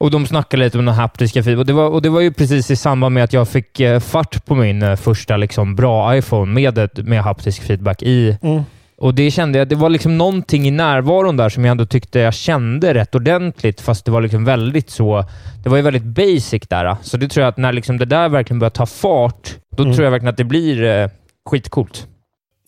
Och 0.00 0.10
de 0.10 0.26
snackade 0.26 0.64
lite 0.64 0.78
om 0.78 0.84
den 0.84 0.94
haptiska 0.94 1.42
feedback. 1.42 1.60
Och 1.60 1.66
det, 1.66 1.72
var, 1.72 1.88
och 1.88 2.02
det 2.02 2.08
var 2.08 2.20
ju 2.20 2.32
precis 2.32 2.70
i 2.70 2.76
samband 2.76 3.14
med 3.14 3.24
att 3.24 3.32
jag 3.32 3.48
fick 3.48 3.80
eh, 3.80 4.00
fart 4.00 4.44
på 4.44 4.54
min 4.54 4.82
eh, 4.82 4.96
första 4.96 5.36
liksom, 5.36 5.76
bra 5.76 6.16
iPhone 6.16 6.52
med, 6.52 7.08
med 7.08 7.22
haptisk 7.22 7.62
feedback 7.62 8.02
i. 8.02 8.38
Mm. 8.42 8.62
Och 8.98 9.14
det 9.14 9.30
kände 9.30 9.58
jag, 9.58 9.68
det 9.68 9.74
var 9.74 9.90
liksom 9.90 10.18
någonting 10.18 10.66
i 10.66 10.70
närvaron 10.70 11.36
där 11.36 11.48
som 11.48 11.64
jag 11.64 11.70
ändå 11.70 11.86
tyckte 11.86 12.18
jag 12.18 12.34
kände 12.34 12.94
rätt 12.94 13.14
ordentligt, 13.14 13.80
fast 13.80 14.04
det 14.04 14.10
var 14.10 14.20
liksom 14.20 14.44
väldigt 14.44 14.90
så... 14.90 15.24
Det 15.62 15.68
var 15.68 15.76
ju 15.76 15.82
väldigt 15.82 16.02
basic 16.04 16.62
där. 16.68 16.96
Så 17.02 17.16
det 17.16 17.28
tror 17.28 17.42
jag 17.42 17.48
att 17.48 17.56
när 17.56 17.72
liksom 17.72 17.98
det 17.98 18.04
där 18.04 18.28
verkligen 18.28 18.58
börjar 18.58 18.70
ta 18.70 18.86
fart, 18.86 19.56
då 19.76 19.82
Mm. 19.82 19.94
tror 19.94 20.04
jag 20.04 20.10
verkligen 20.10 20.30
att 20.30 20.36
det 20.36 20.44
blir 20.44 20.82
eh, 20.84 21.08
skitcoolt. 21.50 22.06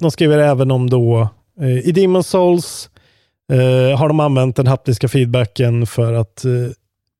De 0.00 0.10
skriver 0.10 0.38
även 0.38 0.70
om 0.70 0.90
då 0.90 1.28
eh, 1.60 1.88
i 1.88 1.92
Demon 1.92 2.24
Souls 2.24 2.90
eh, 3.52 3.98
har 3.98 4.08
de 4.08 4.20
använt 4.20 4.56
den 4.56 4.66
haptiska 4.66 5.08
feedbacken 5.08 5.86
för 5.86 6.12
att 6.12 6.44
eh, 6.44 6.50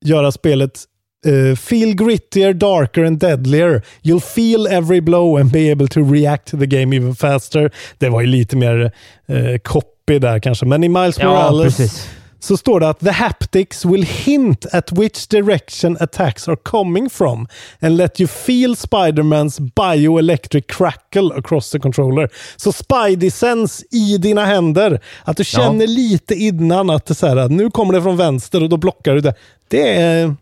göra 0.05 0.31
spelet 0.31 0.83
eh, 1.27 1.55
feel 1.55 1.95
grittier, 1.95 2.53
darker 2.53 3.03
and 3.03 3.19
deadlier. 3.19 3.81
You'll 4.03 4.19
feel 4.35 4.67
every 4.67 5.01
blow 5.01 5.37
and 5.39 5.51
be 5.51 5.71
able 5.71 5.87
to 5.87 5.99
react 6.13 6.47
to 6.51 6.57
the 6.57 6.65
game 6.65 6.95
even 6.95 7.15
faster. 7.15 7.71
Det 7.97 8.09
var 8.09 8.21
ju 8.21 8.27
lite 8.27 8.57
mer 8.57 8.91
eh, 9.27 9.57
copy 9.63 10.19
där 10.19 10.39
kanske, 10.39 10.65
men 10.65 10.83
i 10.83 10.89
Miles 10.89 11.19
Ja, 11.19 11.25
Morales 11.29 11.77
precis. 11.77 12.09
Så 12.39 12.57
står 12.57 12.79
det 12.79 12.89
att 12.89 12.99
the 12.99 13.11
haptics 13.11 13.85
will 13.85 14.03
hint 14.03 14.65
at 14.71 14.91
which 14.91 15.27
direction 15.27 15.97
attacks 15.99 16.47
are 16.47 16.55
coming 16.55 17.09
from 17.09 17.47
and 17.79 17.97
let 17.97 18.19
you 18.19 18.27
feel 18.27 18.75
Spidermans 18.75 19.59
bioelectric 19.59 20.67
crackle 20.67 21.33
across 21.35 21.71
the 21.71 21.79
controller. 21.79 22.29
Så 22.55 22.71
Spidey 22.71 23.31
sense 23.31 23.85
i 23.91 24.17
dina 24.17 24.45
händer. 24.45 25.01
Att 25.23 25.37
du 25.37 25.43
känner 25.43 25.87
lite 25.87 26.35
innan 26.35 26.89
att 26.89 27.05
det 27.05 27.15
så 27.15 27.27
här, 27.27 27.49
nu 27.49 27.71
kommer 27.71 27.93
det 27.93 28.01
från 28.01 28.17
vänster 28.17 28.63
och 28.63 28.69
då 28.69 28.77
blockar 28.77 29.13
du 29.13 29.21
det. 29.21 29.33
Det, 29.67 30.33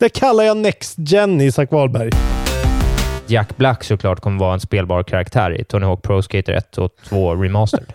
det 0.00 0.08
kallar 0.08 0.44
jag 0.44 0.56
Next 0.56 0.94
Gen, 0.98 1.40
Isak 1.40 1.72
Wahlberg. 1.72 2.33
Jack 3.26 3.56
Black 3.56 3.84
såklart 3.84 4.20
kommer 4.20 4.38
vara 4.38 4.54
en 4.54 4.60
spelbar 4.60 5.02
karaktär 5.02 5.60
i 5.60 5.64
Tony 5.64 5.86
Hawk 5.86 6.02
Pro 6.02 6.22
Skater 6.22 6.52
1 6.52 6.78
och 6.78 6.90
2 7.08 7.34
Remastered. 7.34 7.86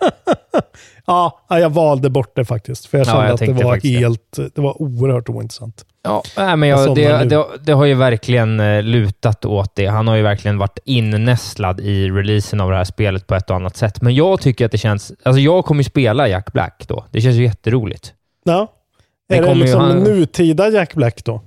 Ja, 1.06 1.40
ja, 1.48 1.58
jag 1.60 1.70
valde 1.70 2.10
bort 2.10 2.32
det 2.36 2.44
faktiskt. 2.44 2.86
För 2.86 2.98
jag 2.98 3.06
Ja, 3.06 3.10
kände 3.12 3.26
jag 3.26 3.34
att 3.34 3.58
det 3.58 3.64
var 3.64 3.78
det. 3.82 3.88
helt, 3.88 4.38
det 4.54 4.58
var 4.60 4.82
oerhört 4.82 5.28
ointressant. 5.28 5.84
Ja, 6.02 6.22
nej, 6.36 6.56
men 6.56 6.68
Jag 6.68 6.94
det, 6.94 7.24
det, 7.24 7.44
det 7.62 7.72
har 7.72 7.84
ju 7.84 7.94
verkligen 7.94 8.60
eh, 8.60 8.82
lutat 8.82 9.44
åt 9.44 9.74
det. 9.74 9.86
Han 9.86 10.08
har 10.08 10.16
ju 10.16 10.22
verkligen 10.22 10.58
varit 10.58 10.78
innästlad 10.84 11.80
i 11.80 12.10
releasen 12.10 12.60
av 12.60 12.70
det 12.70 12.76
här 12.76 12.84
spelet 12.84 13.26
på 13.26 13.34
ett 13.34 13.50
och 13.50 13.56
annat 13.56 13.76
sätt. 13.76 14.02
Men 14.02 14.14
jag 14.14 14.40
tycker 14.40 14.64
att 14.66 14.72
det 14.72 14.78
känns... 14.78 15.12
Alltså 15.22 15.40
jag 15.40 15.64
kommer 15.64 15.80
ju 15.82 15.84
spela 15.88 16.28
Jack 16.28 16.52
Black 16.52 16.84
då. 16.88 17.04
Det 17.10 17.20
känns 17.20 17.36
ju 17.36 17.42
jätteroligt. 17.44 18.12
Ja. 18.44 18.66
Det 19.28 19.36
är 19.36 19.42
det 19.42 19.48
ju 19.48 19.54
liksom 19.54 19.80
han- 19.80 19.98
nutida 19.98 20.68
Jack 20.68 20.94
Black 20.94 21.24
då? 21.24 21.42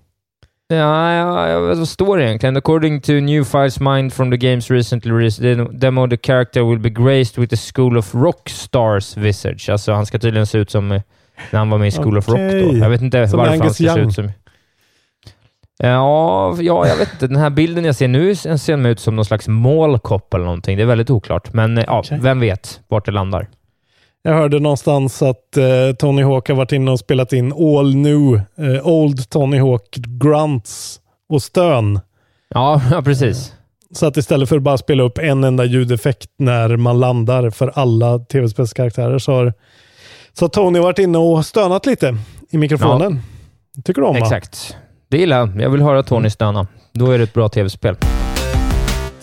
Ja, 0.76 1.60
vad 1.60 1.88
står 1.88 2.18
det 2.18 2.24
egentligen? 2.24 2.58
According 2.58 3.02
to 3.02 3.12
new 3.12 3.44
files 3.44 3.80
mined 3.80 4.14
from 4.14 4.32
the 4.32 4.38
games 4.38 4.72
recently 4.72 5.12
released 5.12 5.70
demo, 5.80 6.08
the 6.08 6.18
character 6.18 6.64
will 6.64 6.80
be 6.80 6.90
graced 6.90 7.38
with 7.42 7.50
the 7.50 7.58
School 7.74 7.98
of 7.98 8.16
Rock 8.16 8.50
Stars 8.50 9.18
visage. 9.18 9.70
Alltså 9.70 9.92
han 9.94 10.06
ska 10.06 10.20
tydligen 10.20 10.48
se 10.48 10.58
ut 10.58 10.72
som 10.72 10.92
eh, 10.92 11.02
när 11.52 11.60
han 11.60 11.70
var 11.70 11.78
med 11.78 11.88
i 11.88 11.92
School 11.92 12.18
of 12.18 12.30
Rock 12.30 12.38
då. 12.38 12.78
Jag 12.78 12.90
vet 12.90 13.02
inte 13.02 13.28
Som 13.28 13.40
varför 13.40 13.58
han 13.58 13.60
ska 13.60 13.74
se 13.74 13.84
Young. 13.84 14.08
ut 14.08 14.14
som... 14.14 14.32
Ja, 15.78 16.56
ja, 16.60 16.88
jag 16.88 16.98
vet 16.98 17.14
inte. 17.14 17.28
Den 17.28 17.38
här 17.38 17.50
bilden 17.50 17.86
jag 17.86 17.96
ser 17.96 18.08
nu 18.08 18.36
ser 18.36 18.78
mig 18.78 18.92
ut 18.92 19.00
som 19.00 19.16
någon 19.16 19.26
slags 19.26 19.48
målkopp 19.48 20.34
eller 20.34 20.46
någonting. 20.46 20.78
Det 20.78 20.84
är 20.84 20.88
väldigt 20.88 21.10
oklart, 21.10 21.54
men 21.54 21.78
eh, 21.78 21.84
ja, 21.88 22.00
Okej. 22.00 22.20
vem 22.22 22.40
vet 22.40 22.82
vart 22.88 23.06
det 23.06 23.12
landar. 23.12 23.48
Jag 24.26 24.34
hörde 24.34 24.60
någonstans 24.60 25.22
att 25.22 25.58
eh, 25.58 25.96
Tony 26.00 26.24
Hawk 26.24 26.48
har 26.48 26.56
varit 26.56 26.72
inne 26.72 26.92
och 26.92 27.00
spelat 27.00 27.34
in 27.34 27.54
all 27.54 27.96
new, 27.96 28.42
eh, 28.58 28.88
old 28.88 29.30
Tony 29.30 29.60
Hawk 29.60 29.96
grunts 29.96 31.00
och 31.30 31.44
stön. 31.44 32.00
Ja, 32.50 32.82
ja 32.92 33.02
precis. 33.02 33.54
Så 33.92 34.06
att 34.06 34.18
istället 34.18 34.50
för 34.50 34.56
att 34.56 34.64
bara 34.64 34.78
spela 34.78 35.04
upp 35.04 35.18
en 35.18 35.44
enda 35.44 35.66
ljudeffekt 35.66 36.30
när 36.38 36.78
man 36.78 37.00
landar 37.00 37.50
för 37.50 37.72
alla 37.76 38.20
tv-spelskaraktärer 38.20 39.20
så 39.20 39.32
har, 39.32 39.54
så 40.34 40.50
Tony 40.50 40.80
varit 40.80 41.00
inne 41.00 41.18
och 41.18 41.46
stönat 41.46 41.86
lite 41.86 42.18
i 42.52 42.58
mikrofonen. 42.58 43.22
Tycker 43.84 44.02
du 44.02 44.08
om 44.08 44.14
va? 44.14 44.20
Exakt. 44.20 44.76
Det 45.10 45.18
gillar 45.18 45.38
jag. 45.38 45.62
Jag 45.62 45.70
vill 45.70 45.82
höra 45.82 46.04
Tony 46.04 46.30
stöna. 46.30 46.68
Då 46.92 47.12
är 47.12 47.18
det 47.18 47.24
ett 47.24 47.34
bra 47.34 47.50
tv-spel. 47.50 47.96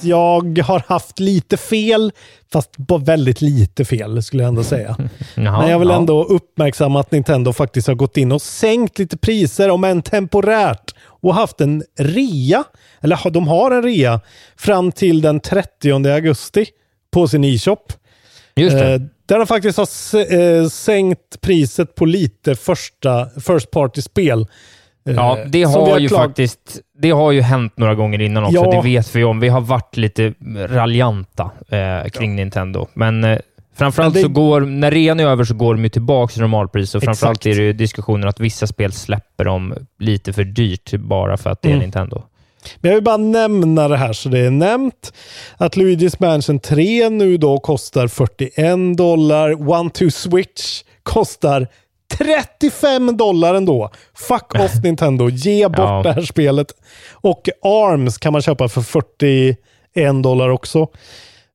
Jag 0.05 0.59
har 0.59 0.82
haft 0.86 1.18
lite 1.18 1.57
fel, 1.57 2.12
fast 2.53 2.76
bara 2.76 2.98
väldigt 2.98 3.40
lite 3.40 3.84
fel 3.84 4.22
skulle 4.22 4.42
jag 4.42 4.48
ändå 4.48 4.64
säga. 4.64 4.96
Jaha, 5.34 5.61
Men 5.61 5.70
jag 5.70 5.78
vill 5.78 5.88
ja. 5.88 5.96
ändå 5.96 6.24
uppmärksamma 6.24 7.01
att 7.01 7.12
Nintendo 7.12 7.53
faktiskt 7.53 7.88
har 7.88 7.94
gått 7.94 8.16
in 8.16 8.32
och 8.32 8.42
sänkt 8.42 8.98
lite 8.98 9.16
priser, 9.16 9.70
om 9.70 9.84
än 9.84 10.03
temporärt, 10.03 10.94
och 11.03 11.34
haft 11.34 11.61
en 11.61 11.84
rea, 11.98 12.64
eller 13.01 13.30
de 13.30 13.48
har 13.48 13.70
en 13.70 13.82
rea, 13.82 14.20
fram 14.57 14.92
till 14.92 15.20
den 15.20 15.40
30 15.40 16.09
augusti 16.09 16.66
på 17.11 17.28
sin 17.28 17.44
e-shop. 17.44 17.86
Just 18.57 18.76
det. 18.76 18.94
Eh, 18.94 19.01
där 19.26 19.38
de 19.38 19.46
faktiskt 19.46 19.78
har 19.78 20.32
eh, 20.34 20.68
sänkt 20.68 21.40
priset 21.40 21.94
på 21.94 22.05
lite 22.05 22.55
första 22.55 23.26
first 23.40 23.70
party-spel. 23.70 24.46
Eh, 25.09 25.14
Ja, 25.14 25.38
det 25.46 25.59
vi 25.59 25.64
har 25.64 25.98
ju 25.98 26.09
klag- 26.09 26.18
faktiskt 26.26 26.80
det 26.98 27.11
har 27.11 27.32
ju 27.32 27.40
hänt 27.40 27.72
några 27.76 27.94
gånger 27.94 28.20
innan 28.20 28.44
också. 28.44 28.55
Ja. 28.57 28.70
Det 28.70 28.88
vet 28.88 29.16
vi 29.16 29.24
om. 29.24 29.40
Vi 29.40 29.48
har 29.48 29.61
varit 29.61 29.96
lite 29.96 30.34
raljanta 30.68 31.51
eh, 31.68 32.09
kring 32.11 32.36
Nintendo. 32.36 32.86
Men 32.94 33.24
eh, 33.24 33.38
framförallt 33.76 34.14
Men 34.14 34.22
det- 34.22 34.28
så 34.28 34.32
går, 34.34 34.61
när 34.61 34.90
rean 34.90 35.20
är 35.20 35.26
över 35.26 35.44
så 35.44 35.55
går 35.55 35.74
de 35.74 35.82
ju 35.82 35.88
tillbaka 35.88 36.32
till 36.32 36.40
normalpris. 36.42 36.94
Och 36.94 37.03
framförallt 37.03 37.36
Exakt. 37.38 37.46
är 37.46 37.61
det 37.61 37.66
ju 37.66 37.72
diskussioner 37.72 38.26
att 38.28 38.40
vissa 38.40 38.66
spel 38.66 38.92
släpper 38.92 39.44
dem 39.44 39.74
lite 39.98 40.32
för 40.32 40.44
dyrt 40.44 40.92
bara 40.94 41.36
för 41.36 41.51
att 41.51 41.62
det 41.62 41.68
är 41.68 41.72
Mm. 41.72 41.82
Nintendo. 41.82 42.22
Men 42.80 42.88
jag 42.88 42.96
vill 42.96 43.05
bara 43.05 43.16
nämna 43.16 43.88
det 43.88 43.96
här 43.96 44.12
så 44.12 44.28
det 44.28 44.38
är 44.38 44.51
nämnt. 44.51 45.12
Att 45.57 45.76
Luigi's 45.76 46.16
Mansion 46.18 46.59
3 46.61 47.09
nu 47.11 47.36
då 47.36 47.59
kostar 47.59 48.09
41 48.09 48.96
dollar. 48.96 49.70
One 49.70 49.90
to 49.90 50.11
Switch 50.11 50.82
kostar 51.03 51.66
35 52.19 53.17
dollar 53.17 53.55
ändå. 53.55 53.91
Fuck 54.15 54.55
off 54.55 54.75
Nintendo. 54.83 55.29
Ge 55.29 55.69
bort 55.69 55.79
Ja. 55.79 56.01
det 56.05 56.13
här 56.13 56.23
spelet. 56.23 56.67
Och 57.13 57.49
ARMS 57.63 58.19
kan 58.19 58.33
man 58.33 58.43
köpa 58.43 58.69
för 58.69 58.81
41 58.83 60.23
dollar 60.23 60.49
också. 60.49 60.79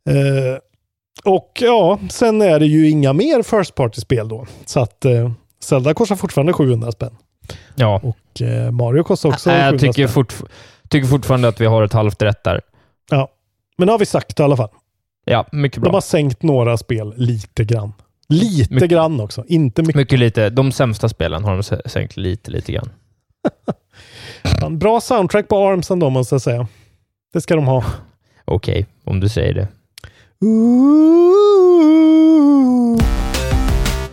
Eh, 0.10 0.60
och 1.24 1.52
ja, 1.62 2.00
sen 2.10 2.42
är 2.42 2.60
det 2.60 2.66
ju 2.66 2.90
inga 2.90 3.14
mer 3.14 3.44
First 3.44 3.76
Party-spel 3.76 4.28
då. 4.30 4.46
Så 4.66 4.80
att 4.80 5.06
eh, 5.06 5.32
Zelda 5.64 5.94
kostar 5.94 6.16
fortfarande 6.16 6.54
700 6.54 6.92
spänn. 6.92 7.16
Ja, 7.76 8.02
Och 8.04 8.42
eh, 8.42 8.72
Mario 8.72 9.04
kostar 9.04 9.30
också 9.30 9.50
Nej, 9.50 9.60
700 9.60 9.86
jag 9.86 9.96
tycker, 9.96 10.08
fort, 10.08 10.34
tycker 10.90 11.08
fortfarande 11.08 11.48
att 11.48 11.62
vi 11.62 11.66
har 11.66 11.84
ett 11.84 11.94
halvt 11.94 12.22
rätt 12.22 12.44
där. 12.44 12.62
Ja. 13.12 13.30
Men 13.78 13.86
nu 13.86 13.92
har 13.92 14.00
vi 14.00 14.06
sagt 14.06 14.36
det 14.38 14.42
i 14.42 14.44
alla 14.44 14.58
fall. 14.58 14.70
Ja, 15.26 15.46
mycket 15.52 15.76
De 15.76 15.82
bra. 15.82 15.92
har 15.94 16.02
sänkt 16.02 16.44
några 16.44 16.78
spel 16.78 17.14
lite 17.18 17.64
grann. 17.64 17.94
Lite 18.30 18.74
Mycket. 18.74 18.90
grann 18.90 19.20
också, 19.20 19.44
inte 19.48 19.82
mycket. 19.82 19.96
Mycket 19.96 20.20
lite. 20.20 20.50
De 20.50 20.72
sämsta 20.72 21.10
spelen 21.10 21.44
har 21.44 21.54
de 21.56 21.64
sänkt 21.90 22.18
lite, 22.18 22.52
lite 22.52 22.72
grann. 22.72 22.90
Bra 24.78 25.02
soundtrack 25.02 25.48
på 25.48 25.68
Arms 25.68 25.92
ändå 25.92 26.10
måste 26.10 26.36
jag 26.36 26.42
säga. 26.42 26.68
Det 27.34 27.42
ska 27.42 27.56
de 27.56 27.68
ha. 27.68 27.84
Okej, 28.46 28.86
om 29.04 29.20
du 29.20 29.30
säger 29.30 29.54
det. 29.54 29.68
Ooh. 30.46 31.76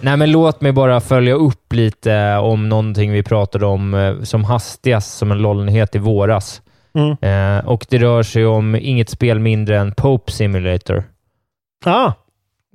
Nej, 0.01 0.17
men 0.17 0.31
låt 0.33 0.61
mig 0.61 0.73
bara 0.73 1.01
följa 1.01 1.35
upp 1.35 1.73
lite 1.73 2.37
om 2.37 2.69
någonting 2.69 3.13
vi 3.13 3.23
pratade 3.23 3.67
om 3.67 3.95
eh, 3.95 4.23
som 4.23 4.45
hastigast 4.45 5.19
som 5.19 5.33
en 5.33 5.39
LOL-nyhet 5.39 5.95
i 5.95 5.99
våras. 5.99 6.63
Mm. 6.95 7.11
Eh, 7.21 7.65
och 7.69 7.87
det 7.91 7.99
rör 7.99 8.23
sig 8.23 8.47
om 8.47 8.75
inget 8.75 9.11
spel 9.11 9.39
mindre 9.39 9.79
än 9.79 9.93
Pope 9.93 10.33
Simulator. 10.33 11.05
Ah, 11.85 12.13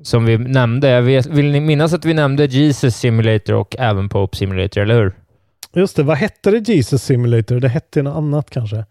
som 0.04 0.26
vi 0.26 0.38
nämnde. 0.38 0.90
Jag 0.90 1.02
vet, 1.02 1.26
vill 1.26 1.52
ni 1.52 1.60
minnas 1.60 1.94
att 1.94 2.06
vi 2.06 2.14
nämnde 2.14 2.46
Jesus 2.46 2.96
Simulator 2.96 3.54
och 3.56 3.76
även 3.80 4.10
Pope 4.10 4.38
Simulator, 4.38 4.82
eller 4.82 4.96
hur? 4.96 5.14
Just 5.76 5.96
det, 5.96 6.04
vad 6.04 6.18
hette 6.18 6.52
det 6.52 6.74
Jesus 6.74 7.04
Simulator? 7.04 7.60
Det 7.60 7.68
hette 7.70 8.02
något 8.02 8.18
annat 8.18 8.50
kanske? 8.50 8.86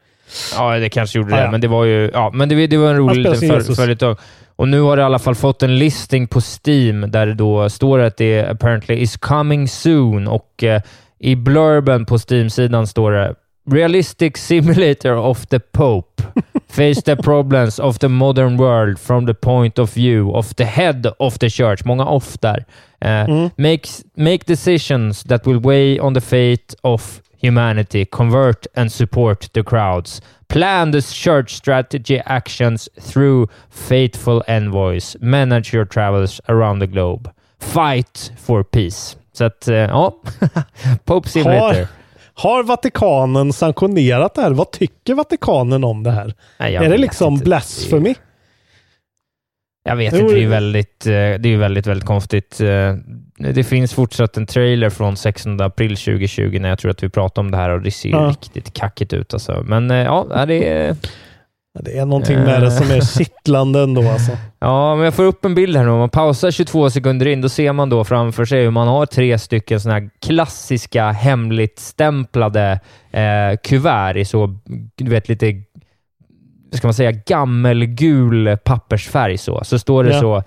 Ja, 0.57 0.79
det 0.79 0.89
kanske 0.89 1.19
gjorde 1.19 1.35
Ah, 1.35 1.37
det, 1.37 1.45
ja. 1.45 1.51
men 1.51 1.61
det 1.61 1.69
var 1.69 1.85
ju 1.85 2.11
ja, 2.13 2.31
men 2.35 2.49
det, 2.49 2.67
det 2.67 2.77
var 2.77 2.91
en 2.91 2.97
rolig 2.97 3.23
liten 3.23 3.65
för, 3.65 3.75
följetong. 3.75 4.17
Och 4.57 4.69
nu 4.69 4.81
har 4.81 4.97
det 4.97 5.01
i 5.01 5.05
alla 5.05 5.19
fall 5.19 5.35
fått 5.35 5.63
en 5.63 5.79
listing 5.79 6.27
på 6.27 6.41
Steam 6.41 7.11
där 7.11 7.27
det 7.27 7.35
då 7.35 7.71
står 7.71 7.99
att 7.99 8.17
det 8.17 8.45
apparently 8.51 8.95
is 8.95 9.17
coming 9.17 9.69
soon 9.69 10.29
och 10.29 10.65
eh, 10.65 10.83
i 11.19 11.37
blurben 11.37 12.07
på 12.07 12.19
Steam-sidan 12.19 12.87
står 12.87 13.13
det 13.13 13.35
Realistic 13.67 14.37
simulator 14.49 15.17
of 15.17 15.49
the 15.49 15.61
Pope. 15.61 16.23
Face 16.69 17.03
the 17.03 17.17
problems 17.17 17.81
of 17.81 17.99
the 17.99 18.09
modern 18.09 18.57
world 18.57 18.99
from 18.99 19.27
the 19.27 19.35
point 19.35 19.79
of 19.79 19.95
view 19.95 20.33
of 20.35 20.55
the 20.57 20.65
head 20.65 21.07
of 21.19 21.39
the 21.39 21.49
church. 21.49 21.85
Många 21.85 22.05
off 22.05 22.37
där. 22.41 22.65
Eh, 23.01 23.49
makes, 23.57 24.05
make 24.15 24.45
decisions 24.47 25.23
that 25.25 25.47
will 25.47 25.59
weigh 25.59 25.99
on 25.99 26.15
the 26.15 26.21
fate 26.21 26.75
of 26.83 27.23
humanity, 27.39 28.05
convert 28.05 28.67
and 28.75 28.91
support 28.93 29.49
the 29.53 29.63
crowds. 29.63 30.21
Plan 30.49 30.91
the 30.93 31.03
church 31.03 31.55
strategy 31.55 32.21
actions 32.27 32.89
through 33.01 33.49
faithful 33.71 34.43
envoys. 34.49 35.17
Manage 35.21 35.73
your 35.73 35.85
travels 35.85 36.41
around 36.49 36.79
the 36.79 36.87
globe. 36.87 37.31
Fight 37.59 38.31
for 38.37 38.63
peace. 38.63 39.17
Så 39.33 39.45
att, 39.45 39.69
eh, 39.69 39.75
ja. 39.75 40.15
Pope 41.05 41.29
Simulator. 41.29 41.75
Har, 41.75 41.87
har 42.37 42.63
Vatikanen 42.63 43.53
sanktionerat 43.53 44.35
det 44.35 44.41
här? 44.43 44.51
Vad 44.51 44.71
tycker 44.71 45.15
Vatikanen 45.15 45.85
om 45.85 46.03
det 46.03 46.11
här? 46.11 46.35
Nej, 46.59 46.77
är 46.77 46.89
det 46.91 46.99
liksom 46.99 47.33
inte. 47.33 47.45
blasphemy? 47.45 48.15
Jag 49.85 49.97
vet 49.97 50.13
Jo, 50.15 50.19
inte. 50.21 50.33
Det 50.35 50.39
är 50.39 50.43
ju 50.43 50.49
väldigt, 50.49 51.07
eh, 51.07 51.11
det 51.13 51.47
är 51.49 51.57
väldigt, 51.57 51.87
väldigt 51.87 52.07
konstigt. 52.07 52.61
Eh, 52.61 52.95
Det 53.55 53.65
finns 53.65 53.95
fortsatt 53.95 54.37
en 54.37 54.47
trailer 54.47 54.91
från 54.91 55.17
16 55.17 55.61
april 55.61 55.97
2020 55.97 56.59
när 56.61 56.69
jag 56.69 56.79
tror 56.79 56.91
att 56.91 57.03
vi 57.03 57.09
pratade 57.09 57.45
om 57.47 57.51
det 57.51 57.57
här 57.57 57.71
och 57.71 57.83
det 57.83 57.91
ser 57.91 58.09
Ja. 58.09 58.19
riktigt 58.31 58.73
kackigt 58.73 59.13
ut. 59.13 59.33
Alltså. 59.35 59.63
Men 59.67 59.91
eh, 59.91 59.97
ja, 59.97 60.45
det 60.47 60.69
är... 60.69 60.97
Det 61.81 61.99
är 61.99 62.05
någonting 62.07 62.39
med 62.39 62.63
det 62.63 62.71
som 62.71 62.91
är 62.91 63.01
kittlande 63.01 63.83
ändå 63.83 64.09
alltså. 64.11 64.33
Ja, 64.59 64.95
men 64.97 65.05
jag 65.05 65.15
får 65.15 65.23
upp 65.23 65.45
en 65.45 65.55
bild 65.55 65.77
här 65.77 65.85
nu. 65.85 65.91
Om 65.91 65.99
man 65.99 66.09
pausar 66.09 66.51
22 66.51 66.91
sekunder 66.91 67.27
in, 67.27 67.41
då 67.41 67.49
ser 67.49 67.73
man 67.73 67.91
då 67.91 68.05
framför 68.05 68.45
sig 68.45 68.63
hur 68.63 68.71
man 68.71 68.89
har 68.89 69.07
tre 69.07 69.39
stycken 69.39 69.81
sådana 69.81 70.01
här 70.01 70.11
klassiska 70.27 71.11
hemligt 71.11 71.79
stämplade 71.79 72.81
eh, 73.11 73.57
kuvert 73.65 74.17
i 74.17 74.25
så, 74.25 74.59
du 74.97 75.11
vet, 75.11 75.29
lite 75.29 75.63
ska 76.73 76.87
man 76.87 76.95
säga, 76.95 77.13
gammelgul 77.13 78.57
pappersfärg. 78.65 79.39
Så, 79.39 79.65
så 79.65 79.79
står 79.79 80.05
det 80.05 80.13
Ja. 80.15 80.21
så 80.21 80.43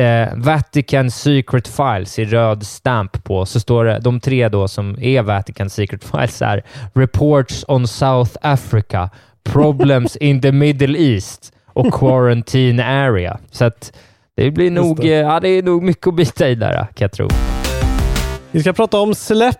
eh, 0.00 0.28
Vatican 0.36 1.10
Secret 1.10 1.68
Files 1.68 2.18
i 2.18 2.24
röd 2.24 2.66
stamp 2.66 3.24
på. 3.24 3.46
Så 3.46 3.60
står 3.60 3.84
det, 3.84 3.98
de 3.98 4.20
tre 4.20 4.48
då 4.48 4.68
som 4.68 4.96
är 5.00 5.22
Vatican 5.22 5.70
Secret 5.70 6.04
Files 6.04 6.42
är 6.42 6.62
Reports 6.94 7.64
on 7.68 7.88
South 7.88 8.30
Africa, 8.40 9.10
Problems 9.44 10.16
in 10.16 10.40
the 10.40 10.52
Middle 10.52 10.98
East 10.98 11.52
och 11.66 11.94
Quarantine 11.94 12.84
Area. 12.84 13.38
Så 13.50 13.64
att 13.64 13.92
det 14.36 14.50
blir 14.50 14.70
nog, 14.70 15.00
det. 15.00 15.08
eh, 15.14 15.20
ja, 15.20 15.40
det 15.40 15.48
är 15.48 15.62
nog 15.62 15.82
mycket 15.82 16.06
att 16.06 16.14
bita 16.14 16.48
i 16.48 16.54
där, 16.54 16.72
kan 16.76 16.86
jag 16.96 17.12
tro. 17.12 17.28
Vi 18.50 18.60
ska 18.60 18.72
prata 18.72 19.00
om 19.00 19.14
släpp 19.14 19.58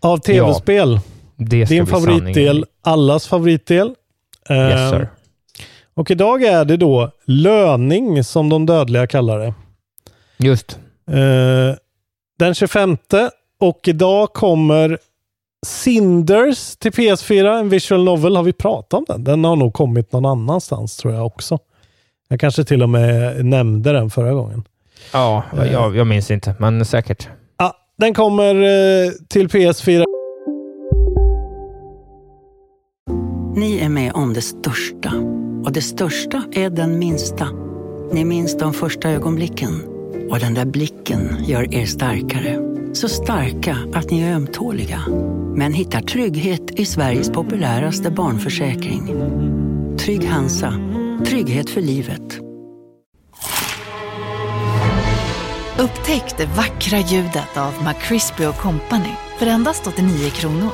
av 0.00 0.18
tv-spel. 0.18 1.00
Det 1.36 1.66
ska 1.66 1.74
Din 1.74 1.84
bli 1.84 1.92
sanning. 1.92 2.06
favoritdel, 2.18 2.64
allas 2.82 3.26
favoritdel. 3.26 3.86
Yes, 4.50 4.80
Eh, 4.80 4.90
sir. 4.90 5.08
Och 5.94 6.10
idag 6.10 6.42
är 6.42 6.64
det 6.64 6.76
då 6.76 7.10
löning 7.26 8.24
som 8.24 8.48
de 8.48 8.66
dödliga 8.66 9.06
kallar 9.06 9.38
det. 9.38 9.54
Just. 10.38 10.78
Eh, 11.10 11.76
den 12.38 12.54
25 12.54 12.96
och 13.60 13.80
idag 13.86 14.32
kommer 14.32 14.98
Cinders 15.66 16.76
till 16.76 16.92
PS4, 16.92 17.58
en 17.58 17.68
visual 17.68 18.04
novel. 18.04 18.36
Har 18.36 18.42
vi 18.42 18.52
pratat 18.52 18.92
om 18.98 19.04
den? 19.08 19.24
Den 19.24 19.44
har 19.44 19.56
nog 19.56 19.72
kommit 19.74 20.12
någon 20.12 20.26
annanstans 20.26 20.96
tror 20.96 21.14
jag 21.14 21.26
också. 21.26 21.58
Jag 22.28 22.40
kanske 22.40 22.64
till 22.64 22.82
och 22.82 22.88
med 22.88 23.44
nämnde 23.44 23.92
den 23.92 24.10
förra 24.10 24.32
gången. 24.32 24.64
Ja, 25.12 25.42
Eh. 25.58 25.72
jag, 25.72 25.96
jag 25.96 26.06
minns 26.06 26.30
inte, 26.30 26.54
men 26.58 26.84
säkert. 26.84 27.28
Ja, 27.58 27.72
den 27.98 28.14
kommer 28.14 28.54
eh, 28.54 29.10
till 29.28 29.48
PS4. 29.48 30.04
Ni 33.56 33.78
är 33.78 33.88
med 33.88 34.12
om 34.12 34.32
det 34.34 34.40
största. 34.42 35.12
Och 35.64 35.72
det 35.72 35.82
största 35.82 36.42
är 36.52 36.70
den 36.70 36.98
minsta. 36.98 37.48
Ni 38.12 38.24
minns 38.24 38.58
de 38.58 38.72
första 38.72 39.10
ögonblicken. 39.10 39.82
Och 40.30 40.38
den 40.38 40.54
där 40.54 40.64
blicken 40.64 41.36
gör 41.46 41.74
er 41.74 41.86
starkare. 41.86 42.69
Så 42.92 43.08
starka 43.08 43.76
att 43.94 44.10
ni 44.10 44.20
är 44.20 44.34
ömtåliga. 44.34 45.00
Men 45.54 45.72
hittar 45.72 46.00
trygghet 46.00 46.70
i 46.70 46.84
Sveriges 46.84 47.30
populäraste 47.30 48.10
barnförsäkring. 48.10 49.06
Trygg 49.98 50.28
Hansa. 50.28 50.74
Trygghet 51.26 51.70
för 51.70 51.80
livet. 51.80 52.40
Upptäck 55.78 56.34
det 56.36 56.46
vackra 56.46 56.98
ljudet 56.98 57.56
av 57.56 57.72
McCrispy 57.84 58.44
Company 58.44 59.14
för 59.38 59.46
endast 59.46 59.86
89 59.86 60.30
kronor. 60.30 60.72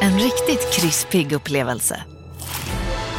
En 0.00 0.18
riktigt 0.18 0.72
krispig 0.72 1.32
upplevelse. 1.32 2.02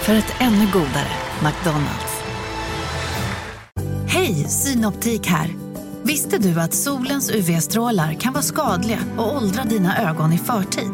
För 0.01 0.13
ett 0.13 0.33
ännu 0.39 0.65
godare 0.73 1.11
McDonalds. 1.43 2.23
Hej, 4.07 4.33
Synoptik 4.33 5.27
här. 5.27 5.68
Visste 6.09 6.37
du 6.37 6.59
att 6.59 6.73
solens 6.73 7.31
UV-strålar 7.31 8.13
kan 8.13 8.33
vara 8.33 8.43
skadliga 8.43 8.99
och 9.17 9.35
åldra 9.35 9.63
dina 9.63 10.09
ögon 10.09 10.33
i 10.33 10.37
förtid? 10.37 10.91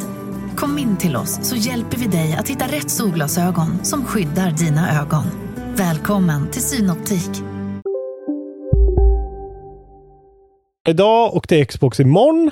Kom 0.55 0.77
in 0.77 0.97
till 0.97 1.15
oss 1.15 1.39
så 1.49 1.55
hjälper 1.55 1.97
vi 1.97 2.07
dig 2.07 2.35
att 2.39 2.49
hitta 2.49 2.65
rätt 2.65 2.91
solglasögon 2.91 3.85
som 3.85 4.05
skyddar 4.05 4.51
dina 4.51 5.01
ögon. 5.01 5.23
Välkommen 5.75 6.51
till 6.51 6.61
Synoptik. 6.61 7.29
idag 10.87 11.35
och 11.35 11.47
till 11.47 11.67
Xbox 11.67 11.99
imorgon. 11.99 12.51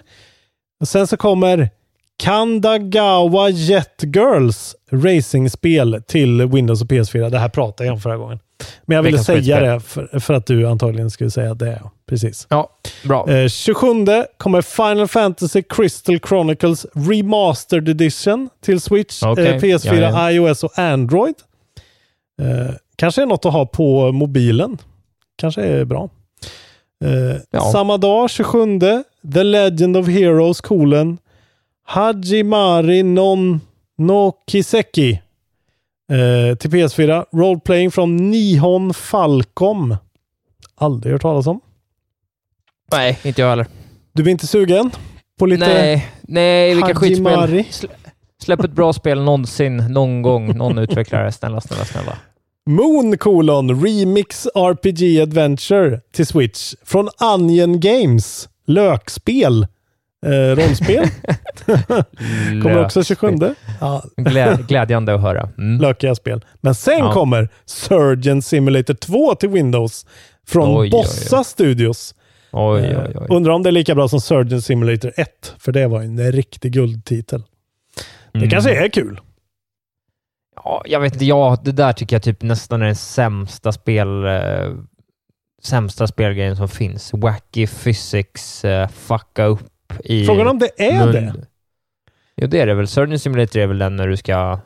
Och 0.79 0.87
sen 0.87 1.07
så 1.07 1.17
kommer 1.17 1.69
Kandagawa 2.17 3.49
Jet 3.49 4.03
Girls 4.15 4.75
racingspel 4.91 6.03
till 6.07 6.45
Windows 6.45 6.81
och 6.81 6.87
PS4. 6.87 7.29
Det 7.29 7.39
här 7.39 7.49
pratade 7.49 7.87
jag 7.87 7.93
om 7.93 8.01
förra 8.01 8.17
gången. 8.17 8.39
Men 8.85 8.95
jag 8.95 9.03
ville 9.03 9.17
Veckans 9.17 9.45
säga 9.45 9.59
det 9.59 9.79
för, 9.79 10.19
för 10.19 10.33
att 10.33 10.45
du 10.45 10.67
antagligen 10.67 11.09
skulle 11.11 11.31
säga 11.31 11.53
det. 11.53 11.81
Precis. 12.09 12.47
Ja, 12.49 12.69
bra. 13.03 13.29
Eh, 13.29 13.47
27 13.47 13.87
kommer 14.37 14.61
Final 14.61 15.07
Fantasy 15.07 15.63
Crystal 15.69 16.19
Chronicles 16.19 16.85
Remastered 16.93 17.89
Edition 17.89 18.49
till 18.61 18.81
Switch, 18.81 19.23
Okej, 19.23 19.47
eh, 19.47 19.57
PS4, 19.59 19.99
ja, 20.01 20.09
ja. 20.09 20.31
iOS 20.31 20.63
och 20.63 20.79
Android. 20.79 21.35
Eh, 22.41 22.75
kanske 22.95 23.21
är 23.21 23.25
något 23.25 23.45
att 23.45 23.53
ha 23.53 23.65
på 23.65 24.11
mobilen. 24.11 24.77
Kanske 25.35 25.61
är 25.61 25.85
bra. 25.85 26.09
Eh, 27.05 27.37
Ja. 27.51 27.71
Samma 27.71 27.97
dag, 27.97 28.29
27, 28.29 28.79
The 29.33 29.43
Legend 29.43 29.97
of 29.97 30.07
Heroes, 30.07 30.61
kolon, 30.61 31.17
Hajimari 31.85 33.03
non 33.03 33.61
no 33.97 34.33
Kiseki 34.51 35.21
eh, 36.11 36.55
till 36.57 36.69
PS4. 36.71 37.25
Roleplaying 37.33 37.91
från 37.91 38.31
Nihon 38.31 38.93
Falcom. 38.93 39.95
Aldrig 40.75 41.11
hört 41.13 41.21
talas 41.21 41.47
om. 41.47 41.59
Nej, 42.91 43.19
inte 43.23 43.41
jag 43.41 43.49
heller. 43.49 43.67
Du 44.13 44.23
är 44.23 44.27
inte 44.29 44.47
sugen 44.47 44.91
på 45.39 45.45
lite 45.45 45.67
Nej, 45.67 46.07
nej, 46.21 46.75
vilka 46.75 46.95
skitspel. 46.95 47.25
Slä- 47.25 47.87
Släpp 48.43 48.63
ett 48.63 48.71
bra 48.71 48.93
spel 48.93 49.21
någonsin, 49.23 49.77
någon 49.77 50.21
gång, 50.21 50.57
någon 50.57 50.77
utvecklare. 50.77 51.31
Snälla, 51.31 51.61
snälla, 51.61 51.85
snälla. 51.85 52.17
Moon 52.65 53.17
kolon 53.17 53.83
Remix 53.85 54.47
RPG 54.55 55.21
Adventure 55.21 55.99
till 56.11 56.25
Switch 56.27 56.73
från 56.85 57.09
Onion 57.35 57.79
Games. 57.79 58.49
Lökspel. 58.67 59.67
Eh, 60.25 60.55
rollspel. 60.55 61.07
kommer 62.63 62.85
också 62.85 63.03
27. 63.03 63.35
Ja, 63.79 64.03
Glä, 64.17 64.57
glädjande 64.67 65.13
att 65.15 65.21
höra. 65.21 65.49
Mm. 65.57 65.81
lökiga 65.81 66.15
spel. 66.15 66.45
Men 66.61 66.75
sen 66.75 66.99
Ja. 66.99 67.11
kommer 67.13 67.49
Surgeon 67.65 68.41
Simulator 68.41 68.93
2 68.93 69.35
till 69.35 69.49
Windows 69.49 70.05
från 70.47 70.69
Oj, 70.69 70.75
oj, 70.77 70.81
oj. 70.85 70.89
Bossa 70.89 71.43
Studios. 71.43 72.15
Oj, 72.51 72.81
Eh, 72.81 72.99
oj, 73.05 73.15
oj. 73.15 73.27
Undrar 73.29 73.53
om 73.53 73.63
det 73.63 73.69
är 73.69 73.71
lika 73.71 73.95
bra 73.95 74.07
som 74.07 74.21
Surgeon 74.21 74.61
Simulator 74.61 75.11
1, 75.17 75.55
för 75.59 75.71
det 75.71 75.87
var 75.87 76.01
en 76.01 76.31
riktig 76.31 76.71
guldtitel. 76.71 77.43
Det 78.31 78.37
Mm. 78.37 78.49
kanske 78.49 78.85
är 78.85 78.89
kul. 78.89 79.19
Ja, 80.55 80.81
jag 80.85 80.99
vet 80.99 81.13
inte. 81.13 81.25
Ja, 81.25 81.57
det 81.63 81.71
där 81.71 81.93
tycker 81.93 82.15
jag 82.15 82.23
typ 82.23 82.41
nästan 82.41 82.81
är 82.81 82.85
den 82.85 82.95
sämsta 82.95 83.71
spel... 83.71 84.25
Eh, 84.25 84.71
sämsta 85.63 86.07
spelgrejen 86.07 86.55
som 86.55 86.67
finns. 86.69 87.13
Wacky 87.13 87.67
physics, 87.67 88.65
eh, 88.65 88.87
fucka 88.89 89.45
upp 89.45 89.59
i... 90.03 90.25
Frågan 90.25 90.47
om 90.47 90.59
det 90.59 90.69
är 90.77 91.05
mun. 91.05 91.11
det. 91.11 91.33
Jo, 92.41 92.47
det 92.47 92.59
är 92.59 92.67
det 92.67 92.73
väl. 92.73 92.87
Surgeon 92.87 93.19
Simulator 93.19 93.61
är 93.61 93.67
väl 93.67 93.77
den 93.77 93.95
när 93.95 94.07
du 94.07 94.17
ska... 94.17 94.59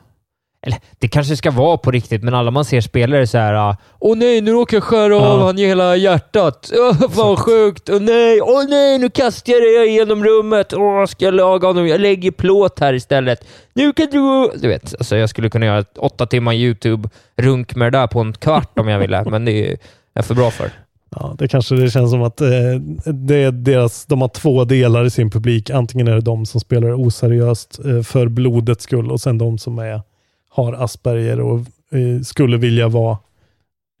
eller 0.62 0.78
det 0.98 1.08
kanske 1.08 1.36
ska 1.36 1.50
vara 1.50 1.76
på 1.78 1.90
riktigt, 1.90 2.22
men 2.22 2.34
alla 2.34 2.50
man 2.50 2.64
ser 2.64 2.80
spelare 2.80 3.26
så 3.26 3.38
här 3.38 3.76
Åh 3.98 4.16
nej, 4.16 4.40
nu 4.40 4.50
råkar 4.52 4.76
jag 4.76 4.84
skära 4.84 5.16
av 5.16 5.38
Ja. 5.40 5.46
han 5.46 5.58
i 5.58 5.66
hela 5.66 5.96
hjärtat. 5.96 6.70
Åh, 6.78 6.98
fan 6.98 7.10
vad 7.14 7.38
sjukt. 7.38 7.90
Åh 7.90 8.00
nej, 8.00 8.40
åh 8.42 8.64
nej, 8.68 8.98
nu 8.98 9.10
kastar 9.10 9.52
jag 9.52 9.62
det 9.62 9.86
genom 9.92 10.24
rummet. 10.24 10.72
Åh, 10.72 11.06
ska 11.06 11.24
jag 11.24 11.34
laga 11.34 11.66
honom? 11.68 11.88
Jag 11.88 12.00
lägger 12.00 12.30
plåt 12.30 12.80
här 12.80 12.94
istället. 12.94 13.44
Nu 13.74 13.92
kan 13.92 14.06
du... 14.10 14.50
Du 14.54 14.68
vet, 14.68 14.94
alltså 14.98 15.16
jag 15.16 15.30
skulle 15.30 15.50
kunna 15.50 15.66
göra 15.66 15.78
ett 15.78 15.98
åtta 15.98 16.26
timmar 16.26 16.52
YouTube-runk 16.52 17.76
med 17.76 17.92
det 17.92 17.98
där 17.98 18.06
på 18.06 18.20
en 18.20 18.32
kvart 18.32 18.78
om 18.78 18.88
jag 18.88 18.98
ville, 18.98 19.24
men 19.24 19.44
det 19.44 19.52
är 19.72 19.76
jag 20.14 20.24
för 20.24 20.34
bra 20.34 20.50
för. 20.50 20.70
Ja, 21.10 21.34
det 21.38 21.48
kanske 21.48 21.74
det 21.74 21.90
känns 21.90 22.10
som 22.10 22.22
att 22.22 22.40
eh, 22.40 22.48
det 23.04 23.36
är 23.36 23.52
deras, 23.52 24.06
de 24.06 24.20
har 24.20 24.28
två 24.28 24.64
delar 24.64 25.04
i 25.04 25.10
sin 25.10 25.30
publik. 25.30 25.70
Antingen 25.70 26.08
är 26.08 26.14
det 26.14 26.20
de 26.20 26.46
som 26.46 26.60
spelar 26.60 27.06
oseriöst 27.06 27.78
eh, 27.84 28.02
för 28.02 28.28
blodets 28.28 28.84
skull 28.84 29.10
och 29.10 29.20
sen 29.20 29.38
de 29.38 29.58
som 29.58 29.78
är, 29.78 30.02
har 30.50 30.72
Asperger 30.72 31.40
och 31.40 31.58
eh, 31.58 32.22
skulle 32.24 32.56
vilja 32.56 32.88
vara 32.88 33.18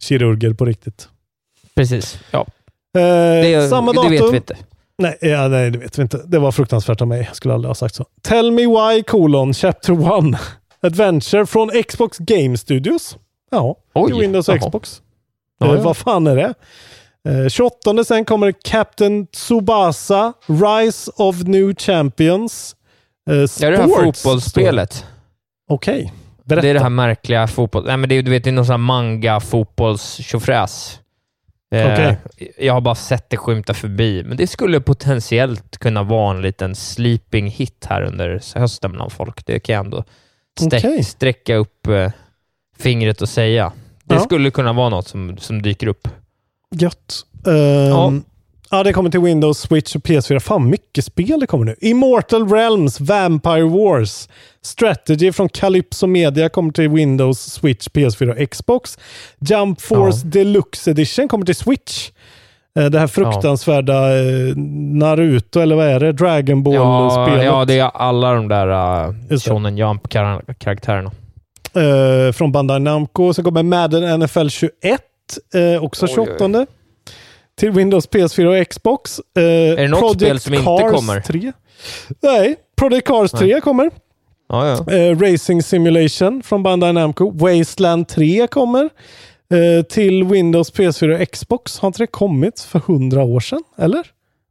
kirurger 0.02 0.52
på 0.52 0.64
riktigt. 0.64 1.08
Precis. 1.74 2.18
Ja. 2.30 2.40
Eh, 2.96 3.02
Det, 3.42 3.68
samma 3.70 3.92
det 3.92 3.96
datum. 3.96 4.10
vet 4.12 4.32
vi 4.32 4.36
inte. 4.36 4.56
Nej, 4.98 5.18
ja, 5.20 5.48
nej, 5.48 5.70
det 5.70 5.78
vet 5.78 5.98
vi 5.98 6.02
inte. 6.02 6.22
Det 6.26 6.38
var 6.38 6.52
fruktansvärt 6.52 7.00
av 7.00 7.08
mig. 7.08 7.24
Jag 7.26 7.36
skulle 7.36 7.54
aldrig 7.54 7.68
ha 7.68 7.74
sagt 7.74 7.94
så. 7.94 8.04
Tell 8.22 8.50
me 8.52 8.66
why, 8.66 9.02
colon, 9.02 9.54
chapter 9.54 9.92
1. 10.32 10.40
Adventure 10.82 11.46
från 11.46 11.70
Xbox 11.88 12.18
Game 12.18 12.56
Studios. 12.58 13.16
Ja, 13.50 13.76
Oj, 13.94 14.10
till 14.10 14.20
Windows 14.20 14.48
och. 14.48 14.60
Xbox. 14.60 15.02
Ja, 15.58 15.66
Eh, 15.66 15.74
ja. 15.74 15.82
vad 15.82 15.96
fan 15.96 16.26
är 16.26 16.36
det? 16.36 16.54
Eh, 17.28 17.48
28 17.48 18.04
sen 18.04 18.24
kommer 18.24 18.52
Captain 18.64 19.26
Tsubasa, 19.26 20.32
Rise 20.46 21.10
of 21.16 21.42
New 21.42 21.74
Champions. 21.78 22.76
Eh, 23.30 23.36
Ja, 23.36 23.46
det 23.60 23.66
är 23.66 23.70
det 23.70 23.76
här 23.78 23.88
Sports 23.88 24.22
fotbollsspelet. 24.22 25.04
Okej, 25.70 26.12
berätta. 26.44 26.62
Det 26.62 26.68
är 26.70 26.74
det 26.74 26.80
här 26.80 26.88
märkliga 26.90 27.46
fotboll... 27.46 27.84
Nej, 27.86 27.96
men 27.96 28.08
det 28.08 28.14
är, 28.14 28.22
du 28.22 28.30
vet, 28.30 28.44
det 28.44 28.50
är 28.50 28.52
någon 28.52 28.66
sån 28.66 28.72
här 28.72 28.78
manga 28.78 29.40
fotbolls 29.40 30.14
tjofräs. 30.14 31.00
Eh, 31.74 31.92
Okej. 31.92 32.18
Jag 32.58 32.74
har 32.74 32.80
bara 32.80 32.94
sett 32.94 33.30
det 33.30 33.36
skymta 33.36 33.74
förbi, 33.74 34.22
men 34.24 34.36
det 34.36 34.46
skulle 34.46 34.80
potentiellt 34.80 35.78
kunna 35.78 36.02
vara 36.02 36.30
en 36.36 36.42
liten 36.42 36.74
sleeping 36.74 37.46
hit 37.50 37.86
här 37.88 38.02
under 38.02 38.40
hösten 38.58 38.92
bland 38.92 39.12
folk. 39.12 39.46
Det 39.46 39.60
kan 39.60 39.74
jag 39.74 39.84
ändå 39.84 40.04
stäck, 40.60 40.84
Okej. 40.84 41.04
sträcka 41.04 41.54
upp 41.56 41.86
eh, 41.86 42.10
fingret 42.78 43.22
och 43.22 43.28
säga. 43.28 43.72
Det 44.04 44.14
Ja. 44.14 44.20
skulle 44.20 44.50
kunna 44.50 44.72
vara 44.72 44.88
något 44.88 45.08
som, 45.08 45.38
som 45.38 45.62
dyker 45.62 45.86
upp. 45.86 46.08
Gött. 46.76 47.14
Ehm, 47.46 47.54
Ja. 47.88 48.12
ja. 48.70 48.82
det 48.82 48.92
kommer 48.92 49.10
till 49.10 49.20
Windows, 49.20 49.58
Switch 49.58 49.96
och 49.96 50.02
PS4. 50.02 50.38
Fan, 50.40 50.70
mycket 50.70 51.04
spel 51.04 51.40
det 51.40 51.46
kommer 51.46 51.64
nu. 51.64 51.76
Immortal 51.80 52.48
Realms, 52.52 53.00
Vampire 53.00 53.62
Wars, 53.62 54.28
Strategy 54.62 55.32
från 55.32 55.48
Calypso 55.48 56.06
Media 56.06 56.48
kommer 56.48 56.72
till 56.72 56.88
Windows, 56.88 57.38
Switch, 57.52 57.88
PS4 57.88 58.42
och 58.42 58.50
Xbox. 58.50 58.98
Jump 59.38 59.80
Force 59.80 60.26
Deluxe 60.26 60.90
Edition 60.90 61.28
kommer 61.28 61.46
till 61.46 61.54
Switch. 61.56 62.10
Eh, 62.78 62.84
Det 62.86 62.98
här 62.98 63.06
fruktansvärda 63.06 64.18
eh, 64.18 64.56
Naruto, 64.56 65.60
eller 65.60 65.76
vad 65.76 65.86
är 65.86 66.00
det? 66.00 66.12
Dragon 66.12 66.62
Ja, 66.72 66.80
Ball-spelet. 66.80 67.44
ja, 67.44 67.64
det 67.64 67.78
är 67.78 67.84
alla 67.94 68.32
de 68.32 68.48
där 68.48 68.68
uh. 69.30 69.38
Shonen 69.38 69.76
Jump-karaktärerna. 69.78 71.10
eh, 71.74 72.32
från 72.32 72.52
Bandai 72.52 72.80
Namco. 72.80 73.34
Sen 73.34 73.44
kommer 73.44 73.62
Madden 73.62 74.20
NFL 74.20 74.48
21, 74.48 75.00
eh, 75.54 75.84
också 75.84 76.06
Oj, 76.06 76.12
oj. 76.18 76.26
28. 76.38 76.66
Till 77.56 77.70
Windows, 77.70 78.08
PS4 78.08 78.60
och 78.60 78.68
Xbox. 78.68 79.20
Eh, 79.36 79.42
är 79.42 79.76
det 79.76 79.88
något 79.88 80.16
spel 80.16 80.40
som 80.40 80.54
inte 80.54 80.66
kommer? 80.92 81.20
3. 81.20 81.52
Nej, 82.22 82.56
Project 82.76 83.06
Cars 83.06 83.30
3 83.30 83.60
kommer. 83.60 83.90
Ja, 84.48 84.66
ja. 84.86 84.92
Eh, 84.94 85.18
Racing 85.18 85.62
Simulation 85.62 86.42
från 86.42 86.62
Bandai 86.62 86.92
Namco. 86.92 87.30
Wasteland 87.30 88.08
3 88.08 88.46
kommer. 88.46 88.90
Eh, 89.50 89.82
till 89.84 90.24
Windows, 90.24 90.72
PS4 90.72 91.22
och 91.22 91.30
Xbox. 91.32 91.78
Har 91.78 91.86
inte 91.86 92.02
det 92.02 92.06
kommit 92.06 92.60
för 92.60 92.78
100 92.78 93.22
år 93.22 93.40
sedan? 93.40 93.62
Eller? 93.78 94.06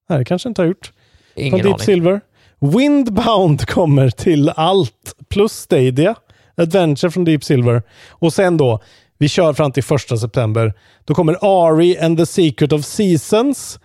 Nej, 0.09 0.19
det 0.19 0.25
kanske 0.25 0.49
inte 0.49 0.61
har 0.61 0.67
gjort. 0.67 0.91
Ingen 1.35 1.51
från 1.51 1.59
Deep 1.59 1.73
aning. 1.73 1.85
Silver. 1.85 2.21
Windbound 2.59 3.67
kommer 3.67 4.09
till 4.09 4.49
allt 4.49 5.15
plus 5.29 5.51
Stadia. 5.53 6.15
Adventure 6.57 7.11
från 7.11 7.23
Deep 7.25 7.43
Silver. 7.43 7.83
Och 8.09 8.33
sen 8.33 8.57
då, 8.57 8.81
vi 9.17 9.27
kör 9.29 9.53
fram 9.53 9.71
till 9.71 9.83
första 9.83 10.17
september. 10.17 10.73
Då 11.05 11.13
kommer 11.13 11.37
Ari 11.41 11.97
and 11.99 12.17
the 12.17 12.25
Secret 12.25 12.71
of 12.73 12.85
Seasons. 12.85 13.79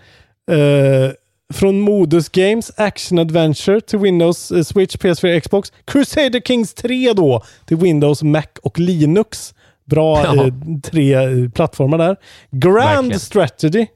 Eh, 0.51 1.13
från 1.55 1.81
Modus 1.81 2.29
Games, 2.29 2.71
Action 2.77 3.19
Adventure 3.19 3.81
till 3.81 3.99
Windows, 3.99 4.51
eh, 4.53 4.63
Switch, 4.63 4.97
PS4, 4.97 5.41
Xbox. 5.41 5.73
Crusader 5.85 6.41
Kings 6.41 6.75
3 6.75 7.13
då 7.13 7.43
till 7.67 7.77
Windows, 7.77 8.23
Mac 8.23 8.43
och 8.63 8.79
Linux. 8.79 9.55
Bra 9.85 10.25
Ja. 10.25 10.47
eh, 10.47 10.55
tre 10.83 11.15
eh, 11.15 11.49
plattformar 11.51 11.99
där. 11.99 12.17
Grand 12.51 12.75
Verkligen. 12.85 13.21
Strategy 13.21 13.87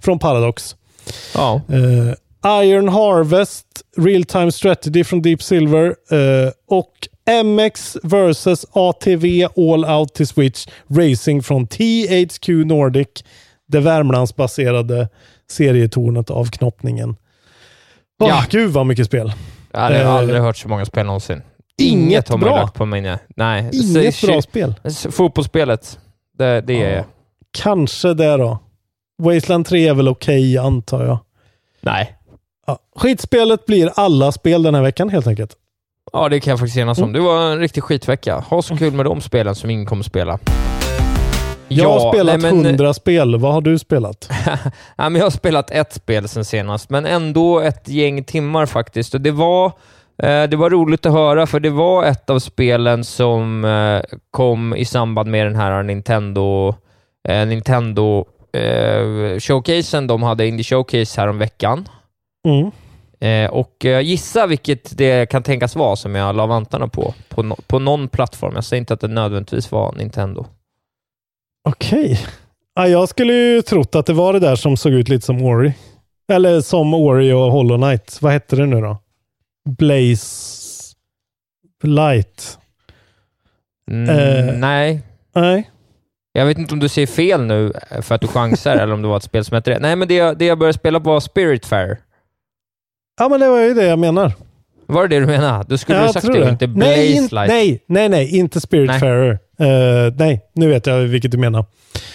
från 0.00 0.18
Paradox. 0.18 0.76
Ja. 1.34 1.60
Iron 2.46 2.88
Harvest, 2.88 3.66
Real 3.96 4.24
Time 4.24 4.52
Strategy 4.52 5.04
från 5.04 5.22
Deep 5.22 5.42
Silver 5.42 5.86
eh, 5.86 6.50
och 6.68 6.92
MX 7.44 7.96
vs 8.02 8.66
ATV 8.72 9.46
All 9.56 9.84
Out 9.84 10.14
till 10.14 10.26
Switch 10.26 10.66
Racing 10.90 11.42
från 11.44 11.66
THQ 11.66 12.48
Nordic. 12.48 13.08
Det 13.68 13.80
Värmlandsbaserade 13.80 15.08
serietornet 15.50 16.30
av 16.30 16.44
knoppningen. 16.50 17.16
Åh, 18.20 18.28
Ja. 18.28 18.44
Gud 18.50 18.70
vad 18.70 18.86
mycket 18.86 19.06
spel. 19.06 19.32
Jag 19.72 19.80
har 19.80 19.90
Eh, 19.90 20.10
aldrig 20.14 20.40
hört 20.40 20.56
så 20.56 20.68
många 20.68 20.84
spel 20.84 21.06
någonsin. 21.06 21.42
inget 21.78 22.28
har 22.28 22.38
man 22.38 22.48
bra. 22.48 22.56
lagt 22.62 22.74
på 22.74 22.86
mig. 22.86 23.18
Nej. 23.36 23.70
Inget 23.72 24.14
Så- 24.14 24.26
bra 24.26 24.42
spel. 24.42 24.74
Fotbollsspelet. 25.10 25.98
Det, 26.38 26.60
det 26.60 26.82
är 26.82 26.96
jag. 26.96 27.04
Kanske 27.58 28.14
det 28.14 28.36
då. 28.36 28.58
Wasteland 29.18 29.66
3 29.66 29.88
är 29.88 29.94
väl 29.94 30.08
okej 30.08 30.58
antar 30.58 31.04
jag. 31.04 31.18
Nej. 31.80 32.16
Ja. 32.66 32.78
Skitspelet 32.96 33.66
blir 33.66 33.90
alla 33.96 34.32
spel 34.32 34.62
den 34.62 34.74
här 34.74 34.82
veckan 34.82 35.08
helt 35.08 35.26
enkelt. 35.26 35.56
Ja, 36.12 36.28
det 36.28 36.40
kan 36.40 36.50
jag 36.50 36.58
faktiskt 36.58 36.76
enas 36.78 36.98
Mm. 36.98 37.08
om. 37.08 37.12
Det 37.12 37.20
var 37.20 37.52
en 37.52 37.58
riktig 37.58 37.82
skitvecka. 37.82 38.38
Ha 38.48 38.62
så 38.62 38.76
kul 38.76 38.92
med 38.92 39.04
de 39.06 39.20
spelen 39.20 39.54
som 39.54 39.70
ingen 39.70 39.86
kommer 39.86 40.02
spela. 40.04 40.38
Jag 41.68 41.88
har 42.00 42.12
spelat 42.12 42.40
nej, 42.40 42.52
men- 42.52 42.66
100 42.66 42.94
spel. 42.94 43.36
Vad 43.40 43.52
har 43.52 43.60
du 43.60 43.78
spelat? 43.78 44.30
Nej, 44.96 45.10
men 45.10 45.14
jag 45.14 45.22
har 45.24 45.30
spelat 45.30 45.70
ett 45.70 45.92
spel 45.92 46.28
sen 46.28 46.44
senast, 46.44 46.90
men 46.90 47.06
ändå 47.06 47.60
ett 47.60 47.88
gäng 47.88 48.24
timmar 48.24 48.66
faktiskt. 48.66 49.14
Och 49.14 49.20
det 49.20 49.30
var, 49.30 49.66
eh, 50.22 50.42
det 50.42 50.56
var 50.56 50.70
roligt 50.70 51.06
att 51.06 51.12
höra, 51.12 51.46
för 51.46 51.60
det 51.60 51.70
var 51.70 52.04
ett 52.04 52.30
av 52.30 52.38
spelen 52.38 53.04
som 53.04 53.64
eh, 53.64 54.16
kom 54.30 54.76
i 54.76 54.84
samband 54.84 55.30
med 55.30 55.46
den 55.46 55.56
här 55.56 55.82
Nintendo, 55.82 56.74
eh, 57.28 57.46
Nintendo 57.46 58.24
eh, 58.52 59.38
showcasen. 59.40 60.06
De 60.06 60.22
hade 60.22 60.46
Indie 60.46 60.64
Showcase 60.64 61.20
här 61.20 61.28
om 61.28 61.38
veckan. 61.38 61.88
Mm. 62.44 62.70
Eh, 63.20 63.50
och 63.50 63.84
eh, 63.84 64.00
gissa 64.00 64.46
vilket 64.46 64.98
det 64.98 65.26
kan 65.26 65.42
tänkas 65.42 65.76
vara 65.76 65.96
som 65.96 66.14
jag 66.14 66.36
la 66.36 66.46
vantarna 66.46 66.88
på, 66.88 67.14
på, 67.28 67.42
no 67.42 67.56
på 67.66 67.78
någon 67.78 68.08
plattform. 68.08 68.54
Jag 68.54 68.64
säger 68.64 68.78
inte 68.80 68.94
att 68.94 69.00
det 69.00 69.08
nödvändigtvis 69.08 69.72
var 69.72 69.94
Nintendo. 69.98 70.46
Okej. 71.68 72.20
Ja, 72.74 72.88
jag 72.88 73.08
skulle 73.08 73.32
ju 73.32 73.62
trott 73.62 73.94
att 73.94 74.06
det 74.06 74.12
var 74.12 74.32
det 74.32 74.38
där 74.38 74.56
som 74.56 74.76
såg 74.76 74.92
ut 74.92 75.08
lite 75.08 75.26
som 75.26 75.42
Ori. 75.42 75.74
Eller 76.32 76.60
som 76.60 76.94
Ori 76.94 77.32
och 77.32 77.52
Hollow 77.52 77.78
Knight. 77.78 78.18
Vad 78.20 78.32
hette 78.32 78.56
det 78.56 78.66
nu 78.66 78.80
då? 78.80 78.98
Blaze 79.68 80.94
Light. 81.82 82.58
Mm, 83.90 84.08
Eh. 84.18 84.54
nej, 84.58 85.00
Nej. 85.34 85.70
Jag 86.32 86.46
vet 86.46 86.58
inte 86.58 86.74
om 86.74 86.80
du 86.80 86.88
säger 86.88 87.06
fel 87.06 87.42
nu 87.46 87.72
eh, 87.90 88.00
för 88.00 88.14
att 88.14 88.20
du 88.20 88.26
chansar 88.26 88.76
eller 88.76 88.92
om 88.94 89.02
det 89.02 89.08
var 89.08 89.16
ett 89.16 89.22
spel 89.22 89.44
som 89.44 89.54
hette 89.54 89.70
det. 89.70 89.78
Nej, 89.78 89.96
men 89.96 90.08
det, 90.08 90.38
det 90.38 90.44
jag 90.44 90.58
började 90.58 90.78
spela 90.78 91.00
på 91.00 91.10
var 91.10 91.20
Spiritfarer. 91.20 91.98
Ja, 93.18 93.28
men 93.28 93.40
det 93.40 93.48
var 93.48 93.60
ju 93.60 93.74
det 93.74 93.86
jag 93.86 93.98
menar. 93.98 94.32
Var 94.86 95.02
det 95.08 95.16
det 95.16 95.20
du 95.20 95.26
menade? 95.26 95.64
Du 95.68 95.78
skulle 95.78 95.98
Ja, 95.98 96.04
ha 96.06 96.12
sagt 96.12 96.26
det 96.26 96.44
det. 96.44 96.50
inte 96.50 96.66
Blaze 96.66 96.90
nej, 96.96 97.12
in, 97.16 97.22
Light. 97.30 97.48
nej, 97.48 97.80
nej, 97.86 98.08
nej, 98.08 98.36
inte 98.38 98.60
Spiritfarer. 98.60 99.38
Nej. 99.58 100.12
nej, 100.18 100.40
nu 100.54 100.68
vet 100.68 100.86
jag 100.86 100.98
vilket 101.00 101.30
du 101.30 101.38
menar. 101.38 101.64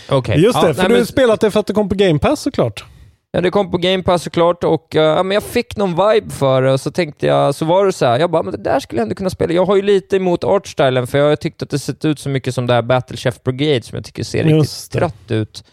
Okej. 0.10 0.40
Just 0.40 0.62
det, 0.62 0.68
Ja, 0.68 0.74
för 0.74 0.82
nej, 0.82 0.88
du 0.90 0.94
har 0.94 1.00
men- 1.00 1.06
spelat 1.06 1.42
det 1.42 1.52
för 1.52 1.60
att 1.60 1.68
det 1.68 1.74
kom 1.74 1.90
på 1.90 1.96
Game 1.96 2.20
Pass 2.20 2.40
såklart. 2.42 2.86
Ja, 3.32 3.42
det 3.42 3.50
kom 3.50 3.72
på 3.72 3.78
Game 3.78 4.04
Pass 4.04 4.24
såklart 4.24 4.64
och 4.64 4.96
uh, 4.96 5.02
men 5.24 5.32
jag 5.32 5.44
fick 5.44 5.78
någon 5.78 5.90
vibe 5.90 6.30
för 6.30 6.62
det 6.62 6.72
och 6.72 6.80
så 6.82 6.92
tänkte 6.92 7.26
jag, 7.28 7.56
så 7.56 7.66
var 7.66 7.86
det 7.86 7.92
så 7.94 8.06
här, 8.06 8.20
jag 8.20 8.32
bara, 8.32 8.44
men 8.44 8.52
det 8.52 8.64
där 8.64 8.80
skulle 8.80 9.00
jag 9.00 9.04
ändå 9.04 9.16
kunna 9.16 9.30
spela. 9.30 9.54
Jag 9.54 9.66
har 9.66 9.76
ju 9.76 9.82
lite 9.82 10.16
emot 10.16 10.44
artstylen 10.44 11.08
för 11.08 11.18
jag 11.18 11.30
har 11.30 11.36
tyckt 11.36 11.62
att 11.64 11.70
det 11.70 11.80
sett 11.80 12.06
ut 12.06 12.20
så 12.20 12.30
mycket 12.30 12.54
som 12.56 12.68
det 12.68 12.74
här 12.74 12.82
Battle 12.82 13.18
Chef 13.18 13.44
Brigade 13.44 13.82
som 13.82 13.96
jag 13.96 14.06
tycker 14.06 14.24
ser 14.24 14.38
riktigt 14.44 14.56
Just 14.58 14.92
det. 14.92 15.00
trött 15.00 15.32
ut. 15.32 15.64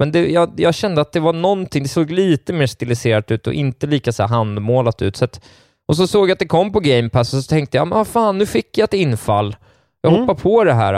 Men 0.00 0.12
det, 0.12 0.28
jag, 0.30 0.52
jag 0.56 0.74
kände 0.74 1.00
att 1.00 1.12
det 1.12 1.20
var 1.20 1.32
någonting, 1.32 1.82
det 1.82 1.88
såg 1.88 2.10
lite 2.10 2.52
mer 2.52 2.66
stiliserat 2.66 3.30
ut 3.30 3.46
och 3.46 3.52
inte 3.52 3.86
lika 3.86 4.12
så 4.12 4.22
handmålat 4.24 5.02
ut. 5.02 5.16
Så 5.16 5.24
att, 5.24 5.40
och 5.88 5.96
så 5.96 6.06
såg 6.06 6.28
jag 6.28 6.32
att 6.32 6.38
det 6.38 6.46
kom 6.46 6.72
på 6.72 6.80
Game 6.80 7.08
Pass 7.08 7.34
och 7.34 7.44
så 7.44 7.48
tänkte 7.48 7.76
jag, 7.76 7.88
men 7.88 8.04
fan, 8.04 8.38
nu 8.38 8.46
fick 8.46 8.78
jag 8.78 8.84
ett 8.84 8.94
infall. 8.94 9.56
Jag 10.02 10.12
Mm. 10.12 10.20
hoppar 10.28 10.42
på 10.42 10.64
det 10.64 10.72
här. 10.72 10.94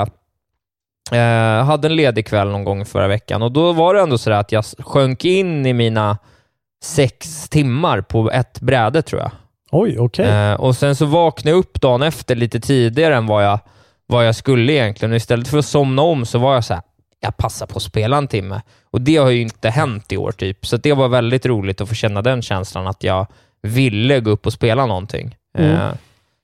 Eh, 1.13 1.65
hade 1.65 1.89
en 1.89 1.97
ledig 1.97 2.27
kväll 2.27 2.49
någon 2.49 2.65
gång 2.65 2.85
förra 2.85 3.09
veckan 3.09 3.43
och 3.43 3.53
då 3.53 3.73
var 3.73 3.95
det 3.95 4.01
ändå 4.01 4.19
så 4.19 4.31
att 4.33 4.53
jag 4.53 4.65
sjönk 4.65 5.25
in 5.25 5.67
i 5.67 5.73
mina 5.73 6.19
sex 6.85 7.49
timmar 7.49 8.01
på 8.01 8.31
ett 8.31 8.61
bräde 8.61 9.03
tror 9.03 9.21
jag. 9.21 9.31
Oj, 9.71 9.99
okej. 9.99 10.27
Eh, 10.27 10.55
och 10.55 10.77
sen 10.77 10.97
så 10.97 11.07
vaknade 11.07 11.51
jag 11.51 11.59
upp 11.59 11.81
dagen 11.81 12.03
efter 12.03 12.35
lite 12.35 12.61
tidigare 12.61 13.17
än 13.17 13.27
vad 13.27 13.45
jag, 13.45 13.59
vad 14.07 14.27
jag 14.27 14.35
skulle 14.37 14.73
egentligen. 14.73 15.13
Och 15.13 15.17
istället 15.17 15.49
för 15.49 15.59
att 15.59 15.65
somna 15.67 16.03
om 16.03 16.27
så 16.27 16.39
var 16.39 16.55
jag 16.55 16.65
så 16.65 16.75
här, 16.75 16.83
jag 17.25 17.37
passar 17.37 17.67
på 17.67 17.77
att 17.77 17.83
spela 17.83 18.17
en 18.17 18.29
timme. 18.29 18.63
Och 18.91 19.01
det 19.01 19.17
har 19.17 19.31
ju 19.31 19.41
inte 19.41 19.71
hänt 19.71 20.13
i 20.13 20.17
år, 20.17 20.33
typ. 20.33 20.67
Så 20.67 20.77
det 20.77 20.93
var 20.93 21.09
väldigt 21.09 21.47
roligt 21.47 21.81
att 21.81 21.89
få 21.89 21.95
känna 21.95 22.23
den 22.23 22.43
känslan, 22.43 22.87
att 22.87 23.05
jag 23.05 23.27
ville 23.63 24.21
gå 24.21 24.31
upp 24.31 24.47
och 24.47 24.53
spela 24.53 24.87
någonting. 24.87 25.37
Mm. 25.59 25.71
Eh, 25.71 25.93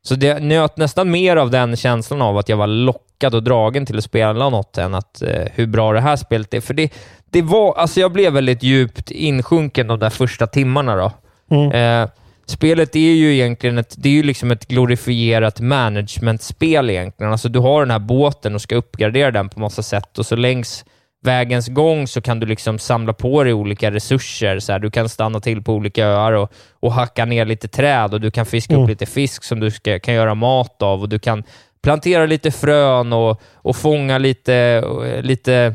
så 0.02 0.14
det 0.14 0.38
nöt 0.38 0.76
nästan 0.76 1.10
mer 1.10 1.36
av 1.36 1.50
den 1.50 1.76
känslan 1.76 2.22
av 2.22 2.38
att 2.38 2.48
jag 2.48 2.56
var 2.56 2.66
lockad 2.66 3.34
och 3.34 3.42
dragen 3.42 3.86
till 3.86 3.98
att 3.98 4.04
spela 4.04 4.48
något 4.48 4.78
än 4.78 4.94
att 4.94 5.22
eh, 5.22 5.44
hur 5.54 5.66
bra 5.66 5.92
det 5.92 6.00
här 6.00 6.16
spelet 6.16 6.54
är. 6.54 6.60
För 6.60 6.74
det, 6.74 6.92
det 7.30 7.42
var, 7.42 7.74
alltså 7.74 8.00
jag 8.00 8.12
blev 8.12 8.32
väldigt 8.32 8.62
djupt 8.62 9.10
insjunken 9.10 9.86
de 9.86 9.98
där 9.98 10.10
första 10.10 10.46
timmarna. 10.46 10.96
Då. 10.96 11.12
Mm. 11.50 11.72
Eh, 12.02 12.08
spelet 12.50 12.96
är 12.96 13.00
ju 13.00 13.34
egentligen 13.34 13.78
ett, 13.78 13.94
det 13.98 14.08
är 14.08 14.12
ju 14.12 14.22
liksom 14.22 14.50
ett 14.50 14.68
glorifierat 14.68 15.60
managementspel 15.60 16.90
egentligen. 16.90 17.32
Alltså 17.32 17.48
du 17.48 17.58
har 17.58 17.80
den 17.80 17.90
här 17.90 17.98
båten 17.98 18.54
och 18.54 18.62
ska 18.62 18.76
uppgradera 18.76 19.30
den 19.30 19.48
på 19.48 19.60
massa 19.60 19.82
sätt 19.82 20.18
och 20.18 20.26
så 20.26 20.36
längs 20.36 20.84
vägens 21.24 21.68
gång 21.68 22.06
så 22.06 22.20
kan 22.20 22.40
du 22.40 22.46
liksom 22.46 22.78
samla 22.78 23.12
på 23.12 23.44
dig 23.44 23.52
olika 23.52 23.90
resurser. 23.90 24.58
Så 24.58 24.72
här, 24.72 24.78
du 24.78 24.90
kan 24.90 25.08
stanna 25.08 25.40
till 25.40 25.62
på 25.62 25.74
olika 25.74 26.06
öar 26.06 26.32
och, 26.32 26.52
och 26.80 26.92
hacka 26.92 27.24
ner 27.24 27.44
lite 27.44 27.68
träd 27.68 28.14
och 28.14 28.20
du 28.20 28.30
kan 28.30 28.46
fiska 28.46 28.74
Mm. 28.74 28.84
upp 28.84 28.88
lite 28.88 29.06
fisk 29.06 29.44
som 29.44 29.60
du 29.60 29.70
ska, 29.70 29.98
kan 29.98 30.14
göra 30.14 30.34
mat 30.34 30.82
av 30.82 31.00
och 31.00 31.08
du 31.08 31.18
kan 31.18 31.44
plantera 31.82 32.26
lite 32.26 32.50
frön 32.50 33.12
och, 33.12 33.40
och 33.54 33.76
fånga 33.76 34.18
lite, 34.18 34.84
lite 35.22 35.74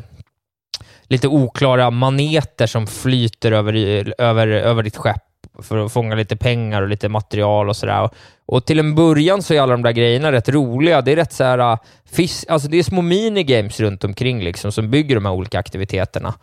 lite 1.08 1.28
oklara 1.28 1.90
maneter 1.90 2.66
som 2.66 2.86
flyter 2.86 3.52
över, 3.52 3.74
över, 4.20 4.48
över 4.48 4.82
ditt 4.82 4.96
skepp 4.96 5.22
för 5.62 5.84
att 5.84 5.92
fånga 5.92 6.14
lite 6.14 6.36
pengar 6.36 6.82
och 6.82 6.88
lite 6.88 7.08
material 7.08 7.68
och 7.68 7.76
sådär. 7.76 8.10
Och, 8.46 8.66
till 8.66 8.78
en 8.78 8.94
början 8.94 9.42
så 9.42 9.54
är 9.54 9.60
alla 9.60 9.72
de 9.72 9.82
där 9.82 9.92
grejerna 9.92 10.32
rätt 10.32 10.48
roliga. 10.48 11.02
Det 11.02 11.12
är 11.12 11.16
rätt 11.16 11.32
så 11.32 11.44
här, 11.44 11.58
äh, 11.58 11.78
fis, 12.12 12.46
alltså 12.48 12.68
det 12.68 12.78
är 12.78 12.82
små 12.82 13.02
minigames 13.02 13.80
runt 13.80 14.04
omkring 14.04 14.44
liksom, 14.44 14.72
som 14.72 14.90
bygger 14.90 15.14
de 15.14 15.26
här 15.26 15.32
olika 15.32 15.58
aktiviteterna. 15.58 16.34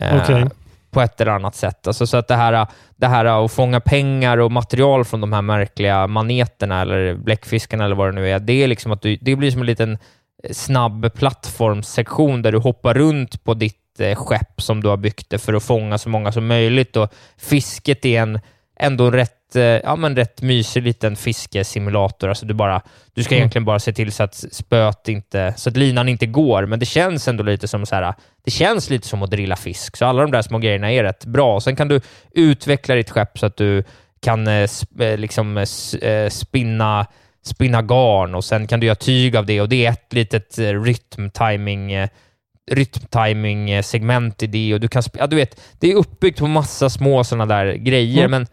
Eh, 0.00 0.22
Okej. 0.22 0.44
På 0.90 1.00
ett 1.00 1.20
eller 1.20 1.32
annat 1.32 1.54
sätt. 1.54 1.86
Alltså 1.86 2.06
så 2.06 2.16
att 2.16 2.28
det 2.28 2.36
här, 2.36 2.66
det 2.96 3.06
här 3.06 3.24
att 3.24 3.52
fånga 3.52 3.80
pengar 3.80 4.38
och 4.38 4.52
material 4.52 5.04
från 5.04 5.20
de 5.20 5.32
här 5.32 5.42
märkliga 5.42 6.06
maneterna 6.06 6.80
eller 6.80 7.14
bläckfiskarna 7.14 7.84
eller 7.84 7.96
vad 7.96 8.08
det 8.08 8.12
nu 8.12 8.30
är, 8.30 8.38
det, 8.38 8.52
är 8.52 8.68
liksom 8.68 8.92
att 8.92 9.02
du, 9.02 9.16
det 9.16 9.36
blir 9.36 9.50
som 9.50 9.60
en 9.60 9.66
liten 9.66 9.98
snabb 10.50 11.14
plattformssektion 11.14 12.42
där 12.42 12.52
du 12.52 12.58
hoppar 12.58 12.94
runt 12.94 13.44
på 13.44 13.54
ditt 13.54 14.00
eh, 14.00 14.14
skepp 14.14 14.62
som 14.62 14.82
du 14.82 14.88
har 14.88 14.96
byggt 14.96 15.30
det 15.30 15.38
för 15.38 15.54
att 15.54 15.62
fånga 15.62 15.98
så 15.98 16.08
många 16.08 16.32
som 16.32 16.46
möjligt. 16.46 16.96
Och 16.96 17.12
fisket 17.36 18.04
är 18.04 18.22
en, 18.22 18.40
ändå 18.76 19.10
rätt, 19.10 19.56
eh, 19.56 19.62
ja, 19.62 19.96
men 19.96 20.16
rätt 20.16 20.42
mysig 20.42 20.82
liten 20.82 21.16
fiskesimulator. 21.16 22.28
Alltså 22.28 22.46
du, 22.46 22.54
bara, 22.54 22.82
du 23.14 23.22
ska 23.22 23.34
Mm. 23.34 23.40
egentligen 23.40 23.64
bara 23.64 23.78
se 23.78 23.92
till 23.92 24.12
så 24.12 24.22
att 24.22 24.34
spöet 24.34 25.08
inte, 25.08 25.54
så 25.56 25.68
att 25.70 25.76
linan 25.76 26.08
inte 26.08 26.26
går, 26.26 26.66
men 26.66 26.78
det 26.78 26.86
känns 26.86 27.28
ändå 27.28 27.42
lite 27.42 27.68
som 27.68 27.86
så 27.86 27.94
här, 27.94 28.14
det 28.44 28.50
känns 28.50 28.90
lite 28.90 29.08
som 29.08 29.22
att 29.22 29.30
drilla 29.30 29.56
fisk. 29.56 29.96
Så 29.96 30.04
alla 30.06 30.22
de 30.22 30.30
där 30.30 30.42
små 30.42 30.58
grejerna 30.58 30.92
är 30.92 31.02
rätt 31.02 31.24
bra. 31.24 31.60
Sen 31.60 31.76
kan 31.76 31.88
du 31.88 32.00
utveckla 32.34 32.94
ditt 32.94 33.10
skepp 33.10 33.38
så 33.38 33.46
att 33.46 33.56
du 33.56 33.84
kan 34.22 34.46
eh, 34.46 34.68
eh, 35.00 35.18
liksom, 35.18 35.56
eh, 36.02 36.28
spinna 36.28 37.06
spinna 37.42 37.82
garn 37.82 38.34
och 38.34 38.44
sen 38.44 38.66
kan 38.66 38.80
du 38.80 38.86
göra 38.86 38.94
tyg 38.94 39.36
av 39.36 39.46
det 39.46 39.60
och 39.60 39.68
det 39.68 39.86
är 39.86 39.90
ett 39.92 40.12
litet 40.12 40.58
rytm-timing 40.58 41.92
eh, 41.92 42.08
rytm-timing-segment 42.70 44.42
i 44.42 44.46
det 44.46 44.74
och 44.74 44.80
du 44.80 44.88
kan 44.88 45.02
ja, 45.18 45.26
du 45.26 45.36
vet, 45.36 45.60
det 45.80 45.92
är 45.92 45.94
uppbyggt 45.96 46.38
på 46.38 46.46
massa 46.46 46.90
små 46.90 47.24
sådana 47.24 47.46
där 47.46 47.72
grejer, 47.74 48.24
Mm. 48.26 48.30
men 48.30 48.46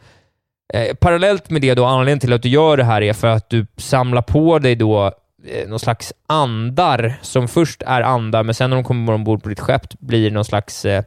eh, 0.74 0.94
parallellt 0.96 1.50
med 1.50 1.62
det 1.62 1.74
då, 1.74 1.86
anledningen 1.86 2.20
till 2.20 2.34
att 2.34 2.44
du 2.44 2.50
gör 2.50 2.78
det 2.78 2.84
här 2.84 3.02
är 3.02 3.14
för 3.14 3.28
att 3.28 3.50
du 3.50 3.68
samlar 3.78 4.22
på 4.22 4.60
dig 4.60 4.76
då 4.76 5.06
eh, 5.48 5.70
någon 5.70 5.80
slags 5.80 6.14
andar, 6.28 7.14
som 7.22 7.48
först 7.48 7.82
är 7.82 8.02
andar, 8.02 8.44
men 8.44 8.56
sen 8.56 8.70
när 8.70 8.78
de 8.78 8.84
kommer 8.84 9.14
ombord 9.14 9.44
på 9.44 9.50
ditt 9.50 9.60
skepp 9.60 10.00
blir 10.00 10.32
någon 10.32 10.46
slags 10.46 10.86
eh, 10.86 11.04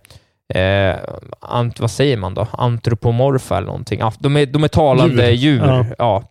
Eh, 0.54 0.96
ant, 1.40 1.80
vad 1.80 1.90
säger 1.90 2.16
man 2.16 2.34
då? 2.34 2.46
Antropomorfa 2.52 3.56
eller 3.56 3.66
någonting. 3.66 3.98
Ja, 4.00 4.12
de, 4.18 4.36
är, 4.36 4.46
de 4.46 4.64
är 4.64 4.68
talande 4.68 5.30
Djur. 5.30 5.52
djur. 5.54 5.66
Ja. 5.66 5.84
Ja. 5.98 6.22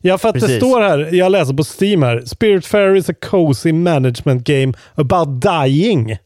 Ja, 0.00 0.18
för 0.18 0.28
att 0.28 0.34
det 0.34 0.40
Precis. 0.40 0.56
står 0.56 0.80
här, 0.80 1.08
jag 1.12 1.32
läser 1.32 1.54
på 1.54 1.64
Steam 1.80 2.02
här, 2.02 2.22
Spiritfarer 2.26 2.96
is 2.96 3.10
a 3.10 3.14
cozy 3.20 3.72
management 3.72 4.44
game 4.46 4.72
about 4.94 5.42
dying. 5.42 6.16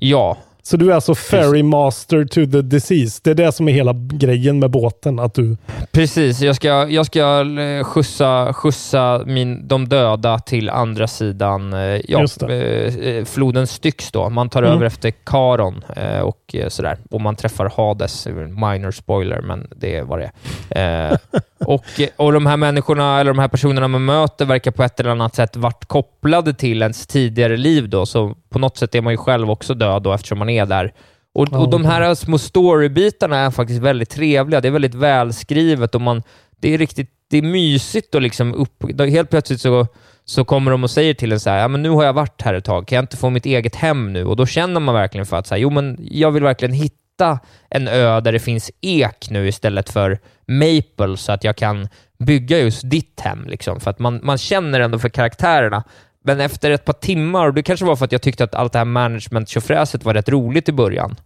ja. 0.00 0.36
Så 0.68 0.76
du 0.76 0.90
är 0.90 0.94
alltså 0.94 1.14
ferry 1.14 1.62
master 1.62 2.24
to 2.24 2.46
the 2.52 2.62
disease. 2.62 3.20
Det 3.24 3.30
är 3.30 3.34
det 3.34 3.52
som 3.52 3.68
är 3.68 3.72
hela 3.72 3.92
grejen 3.92 4.58
med 4.58 4.70
båten. 4.70 5.18
Att 5.18 5.34
du... 5.34 5.56
Precis, 5.92 6.40
jag 6.40 6.56
ska, 6.56 6.88
jag 6.88 7.06
ska 7.06 7.40
eh, 7.60 7.84
skjutsa, 7.84 8.52
skjutsa 8.52 9.22
min, 9.26 9.68
de 9.68 9.88
döda 9.88 10.38
till 10.38 10.70
andra 10.70 11.06
sidan 11.06 11.72
eh, 11.72 12.00
ja, 12.08 12.24
eh, 12.48 13.24
floden 13.24 13.66
Styx. 13.66 14.10
Då. 14.10 14.30
Man 14.30 14.48
tar 14.48 14.62
Mm. 14.62 14.74
över 14.74 14.86
efter 14.86 15.10
Karon 15.10 15.84
och 16.22 16.56
sådär. 16.68 16.98
Och 17.10 17.20
man 17.20 17.36
träffar 17.36 17.72
Hades. 17.76 18.26
Minor 18.26 18.90
spoiler, 18.90 19.40
men 19.40 19.66
det 19.76 19.96
är 19.96 20.02
vad 20.02 20.18
det 20.18 20.30
är. 20.70 21.18
Och, 21.58 21.84
och 22.16 22.32
de 22.32 22.46
här 22.46 22.56
människorna, 22.56 23.20
eller 23.20 23.32
de 23.32 23.38
här 23.38 23.48
personerna 23.48 23.88
man 23.88 24.04
möter, 24.04 24.44
verkar 24.44 24.70
på 24.70 24.82
ett 24.82 25.00
eller 25.00 25.10
annat 25.10 25.34
sätt 25.34 25.56
varit 25.56 25.84
kopplade 25.84 26.54
till 26.54 26.82
ens 26.82 27.06
tidigare 27.06 27.56
liv. 27.56 27.88
Då. 27.88 28.06
Så 28.06 28.34
på 28.48 28.58
något 28.58 28.76
sätt 28.76 28.94
är 28.94 29.00
man 29.00 29.12
ju 29.12 29.16
själv 29.16 29.50
också 29.50 29.74
död 29.74 30.02
då, 30.02 30.12
eftersom 30.12 30.38
man 30.38 30.48
är 30.48 30.57
där. 30.66 30.92
Och, 31.34 31.52
och 31.52 31.70
de 31.70 31.84
här 31.84 32.14
små 32.14 32.38
storybitarna 32.38 33.38
är 33.38 33.50
faktiskt 33.50 33.82
väldigt 33.82 34.10
trevliga. 34.10 34.60
Det 34.60 34.68
är 34.68 34.72
väldigt 34.72 34.94
välskrivet 34.94 35.94
och 35.94 36.00
man, 36.00 36.22
det 36.60 36.74
är 36.74 36.78
riktigt 36.78 37.10
det 37.30 37.38
är 37.38 37.42
mysigt 37.42 38.14
och 38.14 38.22
liksom 38.22 38.54
upp, 38.54 39.00
helt 39.00 39.30
plötsligt 39.30 39.60
så, 39.60 39.86
så 40.24 40.44
kommer 40.44 40.70
de 40.70 40.84
och 40.84 40.90
säger 40.90 41.14
till 41.14 41.32
en 41.32 41.40
så 41.40 41.50
här, 41.50 41.58
ja 41.58 41.68
men 41.68 41.82
nu 41.82 41.90
har 41.90 42.04
jag 42.04 42.12
varit 42.12 42.42
här 42.42 42.54
ett 42.54 42.64
tag, 42.64 42.86
kan 42.86 42.96
jag 42.96 43.02
inte 43.02 43.16
få 43.16 43.30
mitt 43.30 43.46
eget 43.46 43.74
hem 43.74 44.12
nu? 44.12 44.24
Och 44.24 44.36
då 44.36 44.46
känner 44.46 44.80
man 44.80 44.94
verkligen 44.94 45.26
för 45.26 45.36
att 45.36 45.46
så 45.46 45.54
här, 45.54 45.60
jo 45.62 45.70
men 45.70 45.98
jag 46.00 46.30
vill 46.30 46.42
verkligen 46.42 46.74
hitta 46.74 47.38
en 47.70 47.88
ö 47.88 48.20
där 48.20 48.32
det 48.32 48.38
finns 48.38 48.70
ek 48.80 49.30
nu 49.30 49.48
istället 49.48 49.90
för 49.90 50.18
maple 50.46 51.16
så 51.16 51.32
att 51.32 51.44
jag 51.44 51.56
kan 51.56 51.88
bygga 52.18 52.58
just 52.58 52.90
ditt 52.90 53.20
hem. 53.20 53.44
Liksom. 53.48 53.80
För 53.80 53.90
att 53.90 53.98
man, 53.98 54.20
man 54.22 54.38
känner 54.38 54.80
ändå 54.80 54.98
för 54.98 55.08
karaktärerna. 55.08 55.84
Men 56.28 56.40
efter 56.40 56.70
ett 56.70 56.84
par 56.84 56.92
timmar, 56.92 57.46
och 57.46 57.54
det 57.54 57.62
kanske 57.62 57.86
var 57.86 57.96
för 57.96 58.04
att 58.04 58.12
jag 58.12 58.22
tyckte 58.22 58.44
att 58.44 58.54
allt 58.54 58.72
det 58.72 58.78
här 58.78 58.84
management 58.86 59.48
tjofräset 59.48 60.04
var 60.04 60.14
rätt 60.14 60.28
roligt 60.28 60.68
i 60.68 60.72
början. 60.72 61.16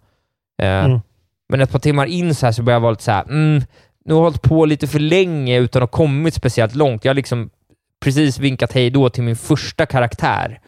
Eh, 0.63 0.85
Mm. 0.85 1.01
Men 1.49 1.61
ett 1.61 1.71
par 1.71 1.79
timmar 1.79 2.07
in 2.07 2.35
så 2.35 2.47
här 2.47 2.53
så 2.53 2.63
började 2.63 2.77
jag 2.77 2.81
vara 2.81 2.91
lite 2.91 3.03
så 3.03 3.11
här, 3.11 3.23
mm, 3.23 3.63
nu 4.05 4.15
har 4.15 4.21
jag 4.21 4.25
hållit 4.25 4.43
på 4.43 4.65
lite 4.65 4.87
för 4.87 4.99
länge 4.99 5.59
utan 5.59 5.83
att 5.83 5.91
ha 5.91 5.97
kommit 5.97 6.35
speciellt 6.35 6.75
långt. 6.75 7.05
Jag 7.05 7.11
har 7.11 7.15
liksom 7.15 7.51
precis 8.05 8.39
vinkat 8.39 8.73
hej 8.73 8.91
då 8.91 9.11
till 9.11 9.23
min 9.23 9.37
första 9.37 9.87
karaktär 9.87 10.61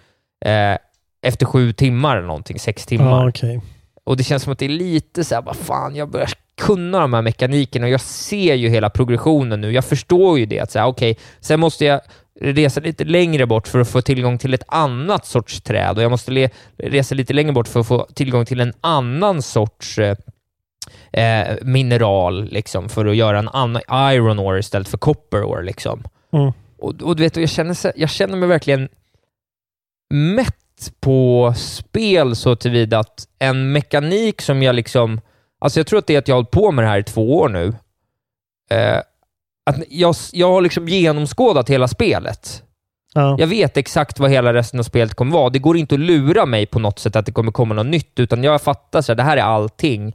eh, 0.45 0.76
efter 1.22 1.47
sju 1.47 1.72
timmar 1.72 2.16
eller 2.16 2.26
någonting, 2.26 2.59
sex 2.59 2.87
timmar. 2.87 3.11
Ja, 3.11 3.28
okej. 3.28 3.61
Och 4.05 4.17
det 4.17 4.25
känns 4.25 4.43
som 4.43 4.53
att 4.53 4.59
det 4.59 4.65
är 4.65 4.69
lite 4.69 5.25
så 5.25 5.35
här, 5.35 5.43
vad 5.43 5.57
fan, 5.57 5.97
jag 5.97 6.11
börjar 6.11 6.31
kunna 6.57 7.01
de 7.01 7.13
här 7.13 7.23
mekanikerna 7.23 7.87
och 7.87 7.93
jag 7.93 8.01
ser 8.01 8.55
ju 8.55 8.69
hela 8.69 8.91
progressionen 8.91 9.61
nu. 9.61 9.73
Jag 9.73 9.85
förstår 9.85 10.39
ju 10.39 10.47
det, 10.47 10.61
att 10.61 10.71
säga, 10.71 10.87
okej, 10.87 11.19
sen 11.41 11.61
måste 11.61 11.85
jag 11.85 12.01
resa 12.41 12.81
lite 12.81 13.05
längre 13.05 13.47
bort 13.47 13.69
för 13.69 13.81
att 13.81 13.89
få 13.89 14.01
tillgång 14.01 14.39
till 14.39 14.55
ett 14.55 14.65
annat 14.69 15.27
sorts 15.27 15.61
träd 15.61 15.97
och 15.97 16.03
jag 16.03 16.11
måste 16.11 16.51
resa 16.77 17.15
lite 17.15 17.33
längre 17.33 17.53
bort 17.53 17.69
för 17.69 17.81
att 17.81 17.87
få 17.87 18.07
tillgång 18.15 18.47
till 18.47 18.61
en 18.61 18.73
annan 18.81 19.43
sorts 19.43 19.99
eh, 19.99 20.17
eh, 21.13 21.57
mineral, 21.63 22.45
liksom, 22.45 22.89
för 22.89 23.07
att 23.07 23.17
göra 23.17 23.39
en 23.39 23.49
annan 23.49 23.83
iron 24.13 24.41
ore 24.41 24.59
istället 24.59 24.89
för 24.89 24.99
copper 24.99 25.45
ore. 25.45 25.63
Liksom. 25.63 26.03
Mm. 26.33 26.53
Och, 26.79 27.03
och 27.03 27.17
du 27.17 27.23
vet, 27.23 27.37
jag, 27.37 27.49
känner, 27.49 27.93
jag 27.97 28.11
känner 28.11 28.37
mig 28.37 28.49
verkligen 28.49 28.89
mätt 30.11 30.57
på 30.91 31.53
spel 31.57 32.37
så 32.37 32.57
tillvida 32.57 32.99
att 32.99 33.28
en 33.39 33.72
mekanik 33.72 34.43
som 34.43 34.62
jag 34.62 34.74
liksom... 34.74 35.20
Alltså 35.61 35.80
jag 35.80 35.87
tror 35.87 35.99
att 35.99 36.07
det 36.07 36.14
är 36.14 36.18
att 36.18 36.28
jag 36.28 36.35
har 36.35 36.39
hållit 36.39 36.51
på 36.51 36.72
med 36.72 36.85
det 36.85 36.89
här 36.89 36.99
i 36.99 37.03
två 37.03 37.37
år 37.37 37.49
nu. 37.49 37.74
Eh, 38.70 38.99
att 39.70 39.76
jag, 39.89 40.14
jag 40.32 40.53
har 40.53 40.61
liksom 40.61 40.89
genomskådat 40.89 41.70
hela 41.70 41.89
spelet. 41.89 42.62
Ja. 43.14 43.37
Jag 43.39 43.47
vet 43.47 43.76
exakt 43.76 44.18
vad 44.18 44.30
hela 44.30 44.55
resten 44.55 44.80
av 44.80 44.85
spelet 44.85 45.14
kommer 45.14 45.32
vara. 45.32 45.51
Det 45.51 45.59
går 45.59 45.76
inte 45.76 45.95
att 45.95 46.01
lura 46.01 46.47
mig 46.47 46.66
på 46.66 46.78
något 46.78 46.99
sätt 46.99 47.16
att 47.16 47.26
det 47.26 47.32
kommer 47.32 47.53
komma 47.53 47.74
något 47.74 47.87
nytt, 47.87 48.20
utan 48.20 48.45
jag 48.45 48.62
fattar 48.62 48.99
att 48.99 49.16
det 49.16 49.22
här 49.22 49.37
är 49.37 49.43
allting. 49.43 50.14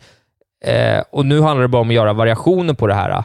Eh, 0.65 1.03
och 1.11 1.25
nu 1.25 1.41
handlar 1.41 1.61
det 1.61 1.67
bara 1.67 1.81
om 1.81 1.89
att 1.89 1.95
göra 1.95 2.13
variationer 2.13 2.73
på 2.73 2.87
det 2.87 2.93
här. 2.93 3.23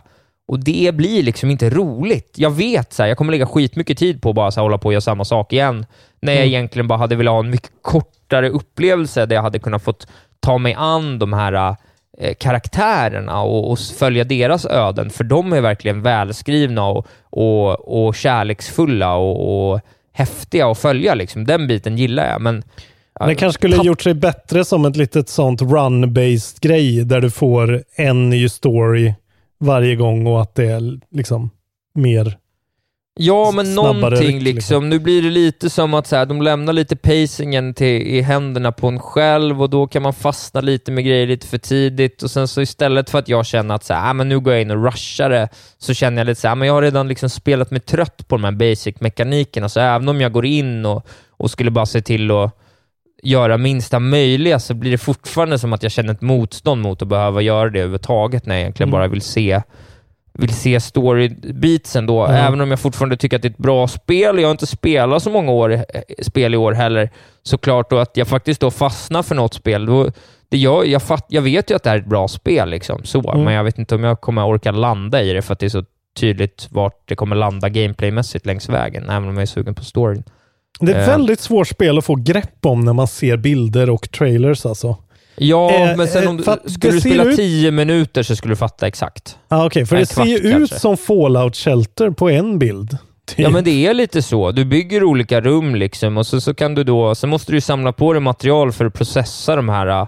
Och 0.48 0.64
det 0.64 0.94
blir 0.94 1.22
liksom 1.22 1.50
inte 1.50 1.70
roligt. 1.70 2.34
Jag 2.36 2.50
vet 2.50 2.92
så 2.92 3.02
här, 3.02 3.08
jag 3.08 3.18
kommer 3.18 3.30
lägga 3.32 3.46
skitmycket 3.46 3.98
tid 3.98 4.22
på 4.22 4.28
att 4.28 4.34
bara 4.34 4.50
så 4.50 4.60
här, 4.60 4.62
hålla 4.62 4.78
på 4.78 4.86
och 4.86 4.92
göra 4.92 5.00
samma 5.00 5.24
sak 5.24 5.52
igen, 5.52 5.86
när 6.20 6.32
jag 6.32 6.40
Mm. 6.42 6.48
egentligen 6.54 6.88
bara 6.88 6.98
hade 6.98 7.16
velat 7.16 7.32
ha 7.32 7.38
en 7.40 7.50
mycket 7.50 7.70
kortare 7.82 8.48
upplevelse 8.48 9.26
där 9.26 9.36
jag 9.36 9.42
hade 9.42 9.58
kunnat 9.58 9.82
fått 9.82 10.06
ta 10.40 10.58
mig 10.58 10.74
an 10.78 11.18
de 11.18 11.32
här 11.32 11.76
eh, 12.18 12.34
karaktärerna 12.34 13.42
och, 13.42 13.70
och 13.70 13.78
följa 13.78 14.24
deras 14.24 14.66
öden, 14.66 15.10
för 15.10 15.24
de 15.24 15.52
är 15.52 15.60
verkligen 15.60 16.02
välskrivna 16.02 16.86
och, 16.86 17.06
och, 17.30 18.06
och 18.06 18.14
kärleksfulla 18.14 19.14
och, 19.14 19.72
och 19.72 19.80
häftiga 20.12 20.66
att 20.70 20.78
följa. 20.78 21.14
Liksom. 21.14 21.44
Den 21.44 21.66
biten 21.66 21.98
gillar 21.98 22.30
jag, 22.30 22.40
men 22.40 22.62
det 23.26 23.34
kanske 23.34 23.58
skulle 23.58 23.76
gjort 23.76 24.02
sig 24.02 24.14
bättre 24.14 24.64
som 24.64 24.84
ett 24.84 24.96
litet 24.96 25.28
sånt 25.28 25.62
run-based 25.62 26.60
grej 26.60 27.04
där 27.04 27.20
du 27.20 27.30
får 27.30 27.82
en 27.96 28.30
ny 28.30 28.48
story 28.48 29.14
varje 29.58 29.96
gång 29.96 30.26
och 30.26 30.42
att 30.42 30.54
det 30.54 30.66
är 30.66 31.00
liksom 31.10 31.50
mer 31.94 32.38
Ja, 33.16 33.52
men 33.54 33.74
någonting 33.74 34.36
ryck, 34.36 34.42
liksom. 34.42 34.88
Nu 34.88 34.98
blir 34.98 35.22
det 35.22 35.30
lite 35.30 35.70
som 35.70 35.94
att 35.94 36.06
så 36.06 36.16
här, 36.16 36.26
de 36.26 36.42
lämnar 36.42 36.72
lite 36.72 36.96
pacingen 36.96 37.74
till, 37.74 38.02
i 38.02 38.20
händerna 38.20 38.72
på 38.72 38.88
en 38.88 38.98
själv 38.98 39.62
och 39.62 39.70
då 39.70 39.86
kan 39.86 40.02
man 40.02 40.12
fastna 40.14 40.60
lite 40.60 40.92
med 40.92 41.04
grejer 41.04 41.26
lite 41.26 41.46
för 41.46 41.58
tidigt 41.58 42.22
och 42.22 42.30
sen 42.30 42.48
så 42.48 42.62
istället 42.62 43.10
för 43.10 43.18
att 43.18 43.28
jag 43.28 43.46
känner 43.46 43.74
att 43.74 43.84
så 43.84 43.94
här, 43.94 44.10
ah, 44.10 44.12
men 44.12 44.28
nu 44.28 44.40
går 44.40 44.52
jag 44.52 44.62
in 44.62 44.70
och 44.70 44.84
rushar 44.84 45.30
det, 45.30 45.48
så 45.78 45.94
känner 45.94 46.18
jag 46.18 46.26
lite 46.26 46.40
så 46.40 46.48
här, 46.48 46.52
ah, 46.52 46.54
men 46.54 46.68
jag 46.68 46.74
har 46.74 46.82
redan 46.82 47.08
liksom 47.08 47.30
spelat 47.30 47.70
mig 47.70 47.80
trött 47.80 48.28
på 48.28 48.36
de 48.36 48.44
här 48.44 48.52
basic-mekanikerna, 48.52 49.68
så 49.68 49.80
även 49.80 50.08
om 50.08 50.20
jag 50.20 50.32
går 50.32 50.46
in 50.46 50.86
och, 50.86 51.06
och 51.30 51.50
skulle 51.50 51.70
bara 51.70 51.86
se 51.86 52.00
till 52.00 52.30
att 52.30 52.58
göra 53.24 53.58
minsta 53.58 53.98
möjliga 53.98 54.58
så 54.58 54.74
blir 54.74 54.90
det 54.90 54.98
fortfarande 54.98 55.58
som 55.58 55.72
att 55.72 55.82
jag 55.82 55.92
känner 55.92 56.12
ett 56.12 56.20
motstånd 56.20 56.82
mot 56.82 57.02
att 57.02 57.08
behöva 57.08 57.40
göra 57.42 57.70
det 57.70 57.78
överhuvudtaget 57.78 58.46
när 58.46 58.54
jag 58.54 58.60
egentligen 58.60 58.88
Mm. 58.88 58.98
bara 58.98 59.08
vill 59.08 59.20
se 59.22 59.62
vill 60.38 60.54
se 60.54 60.80
story-beatsen 60.80 62.06
då, 62.06 62.14
Ja. 62.16 62.32
även 62.32 62.60
om 62.60 62.70
jag 62.70 62.80
fortfarande 62.80 63.16
tycker 63.16 63.36
att 63.36 63.42
det 63.42 63.48
är 63.48 63.50
ett 63.50 63.56
bra 63.56 63.88
spel. 63.88 64.38
Jag 64.38 64.46
har 64.48 64.50
inte 64.50 64.66
spelat 64.66 65.22
så 65.22 65.30
många 65.30 65.52
år, 65.52 65.72
eh, 65.72 65.80
spel 66.22 66.54
i 66.54 66.56
år 66.56 66.72
heller, 66.72 67.10
såklart 67.42 67.90
då 67.90 67.98
att 67.98 68.16
jag 68.16 68.28
faktiskt 68.28 68.60
då 68.60 68.70
fastnar 68.70 69.22
för 69.22 69.34
något 69.34 69.54
spel. 69.54 69.86
Då, 69.86 70.10
det 70.48 70.58
gör, 70.58 70.84
jag, 70.84 71.02
fatt, 71.02 71.26
jag 71.28 71.42
vet 71.42 71.70
ju 71.70 71.74
att 71.76 71.82
det 71.82 71.90
är 71.90 71.96
ett 71.98 72.06
bra 72.06 72.28
spel, 72.28 72.68
liksom, 72.70 73.04
så, 73.04 73.30
Mm. 73.30 73.44
men 73.44 73.54
jag 73.54 73.64
vet 73.64 73.78
inte 73.78 73.94
om 73.94 74.04
jag 74.04 74.20
kommer 74.20 74.46
orka 74.46 74.70
landa 74.72 75.22
i 75.22 75.32
det 75.32 75.42
för 75.42 75.52
att 75.52 75.58
det 75.58 75.66
är 75.66 75.70
så 75.70 75.84
tydligt 76.20 76.68
vart 76.70 77.08
det 77.08 77.14
kommer 77.16 77.36
landa 77.36 77.68
gameplaymässigt 77.68 78.46
längs 78.46 78.68
vägen, 78.68 79.10
även 79.10 79.28
om 79.28 79.34
jag 79.34 79.42
är 79.42 79.46
sugen 79.46 79.74
på 79.74 79.84
storyn. 79.84 80.22
Det 80.80 80.92
är 80.92 80.96
ett 80.96 81.08
Eh. 81.08 81.12
väldigt 81.18 81.40
svårt 81.40 81.68
spel 81.68 81.98
att 81.98 82.04
få 82.04 82.14
grepp 82.14 82.66
om 82.66 82.80
när 82.80 82.92
man 82.92 83.06
ser 83.08 83.36
bilder 83.36 83.90
och 83.90 84.10
trailers 84.10 84.66
alltså. 84.66 84.96
Ja, 85.36 85.70
Eh, 85.72 85.96
men 85.96 86.08
sen 86.08 86.22
eh, 86.24 86.30
om 86.30 86.36
du, 86.36 86.42
skulle 86.70 86.92
du 86.92 87.00
spela 87.00 87.24
ut- 87.24 87.36
tio 87.36 87.70
minuter 87.70 88.22
så 88.22 88.36
skulle 88.36 88.52
du 88.52 88.56
fatta 88.56 88.86
exakt. 88.86 89.38
Ah, 89.48 89.66
Okej, 89.66 89.86
för 89.86 89.96
En 89.96 90.02
det 90.02 90.06
ser 90.06 90.24
ju 90.24 90.38
kvart 90.40 90.60
ut 90.60 90.72
som 90.72 90.96
Fallout 90.96 91.56
Shelter 91.56 92.10
på 92.10 92.30
en 92.30 92.58
bild. 92.58 92.98
Ja, 93.36 93.50
men 93.50 93.64
det 93.64 93.86
är 93.86 93.94
lite 93.94 94.22
så. 94.22 94.50
Du 94.52 94.64
bygger 94.64 95.04
olika 95.04 95.40
rum 95.40 95.74
liksom 95.74 96.16
och 96.18 96.26
så, 96.26 96.40
så 96.40 96.54
kan 96.54 96.74
du 96.74 96.84
då, 96.84 97.14
sen 97.14 97.30
måste 97.30 97.52
du 97.52 97.60
samla 97.60 97.92
på 97.92 98.12
dig 98.12 98.22
material 98.22 98.72
för 98.72 98.84
att 98.84 98.94
processa 98.94 99.56
de 99.56 99.68
här, 99.68 100.06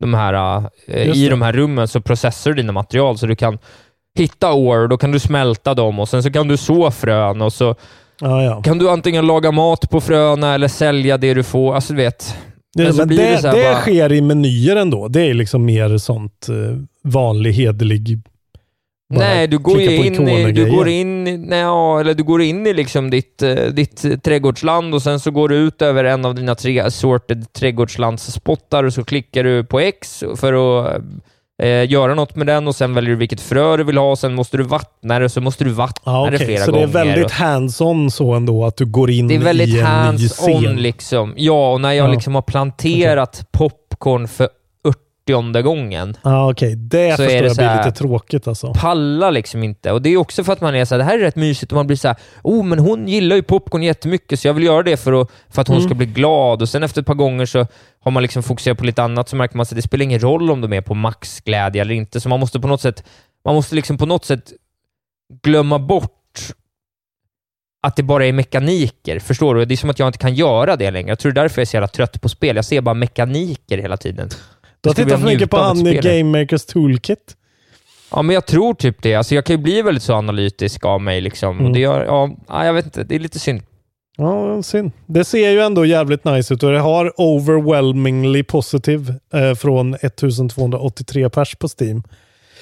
de 0.00 0.14
här 0.14 0.62
eh, 0.88 1.16
i 1.16 1.28
de 1.28 1.42
här 1.42 1.52
rummen 1.52 1.88
så 1.88 2.00
processar 2.00 2.50
du 2.50 2.56
dina 2.56 2.72
material 2.72 3.18
så 3.18 3.26
du 3.26 3.36
kan 3.36 3.58
hitta 4.18 4.52
ore, 4.52 4.86
då 4.86 4.96
kan 4.96 5.12
du 5.12 5.18
smälta 5.18 5.74
dem 5.74 5.98
och 5.98 6.08
sen 6.08 6.22
så 6.22 6.30
kan 6.32 6.48
du 6.48 6.56
så 6.56 6.90
frön 6.90 7.42
och 7.42 7.52
så 7.52 7.74
Ja, 8.20 8.42
ja. 8.44 8.62
kan 8.62 8.78
du 8.78 8.90
antingen 8.90 9.26
laga 9.26 9.50
mat 9.50 9.90
på 9.90 10.00
fröna 10.00 10.54
eller 10.54 10.68
sälja 10.68 11.16
det 11.18 11.34
du 11.34 11.42
får. 11.42 11.74
Alltså 11.74 11.92
du 11.92 11.96
vet. 11.96 12.36
Det, 12.76 12.82
Men 12.82 12.92
så 12.92 12.98
men 12.98 13.08
blir 13.08 13.18
det, 13.18 13.24
det 13.24 13.50
det 13.50 13.62
bara- 13.72 13.80
sker 13.80 14.12
i 14.12 14.20
menyer 14.20 14.76
ändå. 14.76 15.08
Det 15.08 15.22
är 15.22 15.34
liksom 15.34 15.64
mer 15.64 15.98
sånt 15.98 16.48
eh, 16.48 16.54
vanlig, 17.04 17.52
hederlig... 17.52 18.20
Nej, 19.08 19.46
du 19.46 19.58
går 19.58 19.80
ju 19.80 19.96
in 20.06 20.28
i, 20.28 20.52
du 20.52 20.70
går 20.70 20.88
in, 20.88 21.24
nej, 21.24 21.58
ja, 21.58 22.00
eller 22.00 22.14
du 22.14 22.22
går 22.22 22.42
in 22.42 22.66
i 22.66 22.72
liksom 22.74 23.10
ditt, 23.10 23.42
eh, 23.42 23.54
ditt 23.54 24.04
eh, 24.04 24.16
trädgårdsland 24.18 24.94
och 24.94 25.02
sen 25.02 25.20
så 25.20 25.30
går 25.30 25.48
du 25.48 25.56
ut 25.56 25.82
över 25.82 26.04
en 26.04 26.24
av 26.24 26.34
dina 26.34 26.54
tre 26.54 26.80
assorted 26.80 27.52
trädgårdslandsspottar 27.52 28.84
och 28.84 28.92
så 28.92 29.04
klickar 29.04 29.44
du 29.44 29.64
på 29.64 29.80
X 29.80 30.24
för 30.36 30.52
att 30.52 31.02
eh, 31.62 31.90
göra 31.90 32.14
något 32.14 32.36
med 32.36 32.46
den 32.46 32.68
och 32.68 32.76
sen 32.76 32.94
väljer 32.94 33.10
du 33.10 33.16
vilket 33.16 33.40
frö 33.40 33.76
du 33.76 33.84
vill 33.84 33.98
ha 33.98 34.10
och 34.10 34.18
sen 34.18 34.34
måste 34.34 34.56
du 34.56 34.62
vattna 34.62 35.18
det 35.18 35.24
och 35.24 35.32
så 35.32 35.40
måste 35.40 35.64
du 35.64 35.70
vattna 35.70 36.12
Ja, 36.12 36.26
det 36.30 36.36
okej. 36.36 36.46
flera 36.46 36.64
Så 36.64 36.70
det 36.70 36.72
gånger. 36.86 36.88
är 36.88 37.04
väldigt 37.04 37.30
hands-on 37.32 38.10
så 38.10 38.32
ändå, 38.34 38.64
att 38.64 38.76
du 38.76 38.84
går 38.86 39.10
in 39.10 39.28
det 39.28 39.34
är 39.34 39.40
i 39.40 39.44
väldigt 39.44 39.78
en 39.78 39.86
hands-on 39.86 40.76
liksom. 40.76 41.34
Ja, 41.36 41.72
och 41.72 41.80
när 41.80 41.92
jag 41.92 42.08
Ja. 42.08 42.12
liksom 42.12 42.34
har 42.34 42.42
planterat 42.42 43.46
popcorn 43.52 44.28
för 44.28 44.48
80 45.34 45.62
gången 45.62 46.16
Ja, 46.24 46.50
okej. 46.50 46.76
Det 46.76 47.16
Så 47.16 47.22
förstår 47.22 47.40
det 47.40 47.46
jag 47.46 47.56
blir 47.56 47.84
lite 47.84 47.98
tråkigt 47.98 48.48
alltså. 48.48 48.74
pallar 48.74 49.30
liksom 49.30 49.62
inte. 49.62 49.92
Och 49.92 50.02
Det 50.02 50.10
är 50.10 50.16
också 50.16 50.44
för 50.44 50.52
att 50.52 50.60
man 50.60 50.74
är 50.74 50.84
så 50.84 50.94
här, 50.94 50.98
det 50.98 51.04
här 51.04 51.18
är 51.18 51.22
rätt 51.22 51.36
mysigt 51.36 51.72
och 51.72 51.76
man 51.76 51.86
blir 51.86 51.96
så 51.96 52.08
här, 52.08 52.16
oh 52.42 52.64
men 52.64 52.78
hon 52.78 53.08
gillar 53.08 53.36
ju 53.36 53.42
popcorn 53.42 53.82
jättemycket 53.82 54.40
så 54.40 54.48
jag 54.48 54.54
vill 54.54 54.64
göra 54.64 54.82
det 54.82 54.96
för 54.96 55.20
att, 55.22 55.30
för 55.50 55.62
att 55.62 55.68
hon 55.68 55.76
Mm. 55.76 55.88
ska 55.88 55.94
bli 55.94 56.06
glad. 56.06 56.62
Och 56.62 56.68
Sen 56.68 56.82
efter 56.82 57.00
ett 57.00 57.06
par 57.06 57.14
gånger 57.14 57.46
så 57.46 57.66
har 58.00 58.10
man 58.10 58.22
liksom 58.22 58.42
fokuserat 58.42 58.78
på 58.78 58.84
lite 58.84 59.02
annat 59.02 59.28
så 59.28 59.36
märker 59.36 59.56
man 59.56 59.62
att 59.62 59.74
det 59.76 59.82
spelar 59.82 60.02
ingen 60.04 60.20
roll 60.20 60.50
om 60.50 60.60
de 60.60 60.72
är 60.72 60.80
på 60.80 60.94
maxglädje 60.94 61.82
eller 61.82 61.94
inte. 61.94 62.20
Så 62.20 62.28
man 62.28 62.40
måste 62.40 62.60
på 62.60 62.68
något 62.68 62.80
sätt, 62.80 63.04
man 63.44 63.54
måste 63.54 63.74
liksom 63.74 63.98
på 63.98 64.06
något 64.06 64.24
sätt 64.24 64.52
glömma 65.42 65.78
bort 65.78 66.10
att 67.82 67.96
det 67.96 68.02
bara 68.02 68.26
är 68.26 68.32
mekaniker. 68.32 69.18
Förstår 69.18 69.54
du? 69.54 69.64
Det 69.64 69.74
är 69.74 69.76
som 69.76 69.90
att 69.90 69.98
jag 69.98 70.08
inte 70.08 70.18
kan 70.18 70.34
göra 70.34 70.76
det 70.76 70.90
längre. 70.90 71.08
Jag 71.08 71.18
tror 71.18 71.32
det 71.32 71.40
är 71.40 71.42
därför 71.42 71.60
jag 71.60 71.62
är 71.62 71.66
så 71.66 71.76
jävla 71.76 71.88
trött 71.88 72.20
på 72.20 72.28
spel. 72.28 72.56
Jag 72.56 72.64
ser 72.64 72.80
bara 72.80 72.94
mekaniker 72.94 73.78
hela 73.78 73.96
tiden. 73.96 74.28
Du 74.94 75.00
har 75.00 75.04
tittat 75.06 75.20
för 75.20 75.26
mycket 75.26 75.50
på 75.50 75.56
han. 75.56 75.84
Game 75.84 76.40
Makers 76.40 76.64
Toolkit. 76.64 77.36
Ja, 78.10 78.22
men 78.22 78.34
jag 78.34 78.46
tror 78.46 78.74
typ 78.74 79.02
det. 79.02 79.14
Alltså, 79.14 79.34
jag 79.34 79.44
kan 79.44 79.56
ju 79.56 79.62
bli 79.62 79.82
väldigt 79.82 80.02
så 80.02 80.14
analytisk 80.14 80.84
av 80.84 81.00
mig. 81.00 81.20
Liksom. 81.20 81.56
Mm. 81.56 81.66
Och 81.66 81.72
det 81.72 81.80
gör, 81.80 82.04
ja, 82.04 82.30
ja, 82.48 82.66
jag 82.66 82.72
vet 82.72 82.84
inte, 82.84 83.04
det 83.04 83.14
är 83.14 83.18
lite 83.18 83.38
synd. 83.38 83.62
Ja, 84.16 84.62
synd. 84.62 84.92
Det 85.06 85.24
ser 85.24 85.50
ju 85.50 85.60
ändå 85.60 85.84
jävligt 85.84 86.24
nice 86.24 86.54
ut 86.54 86.62
och 86.62 86.72
det 86.72 86.80
har 86.80 87.12
overwhelmingly 87.16 88.42
positive 88.42 89.14
eh, 89.34 89.54
från 89.54 89.94
1283 89.94 91.30
pers 91.30 91.54
på 91.54 91.68
Steam. 91.80 92.02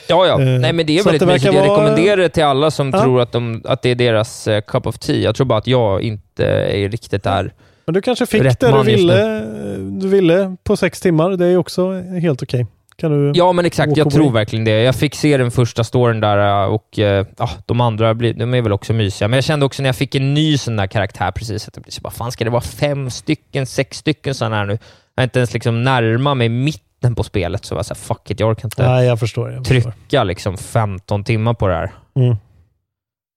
Ja, 0.09 0.27
ja. 0.27 0.41
Eh, 0.41 0.47
Nej, 0.47 0.73
men 0.73 0.87
det 0.87 0.99
är 0.99 1.05
väldigt 1.05 1.21
det 1.21 1.27
mysigt. 1.27 1.55
Jag 1.55 1.63
rekommenderar 1.65 2.17
det 2.17 2.29
till 2.29 2.45
alla 2.45 2.71
som 2.71 2.91
Ja. 2.91 3.03
tror 3.03 3.21
att, 3.21 3.33
de, 3.33 3.63
att 3.65 3.83
det 3.83 3.91
är 3.91 3.95
deras 3.95 4.49
eh, 4.49 4.61
cup 4.61 4.87
of 4.87 4.99
tea. 4.99 5.17
Jag 5.17 5.35
tror 5.35 5.47
bara 5.47 5.59
att 5.59 5.67
jag 5.67 6.03
inte 6.03 6.47
är 6.47 6.89
riktigt 6.89 7.23
där. 7.23 7.53
Men 7.87 7.95
du 7.95 8.01
kanske 8.01 8.27
fick 8.27 8.43
Rätt 8.43 8.61
det 8.61 8.71
du 8.71 8.83
ville, 8.83 9.41
du 9.81 10.09
ville 10.09 10.57
på 10.65 10.77
sex 10.77 11.01
timmar. 11.01 11.31
Det 11.31 11.47
är 11.47 11.57
också 11.57 11.93
helt 11.93 12.43
okej. 12.43 12.67
Kan 12.97 13.11
du... 13.11 13.33
Ja, 13.35 13.53
men 13.53 13.65
exakt. 13.65 13.97
Jag 13.97 14.11
tror 14.11 14.31
verkligen 14.31 14.65
det. 14.65 14.83
Jag 14.83 14.95
fick 14.95 15.15
se 15.15 15.37
den 15.37 15.51
första 15.51 15.85
storyn 15.85 16.21
där 16.21 16.63
eh, 16.65 16.69
och 16.69 16.99
eh, 16.99 17.27
ja, 17.39 17.51
de 17.67 17.81
andra 17.81 18.15
blir, 18.15 18.35
de 18.35 18.55
är 18.55 18.63
väl 18.63 18.73
också 18.73 18.93
mysiga. 18.93 19.29
Men 19.29 19.37
jag 19.37 19.45
kände 19.45 19.67
också 19.67 19.83
när 19.83 19.89
jag 19.89 19.97
fick 19.97 20.15
en 20.15 20.35
ny 20.35 20.59
sån 20.59 20.77
där 20.77 20.87
karaktär 20.87 21.31
precis, 21.31 21.69
att 21.69 21.93
så 21.93 22.01
bara, 22.01 22.11
fan 22.11 22.33
ska 22.33 22.45
det 22.45 22.51
vara 22.51 22.61
fem 22.61 23.11
stycken, 23.11 23.67
sex 23.67 23.99
stycken 23.99 24.35
sådana 24.35 24.57
här 24.57 24.67
nu? 24.67 24.73
Jag 25.15 25.23
har 25.23 25.25
inte 25.25 25.39
ens 25.39 25.55
liksom 25.55 25.83
närma 25.83 26.35
mig 26.35 26.49
mitten 26.49 27.15
på 27.15 27.23
spelet, 27.23 27.65
så 27.65 27.73
jag 27.73 27.77
var 27.77 27.83
så 27.83 27.95
här, 27.95 28.01
fuck 28.01 28.31
it, 28.31 28.41
jag 28.41 28.51
orkar 28.51 28.67
inte 28.67 28.87
Nej, 28.87 29.07
jag 29.07 29.21
förstår. 29.21 29.51
Jag 29.53 29.67
förstår. 29.67 29.91
trycka 29.91 30.25
liksom 30.25 30.57
15 30.57 31.25
timmar 31.25 31.55
på 31.55 31.69
det 31.69 31.75
här. 31.75 31.93
Mm. 32.17 32.37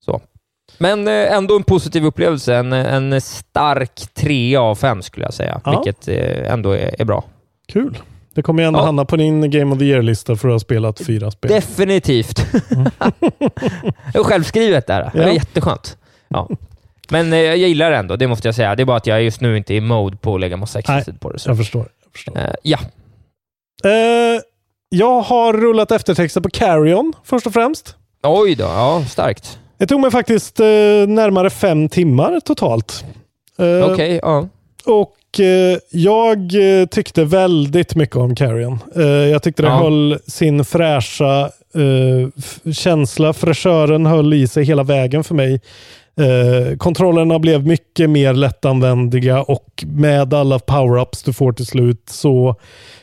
Så. 0.04 0.20
Men 0.78 1.08
eh, 1.08 1.32
ändå 1.32 1.56
en 1.56 1.62
positiv 1.62 2.04
upplevelse. 2.04 2.54
En, 2.56 2.72
en 2.72 3.20
stark 3.20 4.14
trea 4.14 4.60
av 4.60 4.74
fem 4.74 5.02
skulle 5.02 5.24
jag 5.26 5.34
säga, 5.34 5.60
Ja. 5.64 5.70
vilket 5.84 6.08
eh, 6.08 6.52
ändå 6.52 6.70
är, 6.72 6.94
är 7.00 7.04
bra. 7.04 7.24
Kul. 7.68 7.98
Det 8.34 8.42
kommer 8.42 8.62
ju 8.62 8.66
ändå 8.66 8.80
Ja. 8.80 8.84
hamna 8.84 9.04
på 9.04 9.16
din 9.16 9.50
Game 9.50 9.72
of 9.74 9.78
the 9.78 9.84
Year-lista 9.84 10.36
för 10.36 10.48
att 10.48 10.54
ha 10.54 10.58
spelat 10.58 11.00
fyra 11.06 11.30
spel. 11.30 11.50
Definitivt. 11.50 12.36
det 14.12 14.18
är 14.18 14.24
självskrivet 14.24 14.86
där. 14.86 15.10
Det 15.14 15.22
är 15.22 15.26
Ja. 15.26 15.32
jätteskönt. 15.34 15.96
Ja. 16.28 16.48
Men 17.10 17.32
eh, 17.32 17.38
jag 17.38 17.56
gillar 17.56 17.90
det 17.90 17.96
ändå, 17.96 18.16
det 18.16 18.26
måste 18.26 18.48
jag 18.48 18.54
säga. 18.54 18.74
Det 18.76 18.82
är 18.82 18.84
bara 18.84 18.96
att 18.96 19.06
jag 19.06 19.22
just 19.22 19.40
nu 19.40 19.56
inte 19.56 19.74
är 19.74 19.76
i 19.76 19.80
mode 19.80 20.16
på 20.16 20.34
att 20.34 20.40
lägga 20.40 20.56
massa 20.56 20.78
extra 20.78 21.00
tid 21.02 21.20
på 21.20 21.32
det. 21.32 21.38
Så. 21.38 21.50
Jag 21.50 21.56
förstår. 21.56 21.88
Jag, 22.04 22.12
förstår. 22.12 22.38
Eh, 22.38 22.50
ja. 22.62 22.78
Eh, 23.84 24.40
jag 24.88 25.20
har 25.20 25.52
rullat 25.52 25.90
eftertexter 25.92 26.40
på 26.40 26.50
Carrion 26.50 27.12
först 27.24 27.46
och 27.46 27.52
främst. 27.52 27.96
Oj 28.22 28.54
då, 28.54 28.64
ja, 28.64 29.04
starkt. 29.08 29.58
Det 29.78 29.86
tog 29.86 30.00
mig 30.00 30.10
faktiskt 30.10 30.60
eh, 30.60 30.66
närmare 31.06 31.50
fem 31.50 31.88
timmar 31.88 32.40
totalt. 32.40 33.04
Eh, 33.58 33.90
Okej, 33.92 34.20
ja. 34.22 34.48
Och 34.84 35.40
eh, 35.40 35.78
jag 35.90 36.38
eh, 36.80 36.86
tyckte 36.86 37.24
väldigt 37.24 37.94
mycket 37.94 38.16
om 38.16 38.34
Carrion. 38.34 38.78
Eh, 38.96 39.02
jag 39.06 39.42
tyckte 39.42 39.62
det 39.62 39.68
Ja. 39.68 39.76
höll 39.82 40.18
sin 40.26 40.64
fräscha 40.64 41.40
eh, 41.74 42.72
känsla. 42.72 43.32
Fräschören 43.32 44.06
höll 44.06 44.34
i 44.34 44.48
sig 44.48 44.64
hela 44.64 44.82
vägen 44.82 45.24
för 45.24 45.34
mig. 45.34 45.60
Kontrollerna 46.78 47.38
blev 47.38 47.66
mycket 47.66 48.10
mer 48.10 48.32
lättanvändiga 48.34 49.42
och 49.42 49.84
med 49.86 50.34
alla 50.34 50.58
power-ups 50.58 51.22
du 51.24 51.32
får 51.32 51.52
till 51.52 51.66
slut 51.66 52.02
så 52.10 52.56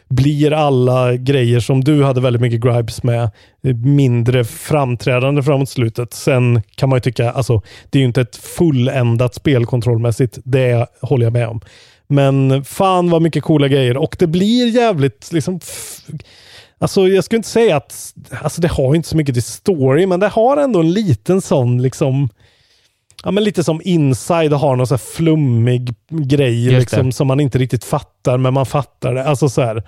blir 0.09 0.53
alla 0.53 1.15
grejer 1.15 1.59
som 1.59 1.83
du 1.83 2.03
hade 2.03 2.21
väldigt 2.21 2.41
mycket 2.41 2.61
gripes 2.61 3.03
med 3.03 3.23
eh, 3.63 3.75
mindre 3.75 4.43
framträdande 4.43 5.43
framåt 5.43 5.69
slutet. 5.69 6.13
Sen 6.13 6.61
kan 6.75 6.89
man 6.89 6.97
ju 6.97 7.01
tycka, 7.01 7.31
alltså 7.31 7.61
det 7.89 7.97
är 7.97 7.99
ju 7.99 8.07
inte 8.07 8.21
ett 8.21 8.35
fulländat 8.35 9.35
spel 9.35 9.65
kontrollmässigt. 9.65 10.39
Det 10.43 10.87
håller 11.01 11.25
jag 11.25 11.33
med 11.33 11.47
om. 11.47 11.61
Men 12.07 12.63
fan 12.63 13.09
vad 13.09 13.21
mycket 13.21 13.43
coola 13.43 13.67
grejer 13.67 13.97
och 13.97 14.15
det 14.19 14.27
blir 14.27 14.67
jävligt 14.67 15.31
liksom 15.31 15.59
Alltså 16.77 17.07
jag 17.07 17.23
skulle 17.23 17.37
inte 17.37 17.49
säga 17.49 17.77
att, 17.77 18.13
alltså 18.41 18.61
det 18.61 18.67
har 18.67 18.93
ju 18.93 18.95
inte 18.95 19.09
så 19.09 19.17
mycket 19.17 19.35
till 19.35 19.43
story, 19.43 20.07
men 20.07 20.19
det 20.19 20.27
har 20.27 20.57
ändå 20.57 20.79
en 20.79 20.93
liten 20.93 21.41
sån 21.41 21.81
liksom 21.81 22.29
Ja 23.25 23.31
men 23.31 23.43
lite 23.43 23.63
som 23.63 23.81
Inside 23.83 24.53
har 24.53 24.75
någon 24.75 24.87
så 24.87 24.97
flummig 24.97 25.93
grej 26.09 26.69
liksom, 26.69 27.11
som 27.11 27.27
man 27.27 27.39
inte 27.39 27.57
riktigt 27.57 27.83
fattar, 27.83 28.37
men 28.37 28.53
man 28.53 28.65
fattar 28.65 29.13
det. 29.13 29.23
Alltså 29.23 29.49
så 29.49 29.61
här. 29.61 29.83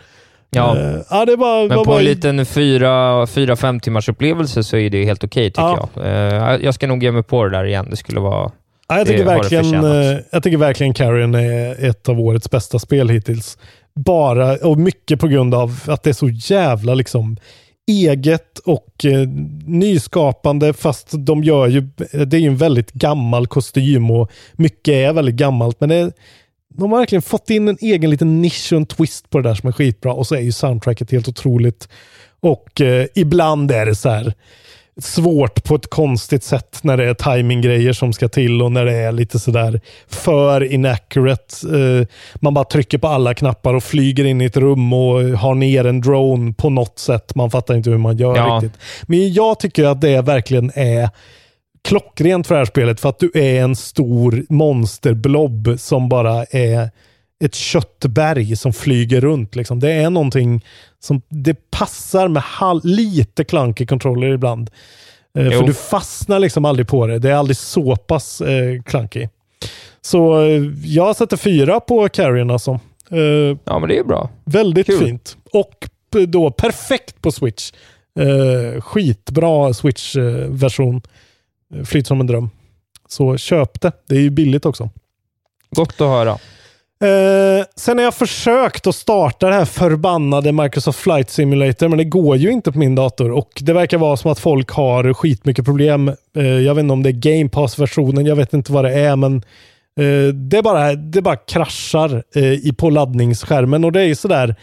Ja. 0.49 0.77
Eh, 0.77 0.97
ja 1.09 1.25
det 1.25 1.35
var, 1.35 1.67
Men 1.67 1.77
var 1.77 1.85
på 1.85 1.91
bara, 1.91 1.99
en 1.99 2.05
liten 2.05 2.45
fyra, 2.45 3.27
fyra 3.27 3.55
fem 3.55 3.79
timmars 3.79 4.09
upplevelse 4.09 4.63
så 4.63 4.77
är 4.77 4.89
det 4.89 5.05
helt 5.05 5.23
okej 5.23 5.49
tycker 5.49 5.61
Ja. 5.61 5.89
jag. 5.95 6.05
Eh, 6.05 6.59
jag 6.65 6.73
ska 6.73 6.87
nog 6.87 7.03
ge 7.03 7.11
mig 7.11 7.23
på 7.23 7.43
det 7.43 7.49
där 7.57 7.65
igen. 7.65 7.87
Det 7.89 7.95
skulle 7.95 8.19
vara... 8.19 8.51
ja, 8.87 8.97
jag, 8.97 9.07
tycker 9.07 9.25
det 9.25 9.25
verkligen, 9.25 9.73
eh, 9.73 10.17
jag 10.31 10.43
tycker 10.43 10.57
verkligen 10.57 10.93
Carrion 10.93 11.35
är 11.35 11.85
ett 11.89 12.09
av 12.09 12.19
årets 12.19 12.49
bästa 12.49 12.79
spel 12.79 13.09
hittills. 13.09 13.57
Bara, 13.95 14.55
och 14.55 14.77
mycket 14.77 15.19
på 15.19 15.27
grund 15.27 15.55
av 15.55 15.79
att 15.87 16.03
det 16.03 16.09
är 16.09 16.13
så 16.13 16.29
jävla 16.29 16.93
liksom 16.93 17.37
eget 17.87 18.59
och 18.59 19.05
eh, 19.05 19.27
nyskapande 19.65 20.73
fast 20.73 21.07
de 21.11 21.43
gör 21.43 21.67
ju, 21.67 21.81
det 22.11 22.37
är 22.37 22.41
ju 22.41 22.47
en 22.47 22.57
väldigt 22.57 22.91
gammal 22.91 23.47
kostym 23.47 24.11
och 24.11 24.31
mycket 24.53 24.93
är 24.93 25.13
väldigt 25.13 25.35
gammalt 25.35 25.79
men 25.79 25.89
det, 25.89 26.11
de 26.77 26.91
har 26.91 26.99
verkligen 26.99 27.21
fått 27.21 27.49
in 27.49 27.67
en 27.67 27.77
egen 27.81 28.09
liten 28.09 28.41
nisch 28.41 28.73
och 28.73 28.77
en 28.77 28.85
twist 28.85 29.29
på 29.29 29.37
det 29.37 29.49
där 29.49 29.55
som 29.55 29.67
är 29.67 29.73
skitbra 29.73 30.13
och 30.13 30.27
så 30.27 30.35
är 30.35 30.39
ju 30.39 30.51
soundtracket 30.51 31.11
helt 31.11 31.27
otroligt. 31.27 31.89
Och 32.39 32.81
eh, 32.81 33.07
ibland 33.15 33.71
är 33.71 33.85
det 33.85 33.95
så 33.95 34.09
här 34.09 34.33
svårt 34.99 35.63
på 35.63 35.75
ett 35.75 35.89
konstigt 35.89 36.43
sätt 36.43 36.79
när 36.81 36.97
det 36.97 37.05
är 37.09 37.13
timinggrejer 37.13 37.93
som 37.93 38.13
ska 38.13 38.27
till 38.29 38.61
och 38.61 38.71
när 38.71 38.85
det 38.85 38.93
är 38.93 39.11
lite 39.11 39.39
sådär 39.39 39.81
för 40.07 40.63
inaccurate. 40.63 41.55
Eh, 41.77 42.07
man 42.35 42.53
bara 42.53 42.65
trycker 42.65 42.97
på 42.97 43.07
alla 43.07 43.33
knappar 43.33 43.73
och 43.73 43.83
flyger 43.83 44.25
in 44.25 44.41
i 44.41 44.45
ett 44.45 44.57
rum 44.57 44.93
och 44.93 45.21
har 45.23 45.55
ner 45.55 45.85
en 45.85 46.01
drone 46.01 46.53
på 46.53 46.69
något 46.69 46.99
sätt. 46.99 47.35
Man 47.35 47.51
fattar 47.51 47.75
inte 47.75 47.89
hur 47.89 47.97
man 47.97 48.17
gör 48.17 48.35
Ja. 48.35 48.59
riktigt. 48.61 48.81
Men 49.03 49.33
jag 49.33 49.59
tycker 49.59 49.85
att 49.85 50.01
det 50.01 50.21
verkligen 50.21 50.71
är 50.75 51.09
klockrent 51.83 52.47
för 52.47 52.55
det 52.55 52.59
här 52.59 52.65
spelet 52.65 52.99
för 52.99 53.09
att 53.09 53.19
du 53.19 53.31
är 53.33 53.61
en 53.63 53.75
stor 53.75 54.45
monsterblob 54.49 55.75
som 55.77 56.09
bara 56.09 56.43
är 56.45 56.89
ett 57.43 57.55
köttberg 57.55 58.55
som 58.55 58.73
flyger 58.73 59.21
runt. 59.21 59.55
Liksom. 59.55 59.79
Det 59.79 59.91
är 59.91 60.09
någonting 60.09 60.65
som 60.99 61.21
det 61.29 61.71
passar 61.71 62.27
med 62.27 62.43
hal- 62.43 62.81
lite 62.83 63.43
clunky 63.43 63.85
kontroller 63.85 64.27
ibland. 64.33 64.69
Eh, 65.37 65.49
för 65.51 65.63
du 65.67 65.73
fastnar 65.73 66.39
liksom 66.39 66.65
aldrig 66.65 66.87
på 66.87 67.07
det. 67.07 67.19
Det 67.19 67.29
är 67.29 67.33
aldrig 67.35 67.57
så 67.57 67.95
pass 67.95 68.41
eh, 68.41 68.81
clunky. 68.81 69.27
Så 70.01 70.41
eh, 70.41 70.63
jag 70.83 71.15
sätter 71.15 71.37
fyra 71.37 71.79
på 71.79 72.09
Carrion 72.09 72.51
alltså. 72.51 72.79
Eh, 73.11 73.57
Ja, 73.63 73.79
men 73.79 73.89
det 73.89 73.97
är 73.97 74.03
bra. 74.03 74.29
Väldigt 74.45 74.85
Kul. 74.87 74.99
fint. 74.99 75.37
Och 75.53 75.89
då 76.27 76.51
perfekt 76.51 77.21
på 77.21 77.31
Switch. 77.31 77.71
Eh, 78.19 78.81
skitbra 78.81 79.73
Switch-version. 79.73 81.01
Flyt 81.85 82.07
som 82.07 82.19
en 82.19 82.27
dröm. 82.27 82.49
Så 83.07 83.37
köp 83.37 83.81
det. 83.81 83.91
Det 84.07 84.15
är 84.15 84.19
ju 84.21 84.29
billigt 84.29 84.65
också. 84.65 84.89
Gott 85.75 86.01
att 86.01 86.07
höra. 86.07 86.37
Eh, 86.99 87.65
sen 87.75 87.97
har 87.97 88.05
jag 88.05 88.13
försökt 88.13 88.87
att 88.87 88.95
starta 88.95 89.49
det 89.49 89.55
här 89.55 89.65
förbannade 89.65 90.51
Microsoft 90.51 90.99
Flight 90.99 91.29
Simulator, 91.29 91.87
men 91.87 91.97
det 91.97 92.03
går 92.03 92.37
ju 92.37 92.51
inte 92.51 92.71
på 92.71 92.79
min 92.79 92.95
dator. 92.95 93.31
Och 93.31 93.49
Det 93.61 93.73
verkar 93.73 93.97
vara 93.97 94.17
som 94.17 94.31
att 94.31 94.39
folk 94.39 94.69
har 94.71 95.13
skitmycket 95.13 95.65
problem. 95.65 96.11
Eh, 96.37 96.45
jag 96.45 96.75
vet 96.75 96.81
inte 96.81 96.93
om 96.93 97.03
det 97.03 97.09
är 97.09 97.37
Game 97.37 97.49
Pass-versionen, 97.49 98.25
jag 98.25 98.35
vet 98.35 98.53
inte 98.53 98.71
vad 98.71 98.85
det 98.85 98.93
är, 98.93 99.15
men 99.15 99.35
eh, 99.99 100.33
det, 100.33 100.61
bara, 100.63 100.93
det 100.93 101.21
bara 101.21 101.35
kraschar 101.35 102.23
eh, 102.35 102.53
i, 102.53 102.73
på 102.77 102.89
laddningsskärmen. 102.89 103.83
Och 103.83 103.91
det 103.91 104.01
är 104.01 104.05
ju 104.05 104.15
sådär, 104.15 104.55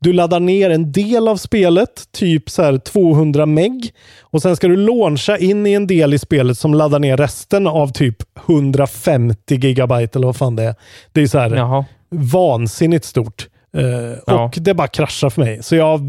du 0.00 0.12
laddar 0.12 0.40
ner 0.40 0.70
en 0.70 0.92
del 0.92 1.28
av 1.28 1.36
spelet, 1.36 2.04
typ 2.12 2.50
så 2.50 2.62
här 2.62 2.78
200 2.78 3.46
meg. 3.46 3.92
Och 4.20 4.42
sen 4.42 4.56
ska 4.56 4.68
du 4.68 4.76
launcha 4.76 5.36
in 5.38 5.66
i 5.66 5.72
en 5.72 5.86
del 5.86 6.14
i 6.14 6.18
spelet 6.18 6.58
som 6.58 6.74
laddar 6.74 6.98
ner 6.98 7.16
resten 7.16 7.66
av 7.66 7.92
typ 7.92 8.16
150 8.48 9.54
gigabyte 9.56 10.18
eller 10.18 10.26
vad 10.26 10.36
fan 10.36 10.56
det 10.56 10.62
är. 10.62 10.74
Det 11.12 11.22
är 11.22 11.26
så 11.26 11.38
här 11.38 11.56
Jaha. 11.56 11.84
vansinnigt 12.10 13.04
stort. 13.04 13.48
Eh, 13.76 14.18
Ja. 14.26 14.44
Och 14.44 14.58
det 14.60 14.74
bara 14.74 14.88
kraschar 14.88 15.30
för 15.30 15.42
mig. 15.42 15.62
Så 15.62 15.76
jag, 15.76 16.00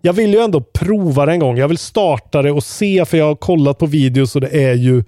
jag 0.00 0.12
vill 0.12 0.32
ju 0.32 0.40
ändå 0.40 0.60
prova 0.60 1.26
det 1.26 1.32
en 1.32 1.40
gång. 1.40 1.56
Jag 1.58 1.68
vill 1.68 1.78
starta 1.78 2.42
det 2.42 2.52
och 2.52 2.64
se, 2.64 3.04
för 3.04 3.18
jag 3.18 3.24
har 3.26 3.34
kollat 3.34 3.78
på 3.78 3.86
videos 3.86 4.34
och 4.34 4.40
det 4.40 4.64
är 4.64 4.74
ju 4.74 5.04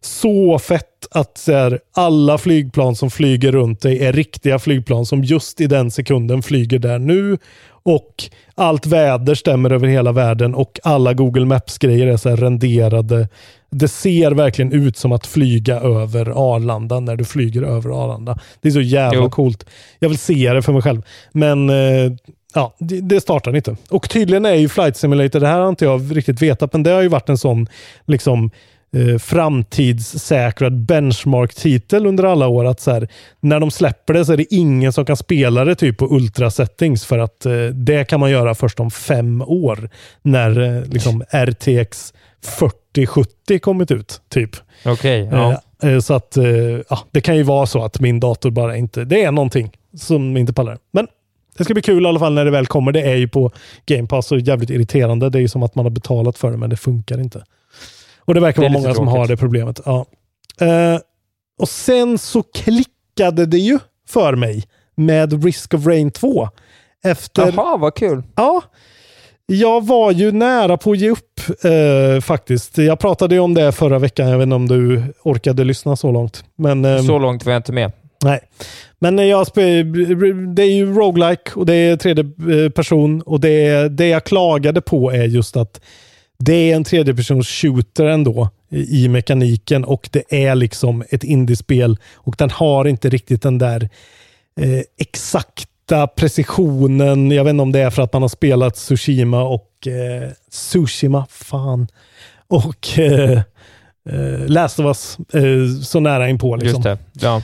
så 0.00 0.58
fett 0.58 0.88
att 1.10 1.38
så 1.38 1.52
här, 1.52 1.80
alla 1.94 2.38
flygplan 2.38 2.96
som 2.96 3.10
flyger 3.10 3.52
runt 3.52 3.80
dig 3.80 4.04
är 4.04 4.12
riktiga 4.12 4.58
flygplan 4.58 5.06
som 5.06 5.24
just 5.24 5.60
i 5.60 5.66
den 5.66 5.90
sekunden 5.90 6.42
flyger 6.42 6.78
där 6.78 6.98
nu. 6.98 7.38
Och 7.84 8.24
allt 8.54 8.86
väder 8.86 9.34
stämmer 9.34 9.72
över 9.72 9.88
hela 9.88 10.12
världen 10.12 10.54
och 10.54 10.80
alla 10.82 11.12
Google 11.14 11.44
Maps-grejer 11.44 12.06
är 12.06 12.16
så 12.16 12.28
här 12.28 12.36
renderade. 12.36 13.28
Det 13.70 13.88
ser 13.88 14.30
verkligen 14.30 14.72
ut 14.72 14.96
som 14.96 15.12
att 15.12 15.26
flyga 15.26 15.80
över 15.80 16.54
Arlanda 16.54 17.00
när 17.00 17.16
du 17.16 17.24
flyger 17.24 17.62
över 17.62 18.04
Arlanda. 18.04 18.38
Det 18.60 18.68
är 18.68 18.72
så 18.72 18.80
jävla 18.80 19.18
Jo. 19.22 19.30
coolt. 19.30 19.66
Jag 19.98 20.08
vill 20.08 20.18
se 20.18 20.52
det 20.52 20.62
för 20.62 20.72
mig 20.72 20.82
själv. 20.82 21.02
Men 21.32 21.70
eh, 21.70 22.12
ja, 22.54 22.74
det, 22.78 23.00
det 23.00 23.20
startar 23.20 23.56
inte. 23.56 23.76
Och 23.90 24.10
tydligen 24.10 24.46
är 24.46 24.54
ju 24.54 24.68
Flight 24.68 24.96
Simulator, 24.96 25.40
det 25.40 25.46
här 25.46 25.60
har 25.60 25.68
inte 25.68 25.84
jag 25.84 26.16
riktigt 26.16 26.42
vetat, 26.42 26.72
men 26.72 26.82
det 26.82 26.90
har 26.90 27.02
ju 27.02 27.08
varit 27.08 27.28
en 27.28 27.38
sån 27.38 27.66
liksom 28.06 28.50
eh, 28.96 29.18
framtidssäkrad 29.18 30.84
benchmark-titel 30.84 32.06
under 32.06 32.24
alla 32.24 32.48
år. 32.48 32.64
Att 32.64 32.80
så 32.80 32.90
här, 32.90 33.08
när 33.40 33.60
de 33.60 33.70
släpper 33.70 34.14
det 34.14 34.24
så 34.24 34.32
är 34.32 34.36
det 34.36 34.54
ingen 34.54 34.92
som 34.92 35.04
kan 35.04 35.16
spela 35.16 35.64
det 35.64 35.74
typ 35.74 35.98
på 35.98 36.06
ultra 36.14 36.50
settings 36.50 37.04
för 37.04 37.18
att 37.18 37.46
eh, 37.46 37.64
det 37.64 38.04
kan 38.04 38.20
man 38.20 38.30
göra 38.30 38.54
först 38.54 38.80
om 38.80 38.90
fem 38.90 39.42
år. 39.42 39.90
När 40.22 40.60
eh, 40.60 40.84
liksom 40.84 41.22
RTX 41.30 42.14
4070 42.58 43.58
kommit 43.58 43.90
ut. 43.90 44.20
typ. 44.28 44.50
Okej. 44.84 45.28
ja. 45.32 45.62
Eh, 45.82 45.90
eh, 45.92 46.00
Så 46.00 46.14
att 46.14 46.36
ja, 46.88 46.98
det 47.10 47.20
kan 47.20 47.36
ju 47.36 47.42
vara 47.42 47.66
så 47.66 47.84
att 47.84 48.00
min 48.00 48.20
dator 48.20 48.50
bara 48.50 48.76
inte, 48.76 49.04
det 49.04 49.22
är 49.22 49.32
någonting 49.32 49.70
som 49.96 50.36
inte 50.36 50.52
pallar. 50.52 50.78
Men 50.92 51.06
det 51.58 51.64
ska 51.64 51.74
bli 51.74 51.82
kul 51.82 52.04
i 52.04 52.08
alla 52.08 52.18
fall 52.18 52.34
när 52.34 52.44
det 52.44 52.50
väl 52.50 52.66
kommer. 52.66 52.92
Det 52.92 53.00
är 53.00 53.16
ju 53.16 53.28
på 53.28 53.50
Game 53.86 54.08
Pass 54.08 54.32
och 54.32 54.40
jävligt 54.40 54.70
irriterande. 54.70 55.30
Det 55.30 55.38
är 55.38 55.40
ju 55.40 55.48
som 55.48 55.62
att 55.62 55.74
man 55.74 55.84
har 55.84 55.90
betalat 55.90 56.38
för 56.38 56.50
det 56.50 56.56
men 56.56 56.70
det 56.70 56.76
funkar 56.76 57.20
inte. 57.20 57.44
Och 58.24 58.34
det 58.34 58.40
verkar 58.40 58.62
Det 58.62 58.68
vara 58.68 58.80
många 58.82 58.94
som 58.94 59.08
har 59.08 59.14
tråkigt. 59.16 59.28
det 59.28 59.36
problemet. 59.36 59.80
Ja. 59.84 60.06
Eh, 60.60 61.00
och 61.58 61.68
sen 61.68 62.18
så 62.18 62.42
klickade 62.42 63.46
det 63.46 63.58
ju 63.58 63.78
för 64.08 64.36
mig 64.36 64.64
med 64.94 65.44
Risk 65.44 65.74
of 65.74 65.86
Rain 65.86 66.10
2. 66.10 66.48
Efter 67.04 67.52
Jaha, 67.56 67.76
vad 67.76 67.94
kul. 67.94 68.22
Ja, 68.36 68.62
jag 69.46 69.86
var 69.86 70.10
ju 70.12 70.32
nära 70.32 70.76
på 70.76 70.90
att 70.92 70.98
ge 70.98 71.10
upp 71.10 71.40
eh, 71.64 72.20
faktiskt. 72.20 72.78
Jag 72.78 72.98
pratade 72.98 73.34
ju 73.34 73.40
om 73.40 73.54
det 73.54 73.72
förra 73.72 73.98
veckan. 73.98 74.28
Jag 74.28 74.38
vet 74.38 74.42
inte 74.44 74.54
om 74.56 74.68
du 74.68 75.02
orkade 75.22 75.64
lyssna 75.64 75.96
så 75.96 76.12
långt. 76.12 76.44
Men, 76.56 76.84
ehm, 76.84 77.02
Så 77.02 77.18
långt 77.18 77.44
var 77.44 77.52
jag 77.52 77.58
inte 77.60 77.72
med. 77.72 77.92
Nej. 78.24 78.40
Men 78.98 79.18
eh, 79.18 79.24
jag 79.24 79.46
det 80.54 80.62
är 80.62 80.74
ju 80.74 80.94
roguelike 80.94 81.50
och 81.54 81.66
det 81.66 81.74
är 81.74 81.96
tredje 81.96 82.24
eh, 82.64 82.70
person 82.70 83.22
och 83.22 83.40
det, 83.40 83.88
det 83.88 84.08
jag 84.08 84.24
klagade 84.24 84.80
på 84.80 85.10
är 85.12 85.24
just 85.24 85.56
att 85.56 85.80
det 86.38 86.52
är 86.52 86.76
en 86.76 86.84
tredjepersons 86.84 87.48
shooter 87.48 88.06
ändå 88.06 88.50
i 88.70 89.08
mekaniken 89.08 89.84
och 89.84 90.08
det 90.12 90.46
är 90.46 90.54
liksom 90.54 91.04
ett 91.10 91.24
indiespel 91.24 91.98
och 92.14 92.34
den 92.38 92.50
har 92.50 92.84
inte 92.84 93.08
riktigt 93.08 93.42
den 93.42 93.58
där 93.58 93.88
eh, 94.60 94.82
exakta 94.98 96.06
precisionen. 96.06 97.30
Jag 97.30 97.44
vet 97.44 97.50
inte 97.50 97.62
om 97.62 97.72
det 97.72 97.80
är 97.80 97.90
för 97.90 98.02
att 98.02 98.12
man 98.12 98.22
har 98.22 98.28
spelat 98.28 98.74
Tsushima 98.74 99.42
och 99.42 99.86
eh, 99.86 100.30
Tsushima, 100.50 101.26
fan. 101.30 101.88
Och 102.48 102.98
eh, 102.98 103.42
eh, 104.10 104.46
Last 104.46 104.78
of 104.78 104.86
Us 104.86 105.18
eh, 105.34 105.82
så 105.82 106.00
nära 106.00 106.28
inpå. 106.28 106.56
Liksom. 106.56 106.82
Just 106.82 106.82
det. 106.82 106.98
Ja. 107.26 107.42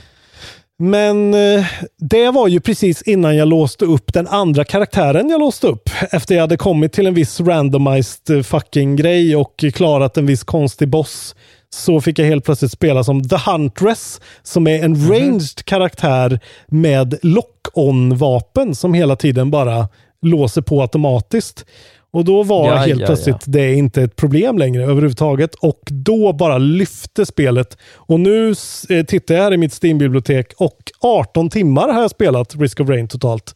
Men 0.81 1.33
eh, 1.33 1.65
det 1.97 2.31
var 2.31 2.47
ju 2.47 2.59
precis 2.59 3.01
innan 3.01 3.35
jag 3.35 3.47
låste 3.47 3.85
upp 3.85 4.13
den 4.13 4.27
andra 4.27 4.63
karaktären 4.63 5.29
jag 5.29 5.39
låste 5.39 5.67
upp. 5.67 5.89
Efter 6.11 6.35
jag 6.35 6.41
hade 6.41 6.57
kommit 6.57 6.93
till 6.93 7.07
en 7.07 7.13
viss 7.13 7.39
randomized 7.39 8.37
eh, 8.37 8.43
fucking 8.43 8.95
grej 8.95 9.35
och 9.35 9.65
klarat 9.73 10.17
en 10.17 10.25
viss 10.25 10.43
konstig 10.43 10.89
boss. 10.89 11.35
Så 11.69 12.01
fick 12.01 12.19
jag 12.19 12.25
helt 12.25 12.45
plötsligt 12.45 12.71
spela 12.71 13.03
som 13.03 13.29
The 13.29 13.35
Huntress, 13.35 14.21
som 14.43 14.67
är 14.67 14.83
en 14.83 15.09
ranged 15.09 15.65
karaktär 15.65 16.39
med 16.67 17.19
lock-on-vapen 17.21 18.75
som 18.75 18.93
hela 18.93 19.15
tiden 19.15 19.51
bara 19.51 19.87
låser 20.21 20.61
på 20.61 20.81
automatiskt. 20.81 21.65
Och 22.11 22.25
då 22.25 22.43
var 22.43 22.67
Ja, 22.67 22.75
helt 22.75 23.01
ja, 23.01 23.05
plötsligt 23.05 23.35
ja. 23.39 23.51
det 23.51 23.61
är 23.61 23.73
inte 23.73 24.01
ett 24.01 24.15
problem 24.15 24.57
längre 24.57 24.83
överhuvudtaget. 24.83 25.55
Och 25.55 25.81
då 25.89 26.33
bara 26.33 26.57
lyfte 26.57 27.25
spelet. 27.25 27.77
Och 27.95 28.19
nu 28.19 28.53
eh, 28.89 29.05
tittar 29.05 29.35
jag 29.35 29.43
här 29.43 29.53
i 29.53 29.57
mitt 29.57 29.73
Steam-bibliotek 29.83 30.53
och 30.57 30.77
18 30.99 31.49
timmar 31.49 31.93
har 31.93 32.01
jag 32.01 32.11
spelat 32.11 32.55
Risk 32.55 32.79
of 32.79 32.89
Rain 32.89 33.07
totalt. 33.07 33.55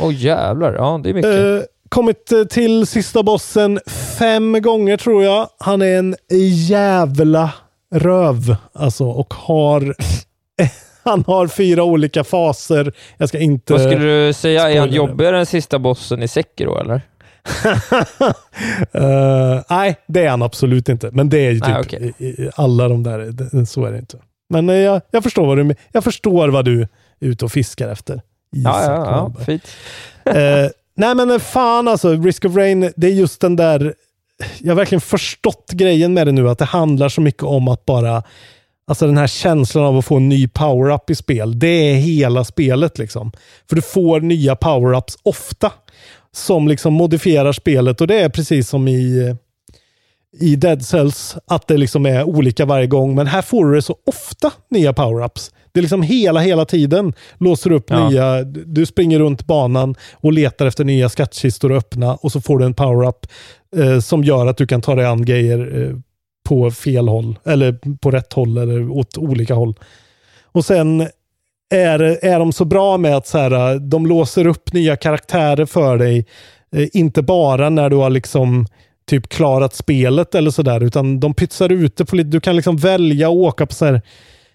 Åh 0.00 0.14
jävlar. 0.14 0.74
Ja, 0.74 1.00
det 1.04 1.10
är 1.10 1.14
mycket. 1.14 1.34
Eh, 1.34 1.66
kommit 1.88 2.32
eh, 2.32 2.44
till 2.44 2.86
sista 2.86 3.22
bossen 3.22 3.80
fem 4.18 4.62
gånger 4.62 4.96
tror 4.96 5.24
jag. 5.24 5.48
Han 5.58 5.82
är 5.82 5.98
en 5.98 6.16
jävla 6.68 7.50
röv 7.94 8.56
alltså 8.72 9.04
och 9.04 9.34
har 9.34 9.94
han 11.02 11.24
har 11.26 11.46
fyra 11.46 11.84
olika 11.84 12.24
faser. 12.24 12.92
Jag 13.16 13.28
ska 13.28 13.38
inte... 13.38 13.72
Vad 13.72 13.82
skulle 13.82 14.26
du 14.26 14.32
säga? 14.32 14.70
Är 14.70 14.80
han 14.80 14.92
jobbigare 14.92 15.38
än 15.38 15.46
sista 15.46 15.78
bossen 15.78 16.22
i 16.22 16.28
Sekiro 16.28 16.78
eller? 16.78 17.02
Eh, 18.92 19.62
nej, 19.70 19.96
det 20.06 20.24
är 20.24 20.30
han 20.30 20.42
absolut 20.42 20.88
inte. 20.88 21.10
Men 21.12 21.28
det 21.28 21.38
är 21.38 21.50
ju 21.50 21.60
typ 21.60 21.68
Nej, 21.68 21.80
okej. 21.80 22.12
i, 22.18 22.26
i 22.26 22.50
alla 22.54 22.88
de 22.88 23.02
där. 23.02 23.18
det- 23.18 23.66
Så 23.66 23.84
är 23.84 23.92
det 23.92 23.98
inte. 23.98 24.18
Men 24.48 24.68
eh, 24.68 24.76
jag, 24.76 25.00
jag, 25.10 25.22
förstår 25.22 25.46
vad 25.46 25.56
du, 25.58 25.74
jag 25.92 26.04
förstår 26.04 26.48
vad 26.48 26.64
du 26.64 26.80
är 26.82 26.88
ute 27.20 27.44
och 27.44 27.52
fiskar 27.52 27.88
efter. 27.88 28.22
Ja, 28.50 28.80
Isak 28.82 28.90
ja, 29.06 29.32
ja. 29.38 29.44
Fint. 29.44 29.62
Eh, 30.24 30.68
nej 30.96 31.14
men 31.14 31.40
fan 31.40 31.88
alltså, 31.88 32.12
Risk 32.22 32.44
of 32.44 32.56
Rain, 32.56 32.92
det 32.96 33.06
är 33.06 33.10
just 33.12 33.40
den 33.40 33.56
där, 33.56 33.94
jag 34.58 34.70
har 34.70 34.76
verkligen 34.76 35.00
förstått 35.00 35.70
grejen 35.72 36.14
med 36.14 36.26
det 36.26 36.32
nu, 36.32 36.48
att 36.48 36.58
det 36.58 36.64
handlar 36.64 37.08
så 37.08 37.20
mycket 37.20 37.42
om 37.42 37.68
att 37.68 37.84
bara, 37.84 38.22
alltså 38.86 39.06
den 39.06 39.16
här 39.18 39.26
känslan 39.26 39.84
av 39.84 39.98
att 39.98 40.04
få 40.04 40.16
en 40.16 40.28
ny 40.28 40.48
power-up 40.48 41.10
i 41.10 41.14
spel, 41.14 41.58
det 41.58 41.66
är 41.66 41.94
hela 41.94 42.44
spelet 42.44 42.98
liksom. 42.98 43.32
För 43.68 43.76
du 43.76 43.82
får 43.82 44.20
nya 44.20 44.54
power-ups 44.54 45.18
ofta. 45.22 45.72
Som 46.36 46.68
liksom 46.68 46.92
modifierar 46.94 47.52
spelet 47.52 48.00
och 48.00 48.06
det 48.06 48.20
är 48.20 48.28
precis 48.28 48.68
som 48.68 48.88
i, 48.88 49.36
i 50.40 50.56
Dead 50.56 50.82
Cells, 50.82 51.36
att 51.46 51.68
det 51.68 51.76
liksom 51.76 52.06
är 52.06 52.24
olika 52.24 52.64
varje 52.64 52.86
gång. 52.86 53.14
Men 53.14 53.26
här 53.26 53.42
får 53.42 53.66
du 53.66 53.74
det 53.74 53.82
så 53.82 53.96
ofta 54.06 54.52
nya 54.70 54.92
power-ups. 54.92 55.50
Det 55.72 55.80
är 55.80 55.82
liksom 55.82 56.02
hela, 56.02 56.40
hela 56.40 56.64
tiden 56.64 57.12
låser 57.38 57.72
upp 57.72 57.84
Ja. 57.90 58.08
nya, 58.08 58.42
du 58.44 58.86
springer 58.86 59.18
runt 59.18 59.46
banan 59.46 59.94
och 60.14 60.32
letar 60.32 60.66
efter 60.66 60.84
nya 60.84 61.08
skattkistor 61.08 61.72
att 61.72 61.78
öppna 61.84 62.14
och 62.14 62.32
så 62.32 62.40
får 62.40 62.58
du 62.58 62.64
en 62.64 62.74
power-up 62.74 63.26
eh, 63.76 64.00
som 64.00 64.24
gör 64.24 64.46
att 64.46 64.56
du 64.56 64.66
kan 64.66 64.82
ta 64.82 64.94
dig 64.94 65.06
an 65.06 65.24
grejer 65.24 65.82
eh, 65.82 65.96
på 66.48 66.70
fel 66.70 67.08
håll, 67.08 67.38
eller 67.44 67.96
på 67.96 68.10
rätt 68.10 68.32
håll, 68.32 68.58
eller 68.58 68.90
åt 68.90 69.18
olika 69.18 69.54
håll. 69.54 69.74
Och 70.52 70.64
sen 70.64 71.08
är, 71.70 72.24
är 72.24 72.38
de 72.38 72.52
så 72.52 72.64
bra 72.64 72.98
med 72.98 73.16
att 73.16 73.26
så 73.26 73.38
här, 73.38 73.78
de 73.78 74.06
låser 74.06 74.46
upp 74.46 74.72
nya 74.72 74.96
karaktärer 74.96 75.66
för 75.66 75.98
dig. 75.98 76.26
Eh, 76.76 76.88
inte 76.92 77.22
bara 77.22 77.70
när 77.70 77.90
du 77.90 77.96
har 77.96 78.10
liksom 78.10 78.66
typ 79.06 79.28
klarat 79.28 79.74
spelet 79.74 80.34
eller 80.34 80.50
sådär, 80.50 80.82
utan 80.82 81.20
de 81.20 81.34
pytsar 81.34 81.72
ut 81.72 81.96
det 81.96 82.04
på 82.04 82.16
lite, 82.16 82.28
du 82.30 82.40
kan 82.40 82.56
liksom 82.56 82.76
välja 82.76 83.28
att 83.28 83.34
åka 83.34 83.66
på 83.66 83.74
så 83.74 83.84
här, 83.84 84.02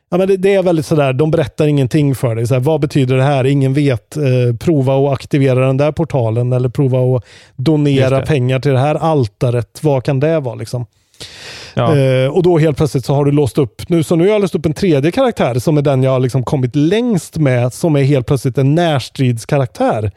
ja 0.09 0.17
men 0.17 0.27
det, 0.27 0.37
det 0.37 0.53
är 0.53 0.63
väldigt 0.63 0.85
sådär, 0.85 1.13
de 1.13 1.31
berättar 1.31 1.67
ingenting 1.67 2.15
för 2.15 2.35
dig. 2.35 2.47
Så 2.47 2.53
här, 2.53 2.61
vad 2.61 2.81
betyder 2.81 3.17
det 3.17 3.23
här? 3.23 3.45
Ingen 3.45 3.73
vet. 3.73 4.17
Eh, 4.17 4.55
prova 4.59 4.97
att 4.97 5.13
aktivera 5.13 5.67
den 5.67 5.77
där 5.77 5.91
portalen 5.91 6.53
eller 6.53 6.69
prova 6.69 7.17
att 7.17 7.25
donera 7.55 8.21
pengar 8.21 8.59
till 8.59 8.71
det 8.71 8.79
här 8.79 8.95
altaret. 8.95 9.79
Vad 9.83 10.03
kan 10.03 10.19
det 10.19 10.39
vara 10.39 10.55
liksom? 10.55 10.85
Ja. 11.73 11.97
Eh, 11.97 12.27
och 12.29 12.43
då 12.43 12.57
helt 12.57 12.77
plötsligt 12.77 13.05
så 13.05 13.13
har 13.13 13.25
du 13.25 13.31
låst 13.31 13.57
upp, 13.57 13.89
nu, 13.89 14.03
så 14.03 14.15
nu 14.15 14.23
har 14.23 14.31
jag 14.31 14.41
låst 14.41 14.55
upp 14.55 14.65
en 14.65 14.73
tredje 14.73 15.11
karaktär 15.11 15.59
som 15.59 15.77
är 15.77 15.81
den 15.81 16.03
jag 16.03 16.11
har 16.11 16.19
liksom 16.19 16.43
kommit 16.43 16.75
längst 16.75 17.37
med, 17.37 17.73
som 17.73 17.95
är 17.95 18.03
helt 18.03 18.27
plötsligt 18.27 18.57
en 18.57 18.75
närstridskaraktär. 18.75 20.11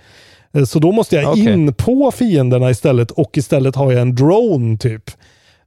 Eh, 0.52 0.64
så 0.64 0.78
då 0.78 0.92
måste 0.92 1.16
jag 1.16 1.30
Okej. 1.30 1.52
in 1.52 1.74
på 1.74 2.10
fienderna 2.10 2.70
istället 2.70 3.10
och 3.10 3.38
istället 3.38 3.76
har 3.76 3.92
jag 3.92 4.02
en 4.02 4.14
drone 4.14 4.78
typ. 4.78 5.10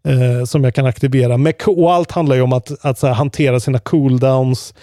Eh, 0.07 0.45
som 0.45 0.63
jag 0.63 0.75
kan 0.75 0.85
aktivera. 0.85 1.37
Med, 1.37 1.53
och 1.67 1.93
allt 1.93 2.11
handlar 2.11 2.35
ju 2.35 2.41
om 2.41 2.53
att, 2.53 2.85
att 2.85 3.01
här, 3.01 3.13
hantera 3.13 3.59
sina 3.59 3.79
cooldowns 3.79 4.73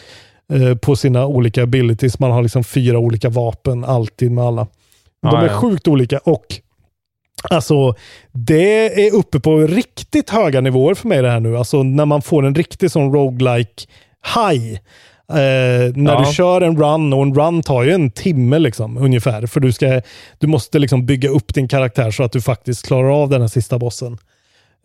eh, 0.52 0.74
på 0.74 0.96
sina 0.96 1.26
olika 1.26 1.62
abilities. 1.62 2.18
Man 2.18 2.30
har 2.30 2.42
liksom 2.42 2.64
fyra 2.64 2.98
olika 2.98 3.28
vapen 3.28 3.84
alltid 3.84 4.30
med 4.30 4.44
alla. 4.44 4.66
De 5.22 5.28
Ja, 5.32 5.42
är 5.42 5.46
ja. 5.46 5.52
sjukt 5.52 5.88
olika 5.88 6.18
och 6.18 6.44
Alltså, 7.50 7.94
det 8.32 9.06
är 9.06 9.14
uppe 9.14 9.40
på 9.40 9.56
riktigt 9.58 10.30
höga 10.30 10.60
nivåer 10.60 10.94
för 10.94 11.08
mig 11.08 11.22
det 11.22 11.30
här 11.30 11.40
nu. 11.40 11.56
Alltså 11.56 11.82
när 11.82 12.06
man 12.06 12.22
får 12.22 12.46
en 12.46 12.54
riktig 12.54 12.90
sån 12.90 13.12
roguelike 13.12 13.84
high. 14.34 14.72
Eh, 15.30 15.92
när 15.94 16.12
Ja. 16.12 16.24
du 16.26 16.32
kör 16.34 16.60
en 16.60 16.76
run, 16.76 17.12
och 17.12 17.22
en 17.22 17.34
run 17.34 17.62
tar 17.62 17.82
ju 17.82 17.92
en 17.92 18.10
timme 18.10 18.58
liksom, 18.58 18.96
ungefär. 18.96 19.46
För 19.46 19.60
du, 19.60 19.72
ska, 19.72 20.00
du 20.38 20.46
måste 20.46 20.78
liksom 20.78 21.06
bygga 21.06 21.28
upp 21.28 21.54
din 21.54 21.68
karaktär 21.68 22.10
så 22.10 22.22
att 22.22 22.32
du 22.32 22.40
faktiskt 22.40 22.86
klarar 22.86 23.22
av 23.22 23.28
den 23.28 23.40
här 23.40 23.48
sista 23.48 23.78
bossen. 23.78 24.18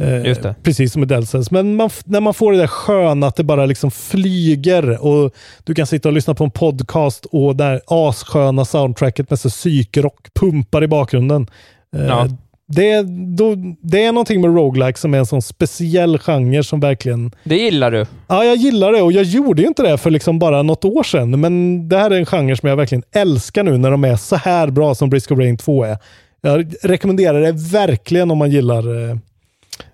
Eh, 0.01 0.07
det. 0.07 0.55
Precis 0.63 0.93
som 0.93 1.03
i 1.03 1.25
Cells. 1.25 1.51
Men 1.51 1.75
man, 1.75 1.89
när 2.05 2.21
man 2.21 2.33
får 2.33 2.51
det 2.51 2.57
där 2.57 2.67
sköna 2.67 3.27
att 3.27 3.35
det 3.35 3.43
bara 3.43 3.65
liksom 3.65 3.91
flyger 3.91 5.05
och 5.05 5.33
du 5.63 5.73
kan 5.75 5.87
sitta 5.87 6.09
och 6.09 6.13
lyssna 6.13 6.33
på 6.33 6.43
en 6.43 6.51
podcast 6.51 7.25
och 7.25 7.55
där 7.55 7.81
assköna 7.87 8.65
soundtracket 8.65 9.29
med 9.29 9.39
så 9.39 9.49
psykrock 9.49 10.33
pumpar 10.33 10.83
i 10.83 10.87
bakgrunden. 10.87 11.47
Eh, 11.93 12.05
Ja. 12.05 12.27
det, 12.67 13.01
då, 13.37 13.55
det 13.81 14.03
är 14.03 14.11
någonting 14.11 14.41
med 14.41 14.55
roguelike 14.55 14.99
som 14.99 15.13
är 15.13 15.17
en 15.17 15.25
sån 15.25 15.41
speciell 15.41 16.17
genre 16.19 16.63
som 16.63 16.79
verkligen... 16.79 17.31
Det 17.43 17.55
gillar 17.57 17.91
du. 17.91 18.05
Ja, 18.27 18.45
jag 18.45 18.55
gillar 18.55 18.91
det 18.91 19.01
och 19.01 19.11
jag 19.11 19.23
gjorde 19.23 19.61
ju 19.61 19.67
inte 19.67 19.83
det 19.83 19.97
för 19.97 20.11
liksom 20.11 20.39
bara 20.39 20.63
något 20.63 20.85
år 20.85 21.03
sedan. 21.03 21.39
Men 21.39 21.89
det 21.89 21.97
här 21.97 22.11
är 22.11 22.15
en 22.15 22.25
genre 22.25 22.55
som 22.55 22.69
jag 22.69 22.75
verkligen 22.75 23.03
älskar 23.11 23.63
nu 23.63 23.77
när 23.77 23.91
de 23.91 24.03
är 24.03 24.15
så 24.15 24.35
här 24.35 24.67
bra 24.67 24.95
som 24.95 25.09
Briscoe 25.09 25.37
Rain 25.37 25.57
2 25.57 25.83
är. 25.83 25.97
Jag 26.41 26.73
rekommenderar 26.81 27.41
det 27.41 27.51
verkligen 27.51 28.31
om 28.31 28.37
man 28.37 28.51
gillar 28.51 29.09
eh, 29.09 29.17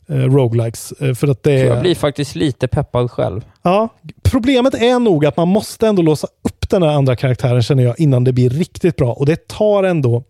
eh, 0.10 0.16
roguelikes. 0.16 0.91
Eh, 0.91 1.14
för 1.14 1.28
att 1.28 1.43
det 1.43 1.52
är... 1.54 1.66
jag 1.66 1.82
blir 1.82 1.95
faktiskt 1.95 2.36
lite 2.36 2.68
peppad 2.68 3.12
själv. 3.12 3.41
Ja, 3.62 3.89
problemet 4.24 4.74
är 4.74 5.00
nog 5.00 5.26
att 5.26 5.38
man 5.38 5.47
måste 5.47 5.88
ändå 5.88 6.02
låsa 6.02 6.28
upp 6.43 6.70
den 6.70 6.84
här 6.84 6.89
andra 6.89 7.16
karaktären 7.16 7.62
känner 7.62 7.84
jag 7.84 8.00
innan 8.00 8.24
det 8.24 8.34
blir 8.34 8.50
riktigt 8.50 8.95
bra. 8.95 9.14
Och 9.14 9.26
det 9.26 9.47
tar 9.47 9.84
ändå 9.84 10.24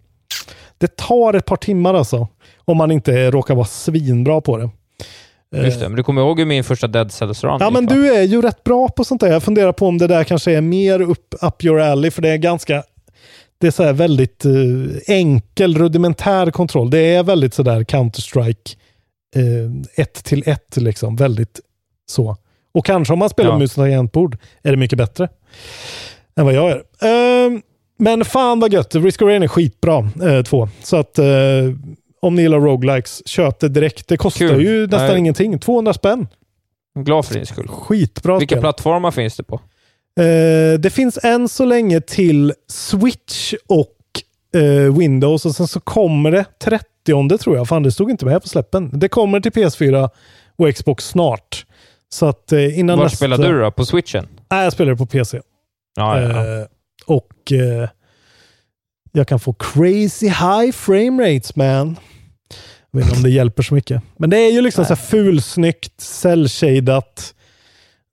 det 0.79 0.95
tar 0.95 1.33
ett 1.33 1.45
par 1.45 1.55
timmar 1.55 1.93
alltså. 1.93 2.27
Om 2.65 2.77
man 2.77 2.91
inte 2.91 3.31
råkar 3.31 3.55
vara 3.55 3.65
svinbra 3.65 4.41
på 4.41 4.57
det. 4.57 4.69
Just 5.65 5.79
det, 5.79 5.89
men 5.89 5.95
du 5.95 6.03
kommer 6.03 6.21
ihåg 6.21 6.39
hur 6.39 6.45
min 6.45 6.63
första 6.63 6.87
Dead 6.87 7.11
Cells 7.11 7.43
run 7.43 7.57
Ja, 7.59 7.69
men 7.69 7.85
va? 7.85 7.93
du 7.93 8.15
är 8.15 8.23
ju 8.23 8.41
rätt 8.41 8.63
bra 8.63 8.87
på 8.89 9.03
sånt 9.03 9.21
där. 9.21 9.31
Jag 9.31 9.43
funderar 9.43 9.71
på 9.71 9.87
om 9.87 9.97
det 9.97 10.07
där 10.07 10.23
kanske 10.23 10.51
är 10.51 10.61
mer 10.61 11.01
upp, 11.01 11.35
up 11.41 11.65
your 11.65 11.79
alley, 11.79 12.11
för 12.11 12.21
det 12.21 12.29
är 12.29 12.37
ganska 12.37 12.83
det 13.57 13.67
är 13.67 13.71
så 13.71 13.83
här 13.83 13.93
väldigt 13.93 14.45
eh, 14.45 14.51
enkel, 15.07 15.77
rudimentär 15.77 16.51
kontroll. 16.51 16.89
Det 16.89 16.99
är 16.99 17.23
väldigt 17.23 17.53
sådär 17.53 17.83
Counter-Strike 17.83 18.75
eh, 19.35 20.03
ett 20.03 20.23
till 20.23 20.43
ett 20.45 20.77
liksom. 20.77 21.15
Väldigt 21.15 21.59
så. 22.09 22.37
Och 22.73 22.85
kanske 22.85 23.13
om 23.13 23.19
man 23.19 23.29
spelar 23.29 23.49
Ja. 23.51 23.57
mus 23.57 23.71
och 23.71 23.75
tangentbord 23.83 24.37
är 24.63 24.71
det 24.71 24.77
mycket 24.77 24.97
bättre 24.97 25.29
än 26.37 26.45
vad 26.45 26.53
jag 26.53 26.71
är. 26.71 26.83
Ehm, 27.45 27.61
men 27.99 28.25
fan 28.25 28.59
vad 28.59 28.73
gött. 28.73 28.95
Risk 28.95 29.21
of 29.21 29.25
Rain 29.27 29.43
är 29.43 29.47
skitbra, 29.47 30.09
eh, 30.21 30.43
två. 30.43 30.69
Så 30.83 30.97
att 30.97 31.19
eh, 31.19 31.25
om 32.21 32.35
ni 32.35 32.41
gillar 32.41 32.59
roguelikes, 32.59 33.27
köp 33.27 33.59
det 33.59 33.69
direkt. 33.69 34.07
Det 34.07 34.17
kostar 34.17 34.47
Kul. 34.47 34.63
ju 34.63 34.81
nästan 34.87 35.07
Nej. 35.07 35.17
ingenting. 35.17 35.59
200 35.59 35.93
spänn. 35.93 36.27
Glad 36.99 37.25
för 37.25 37.33
din 37.33 37.45
skull. 37.45 37.67
Skitbra 37.67 38.37
Vilka 38.39 38.53
spel. 38.55 38.61
plattformar 38.61 39.11
finns 39.11 39.37
det 39.37 39.43
på? 39.43 39.55
Eh, 40.19 40.79
det 40.79 40.93
finns 40.93 41.19
än 41.23 41.49
så 41.49 41.65
länge 41.65 42.01
till 42.01 42.53
Switch 42.67 43.53
och 43.67 43.95
eh, 44.61 44.97
Windows 44.97 45.45
och 45.45 45.55
sen 45.55 45.67
så 45.67 45.79
kommer 45.79 46.31
det 46.31 46.45
30 46.63 47.37
tror 47.37 47.55
jag. 47.55 47.67
Fan, 47.67 47.83
det 47.83 47.91
stod 47.91 48.09
inte 48.11 48.25
med 48.25 48.41
på 48.41 48.47
släppen. 48.47 48.99
Det 48.99 49.09
kommer 49.09 49.39
till 49.39 49.51
PS4 49.51 50.09
och 50.57 50.75
Xbox 50.75 51.07
snart. 51.07 51.65
Så 52.09 52.25
att 52.25 52.51
eh, 52.51 52.79
innan 52.79 52.97
Var 52.97 53.05
nästa... 53.05 53.17
spelar 53.17 53.37
du 53.37 53.59
då? 53.59 53.71
På 53.71 53.85
switchen? 53.85 54.27
Nej, 54.51 54.63
jag 54.63 54.73
spelar 54.73 54.95
på 54.95 55.05
PC. 55.05 55.41
Ja, 55.95 56.21
ja, 56.21 56.45
ja. 56.45 56.67
Och 57.09 57.51
eh, 57.51 57.89
jag 59.11 59.27
kan 59.27 59.39
få 59.39 59.53
crazy 59.53 60.27
high 60.27 60.71
frame 60.71 61.23
rates 61.35 61.55
man. 61.55 61.95
Jag 62.91 62.99
vet 62.99 63.07
inte 63.07 63.17
om 63.17 63.23
det 63.23 63.29
hjälper 63.29 63.63
så 63.63 63.73
mycket. 63.73 64.01
Men 64.17 64.29
det 64.29 64.37
är 64.37 64.51
ju 64.51 64.61
liksom 64.61 64.85
så 64.85 64.89
här 64.89 65.01
fulsnyggt, 65.01 66.01
cell-shadat. 66.01 67.33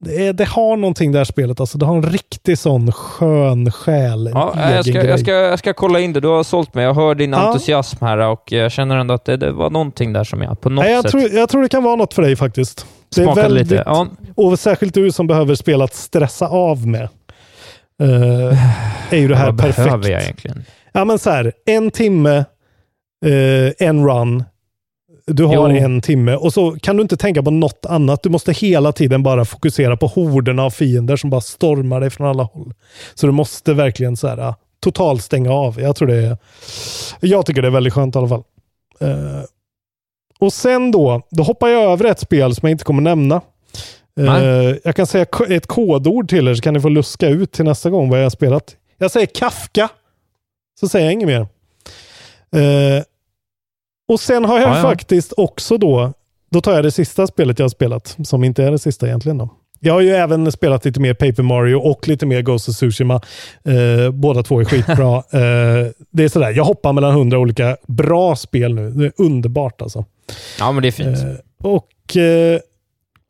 Det, 0.05 0.27
är, 0.27 0.33
det 0.33 0.45
har 0.45 0.77
någonting 0.77 1.13
det 1.13 1.19
här 1.19 1.25
spelet. 1.25 1.61
Alltså, 1.61 1.79
det 1.79 1.87
har 1.87 1.97
en 1.97 2.03
riktig 2.11 2.59
sån 2.59 2.93
skön 2.93 3.71
själ. 3.73 4.31
Ja, 4.35 4.71
jag, 4.73 4.85
ska, 4.85 4.93
grej. 4.93 5.07
jag, 5.07 5.21
ska, 5.21 5.33
jag 5.33 5.59
ska 5.59 5.75
kolla 5.75 6.01
in 6.01 6.13
det. 6.13 6.21
Du 6.21 6.29
har 6.29 6.43
sålt 6.45 6.75
mig. 6.75 6.85
Jag 6.85 6.95
hör 6.95 7.15
din 7.15 7.33
Ja. 7.33 7.39
entusiasm 7.49 8.05
här 8.05 8.19
och 8.19 8.53
jag 8.53 8.73
känner 8.73 8.97
ändå 8.97 9.15
att 9.15 9.25
det, 9.25 9.37
det 9.37 9.53
var 9.53 9.71
någonting 9.71 10.13
där 10.13 10.25
som 10.25 10.43
jag 10.43 10.61
på 10.61 10.71
något 10.71 10.85
Nej, 10.85 10.93
jag, 10.93 11.03
sätt 11.03 11.11
tror, 11.11 11.23
jag 11.31 11.49
tror 11.49 11.63
det 11.63 11.69
kan 11.69 11.83
vara 11.83 11.97
något 11.97 12.15
för 12.15 12.23
dig 12.23 12.37
faktiskt. 12.37 12.87
Det 13.17 13.23
är 13.23 13.35
väldigt, 13.35 13.71
lite. 13.71 13.83
Ja, 13.87 14.07
Och 14.35 14.59
särskilt 14.59 14.95
du 14.95 15.13
som 15.13 15.27
behöver 15.27 15.55
spela 15.55 15.85
att 15.85 15.95
stressa 15.95 16.49
av 16.49 16.87
med. 16.87 17.09
Eh, 18.03 19.13
är 19.13 19.19
ju 19.19 19.29
det 19.29 19.37
här 19.37 19.47
vad 19.47 19.59
perfekt. 19.61 19.77
behöver 19.85 20.11
jag 20.11 20.23
egentligen? 20.23 20.65
Ja, 20.93 21.05
men 21.05 21.19
så 21.19 21.31
här. 21.31 21.53
En 21.67 21.91
timme, 21.91 22.37
eh, 23.27 23.87
en 23.89 24.07
run. 24.07 24.45
Du 25.27 25.45
har 25.45 25.55
Jo. 25.55 25.77
en 25.77 26.01
timme 26.01 26.35
och 26.35 26.53
så 26.53 26.77
kan 26.83 26.97
du 26.97 27.03
inte 27.03 27.17
tänka 27.17 27.43
på 27.43 27.51
något 27.51 27.87
annat. 27.89 28.23
Du 28.23 28.29
måste 28.29 28.53
hela 28.53 28.93
tiden 28.93 29.23
bara 29.23 29.45
fokusera 29.45 29.97
på 29.97 30.07
horderna 30.07 30.63
av 30.65 30.71
fiender 30.71 31.17
som 31.17 31.31
bara 31.31 31.41
stormar 31.41 32.01
dig 32.01 32.11
från 32.11 32.27
alla 32.27 32.43
håll. 32.43 32.75
Så 33.15 33.27
du 33.27 33.33
måste 33.33 33.75
verkligen 33.75 34.17
så 34.17 34.29
här, 34.29 34.55
totalt 34.81 35.23
stänga 35.23 35.53
av. 35.53 35.81
Jag 35.81 35.97
tror 35.97 36.09
det 36.09 36.17
är, 36.17 36.37
jag 37.21 37.47
tycker 37.47 37.63
det 37.63 37.69
är 37.69 37.73
väldigt 37.73 37.93
skönt 37.93 38.15
i 38.15 38.19
alla 38.19 38.29
fall. 38.29 38.43
Eh, 39.01 39.43
och 40.39 40.53
sen 40.53 40.91
då, 40.91 41.23
då 41.31 41.43
hoppar 41.43 41.69
jag 41.69 41.93
över 41.93 42.05
ett 42.05 42.21
spel 42.21 42.55
som 42.55 42.69
jag 42.69 42.75
inte 42.75 42.85
kommer 42.85 43.03
nämna. 43.03 43.41
Eh, 44.21 44.25
Nej. 44.25 44.81
jag 44.85 44.97
kan 44.97 45.07
säga 45.07 45.27
ett 45.49 45.67
kodord 45.67 46.29
till 46.29 46.49
er 46.49 46.55
så 46.55 46.63
kan 46.63 46.75
ni 46.75 46.81
få 46.81 46.89
luska 46.89 47.29
ut 47.29 47.53
till 47.53 47.65
nästa 47.65 47.91
gång 47.91 48.11
vad 48.11 48.19
jag 48.19 48.25
har 48.25 48.31
spelat. 48.31 48.77
Jag 48.99 49.11
säger 49.11 49.27
Kafka. 49.27 49.89
Så 50.81 50.89
säger 50.89 51.05
jag 51.07 51.13
inget 51.13 51.27
mer. 51.29 51.41
Eh, 52.57 53.03
och 54.09 54.21
sen 54.21 54.45
har 54.45 54.61
jag 54.61 54.69
Ja, 54.69 54.77
ja. 54.77 54.83
faktiskt 54.83 55.33
också 55.37 55.79
då, 55.79 56.13
då 56.51 56.61
tar 56.61 56.73
jag 56.75 56.85
det 56.85 56.91
sista 56.91 57.27
spelet 57.27 57.59
jag 57.59 57.65
har 57.65 57.69
spelat, 57.71 58.17
som 58.25 58.45
inte 58.45 58.65
är 58.65 58.71
det 58.71 58.79
sista 58.79 59.07
egentligen 59.07 59.39
då. 59.39 59.49
Jag 59.81 59.93
har 59.95 60.01
ju 60.01 60.11
även 60.11 60.53
spelat 60.53 60.85
lite 60.85 61.01
mer 61.01 61.15
Paper 61.15 61.43
Mario 61.43 61.77
och 61.77 62.09
lite 62.09 62.27
mer 62.27 62.43
Ghost 62.43 62.69
of 62.69 62.75
Tsushima. 62.75 63.21
Eh, 63.65 64.11
båda 64.11 64.43
två 64.43 64.61
är 64.61 64.65
skitbra. 64.65 65.17
eh, 65.17 65.87
det 66.11 66.25
är 66.25 66.29
sådär, 66.29 66.51
jag 66.51 66.65
hoppar 66.65 66.93
mellan 66.93 67.15
hundra 67.15 67.39
olika 67.39 67.77
bra 67.87 68.37
spel 68.37 68.75
nu. 68.75 68.91
Det 68.91 69.05
är 69.07 69.13
underbart 69.17 69.83
alltså. 69.83 70.05
Ja, 70.59 70.73
men 70.73 70.83
det 70.83 70.89
är 70.89 70.93
fint. 70.93 71.19
Eh, 71.19 71.71
och, 71.73 72.17
eh, 72.17 72.61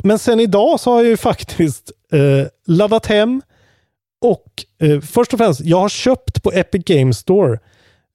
men 0.07 0.19
sen 0.19 0.41
idag 0.41 0.81
så 0.81 0.91
har 0.91 0.99
jag 0.99 1.07
ju 1.11 1.17
faktiskt 1.17 1.93
eh, 2.13 2.47
laddat 2.67 3.07
hem 3.07 3.43
och 4.21 4.65
eh, 4.83 5.01
först 5.01 5.33
och 5.33 5.39
främst, 5.39 5.61
jag 5.61 5.81
har 5.81 5.89
köpt 5.89 6.43
på 6.43 6.53
Epic 6.53 6.85
Games 6.85 7.19
Store 7.19 7.59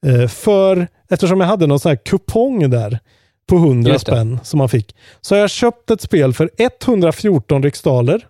eh, 0.06 0.28
för, 0.28 0.88
eftersom 1.10 1.40
jag 1.40 1.48
hade 1.48 1.66
någon 1.66 1.80
sån 1.80 1.88
här 1.88 1.96
kupong 1.96 2.70
där 2.70 2.98
på 3.46 3.56
100 3.56 3.92
Just 3.92 4.06
det. 4.06 4.12
spänn 4.12 4.38
som 4.42 4.58
man 4.58 4.68
fick. 4.68 4.96
Så 5.20 5.34
har 5.34 5.40
jag 5.40 5.50
köpt 5.50 5.90
ett 5.90 6.00
spel 6.00 6.32
för 6.34 6.50
114 6.58 7.62
riksdaler. 7.62 8.26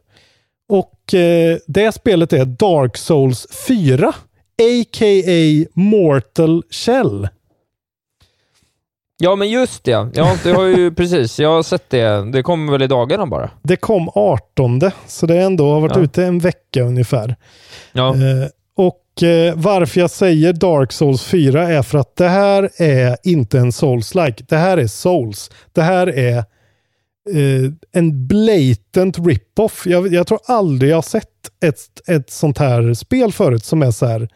Och 0.68 1.14
eh, 1.14 1.59
det 1.66 1.93
spelet 1.93 2.32
är 2.32 2.44
Dark 2.44 2.97
Souls 2.97 3.47
4, 3.66 4.09
a.k.a. 4.09 5.66
Mortal 5.74 6.62
Shell. 6.70 7.28
Ja, 9.23 9.36
men 9.36 9.51
just 9.51 9.85
det. 9.85 9.90
Ja, 10.15 10.36
det 10.44 10.53
har 10.53 10.65
ju 10.65 10.90
precis. 10.94 11.39
Jag 11.40 11.49
har 11.51 11.62
sett 11.62 11.90
det. 11.90 12.31
Det 12.32 12.43
kommer 12.43 12.73
väl 12.73 12.82
i 12.82 12.86
dagarna 12.86 13.27
bara. 13.27 13.51
Det 13.62 13.77
kom 13.77 14.09
18, 14.15 14.81
så 15.07 15.27
det 15.27 15.39
ändå 15.43 15.70
har 15.73 15.81
varit 15.81 15.97
Ja. 15.97 16.03
ute 16.03 16.24
en 16.24 16.39
vecka 16.39 16.82
ungefär. 16.82 17.36
Ja. 17.93 18.15
Eh, 18.15 18.49
och 18.77 19.23
eh, 19.23 19.55
varför 19.57 20.01
jag 20.01 20.11
säger 20.11 20.53
Dark 20.53 20.93
Souls 20.93 21.24
4 21.24 21.69
är 21.69 21.82
för 21.82 21.99
att 21.99 22.16
det 22.16 22.28
här 22.28 22.70
är 22.77 23.16
inte 23.23 23.59
en 23.59 23.70
Souls-like. 23.73 24.44
Det 24.49 24.57
här 24.57 24.78
är 24.78 24.86
Souls. 24.86 25.51
Det 25.73 25.82
här 25.82 26.07
är 26.19 26.36
eh, 27.31 27.70
en 27.93 28.27
blatant 28.27 29.19
rip-off. 29.19 29.86
Jag, 29.86 30.12
jag 30.15 30.27
tror 30.27 30.39
aldrig 30.47 30.90
jag 30.90 30.97
har 30.97 31.03
sett 31.03 31.28
ett, 31.65 32.09
ett 32.09 32.31
sånt 32.31 32.59
här 32.59 32.94
spel 32.94 33.32
förut 33.32 33.65
som 33.65 33.82
är 33.82 33.90
så 33.90 34.07
här. 34.07 34.28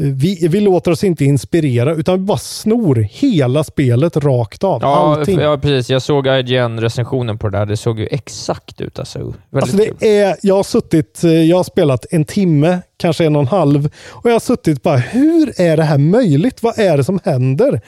Vi, 0.00 0.48
vi 0.48 0.60
låter 0.60 0.90
oss 0.90 1.04
inte 1.04 1.24
inspirera 1.24 1.94
utan 1.94 2.14
vi 2.18 2.24
bara 2.24 2.38
snor 2.38 2.96
hela 2.96 3.64
spelet 3.64 4.16
rakt 4.16 4.64
av. 4.64 4.82
Ja, 4.82 5.16
Allting. 5.18 5.38
ja, 5.40 5.58
precis. 5.58 5.90
Jag 5.90 6.02
såg 6.02 6.26
IGN-recensionen 6.26 7.38
på 7.38 7.48
det 7.48 7.58
där. 7.58 7.66
Det 7.66 7.76
såg 7.76 7.98
ju 8.00 8.06
exakt 8.10 8.80
ut. 8.80 8.98
Alltså. 8.98 9.18
Väldigt 9.18 9.34
Alltså 9.62 9.76
kul. 9.78 9.96
det 10.00 10.18
är, 10.18 10.36
jag 10.42 10.56
har 10.56 10.62
suttit, 10.62 11.24
eh, 11.24 11.30
jag 11.42 11.56
har 11.56 11.64
spelat 11.64 12.06
en 12.10 12.24
timme, 12.24 12.78
kanske 12.96 13.24
en 13.24 13.36
och 13.36 13.42
en 13.42 13.48
halv. 13.48 13.90
Och 14.10 14.30
jag 14.30 14.34
har 14.34 14.40
suttit 14.40 14.82
bara, 14.82 14.96
hur 14.96 15.60
är 15.60 15.76
det 15.76 15.82
här 15.82 15.98
möjligt? 15.98 16.62
Vad 16.62 16.78
är 16.78 16.96
det 16.96 17.04
som 17.04 17.20
händer? 17.24 17.80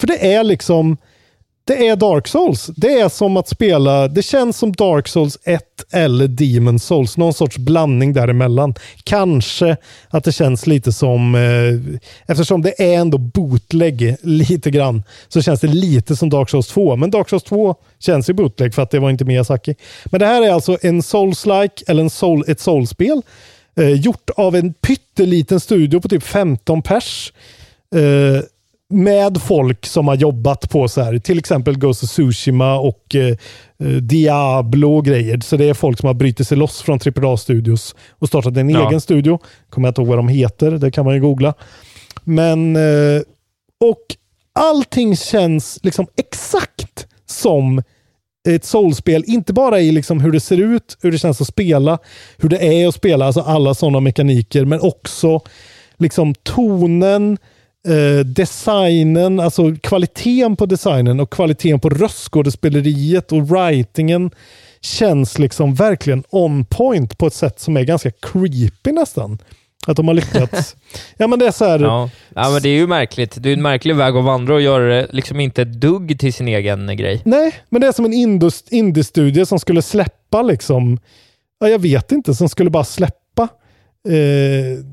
För 0.00 0.06
det 0.06 0.34
är 0.34 0.44
liksom, 0.44 0.96
det 1.66 1.86
är 1.86 1.96
Dark 1.96 2.28
Souls. 2.28 2.70
Det 2.76 3.00
är 3.00 3.08
som 3.08 3.36
att 3.36 3.48
spela, 3.48 4.08
det 4.08 4.22
känns 4.22 4.58
som 4.58 4.72
Dark 4.72 5.08
Souls 5.08 5.38
1 5.44 5.62
eller 5.92 6.28
Demon 6.28 6.78
Souls. 6.78 7.16
Någon 7.16 7.34
sorts 7.34 7.58
blandning 7.58 8.12
däremellan. 8.12 8.74
Kanske 9.04 9.76
att 10.08 10.24
det 10.24 10.32
känns 10.32 10.66
lite 10.66 10.92
som, 10.92 11.34
eh, 11.34 12.00
eftersom 12.26 12.62
det 12.62 12.82
är 12.82 12.98
ändå 12.98 13.18
bootleg 13.18 14.16
lite 14.22 14.70
grann, 14.70 15.02
så 15.28 15.42
känns 15.42 15.60
det 15.60 15.66
lite 15.66 16.16
som 16.16 16.30
Dark 16.30 16.50
Souls 16.50 16.68
2. 16.68 16.96
Men 16.96 17.10
Dark 17.10 17.28
Souls 17.28 17.44
2 17.44 17.74
känns 17.98 18.30
ju 18.30 18.34
bootleg 18.34 18.74
för 18.74 18.82
att 18.82 18.90
det 18.90 18.98
var 18.98 19.10
inte 19.10 19.24
Miyazaki. 19.24 19.74
Men 20.04 20.20
det 20.20 20.26
här 20.26 20.42
är 20.42 20.50
alltså 20.50 20.78
en 20.82 21.02
Souls-like, 21.02 21.82
eller 21.86 22.02
en 22.02 22.10
soul, 22.10 22.44
ett 22.48 22.60
Souls-spel. 22.60 23.22
Eh, 23.76 23.90
gjort 23.90 24.30
av 24.36 24.56
en 24.56 24.74
pytteliten 24.74 25.60
studio 25.60 26.00
på 26.00 26.08
typ 26.08 26.22
15 26.22 26.82
pers. 26.82 27.32
Eh, 27.94 28.42
med 28.90 29.42
folk 29.42 29.86
som 29.86 30.08
har 30.08 30.14
jobbat 30.14 30.70
på 30.70 30.88
så 30.88 31.00
här, 31.02 31.18
till 31.18 31.38
exempel 31.38 31.78
Ghost 31.78 32.02
of 32.02 32.10
Tsushima 32.10 32.78
och 32.78 33.14
eh, 33.14 33.36
eh, 33.80 33.86
Diablo 33.88 34.96
och 34.96 35.04
grejer. 35.04 35.40
Så 35.40 35.56
det 35.56 35.64
är 35.68 35.74
folk 35.74 35.98
som 36.00 36.06
har 36.06 36.14
brutit 36.14 36.48
sig 36.48 36.58
loss 36.58 36.82
från 36.82 36.98
AAA 37.24 37.36
Studios 37.36 37.94
och 38.10 38.28
startat 38.28 38.56
en 38.56 38.70
Ja. 38.70 38.88
egen 38.88 39.00
studio. 39.00 39.38
Kommer 39.70 39.88
jag 39.88 39.90
inte 39.90 40.00
ihåg 40.00 40.08
vad 40.08 40.18
de 40.18 40.28
heter, 40.28 40.70
det 40.70 40.90
kan 40.90 41.04
man 41.04 41.14
ju 41.14 41.20
googla. 41.20 41.54
Men, 42.24 42.76
eh, 42.76 43.22
och 43.80 44.02
allting 44.52 45.16
känns 45.16 45.78
liksom 45.82 46.06
exakt 46.16 47.06
som 47.26 47.82
ett 48.48 48.64
soulspel. 48.64 49.24
Inte 49.26 49.52
bara 49.52 49.80
i 49.80 49.92
liksom 49.92 50.20
hur 50.20 50.32
det 50.32 50.40
ser 50.40 50.56
ut, 50.60 50.98
hur 51.02 51.12
det 51.12 51.18
känns 51.18 51.40
att 51.40 51.46
spela, 51.46 51.98
hur 52.38 52.48
det 52.48 52.82
är 52.82 52.88
att 52.88 52.94
spela, 52.94 53.26
alltså 53.26 53.40
alla 53.40 53.74
sådana 53.74 54.00
mekaniker, 54.00 54.64
men 54.64 54.80
också 54.80 55.40
liksom 55.98 56.34
tonen, 56.34 57.38
eh, 57.86 58.24
designen, 58.24 59.40
alltså 59.40 59.74
kvaliteten 59.82 60.56
på 60.56 60.66
designen 60.66 61.20
och 61.20 61.30
kvaliteten 61.32 61.80
på 61.80 61.88
röstskådespeleriet 61.88 63.32
och 63.32 63.48
writingen 63.48 64.30
känns 64.80 65.38
liksom 65.38 65.74
verkligen 65.74 66.24
on 66.30 66.64
point 66.64 67.18
på 67.18 67.26
ett 67.26 67.34
sätt 67.34 67.60
som 67.60 67.76
är 67.76 67.82
ganska 67.82 68.10
creepy 68.10 68.92
nästan. 68.92 69.38
Att 69.86 69.96
de 69.96 70.08
har 70.08 70.14
lyckats. 70.14 70.76
ja 71.16 71.26
men 71.26 71.38
det 71.38 71.46
är 71.46 71.50
så 71.50 71.64
här, 71.64 71.78
Ja. 71.80 72.10
ja, 72.34 72.50
men 72.50 72.62
det 72.62 72.68
är 72.68 72.74
ju 72.74 72.86
märkligt. 72.86 73.34
Det 73.42 73.48
är 73.48 73.52
en 73.52 73.62
märklig 73.62 73.96
väg 73.96 74.16
att 74.16 74.24
vandra 74.24 74.54
och 74.54 74.60
göra 74.60 74.84
det 74.84 75.06
liksom 75.10 75.40
inte 75.40 75.62
ett 75.62 75.72
dugg 75.80 76.18
till 76.18 76.32
sin 76.32 76.48
egen 76.48 76.96
grej. 76.96 77.22
Nej, 77.24 77.54
men 77.68 77.80
det 77.80 77.86
är 77.86 77.92
som 77.92 78.04
en 78.04 78.12
indie-studie 78.70 79.46
som 79.46 79.58
skulle 79.58 79.82
släppa 79.82 80.42
liksom, 80.42 80.98
ja, 81.60 81.68
jag 81.68 81.78
vet 81.78 82.12
inte, 82.12 82.34
som 82.34 82.48
skulle 82.48 82.70
bara 82.70 82.84
släppa 82.84 83.48
eh, 84.08 84.84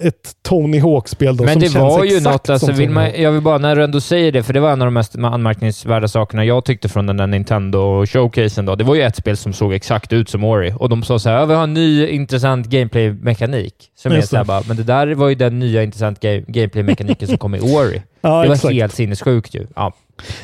ett 0.00 0.32
Tony 0.42 0.78
Hawk-spel 0.80 1.36
då 1.36 1.44
Men 1.44 1.52
som 1.52 1.60
det 1.60 1.68
känns 1.68 1.96
var 1.96 2.04
ju 2.04 2.20
något, 2.20 2.48
alltså, 2.50 2.72
vill 2.72 2.90
man, 2.90 3.22
jag 3.22 3.32
vill 3.32 3.40
bara, 3.42 3.58
när 3.58 3.76
du 3.76 3.84
ändå 3.84 4.00
säger 4.00 4.32
det, 4.32 4.42
för 4.42 4.52
det 4.52 4.60
var 4.60 4.70
en 4.72 4.82
av 4.82 4.86
de 4.86 4.94
mest 4.94 5.16
anmärkningsvärda 5.16 6.08
sakerna 6.08 6.44
jag 6.44 6.64
tyckte 6.64 6.88
från 6.88 7.06
den 7.06 7.16
där 7.16 7.26
Nintendo-showcasen. 7.26 8.66
Då. 8.66 8.74
Det 8.74 8.84
var 8.84 8.94
ju 8.94 9.02
ett 9.02 9.16
spel 9.16 9.36
som 9.36 9.52
såg 9.52 9.74
exakt 9.74 10.12
ut 10.12 10.28
som 10.28 10.44
Ori 10.44 10.72
och 10.78 10.88
de 10.88 11.02
sa 11.02 11.18
så 11.18 11.28
här, 11.28 11.36
"Ja, 11.36 11.44
vi 11.44 11.54
har 11.54 11.62
en 11.64 11.74
ny 11.74 12.06
intressant 12.08 12.66
gameplay-mekanik. 12.66 13.74
Som 13.96 14.12
är 14.12 14.20
så 14.20 14.36
här 14.36 14.44
bara, 14.44 14.62
men 14.68 14.76
det 14.76 14.82
där 14.82 15.14
var 15.14 15.28
ju 15.28 15.34
den 15.34 15.58
nya 15.58 15.82
intressant 15.82 16.20
ga- 16.20 16.44
gameplay-mekaniken 16.48 17.28
som 17.28 17.38
kom 17.38 17.54
i 17.54 17.60
Ori. 17.60 18.02
Ja, 18.20 18.42
det 18.42 18.48
var 18.48 18.54
exakt. 18.54 18.74
helt 18.74 18.94
sinnessjukt 18.94 19.54
ju. 19.54 19.66
Ja. 19.76 19.92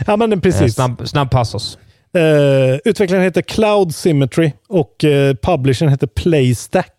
Ja, 0.06 0.16
men 0.16 0.32
Eh, 0.32 0.38
precis. 0.40 0.74
Snabb, 0.74 1.08
snabb 1.08 1.30
passus. 1.30 1.78
Eh, 2.14 2.78
utvecklaren 2.84 3.24
heter 3.24 3.42
Cloud 3.42 3.94
Symmetry 3.94 4.52
och 4.68 5.04
uh, 5.04 5.34
publishern 5.42 5.88
heter 5.88 6.06
Playstack. 6.06 6.94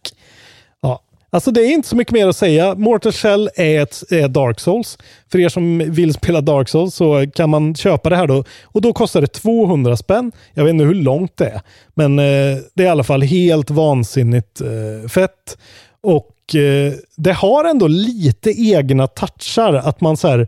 Alltså 1.34 1.52
det 1.52 1.62
är 1.62 1.72
inte 1.72 1.88
så 1.88 1.96
mycket 1.96 2.14
mer 2.14 2.28
att 2.28 2.36
säga. 2.36 2.76
Mortal 2.76 3.12
Shell 3.12 3.50
är, 3.56 3.82
ett, 3.82 4.04
är 4.12 4.28
Dark 4.28 4.60
Souls. 4.60 4.98
För 5.32 5.40
er 5.40 5.50
som 5.50 5.78
vill 5.78 6.14
spela 6.14 6.42
Dark 6.42 6.70
Souls 6.70 6.96
så 6.96 7.26
kan 7.36 7.50
man 7.50 7.76
köpa 7.76 8.10
det 8.10 8.16
här 8.16 8.28
då. 8.28 8.44
Och 8.64 8.82
då 8.82 8.94
kostar 8.94 9.22
det 9.22 9.28
200 9.28 9.98
spänn. 9.98 10.32
Jag 10.54 10.64
vet 10.64 10.72
inte 10.72 10.86
hur 10.86 10.94
långt 10.94 11.38
det 11.38 11.46
är. 11.46 11.62
Men 11.94 12.20
eh, 12.20 12.58
det 12.74 12.84
är 12.84 12.88
i 12.88 12.88
alla 12.88 13.04
fall 13.04 13.22
helt 13.22 13.70
vansinnigt 13.70 14.62
eh, 14.62 15.10
fett. 15.10 15.58
Och 16.02 16.56
eh, 16.56 16.94
det 17.18 17.34
har 17.34 17.66
ändå 17.66 17.88
lite 17.88 18.52
egna 18.62 19.08
touchar. 19.08 19.74
Att 19.74 20.02
man 20.02 20.18
så 20.18 20.28
här, 20.28 20.48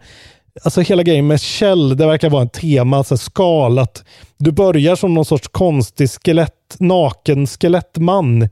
Alltså 0.63 0.81
hela 0.81 1.03
grejen 1.03 1.27
med 1.27 1.41
Shell, 1.41 1.97
det 1.97 2.05
verkar 2.05 2.29
vara 2.29 2.41
en 2.41 2.49
tema, 2.49 3.03
så 3.03 3.15
här 3.15 3.19
skalat. 3.19 4.03
Du 4.37 4.51
börjar 4.51 4.95
som 4.95 5.13
någon 5.13 5.25
sorts 5.25 5.47
konstig 5.47 6.09
skelett, 6.09 6.75
naken 6.79 7.47
skelettman 7.47 8.49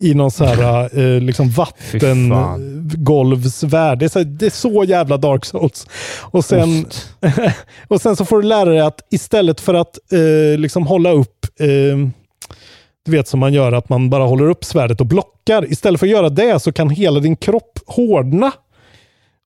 i 0.00 0.14
någon 0.14 0.30
så 0.30 0.44
här 0.44 0.98
eh, 1.16 1.20
liksom 1.20 1.50
vattengolvsvärld. 1.50 3.98
Det, 3.98 4.04
är 4.04 4.08
så- 4.08 4.24
det 4.24 4.46
är 4.46 4.50
så 4.50 4.84
jävla 4.84 5.16
Dark 5.16 5.44
Souls. 5.44 5.86
Och 6.20 6.44
sen, 6.44 6.86
och 7.88 8.00
sen 8.00 8.16
så 8.16 8.24
får 8.24 8.42
du 8.42 8.48
lära 8.48 8.70
dig 8.70 8.80
att 8.80 9.00
istället 9.10 9.60
för 9.60 9.74
att 9.74 9.98
eh, 10.12 10.58
liksom 10.58 10.86
hålla 10.86 11.10
upp 11.10 11.46
eh, 11.60 11.66
du 13.04 13.12
vet 13.12 13.28
som 13.28 13.40
man 13.40 13.52
gör, 13.54 13.72
att 13.72 13.88
man 13.88 14.10
bara 14.10 14.24
håller 14.24 14.50
upp 14.50 14.64
svärdet 14.64 15.00
och 15.00 15.06
blockar. 15.06 15.72
Istället 15.72 16.00
för 16.00 16.06
att 16.06 16.10
göra 16.12 16.28
det 16.28 16.60
så 16.60 16.72
kan 16.72 16.90
hela 16.90 17.20
din 17.20 17.36
kropp 17.36 17.78
hårdna 17.86 18.52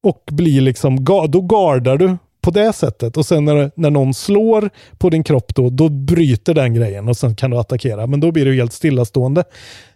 och 0.02 0.22
bli 0.30 0.60
liksom, 0.60 1.04
då 1.28 1.40
gardar 1.40 1.96
du 1.96 2.16
på 2.42 2.50
det 2.50 2.72
sättet. 2.72 3.16
Och 3.16 3.26
sen 3.26 3.44
när, 3.44 3.70
när 3.76 3.90
någon 3.90 4.14
slår 4.14 4.70
på 4.98 5.10
din 5.10 5.24
kropp 5.24 5.54
då, 5.54 5.70
då 5.70 5.88
bryter 5.88 6.54
den 6.54 6.74
grejen 6.74 7.08
och 7.08 7.16
sen 7.16 7.34
kan 7.34 7.50
du 7.50 7.58
attackera. 7.58 8.06
Men 8.06 8.20
då 8.20 8.32
blir 8.32 8.44
du 8.44 8.54
helt 8.54 8.72
stillastående. 8.72 9.44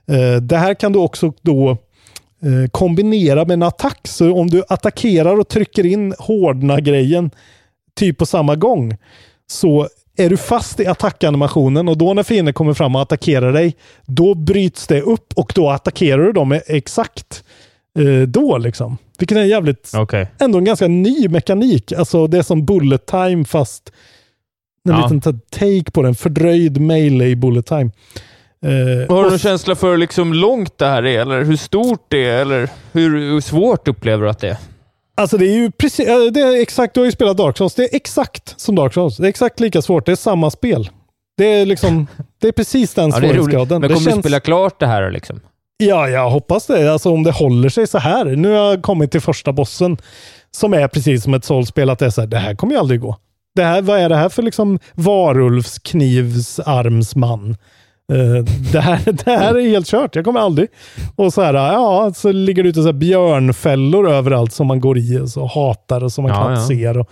Eh, 0.08 0.36
det 0.42 0.56
här 0.56 0.74
kan 0.74 0.92
du 0.92 0.98
också 0.98 1.32
då 1.42 1.70
eh, 2.42 2.70
kombinera 2.70 3.44
med 3.44 3.54
en 3.54 3.62
attack. 3.62 4.00
Så 4.08 4.34
om 4.40 4.46
du 4.50 4.62
attackerar 4.68 5.40
och 5.40 5.48
trycker 5.48 5.86
in 5.86 6.14
hårdna-grejen 6.18 7.30
typ 7.96 8.18
på 8.18 8.26
samma 8.26 8.56
gång 8.56 8.96
så 9.46 9.88
är 10.16 10.30
du 10.30 10.36
fast 10.36 10.80
i 10.80 10.86
attackanimationen 10.86 11.88
och 11.88 11.98
då 11.98 12.14
när 12.14 12.22
fienden 12.22 12.54
kommer 12.54 12.74
fram 12.74 12.94
och 12.96 13.02
attackerar 13.02 13.52
dig, 13.52 13.76
då 14.06 14.34
bryts 14.34 14.86
det 14.86 15.00
upp 15.02 15.32
och 15.36 15.52
då 15.54 15.70
attackerar 15.70 16.22
du 16.22 16.32
dem 16.32 16.60
exakt 16.66 17.44
eh, 17.98 18.28
då 18.28 18.58
liksom. 18.58 18.96
Vilket 19.18 19.36
är 19.38 19.42
en 19.42 19.48
jävligt, 19.48 19.90
Okej. 19.96 20.28
ändå 20.40 20.58
en 20.58 20.64
ganska 20.64 20.88
ny 20.88 21.28
mekanik. 21.28 21.92
Alltså 21.92 22.26
det 22.26 22.38
är 22.38 22.42
som 22.42 22.66
bullet 22.66 23.06
time 23.06 23.44
fast 23.44 23.92
en 24.88 24.92
Ja. 24.92 25.02
liten 25.02 25.20
ta- 25.20 25.40
take 25.58 25.90
på 25.90 26.02
den. 26.02 26.14
Fördröjd 26.14 26.80
melee 26.80 27.36
bullet 27.36 27.66
time. 27.66 27.90
Eh, 28.66 29.14
Har 29.14 29.24
du 29.24 29.30
någon 29.30 29.38
känsla 29.38 29.74
för 29.74 29.90
hur 29.90 29.98
liksom 29.98 30.32
långt 30.34 30.78
det 30.78 30.86
här 30.86 31.06
är, 31.06 31.20
eller 31.20 31.44
hur 31.44 31.56
stort 31.56 32.06
det 32.08 32.24
är, 32.28 32.40
eller 32.40 32.68
hur, 32.92 33.18
hur 33.32 33.40
svårt 33.40 33.88
upplever 33.88 34.24
du 34.24 34.30
att 34.30 34.38
det 34.38 34.48
är? 34.48 34.56
Alltså 35.16 35.38
det 35.38 35.46
är 35.46 35.54
ju 35.54 35.70
precis, 35.70 36.06
det 36.32 36.40
är 36.40 36.62
exakt, 36.62 36.94
du 36.94 37.00
har 37.00 37.04
ju 37.04 37.12
spelat 37.12 37.36
Dark 37.36 37.56
Souls. 37.58 37.74
Det 37.74 37.82
är 37.82 37.96
exakt 37.96 38.60
som 38.60 38.74
Dark 38.74 38.94
Souls. 38.94 39.16
Det 39.16 39.26
är 39.26 39.28
exakt 39.28 39.60
lika 39.60 39.82
svårt. 39.82 40.06
Det 40.06 40.12
är 40.12 40.16
samma 40.16 40.50
spel. 40.50 40.90
Det 41.36 41.44
är 41.44 41.66
liksom, 41.66 42.06
det 42.40 42.48
är 42.48 42.52
precis 42.52 42.94
den 42.94 43.10
Ja, 43.14 43.20
det 43.20 43.28
svårighetsgraden. 43.28 43.80
Men 43.80 43.88
Det 43.88 43.94
kommer 43.94 44.06
du 44.06 44.10
känns- 44.10 44.22
spela 44.24 44.40
klart 44.40 44.80
det 44.80 44.86
här 44.86 45.10
liksom? 45.10 45.40
Ja, 45.76 46.08
jag 46.08 46.30
hoppas 46.30 46.66
det. 46.66 46.92
Alltså 46.92 47.10
om 47.12 47.22
det 47.22 47.30
håller 47.30 47.68
sig 47.68 47.86
så 47.86 47.98
här. 47.98 48.24
Nu 48.24 48.48
har 48.50 48.56
jag 48.56 48.82
kommit 48.82 49.10
till 49.10 49.20
första 49.20 49.52
bossen 49.52 49.96
som 50.50 50.74
är 50.74 50.88
precis 50.88 51.22
som 51.24 51.34
ett 51.34 51.44
Souls-spel. 51.44 51.90
Att 51.90 51.98
det 51.98 52.06
är 52.06 52.10
så 52.10 52.20
här, 52.20 52.28
det 52.28 52.38
här 52.38 52.54
kommer 52.54 52.72
ju 52.74 52.78
aldrig 52.78 53.00
gå. 53.00 53.16
Det 53.54 53.64
här, 53.64 53.82
vad 53.82 53.98
är 53.98 54.08
det 54.08 54.16
här 54.16 54.28
för 54.28 54.42
liksom 54.42 54.78
varulvsknivsarmsman? 54.94 57.56
Uh, 58.12 58.44
det, 58.72 58.80
här, 58.80 59.12
det 59.12 59.30
här 59.30 59.54
är 59.54 59.68
helt 59.68 59.86
kört. 59.86 60.16
Jag 60.16 60.24
kommer 60.24 60.40
aldrig. 60.40 60.68
Och 61.16 61.32
så 61.32 61.42
här, 61.42 61.54
ja, 61.54 62.12
så 62.14 62.32
ligger 62.32 62.62
det 62.62 62.68
ute 62.68 62.82
så 62.82 62.92
björnfällor 62.92 64.10
överallt 64.10 64.52
som 64.52 64.66
man 64.66 64.80
går 64.80 64.98
i 64.98 65.18
och 65.18 65.28
så 65.28 65.46
hatar 65.46 66.04
och 66.04 66.12
som 66.12 66.22
man 66.22 66.32
Ja, 66.32 66.44
knappt 66.46 66.60
ja. 66.60 66.66
ser. 66.66 66.98
Och, 66.98 67.10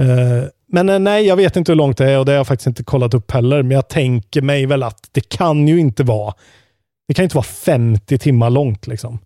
eh, 0.00 0.44
men 0.72 0.88
eh, 0.88 0.98
nej, 0.98 1.26
jag 1.26 1.36
vet 1.36 1.56
inte 1.56 1.72
hur 1.72 1.76
långt 1.76 1.98
det 1.98 2.10
är 2.10 2.18
och 2.18 2.24
det 2.24 2.32
har 2.32 2.36
jag 2.36 2.46
faktiskt 2.46 2.66
inte 2.66 2.84
kollat 2.84 3.14
upp 3.14 3.30
heller. 3.30 3.62
Men 3.62 3.70
jag 3.70 3.88
tänker 3.88 4.42
mig 4.42 4.66
väl 4.66 4.82
att 4.82 5.08
det 5.12 5.28
kan 5.28 5.68
ju 5.68 5.78
inte 5.80 6.02
vara 6.02 6.34
det 7.08 7.14
kan 7.14 7.22
inte 7.22 7.36
vara 7.36 7.44
50 7.44 8.18
timmar 8.18 8.50
långt 8.50 8.86
liksom. 8.86 9.18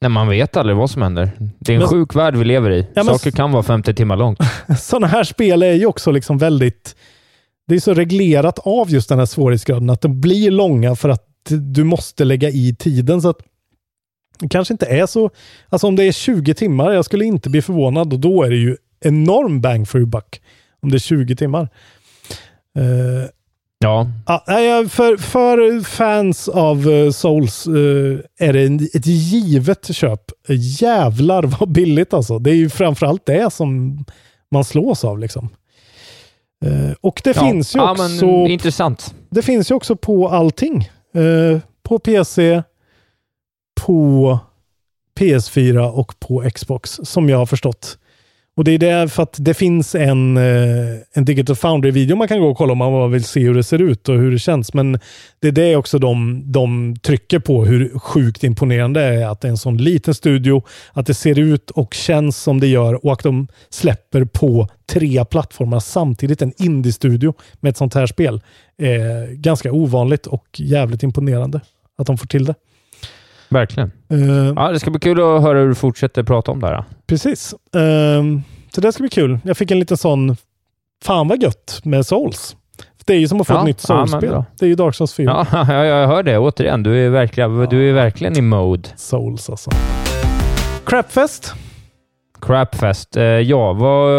Nej, 0.00 0.08
man 0.10 0.28
vet 0.28 0.56
aldrig 0.56 0.76
vad 0.76 0.90
som 0.90 1.02
händer. 1.02 1.30
Det 1.58 1.72
är 1.72 1.74
en 1.74 1.80
Men- 1.80 1.88
sjuk 1.88 2.14
värld 2.14 2.36
vi 2.36 2.44
lever 2.44 2.70
i. 2.70 2.86
Ja, 2.94 3.02
men- 3.02 3.18
Saker 3.18 3.30
kan 3.30 3.52
vara 3.52 3.62
50 3.62 3.94
timmar 3.94 4.16
långt. 4.16 4.38
sådana 4.78 5.06
här 5.06 5.24
spel 5.24 5.62
är 5.62 5.72
ju 5.72 5.86
också 5.86 6.10
liksom 6.10 6.38
väldigt... 6.38 6.96
Det 7.68 7.74
är 7.74 7.80
så 7.80 7.94
reglerat 7.94 8.58
av 8.58 8.90
just 8.90 9.08
den 9.08 9.18
här 9.18 9.26
svårighetsgraden 9.26 9.90
att 9.90 10.00
de 10.00 10.20
blir 10.20 10.50
långa 10.50 10.96
för 10.96 11.08
att 11.08 11.28
du 11.50 11.84
måste 11.84 12.24
lägga 12.24 12.48
i 12.48 12.76
tiden. 12.78 13.22
Så 13.22 13.28
att 13.28 13.38
det 14.38 14.48
kanske 14.48 14.74
inte 14.74 14.86
är 14.86 15.06
så... 15.06 15.30
Alltså 15.68 15.86
om 15.86 15.96
det 15.96 16.04
är 16.04 16.12
20 16.12 16.54
timmar, 16.54 16.92
jag 16.92 17.04
skulle 17.04 17.24
inte 17.24 17.50
bli 17.50 17.62
förvånad 17.62 18.12
och 18.12 18.20
då 18.20 18.42
är 18.42 18.50
det 18.50 18.56
ju 18.56 18.76
enorm 19.00 19.60
bang 19.60 19.88
for 19.88 20.00
your 20.00 20.10
buck. 20.10 20.40
Om 20.80 20.90
det 20.90 20.96
är 20.96 20.98
20 20.98 21.36
timmar. 21.36 21.68
Eh, 22.78 23.30
Ja, 24.26 24.44
nej, 24.46 24.88
för, 24.88 25.16
för 25.16 25.84
fans 25.84 26.48
av 26.48 26.90
eh, 26.90 27.10
Souls 27.10 27.66
eh, 27.66 28.46
är 28.48 28.52
det 28.52 28.66
en, 28.66 28.88
ett 28.94 29.06
givet 29.06 29.94
köp. 29.94 30.20
Jävlar 30.80 31.42
vad 31.42 31.72
billigt 31.72 32.14
alltså. 32.14 32.38
Det 32.38 32.50
är 32.50 32.54
ju 32.54 32.70
framförallt 32.70 33.26
det 33.26 33.52
som 33.52 33.98
man 34.50 34.64
slås 34.64 35.04
av 35.04 35.18
liksom. 35.18 35.48
Eh, 36.64 36.94
och 37.00 37.20
det 37.24 37.36
ja. 37.36 37.42
finns 37.42 37.76
ju 37.76 37.80
ja, 37.80 37.90
också... 37.90 38.26
Men, 38.26 38.50
intressant. 38.50 39.14
Det 39.30 39.42
finns 39.42 39.70
ju 39.70 39.74
också 39.74 39.96
på 39.96 40.28
allting. 40.28 40.90
Eh, 41.14 41.60
på 41.82 41.98
PC, 41.98 42.62
på 43.80 44.38
PS4 45.18 45.90
och 45.90 46.20
på 46.20 46.50
Xbox, 46.54 47.00
som 47.02 47.28
jag 47.28 47.38
har 47.38 47.46
förstått. 47.46 47.98
Och 48.56 48.64
det 48.64 48.72
är 48.72 48.78
därför 48.78 49.22
att 49.22 49.36
det 49.38 49.54
finns 49.54 49.94
en, 49.94 50.36
eh, 50.36 50.96
en 51.12 51.24
Digital 51.24 51.56
Foundry-video 51.56 52.16
man 52.16 52.28
kan 52.28 52.40
gå 52.40 52.48
och 52.48 52.56
kolla 52.56 52.72
om 52.72 52.78
man 52.78 53.10
vill 53.10 53.24
se 53.24 53.40
hur 53.40 53.54
det 53.54 53.62
ser 53.62 53.82
ut 53.82 54.08
och 54.08 54.14
hur 54.14 54.30
det 54.30 54.38
känns. 54.38 54.74
Men 54.74 54.98
det 55.40 55.48
är 55.48 55.52
det 55.52 55.76
också 55.76 55.98
de, 55.98 56.42
de 56.52 56.96
trycker 57.02 57.38
på, 57.38 57.64
hur 57.64 57.98
sjukt 57.98 58.44
imponerande 58.44 59.00
det 59.00 59.06
är 59.06 59.26
att 59.26 59.40
det 59.40 59.48
är 59.48 59.50
en 59.50 59.56
sån 59.56 59.76
liten 59.76 60.14
studio, 60.14 60.62
att 60.92 61.06
det 61.06 61.14
ser 61.14 61.38
ut 61.38 61.70
och 61.70 61.94
känns 61.94 62.36
som 62.36 62.60
det 62.60 62.66
gör 62.66 63.04
och 63.06 63.12
att 63.12 63.22
de 63.22 63.48
släpper 63.70 64.24
på 64.24 64.68
tre 64.92 65.24
plattformar 65.24 65.80
samtidigt. 65.80 66.42
En 66.42 66.52
indie-studio 66.56 67.34
med 67.60 67.70
ett 67.70 67.76
sånt 67.76 67.94
här 67.94 68.06
spel. 68.06 68.40
är 68.78 69.34
ganska 69.34 69.72
ovanligt 69.72 70.26
och 70.26 70.46
jävligt 70.56 71.02
imponerande 71.02 71.60
att 71.98 72.06
de 72.06 72.18
får 72.18 72.26
till 72.26 72.44
det. 72.44 72.54
Verkligen. 73.48 73.92
Eh, 74.10 74.52
Ja, 74.56 74.70
det 74.72 74.80
ska 74.80 74.90
bli 74.90 75.00
kul 75.00 75.20
att 75.20 75.42
höra 75.42 75.58
hur 75.58 75.68
du 75.68 75.74
fortsätter 75.74 76.22
prata 76.22 76.52
om 76.52 76.60
det 76.60 76.66
här. 76.66 76.84
Precis. 77.06 77.54
Ehm, 77.76 78.42
så 78.74 78.80
det 78.80 78.92
ska 78.92 79.02
bli 79.02 79.10
kul. 79.10 79.38
Jag 79.44 79.56
fick 79.56 79.70
en 79.70 79.78
liten 79.78 79.96
sån, 79.96 80.36
fan 81.04 81.28
vad 81.28 81.42
gött 81.42 81.80
med 81.84 82.06
Souls. 82.06 82.56
Det 83.06 83.12
är 83.14 83.18
ju 83.18 83.28
som 83.28 83.40
att 83.40 83.46
få 83.46 83.52
Ja, 83.54 83.58
ett 83.60 83.64
nytt 83.66 83.84
ja, 83.88 84.06
Souls-spel. 84.06 84.30
bra. 84.30 84.44
det 84.58 84.64
är 84.64 84.68
ju 84.68 84.74
Dark 84.74 84.94
Souls 84.94 85.14
4. 85.14 85.46
Ja, 85.52 85.66
ja, 85.68 85.84
jag 85.84 86.06
hör 86.08 86.22
det. 86.22 86.38
Återigen, 86.38 86.82
du 86.82 87.06
är 87.06 87.10
verkligen, 87.10 87.66
du 87.70 87.88
är 87.88 87.92
verkligen 87.92 88.38
i 88.38 88.40
mode. 88.40 88.88
Souls 88.96 89.50
alltså. 89.50 89.70
Crapfest. 90.86 91.52
Crapfest. 92.40 93.16
Eh, 93.16 93.22
ja, 93.24 93.72
vad, 93.72 94.10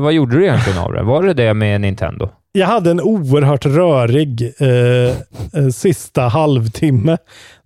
vad 0.00 0.12
gjorde 0.12 0.36
du 0.36 0.44
egentligen 0.44 0.78
av 0.78 0.92
det? 0.92 1.02
Var 1.02 1.22
det 1.22 1.34
det 1.34 1.54
med 1.54 1.80
Nintendo? 1.80 2.28
Jag 2.52 2.66
hade 2.66 2.90
en 2.90 3.00
oerhört 3.00 3.66
rörig 3.66 4.52
eh, 4.58 4.68
eh, 5.62 5.68
sista 5.72 6.22
halvtimme 6.22 7.16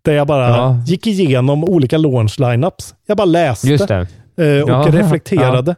där 0.03 0.13
jag 0.15 0.27
bara 0.27 0.49
Ja. 0.49 0.77
gick 0.87 1.07
igenom 1.07 1.65
olika 1.65 1.99
launch 1.99 2.41
lineups. 2.41 2.95
Jag 3.07 3.17
bara 3.17 3.25
läste 3.25 3.69
Just 3.69 3.89
det. 3.89 4.07
Eh, 4.39 4.63
och 4.63 4.71
Ja, 4.71 4.89
reflekterade. 4.93 5.77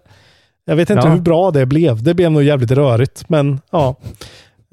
Jag 0.65 0.77
vet 0.77 0.91
inte 0.91 1.07
Ja. 1.07 1.13
hur 1.13 1.21
bra 1.21 1.51
det 1.51 1.67
blev. 1.67 2.03
Det 2.03 2.15
blev 2.15 2.33
nog 2.33 2.43
jävligt 2.43 2.71
rörigt, 2.71 3.29
men 3.29 3.61
ja. 3.71 3.95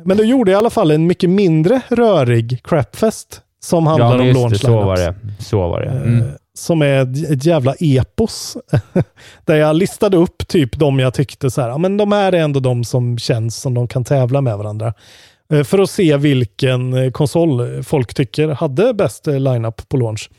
Men 0.06 0.18
då 0.18 0.24
gjorde 0.24 0.52
i 0.52 0.56
alla 0.56 0.70
fall 0.70 0.92
en 0.92 1.08
mycket 1.08 1.30
mindre 1.30 1.82
rörig 1.90 2.60
Crapfest 2.64 3.42
som 3.64 3.88
handlar 3.88 4.16
Ja, 4.18 4.22
om 4.22 4.28
launch. 4.42 4.62
Så 4.62 4.72
var 4.82 4.96
det. 4.98 5.16
Så 5.40 5.58
var 5.70 5.82
det. 5.82 5.88
Eh, 5.88 6.02
Mm. 6.02 6.24
Som 6.58 6.82
är 6.82 7.02
ett, 7.34 7.46
jävla 7.46 7.74
epos. 7.80 8.58
där 9.46 9.56
jag 9.56 9.76
listade 9.76 10.18
upp 10.18 10.48
typ 10.48 10.80
de 10.80 11.00
jag 11.00 11.14
tyckte 11.14 11.52
så 11.52 11.62
här, 11.62 11.70
ja, 11.70 11.78
men 11.78 11.98
de 11.98 12.12
här 12.12 12.34
är 12.34 12.38
ändå 12.40 12.60
de 12.60 12.84
som 12.84 13.18
känns 13.18 13.56
som 13.58 13.74
de 13.74 13.88
kan 13.88 14.04
tävla 14.04 14.42
med 14.42 14.58
varandra. 14.58 14.94
Eh, 15.54 15.64
För 15.64 15.80
att 15.80 15.90
se 15.90 16.18
vilken 16.18 17.12
konsol 17.12 17.84
folk 17.84 18.14
tycker 18.14 18.48
hade 18.48 18.94
bäst 18.94 19.28
eh, 19.28 19.40
lineup 19.40 19.90
på 19.90 19.98
launch. 19.98 20.30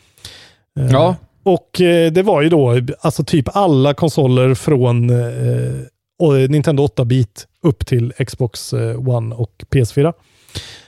Ja. 0.90 1.16
Och 1.48 1.80
eh, 1.80 2.12
det 2.12 2.22
var 2.22 2.42
ju 2.42 2.48
då 2.48 2.80
alltså 3.00 3.24
typ 3.24 3.56
alla 3.56 3.94
konsoler 3.94 4.54
från 4.54 5.10
eh, 5.10 6.48
Nintendo 6.48 6.86
8-bit 6.86 7.46
upp 7.62 7.86
till 7.86 8.12
Xbox 8.12 8.72
eh, 8.72 9.08
One 9.08 9.34
och 9.34 9.52
PS4. 9.70 10.12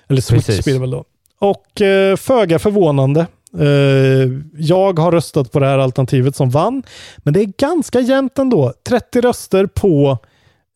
Eller 0.09 0.21
Switch 0.21 0.65
blir 0.65 0.75
det 0.75 0.81
väl 0.81 0.91
då. 0.91 1.05
Och 1.39 1.81
eh, 1.81 2.17
föga 2.17 2.59
förvånande. 2.59 3.27
Eh, 3.59 4.29
jag 4.59 4.99
har 4.99 5.13
röstat 5.13 5.53
på 5.53 5.59
det 5.61 5.67
här 5.67 5.79
alternativet 5.79 6.37
som 6.37 6.51
vann. 6.51 6.83
Men 7.19 7.35
det 7.35 7.41
är 7.41 7.53
ganska 7.59 8.01
jämnt 8.01 8.39
ändå. 8.39 8.73
30 8.89 9.21
röster 9.21 9.67
på 9.67 10.19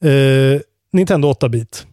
eh, 0.04 0.60
Nintendo 0.92 1.32
8-bit. 1.32 1.86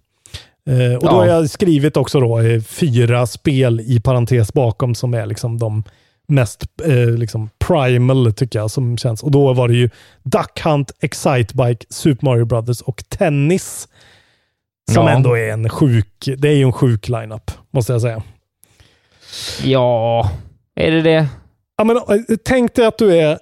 Eh, 0.69 0.95
och 0.95 1.01
då 1.03 1.07
Ja. 1.07 1.11
har 1.11 1.26
jag 1.26 1.49
skrivit 1.49 1.97
också 1.97 2.19
då 2.19 2.39
fyra 2.68 3.27
spel 3.27 3.80
i 3.80 3.99
parentes 3.99 4.53
bakom 4.53 4.95
som 4.95 5.13
är 5.13 5.26
liksom 5.26 5.57
de 5.59 5.84
mest 6.32 6.66
eh, 6.86 6.95
liksom 7.10 7.49
primal 7.68 8.34
tycker 8.34 8.60
jag 8.60 8.72
som 8.72 8.98
känns. 8.98 9.24
Och 9.24 9.32
då 9.32 9.53
var 9.53 9.68
det 9.68 9.74
ju 9.74 9.90
Duck 10.24 10.62
Hunt, 10.64 10.91
Excitebike, 11.02 11.86
Super 11.90 12.26
Mario 12.26 12.45
Brothers 12.45 12.82
och 12.82 13.03
Tennis. 13.10 13.88
Som 14.91 15.06
Ja. 15.08 15.12
ändå 15.12 15.38
är 15.38 15.52
en 15.53 15.70
sjuk, 15.70 16.30
det 16.38 16.48
är 16.49 16.53
ju 16.56 16.64
en 16.64 16.74
sjuk 16.74 17.08
lineup 17.08 17.52
måste 17.72 17.91
jag 17.94 18.02
säga. 18.02 18.24
Ja, 19.64 20.32
är 20.76 20.91
det 20.91 21.02
det? 21.02 21.28
Ja, 21.78 21.84
men, 21.84 21.98
eh, 21.98 22.03
tänk 22.45 22.76
dig 22.76 22.86
att 22.86 22.98
du 22.98 23.16
är 23.18 23.40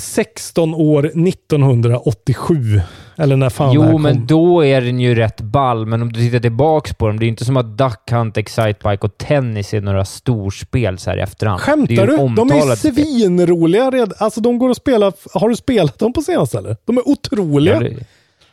16 0.00 0.74
år 0.74 1.06
1987. 1.06 2.80
Eller 3.16 3.36
när 3.36 3.50
fan 3.50 3.74
det 3.76 3.80
här 3.82 3.88
Jo, 3.88 3.92
kom. 3.92 4.02
men 4.02 4.26
då 4.26 4.64
är 4.64 4.80
den 4.80 5.00
ju 5.00 5.14
rätt 5.14 5.40
ball, 5.40 5.86
men 5.86 6.02
om 6.02 6.12
du 6.12 6.20
tittar 6.20 6.38
tillbaks 6.40 6.94
på 6.94 7.06
dem, 7.06 7.18
det 7.18 7.22
är 7.22 7.26
ju 7.26 7.30
inte 7.30 7.44
som 7.44 7.56
att 7.56 7.78
Duck 7.78 8.10
Hunt, 8.10 8.36
Excitebike 8.36 9.06
och 9.06 9.18
Tennis 9.18 9.74
är 9.74 9.80
några 9.80 10.04
storspel 10.04 10.98
så 10.98 11.10
här 11.10 11.16
i 11.16 11.20
efterhand. 11.20 11.60
Skämtar 11.60 12.06
du? 12.06 12.16
De 12.16 12.50
är 12.50 12.76
svinroliga 12.76 13.90
redan. 13.90 14.12
Alltså 14.18 14.40
de 14.40 14.58
går 14.58 14.70
att 14.70 14.76
spela. 14.76 15.12
Har 15.34 15.48
du 15.48 15.56
spelat 15.56 15.98
dem 15.98 16.12
på 16.12 16.22
senaste 16.22 16.58
eller? 16.58 16.76
De 16.84 16.98
är 16.98 17.08
otroliga. 17.08 17.74
Ja, 17.74 17.80
det- 17.80 18.06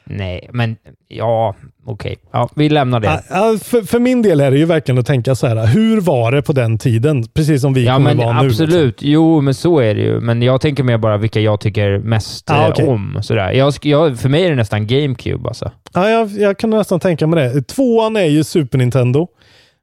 Nej, 0.03 0.49
men 0.53 0.75
ja, 1.07 1.55
okej. 1.85 2.15
Ja, 2.31 2.49
vi 2.55 2.69
lämnar 2.69 2.99
det. 2.99 3.23
Ja, 3.29 3.57
för, 3.63 3.81
för 3.81 3.99
min 3.99 4.21
del 4.21 4.41
är 4.41 4.51
det 4.51 4.57
ju 4.57 4.65
verkligen 4.65 4.99
att 4.99 5.05
tänka 5.05 5.35
så 5.35 5.47
här. 5.47 5.65
Hur 5.67 6.01
var 6.01 6.31
det 6.31 6.41
på 6.41 6.53
den 6.53 6.77
tiden? 6.77 7.23
Precis 7.33 7.61
som 7.61 7.73
vi 7.73 7.85
Ja, 7.85 7.93
kommer 7.93 8.13
men 8.15 8.25
vara 8.25 8.41
nu. 8.41 8.47
liksom. 8.47 8.65
absolut. 8.65 8.97
Jo, 9.01 9.41
men 9.41 9.53
så 9.53 9.79
är 9.79 9.95
det 9.95 10.01
ju. 10.01 10.19
Men 10.19 10.41
jag 10.41 10.61
tänker 10.61 10.83
mer 10.83 10.97
bara 10.97 11.17
vilka 11.17 11.39
jag 11.39 11.59
tycker 11.59 11.97
mest 11.99 12.49
Ah, 12.51 12.63
eh, 12.65 12.69
okej. 12.69 12.87
om. 12.87 13.19
Sådär. 13.23 13.51
Jag, 13.51 13.73
jag, 13.81 14.19
för 14.19 14.29
mig 14.29 14.43
är 14.45 14.49
det 14.49 14.55
nästan 14.55 14.87
GameCube 14.87 15.47
alltså. 15.49 15.71
Ja, 15.93 16.09
jag, 16.09 16.29
jag 16.29 16.57
kan 16.57 16.69
nästan 16.69 16.99
tänka 16.99 17.27
mig 17.27 17.43
det. 17.53 17.61
Tvåan 17.61 18.15
är 18.15 18.25
ju 18.25 18.43
Super 18.43 18.77
Nintendo. 18.77 19.27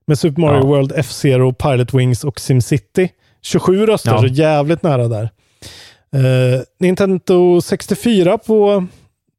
Med 0.06 0.18
Super 0.18 0.40
Mario 0.40 0.58
Ja. 0.58 0.66
World, 0.66 0.92
F-Zero, 0.96 1.52
Pilot 1.52 1.94
Wings 1.94 2.24
och 2.24 2.40
SimCity. 2.40 3.08
27 3.42 3.86
röster, 3.86 4.10
Ja. 4.10 4.18
så 4.20 4.26
jävligt 4.26 4.82
nära 4.82 5.08
där. 5.08 5.30
Eh, 6.14 6.60
Nintendo 6.80 7.60
64 7.60 8.38
på 8.38 8.86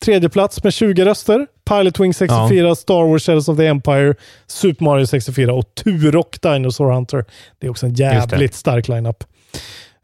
tredje 0.06 0.30
plats 0.30 0.64
med 0.64 0.74
20 0.74 1.06
röster. 1.06 1.48
Pilot 1.70 2.00
Wings 2.00 2.18
64, 2.18 2.76
Star 2.76 3.04
Wars 3.08 3.26
Shadows 3.26 3.48
of 3.50 3.58
the 3.58 3.66
Empire, 3.66 4.14
Super 4.48 4.84
Mario 4.86 5.06
64 5.06 5.54
och 5.54 5.76
Turok 5.76 6.42
Dinosaur 6.42 6.92
Hunter. 6.92 7.26
Det 7.60 7.68
är 7.68 7.72
också 7.72 7.86
en 7.86 7.94
jävligt 7.94 8.54
stark 8.54 8.88
lineup. 8.88 9.24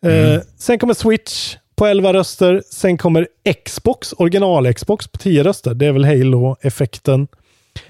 Eh, 0.06 0.12
Mm. 0.12 0.42
Sen 0.58 0.80
kommer 0.80 0.94
Switch 0.94 1.56
på 1.76 1.86
11 1.86 2.14
röster. 2.14 2.64
Sen 2.72 2.98
kommer 2.98 3.28
Xbox, 3.66 4.14
original-Xbox 4.14 5.08
på 5.12 5.18
10 5.18 5.44
röster. 5.44 5.74
Det 5.74 5.86
är 5.86 5.92
väl 5.92 6.06
Halo-effekten. 6.06 7.28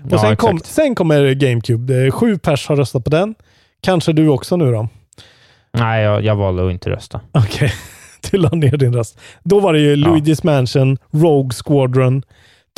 Och 0.03 0.11
Ja, 0.11 0.19
sen, 0.19 0.35
kom, 0.37 0.59
sen 0.63 0.95
kommer 0.95 1.33
GameCube. 1.33 1.93
Är 1.95 2.11
sju 2.11 2.37
pers 2.37 2.67
har 2.67 2.75
röstat 2.75 3.03
på 3.03 3.09
den. 3.09 3.35
Kanske 3.81 4.13
du 4.13 4.27
också 4.27 4.57
nu 4.57 4.71
då? 4.71 4.87
Nej, 5.73 6.03
jag, 6.03 6.23
jag 6.25 6.35
valde 6.35 6.65
att 6.67 6.71
inte 6.71 6.89
rösta. 6.89 7.21
Okej, 7.31 7.69
du 7.69 7.73
la 8.33 8.49
ner 8.49 8.77
din 8.77 8.93
röst. 8.93 9.19
Då 9.43 9.59
var 9.59 9.73
det 9.73 9.79
ju 9.79 9.95
Luigi's 9.95 10.39
Mansion, 10.45 10.97
Rogue 11.11 11.51
Squadron 11.65 12.23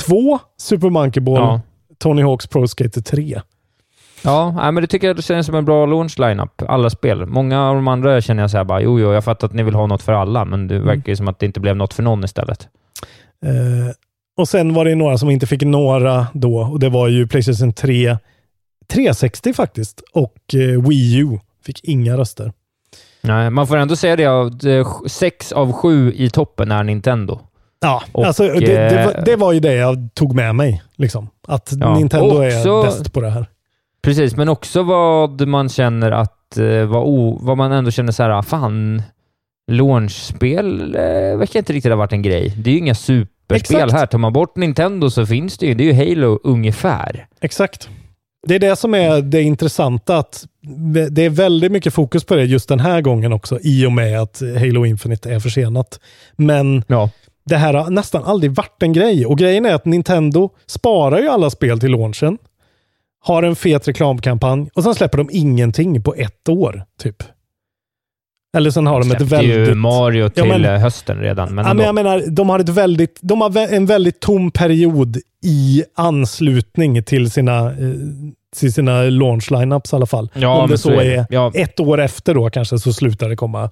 2, 0.08 0.40
Super 0.58 0.90
Monkey 0.90 1.22
Ball, 1.24 1.36
Ja. 1.36 1.62
Tony 2.00 2.24
Hawk's 2.24 2.50
Pro 2.50 2.68
Skater 2.68 3.02
3. 3.02 3.42
Ja, 4.24 4.52
nej, 4.56 4.72
men 4.72 4.82
det 4.82 4.88
tycker 4.88 5.08
jag 5.08 5.24
känns 5.24 5.46
som 5.46 5.56
en 5.56 5.66
bra 5.66 5.86
launch 5.86 6.20
lineup. 6.20 6.62
Alla 6.68 6.90
spel. 6.90 7.26
Många 7.26 7.70
av 7.70 7.76
de 7.76 7.88
andra 7.88 8.22
känner 8.22 8.44
jag 8.44 8.52
så 8.52 8.58
här 8.58 8.64
bara, 8.64 8.82
jo, 8.82 9.00
jo, 9.00 9.14
jag 9.14 9.24
fattar 9.24 9.48
att 9.48 9.54
ni 9.54 9.64
vill 9.64 9.74
ha 9.76 9.88
något 9.88 10.02
för 10.02 10.14
alla, 10.14 10.46
men 10.46 10.68
det 10.68 10.80
verkar 10.80 11.10
ju 11.12 11.16
som 11.16 11.28
att 11.28 11.40
det 11.40 11.46
inte 11.46 11.60
blev 11.60 11.76
något 11.76 11.94
för 11.94 12.04
någon 12.04 12.24
istället. 12.24 12.68
Eh, 13.46 13.94
och 14.38 14.48
sen 14.48 14.74
var 14.74 14.86
det 14.86 14.96
några 14.96 15.18
som 15.18 15.30
inte 15.30 15.48
fick 15.48 15.62
några 15.62 16.28
då 16.34 16.58
och 16.60 16.80
det 16.80 16.90
var 16.90 17.08
ju 17.08 17.28
Playstation 17.28 17.74
3, 17.74 18.18
360 18.88 19.54
faktiskt 19.54 20.02
och 20.14 20.36
eh, 20.54 20.88
Wii 20.88 21.18
U 21.18 21.40
fick 21.66 21.84
inga 21.84 22.18
röster. 22.18 22.52
Nej, 23.22 23.50
man 23.50 23.68
får 23.68 23.78
ändå 23.78 23.96
säga 23.96 24.16
det, 24.16 24.26
att 24.26 24.64
eh, 24.64 24.88
sex 25.08 25.52
av 25.52 25.74
sju 25.74 26.14
i 26.16 26.30
toppen 26.30 26.72
är 26.72 26.84
Nintendo. 26.84 27.40
Ja, 27.80 28.04
Och, 28.12 28.26
alltså, 28.26 28.44
det, 28.44 28.60
det, 28.60 29.00
eh, 29.00 29.06
var, 29.06 29.22
det 29.26 29.36
var 29.36 29.54
ju 29.54 29.60
det 29.60 29.74
jag 29.74 30.10
tog 30.14 30.36
med 30.36 30.56
mig. 30.56 30.82
Liksom. 30.96 31.30
Att 31.48 31.74
Ja, 31.80 31.96
Nintendo 31.98 32.26
också- 32.28 32.70
är 32.70 32.84
bäst 32.84 33.14
på 33.14 33.22
det 33.22 33.30
här. 33.30 33.46
Precis, 34.02 34.36
men 34.36 34.50
också 34.50 34.84
vad 34.84 35.48
man 35.48 35.70
känner 35.70 36.12
att, 36.12 36.58
eh, 36.58 36.86
vad, 36.86 37.04
o, 37.04 37.40
vad 37.42 37.58
man 37.58 37.72
ändå 37.72 37.92
känner 37.92 38.12
så 38.12 38.24
här, 38.24 38.42
fan, 38.42 39.02
launchspel 39.72 40.96
eh, 40.96 41.38
verkar 41.38 41.60
inte 41.60 41.74
riktigt 41.74 41.92
ha 41.92 41.98
varit 41.98 42.12
en 42.14 42.22
grej. 42.22 42.54
Det 42.58 42.70
är 42.70 42.72
ju 42.72 42.80
inga 42.80 42.96
superspel 42.96 43.58
Exakt. 43.78 43.92
här. 43.92 44.06
Tar 44.06 44.18
man 44.18 44.34
bort 44.34 44.56
Nintendo 44.56 45.10
så 45.10 45.26
finns 45.26 45.58
det 45.58 45.66
ju. 45.66 45.74
Det 45.74 45.90
är 45.90 45.94
ju 45.94 46.10
Halo 46.16 46.40
ungefär. 46.44 47.28
Exakt. 47.42 47.90
Det 48.48 48.56
är 48.56 48.60
det 48.60 48.76
som 48.76 48.94
är 48.94 49.22
det 49.22 49.42
intressanta, 49.42 50.18
att 50.18 50.46
det 51.12 51.26
är 51.26 51.30
väldigt 51.30 51.72
mycket 51.72 51.94
fokus 51.94 52.24
på 52.24 52.36
det 52.36 52.44
just 52.46 52.70
den 52.70 52.80
här 52.80 53.02
gången 53.02 53.34
också, 53.34 53.60
i 53.64 53.86
och 53.86 53.92
med 53.92 54.22
att 54.22 54.42
Halo 54.60 54.86
Infinite 54.86 55.34
är 55.34 55.40
försenat. 55.40 56.00
Men 56.36 56.84
Ja. 56.88 57.10
det 57.46 57.56
här 57.58 57.74
har 57.74 57.90
nästan 57.90 58.24
aldrig 58.24 58.52
varit 58.52 58.84
en 58.84 58.94
grej. 58.94 59.26
Och 59.26 59.38
grejen 59.38 59.66
är 59.66 59.74
att 59.74 59.86
Nintendo 59.86 60.50
sparar 60.66 61.20
ju 61.20 61.28
alla 61.30 61.50
spel 61.50 61.80
till 61.80 61.92
launchen, 61.92 62.38
har 63.24 63.44
en 63.44 63.56
fet 63.56 63.88
reklamkampanj 63.88 64.70
och 64.74 64.84
sen 64.84 64.96
släpper 64.96 65.18
de 65.18 65.30
ingenting 65.32 66.04
på 66.04 66.14
ett 66.16 66.50
år, 66.50 66.84
typ. 67.02 67.24
Eller 68.58 68.72
sen 68.72 68.88
har 68.88 69.00
de 69.00 69.12
ett 69.12 69.22
väldigt... 69.22 69.70
ju 69.70 69.76
Mario 69.76 70.30
till 70.30 70.46
men- 70.48 70.66
eh, 70.66 70.80
hösten 70.80 71.18
redan. 71.20 71.56
Men 71.56 71.66
ändå. 71.66 71.74
men 71.78 71.86
jag 71.86 71.96
menar, 71.96 72.24
de 72.28 72.50
har, 72.50 72.60
ett 72.60 72.70
väldigt, 72.70 73.20
de 73.22 73.42
har 73.42 73.74
en 73.74 73.86
väldigt 73.86 74.20
tom 74.20 74.52
period 74.52 75.18
i 75.46 75.84
anslutning 75.96 77.04
till 77.04 77.32
sina, 77.32 77.66
eh, 77.72 77.74
till 78.56 78.74
sina 78.74 79.02
launch 79.04 79.52
lineups 79.52 79.94
i 79.94 79.96
alla 79.96 80.06
fall. 80.06 80.30
Ja, 80.34 80.62
Om 80.64 80.70
det 80.70 80.78
så 80.78 80.90
så 80.90 81.00
är 81.00 81.26
Ja. 81.30 81.52
ett 81.56 81.80
år 81.80 82.00
efter 82.00 82.34
då 82.34 82.50
kanske 82.50 82.80
så 82.80 82.94
slutar 82.94 83.30
det 83.30 83.36
komma 83.36 83.70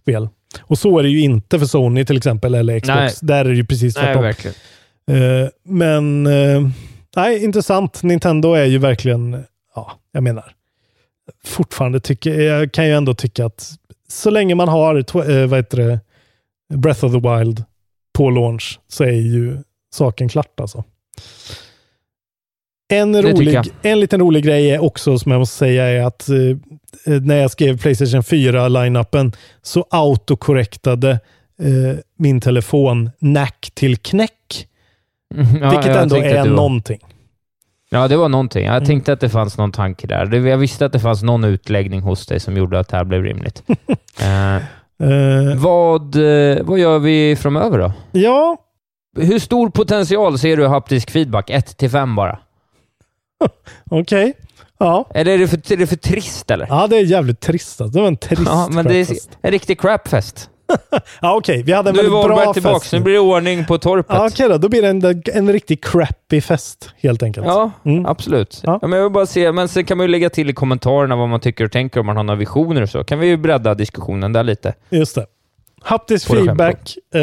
spel. 0.00 0.28
Och 0.60 0.78
så 0.78 0.98
är 0.98 1.02
det 1.02 1.08
ju 1.08 1.20
inte 1.20 1.58
för 1.58 1.66
Sony 1.66 2.04
till 2.04 2.16
exempel, 2.16 2.54
eller 2.54 2.80
Xbox. 2.80 2.96
Nej. 2.98 3.12
Där 3.22 3.44
är 3.44 3.48
det 3.48 3.56
ju 3.56 3.64
precis 3.64 3.94
tvärtom. 3.94 4.24
Eh, 4.24 5.48
men, 5.64 6.26
eh, 6.26 6.68
nej, 7.16 7.44
intressant. 7.44 8.02
Nintendo 8.02 8.52
är 8.52 8.64
ju 8.64 8.78
verkligen, 8.78 9.44
ja, 9.74 9.92
jag 10.12 10.22
menar, 10.22 10.52
fortfarande 11.44 12.00
tycker, 12.00 12.40
jag 12.40 12.72
kan 12.72 12.86
ju 12.86 12.92
ändå 12.92 13.14
tycka 13.14 13.46
att 13.46 13.70
så 14.08 14.30
länge 14.30 14.54
man 14.54 14.68
har, 14.68 14.96
eh, 15.30 15.46
vad 15.46 15.58
heter 15.58 15.76
det, 15.78 16.00
Breath 16.74 17.04
of 17.04 17.12
the 17.12 17.18
Wild 17.38 17.64
på 18.14 18.30
launch 18.30 18.80
så 18.88 19.04
är 19.04 19.10
ju 19.10 19.58
saken 19.94 20.28
klart 20.28 20.60
alltså. 20.60 20.84
En, 22.88 23.22
rolig, 23.22 23.58
en 23.82 24.00
liten 24.00 24.20
rolig 24.20 24.44
grej 24.44 24.70
är 24.70 24.84
också, 24.84 25.18
som 25.18 25.32
jag 25.32 25.38
måste 25.38 25.56
säga, 25.56 25.84
är 25.86 26.02
att 26.06 26.28
eh, 26.28 26.36
eh, 27.14 27.20
när 27.22 27.36
jag 27.36 27.50
skrev 27.50 27.78
Playstation 27.78 28.20
4-line-upen 28.22 29.32
så 29.62 29.86
autokorrektade 29.90 31.10
eh, 31.62 31.98
min 32.18 32.40
telefon 32.40 33.10
nack 33.18 33.70
till 33.74 33.96
knäck. 33.96 34.66
Mm, 35.34 35.62
ja, 35.62 35.70
vilket 35.70 35.96
ändå 35.96 36.16
är 36.16 36.38
var- 36.38 36.46
någonting. 36.46 36.98
Ja, 37.90 38.08
det 38.08 38.16
var 38.16 38.28
någonting. 38.28 38.64
Jag 38.64 38.76
Mm. 38.76 38.86
tänkte 38.86 39.12
att 39.12 39.20
det 39.20 39.28
fanns 39.28 39.58
någon 39.58 39.72
tanke 39.72 40.06
där. 40.06 40.46
Jag 40.46 40.58
visste 40.58 40.86
att 40.86 40.92
det 40.92 41.00
fanns 41.00 41.22
någon 41.22 41.44
utläggning 41.44 42.00
hos 42.00 42.26
dig 42.26 42.40
som 42.40 42.56
gjorde 42.56 42.78
att 42.78 42.88
det 42.88 42.96
här 42.96 43.04
blev 43.04 43.22
rimligt. 43.22 43.62
Eh, 44.20 44.62
Eh, 45.00 45.56
vad, 45.56 46.16
eh, 46.16 46.58
vad 46.62 46.78
gör 46.78 46.98
vi 46.98 47.36
framöver 47.36 47.78
då? 47.78 47.92
ja, 48.12 48.56
Hur 49.18 49.38
stor 49.38 49.70
potential 49.70 50.38
ser 50.38 50.56
du 50.56 50.62
i 50.62 50.66
haptisk 50.66 51.10
feedback? 51.10 51.50
1 51.50 51.76
till 51.76 51.90
5 51.90 52.14
bara? 52.16 52.38
okej. 53.90 54.32
Ja. 54.78 55.08
Eller 55.14 55.32
är 55.32 55.38
det 55.38 55.48
för, 55.48 55.72
är 55.72 55.76
det 55.76 55.86
för 55.86 55.96
trist 55.96 56.50
eller? 56.50 56.66
ja, 56.70 56.86
det 56.86 56.96
är 56.96 57.04
jävligt 57.04 57.40
trist. 57.40 57.80
Alltså. 57.80 57.94
Det 57.98 58.00
var 58.00 58.08
en 58.08 58.16
trist 58.16 58.42
Ja, 58.46 58.68
men 58.70 58.84
det 58.84 58.94
är 59.00 59.06
en 59.42 59.50
riktig 59.50 59.80
crapfest. 59.80 60.50
Ja, 61.20 61.36
okej. 61.36 61.62
Vi 61.62 61.72
hade 61.72 61.90
en 61.90 61.96
Nu 61.96 62.02
väldigt 62.02 62.24
bra 62.26 62.38
fest. 62.38 62.52
tillbaks. 62.52 62.92
Nu 62.92 63.00
blir 63.00 63.12
det 63.14 63.20
ordning 63.20 63.64
på 63.64 63.78
torpet. 63.78 64.16
Ja, 64.16 64.26
okej 64.26 64.48
då. 64.48 64.58
Då 64.58 64.68
blir 64.68 64.82
det 64.82 64.88
en, 64.88 65.22
en 65.34 65.52
riktigt 65.52 65.84
crappy 65.84 66.40
fest, 66.40 66.90
helt 66.96 67.22
enkelt. 67.22 67.46
Ja, 67.46 67.70
Mm. 67.84 68.06
absolut. 68.06 68.60
Ja. 68.64 68.78
Ja. 68.82 68.88
men 68.88 68.98
jag 68.98 69.04
vill 69.04 69.12
bara 69.12 69.26
se, 69.26 69.52
men 69.52 69.68
sen 69.68 69.84
kan 69.84 69.96
man 69.96 70.04
ju 70.06 70.10
lägga 70.10 70.30
till 70.30 70.50
i 70.50 70.52
kommentarerna 70.52 71.16
vad 71.16 71.28
man 71.28 71.40
tycker 71.40 71.64
och 71.64 71.72
tänker 71.72 72.00
om 72.00 72.06
man 72.06 72.16
har 72.16 72.24
några 72.24 72.38
visioner 72.38 72.82
och 72.82 72.88
så. 72.88 73.04
Kan 73.04 73.18
vi 73.18 73.26
ju 73.26 73.36
bredda 73.36 73.74
diskussionen 73.74 74.32
där 74.32 74.42
lite. 74.44 74.74
Just 74.90 75.14
det. 75.14 75.26
Haptisk 75.82 76.28
feedback. 76.28 76.96
Eh, 77.14 77.20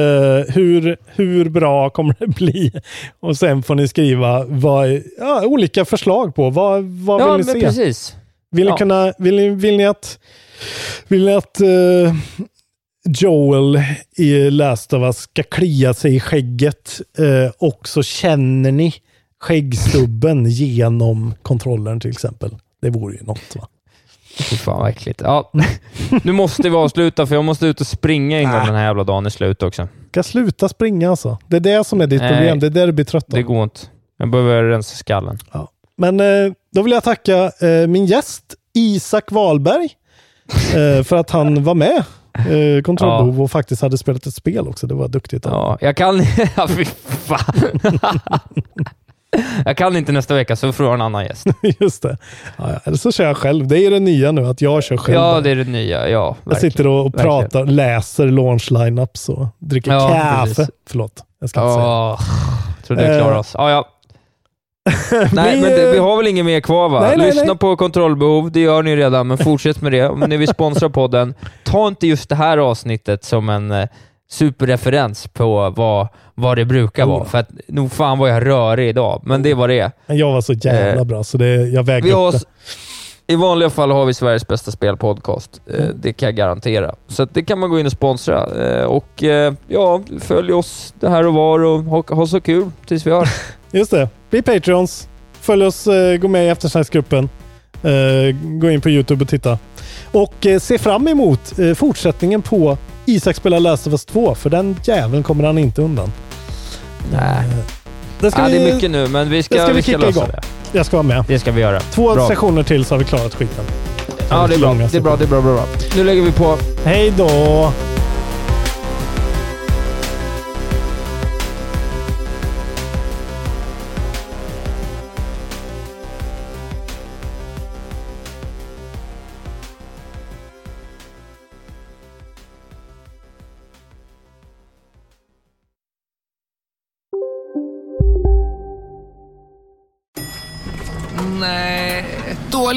hur, 0.53 0.97
hur 1.15 1.49
bra 1.49 1.89
kommer 1.89 2.15
det 2.19 2.27
bli? 2.27 2.71
Och 3.19 3.37
sen 3.37 3.63
får 3.63 3.75
ni 3.75 3.87
skriva 3.87 4.45
vad, 4.45 5.01
ja, 5.17 5.45
olika 5.45 5.85
förslag 5.85 6.35
på 6.35 6.49
vad, 6.49 6.83
vad 6.83 7.21
ja, 7.21 7.35
vill 7.35 7.45
ni 7.45 7.51
men 7.53 7.61
se? 7.61 7.67
precis. 7.67 8.15
Vill 8.51 8.65
ni, 8.65 8.69
Ja. 8.71 8.77
kunna, 8.77 9.13
vill 9.17 9.35
ni, 9.35 9.49
vill 9.49 9.77
ni 9.77 9.85
att, 9.85 10.19
vill 11.07 11.25
ni 11.25 11.33
att 11.33 11.61
eh, 11.61 12.13
Joel 13.19 13.81
i 14.17 14.49
Last 14.49 14.93
of 14.93 15.01
Us 15.03 15.17
ska 15.17 15.43
klia 15.43 15.93
sig 15.93 16.15
i 16.15 16.19
skägget 16.19 17.01
eh, 17.17 17.51
och 17.57 17.87
så 17.87 18.03
känner 18.03 18.71
ni 18.71 18.93
skäggstubben 19.39 20.45
genom 20.45 21.33
kontrollen 21.41 21.99
till 21.99 22.11
exempel? 22.11 22.55
Det 22.81 22.89
vore 22.89 23.15
ju 23.15 23.23
något 23.23 23.55
va? 23.55 23.67
Fy 24.37 24.57
fan 24.57 24.79
vad 24.79 24.89
äckligt. 24.89 25.21
Ja, 25.23 25.51
nu 26.23 26.31
måste 26.31 26.69
vi 26.69 26.75
avsluta 26.75 27.25
för 27.25 27.35
jag 27.35 27.43
måste 27.43 27.65
ut 27.65 27.81
och 27.81 27.87
springa 27.87 28.41
innan 28.41 28.65
den 28.65 28.75
här 28.75 28.85
jävla 28.85 29.03
dagen 29.03 29.25
är 29.25 29.29
slut 29.29 29.63
också. 29.63 29.87
Ska 30.11 30.23
sluta 30.23 30.69
springa 30.69 31.09
alltså. 31.09 31.37
Det 31.47 31.55
är 31.55 31.59
det 31.59 31.83
som 31.83 32.01
är 32.01 32.07
ditt 32.07 32.21
Nej. 32.21 32.33
problem. 32.33 32.59
Det 32.59 32.67
är 32.67 32.69
det 32.69 32.85
du 32.85 32.91
blir 32.91 33.05
trött 33.05 33.23
av. 33.23 33.29
Det 33.29 33.43
går 33.43 33.63
inte. 33.63 33.79
Jag 34.17 34.29
behöver 34.31 34.63
rensa 34.63 34.95
skallen. 34.95 35.37
Men 35.97 36.19
eh, 36.19 36.53
då 36.71 36.81
vill 36.81 36.91
jag 36.93 37.03
tacka 37.03 37.51
eh, 37.61 37.87
min 37.87 38.05
gäst 38.05 38.55
Isak 38.73 39.31
Wahlberg 39.31 39.89
eh, 40.75 41.03
för 41.03 41.15
att 41.15 41.29
han 41.29 41.63
var 41.63 41.75
med. 41.75 42.03
Eh, 42.37 42.81
kontrollbehov 42.81 43.41
och 43.41 43.51
faktiskt 43.51 43.81
hade 43.81 43.97
spelat 43.97 44.25
ett 44.25 44.33
spel 44.33 44.67
också. 44.67 44.87
Det 44.87 44.93
var 44.93 45.07
duktigt. 45.07 45.45
Ja, 45.45 45.77
jag 45.81 45.97
kan... 45.97 46.21
Ja, 46.55 46.67
fy 46.67 46.85
fan. 47.05 47.53
jag 49.65 49.77
kan 49.77 49.97
inte 49.97 50.11
nästa 50.11 50.33
vecka, 50.35 50.55
så 50.55 50.71
får 50.71 50.83
du 50.83 50.87
ha 50.89 50.93
en 50.93 51.01
annan 51.01 51.23
gäst. 51.25 51.47
Just 51.79 52.01
det. 52.03 52.17
Ja. 52.57 52.69
Eller 52.83 52.97
så 52.97 53.11
kör 53.11 53.25
jag 53.25 53.37
själv. 53.37 53.67
Det 53.67 53.85
är 53.85 53.91
det 53.91 53.99
nya 53.99 54.31
nu, 54.31 54.45
att 54.47 54.61
jag 54.61 54.83
kör 54.83 54.97
själv. 54.97 55.15
Ja, 55.17 55.41
det 55.41 55.49
är 55.49 55.55
det 55.55 55.63
nya. 55.63 55.99
Ja, 56.01 56.07
jag 56.09 56.35
verkligen. 56.43 56.71
sitter 56.71 56.87
och 56.87 57.05
Verkligen. 57.05 57.25
pratar, 57.27 57.65
läser 57.65 58.27
launch 58.27 58.71
lineups 58.71 59.29
och 59.29 59.47
dricker 59.59 59.91
Ja, 59.91 60.07
kaffe. 60.09 60.45
precis. 60.55 60.69
Förlåt, 60.89 61.23
jag 61.39 61.49
ska 61.49 61.59
inte 61.61 61.73
säga. 61.73 61.85
Åh, 61.85 62.19
trodde 62.87 63.03
jag 63.03 63.11
Eh, 63.15 63.17
klarade 63.19 63.39
oss. 63.39 63.51
Ja, 63.57 63.69
ja. 63.71 63.89
Nej, 65.31 65.61
men 65.61 65.71
det, 65.71 65.91
vi 65.91 65.97
har 65.97 66.17
väl 66.17 66.27
inget 66.27 66.45
mer 66.45 66.59
kvar 66.59 66.89
va? 66.89 66.99
nej, 66.99 67.17
nej, 67.17 67.27
Lyssna 67.27 67.43
nej. 67.43 67.57
på 67.57 67.75
kontrollbehov, 67.75 68.51
det 68.51 68.59
gör 68.59 68.83
ni 68.83 68.95
redan, 68.95 69.27
men 69.27 69.37
fortsätt 69.37 69.81
med 69.81 69.91
det. 69.91 70.09
Om 70.09 70.19
ni 70.19 70.37
vill 70.37 70.47
sponsra 70.47 70.89
podden, 70.89 71.33
ta 71.63 71.87
inte 71.87 72.07
just 72.07 72.29
det 72.29 72.35
här 72.35 72.57
avsnittet 72.57 73.23
som 73.23 73.49
en 73.49 73.71
eh, 73.71 73.87
superreferens 74.29 75.27
på 75.27 75.69
vad, 75.69 76.07
vad 76.35 76.57
det 76.57 76.65
brukar 76.65 77.05
vara. 77.05 77.25
För 77.25 77.37
att 77.37 77.49
nog 77.67 77.91
fan 77.91 78.17
var 78.19 78.27
jag 78.27 78.45
rörig 78.45 78.89
idag, 78.89 79.21
men 79.25 79.43
det 79.43 79.53
var 79.53 79.67
det. 79.67 79.91
Men 80.05 80.17
jag 80.17 80.31
var 80.31 80.41
så 80.41 80.53
jävla 80.53 81.01
Eh, 81.01 81.05
bra, 81.05 81.23
så 81.23 81.37
det, 81.37 81.55
jag 81.55 81.83
vägde 81.83 82.07
Vi 82.07 82.13
har, 82.13 82.27
upp 82.27 82.41
det. 83.27 83.33
I 83.33 83.35
vanliga 83.35 83.69
fall 83.69 83.91
har 83.91 84.05
vi 84.05 84.13
Sveriges 84.13 84.47
bästa 84.47 84.71
spelpodcast. 84.71 85.61
Eh, 85.77 85.85
det 85.95 86.13
kan 86.13 86.27
jag 86.27 86.35
garantera. 86.35 86.95
Så 87.07 87.25
det 87.25 87.43
kan 87.43 87.59
man 87.59 87.69
gå 87.69 87.79
in 87.79 87.85
och 87.85 87.91
sponsra. 87.91 88.65
Eh, 88.65 88.85
och 88.85 89.23
eh, 89.23 89.53
ja, 89.67 90.01
följ 90.19 90.53
oss 90.53 90.93
det 90.99 91.09
här 91.09 91.27
och 91.27 91.33
var 91.33 91.59
och 91.59 91.83
ha, 91.83 92.03
ha 92.07 92.27
så 92.27 92.41
kul 92.41 92.71
tills 92.85 93.07
vi 93.07 93.11
hörs. 93.11 93.29
Just 93.71 93.91
det. 93.91 94.09
Bli 94.29 94.41
Patreons. 94.41 95.09
Följ 95.41 95.65
oss, 95.65 95.87
eh, 95.87 96.17
gå 96.17 96.27
med 96.27 96.45
i 96.45 96.49
eftersnacksgruppen. 96.49 97.29
Eh, 97.83 98.35
gå 98.59 98.69
in 98.71 98.81
på 98.81 98.89
YouTube 98.89 99.23
och 99.23 99.29
titta. 99.29 99.57
Och 100.11 100.47
se 100.61 100.77
fram 100.77 101.07
emot 101.07 101.53
fortsättningen 101.75 102.41
på 102.41 102.77
Isak 103.05 103.35
spelar 103.35 103.59
Last 103.59 103.87
of 103.87 103.93
Us 103.93 104.05
2, 104.05 104.35
för 104.35 104.49
den 104.49 104.75
jäveln 104.83 105.23
kommer 105.23 105.43
han 105.43 105.57
inte 105.57 105.81
undan. 105.81 106.11
Nej. 107.11 107.45
Det 108.19 108.31
ska 108.31 108.41
ja, 108.41 108.47
vi, 108.47 108.57
det 108.57 108.69
är 108.69 108.73
mycket 108.73 108.91
nu, 108.91 109.07
men 109.07 109.29
vi 109.29 109.43
ska, 109.43 109.55
det 109.55 109.61
ska 109.61 109.69
vi 109.69 109.75
vi 109.75 109.81
ska 109.81 109.97
lösa 109.97 110.09
igång. 110.09 110.27
det. 110.27 110.41
Jag 110.77 110.85
ska 110.85 110.97
vara 110.97 111.07
med. 111.07 111.25
Det 111.27 111.39
ska 111.39 111.51
vi 111.51 111.61
göra. 111.61 111.79
Två 111.79 112.13
Bra. 112.13 112.27
sessioner 112.27 112.63
till 112.63 112.85
så 112.85 112.93
har 112.93 112.99
vi 112.99 113.05
klarat 113.05 113.35
skiten. 113.35 113.65
Ja, 114.29 114.47
det 114.47 114.55
är 114.55 114.59
bra. 114.59 114.73
Det 114.73 114.97
är 114.97 115.01
bra, 115.01 115.15
det 115.15 115.23
är 115.23 115.27
bra, 115.27 115.41
bra, 115.41 115.53
bra. 115.53 115.65
Nu 115.95 116.03
lägger 116.03 116.21
vi 116.21 116.31
på. 116.31 116.57
Hej 116.85 117.13
då! 117.17 117.71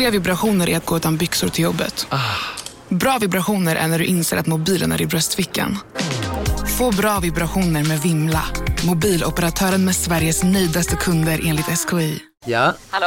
Dåliga 0.07 0.21
vibrationer 0.21 0.69
är 0.69 0.77
att 0.77 0.87
gå 0.87 0.97
utan 0.97 1.17
byxor 1.17 1.49
till 1.49 1.65
jobbet. 1.65 2.07
Bra 2.89 3.19
vibrationer 3.19 3.77
är 3.77 3.87
när 3.89 3.99
du 3.99 4.05
inser 4.05 4.37
att 4.37 4.47
mobilen 4.47 4.93
är 4.93 5.03
i 5.03 5.07
bröstfickan. 5.07 5.79
Få 6.79 6.91
bra 6.91 7.19
vibrationer 7.21 7.85
med 7.85 8.01
Vimla. 8.01 8.43
Mobiloperatören 8.87 9.85
med 9.85 9.97
Sveriges 9.97 10.43
nöjdaste 10.43 10.97
kunder 10.97 11.41
enligt 11.45 11.67
SKI. 11.67 12.23
Ja, 12.45 12.75
Hallå? 12.91 13.07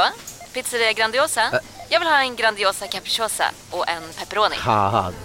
Pizzeria 0.54 0.94
Grandiosa? 0.94 1.42
Jag 1.90 2.00
vill 2.00 2.10
ha 2.10 2.22
en 2.22 2.36
Grandiosa 2.36 2.88
capriciosa 2.88 3.44
och 3.72 3.90
en 3.90 4.04
pepperoni. 4.20 4.56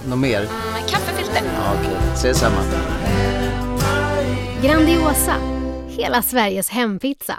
något 0.07 0.19
mer? 0.19 0.41
Med 0.73 0.91
kaffefilter. 0.91 1.43
Ja, 1.55 1.75
Okej, 1.81 1.97
ses 2.15 2.39
samma. 2.39 2.61
Grandiosa, 4.63 5.37
hela 5.89 6.23
Sveriges 6.23 6.69
hempizza. 6.69 7.39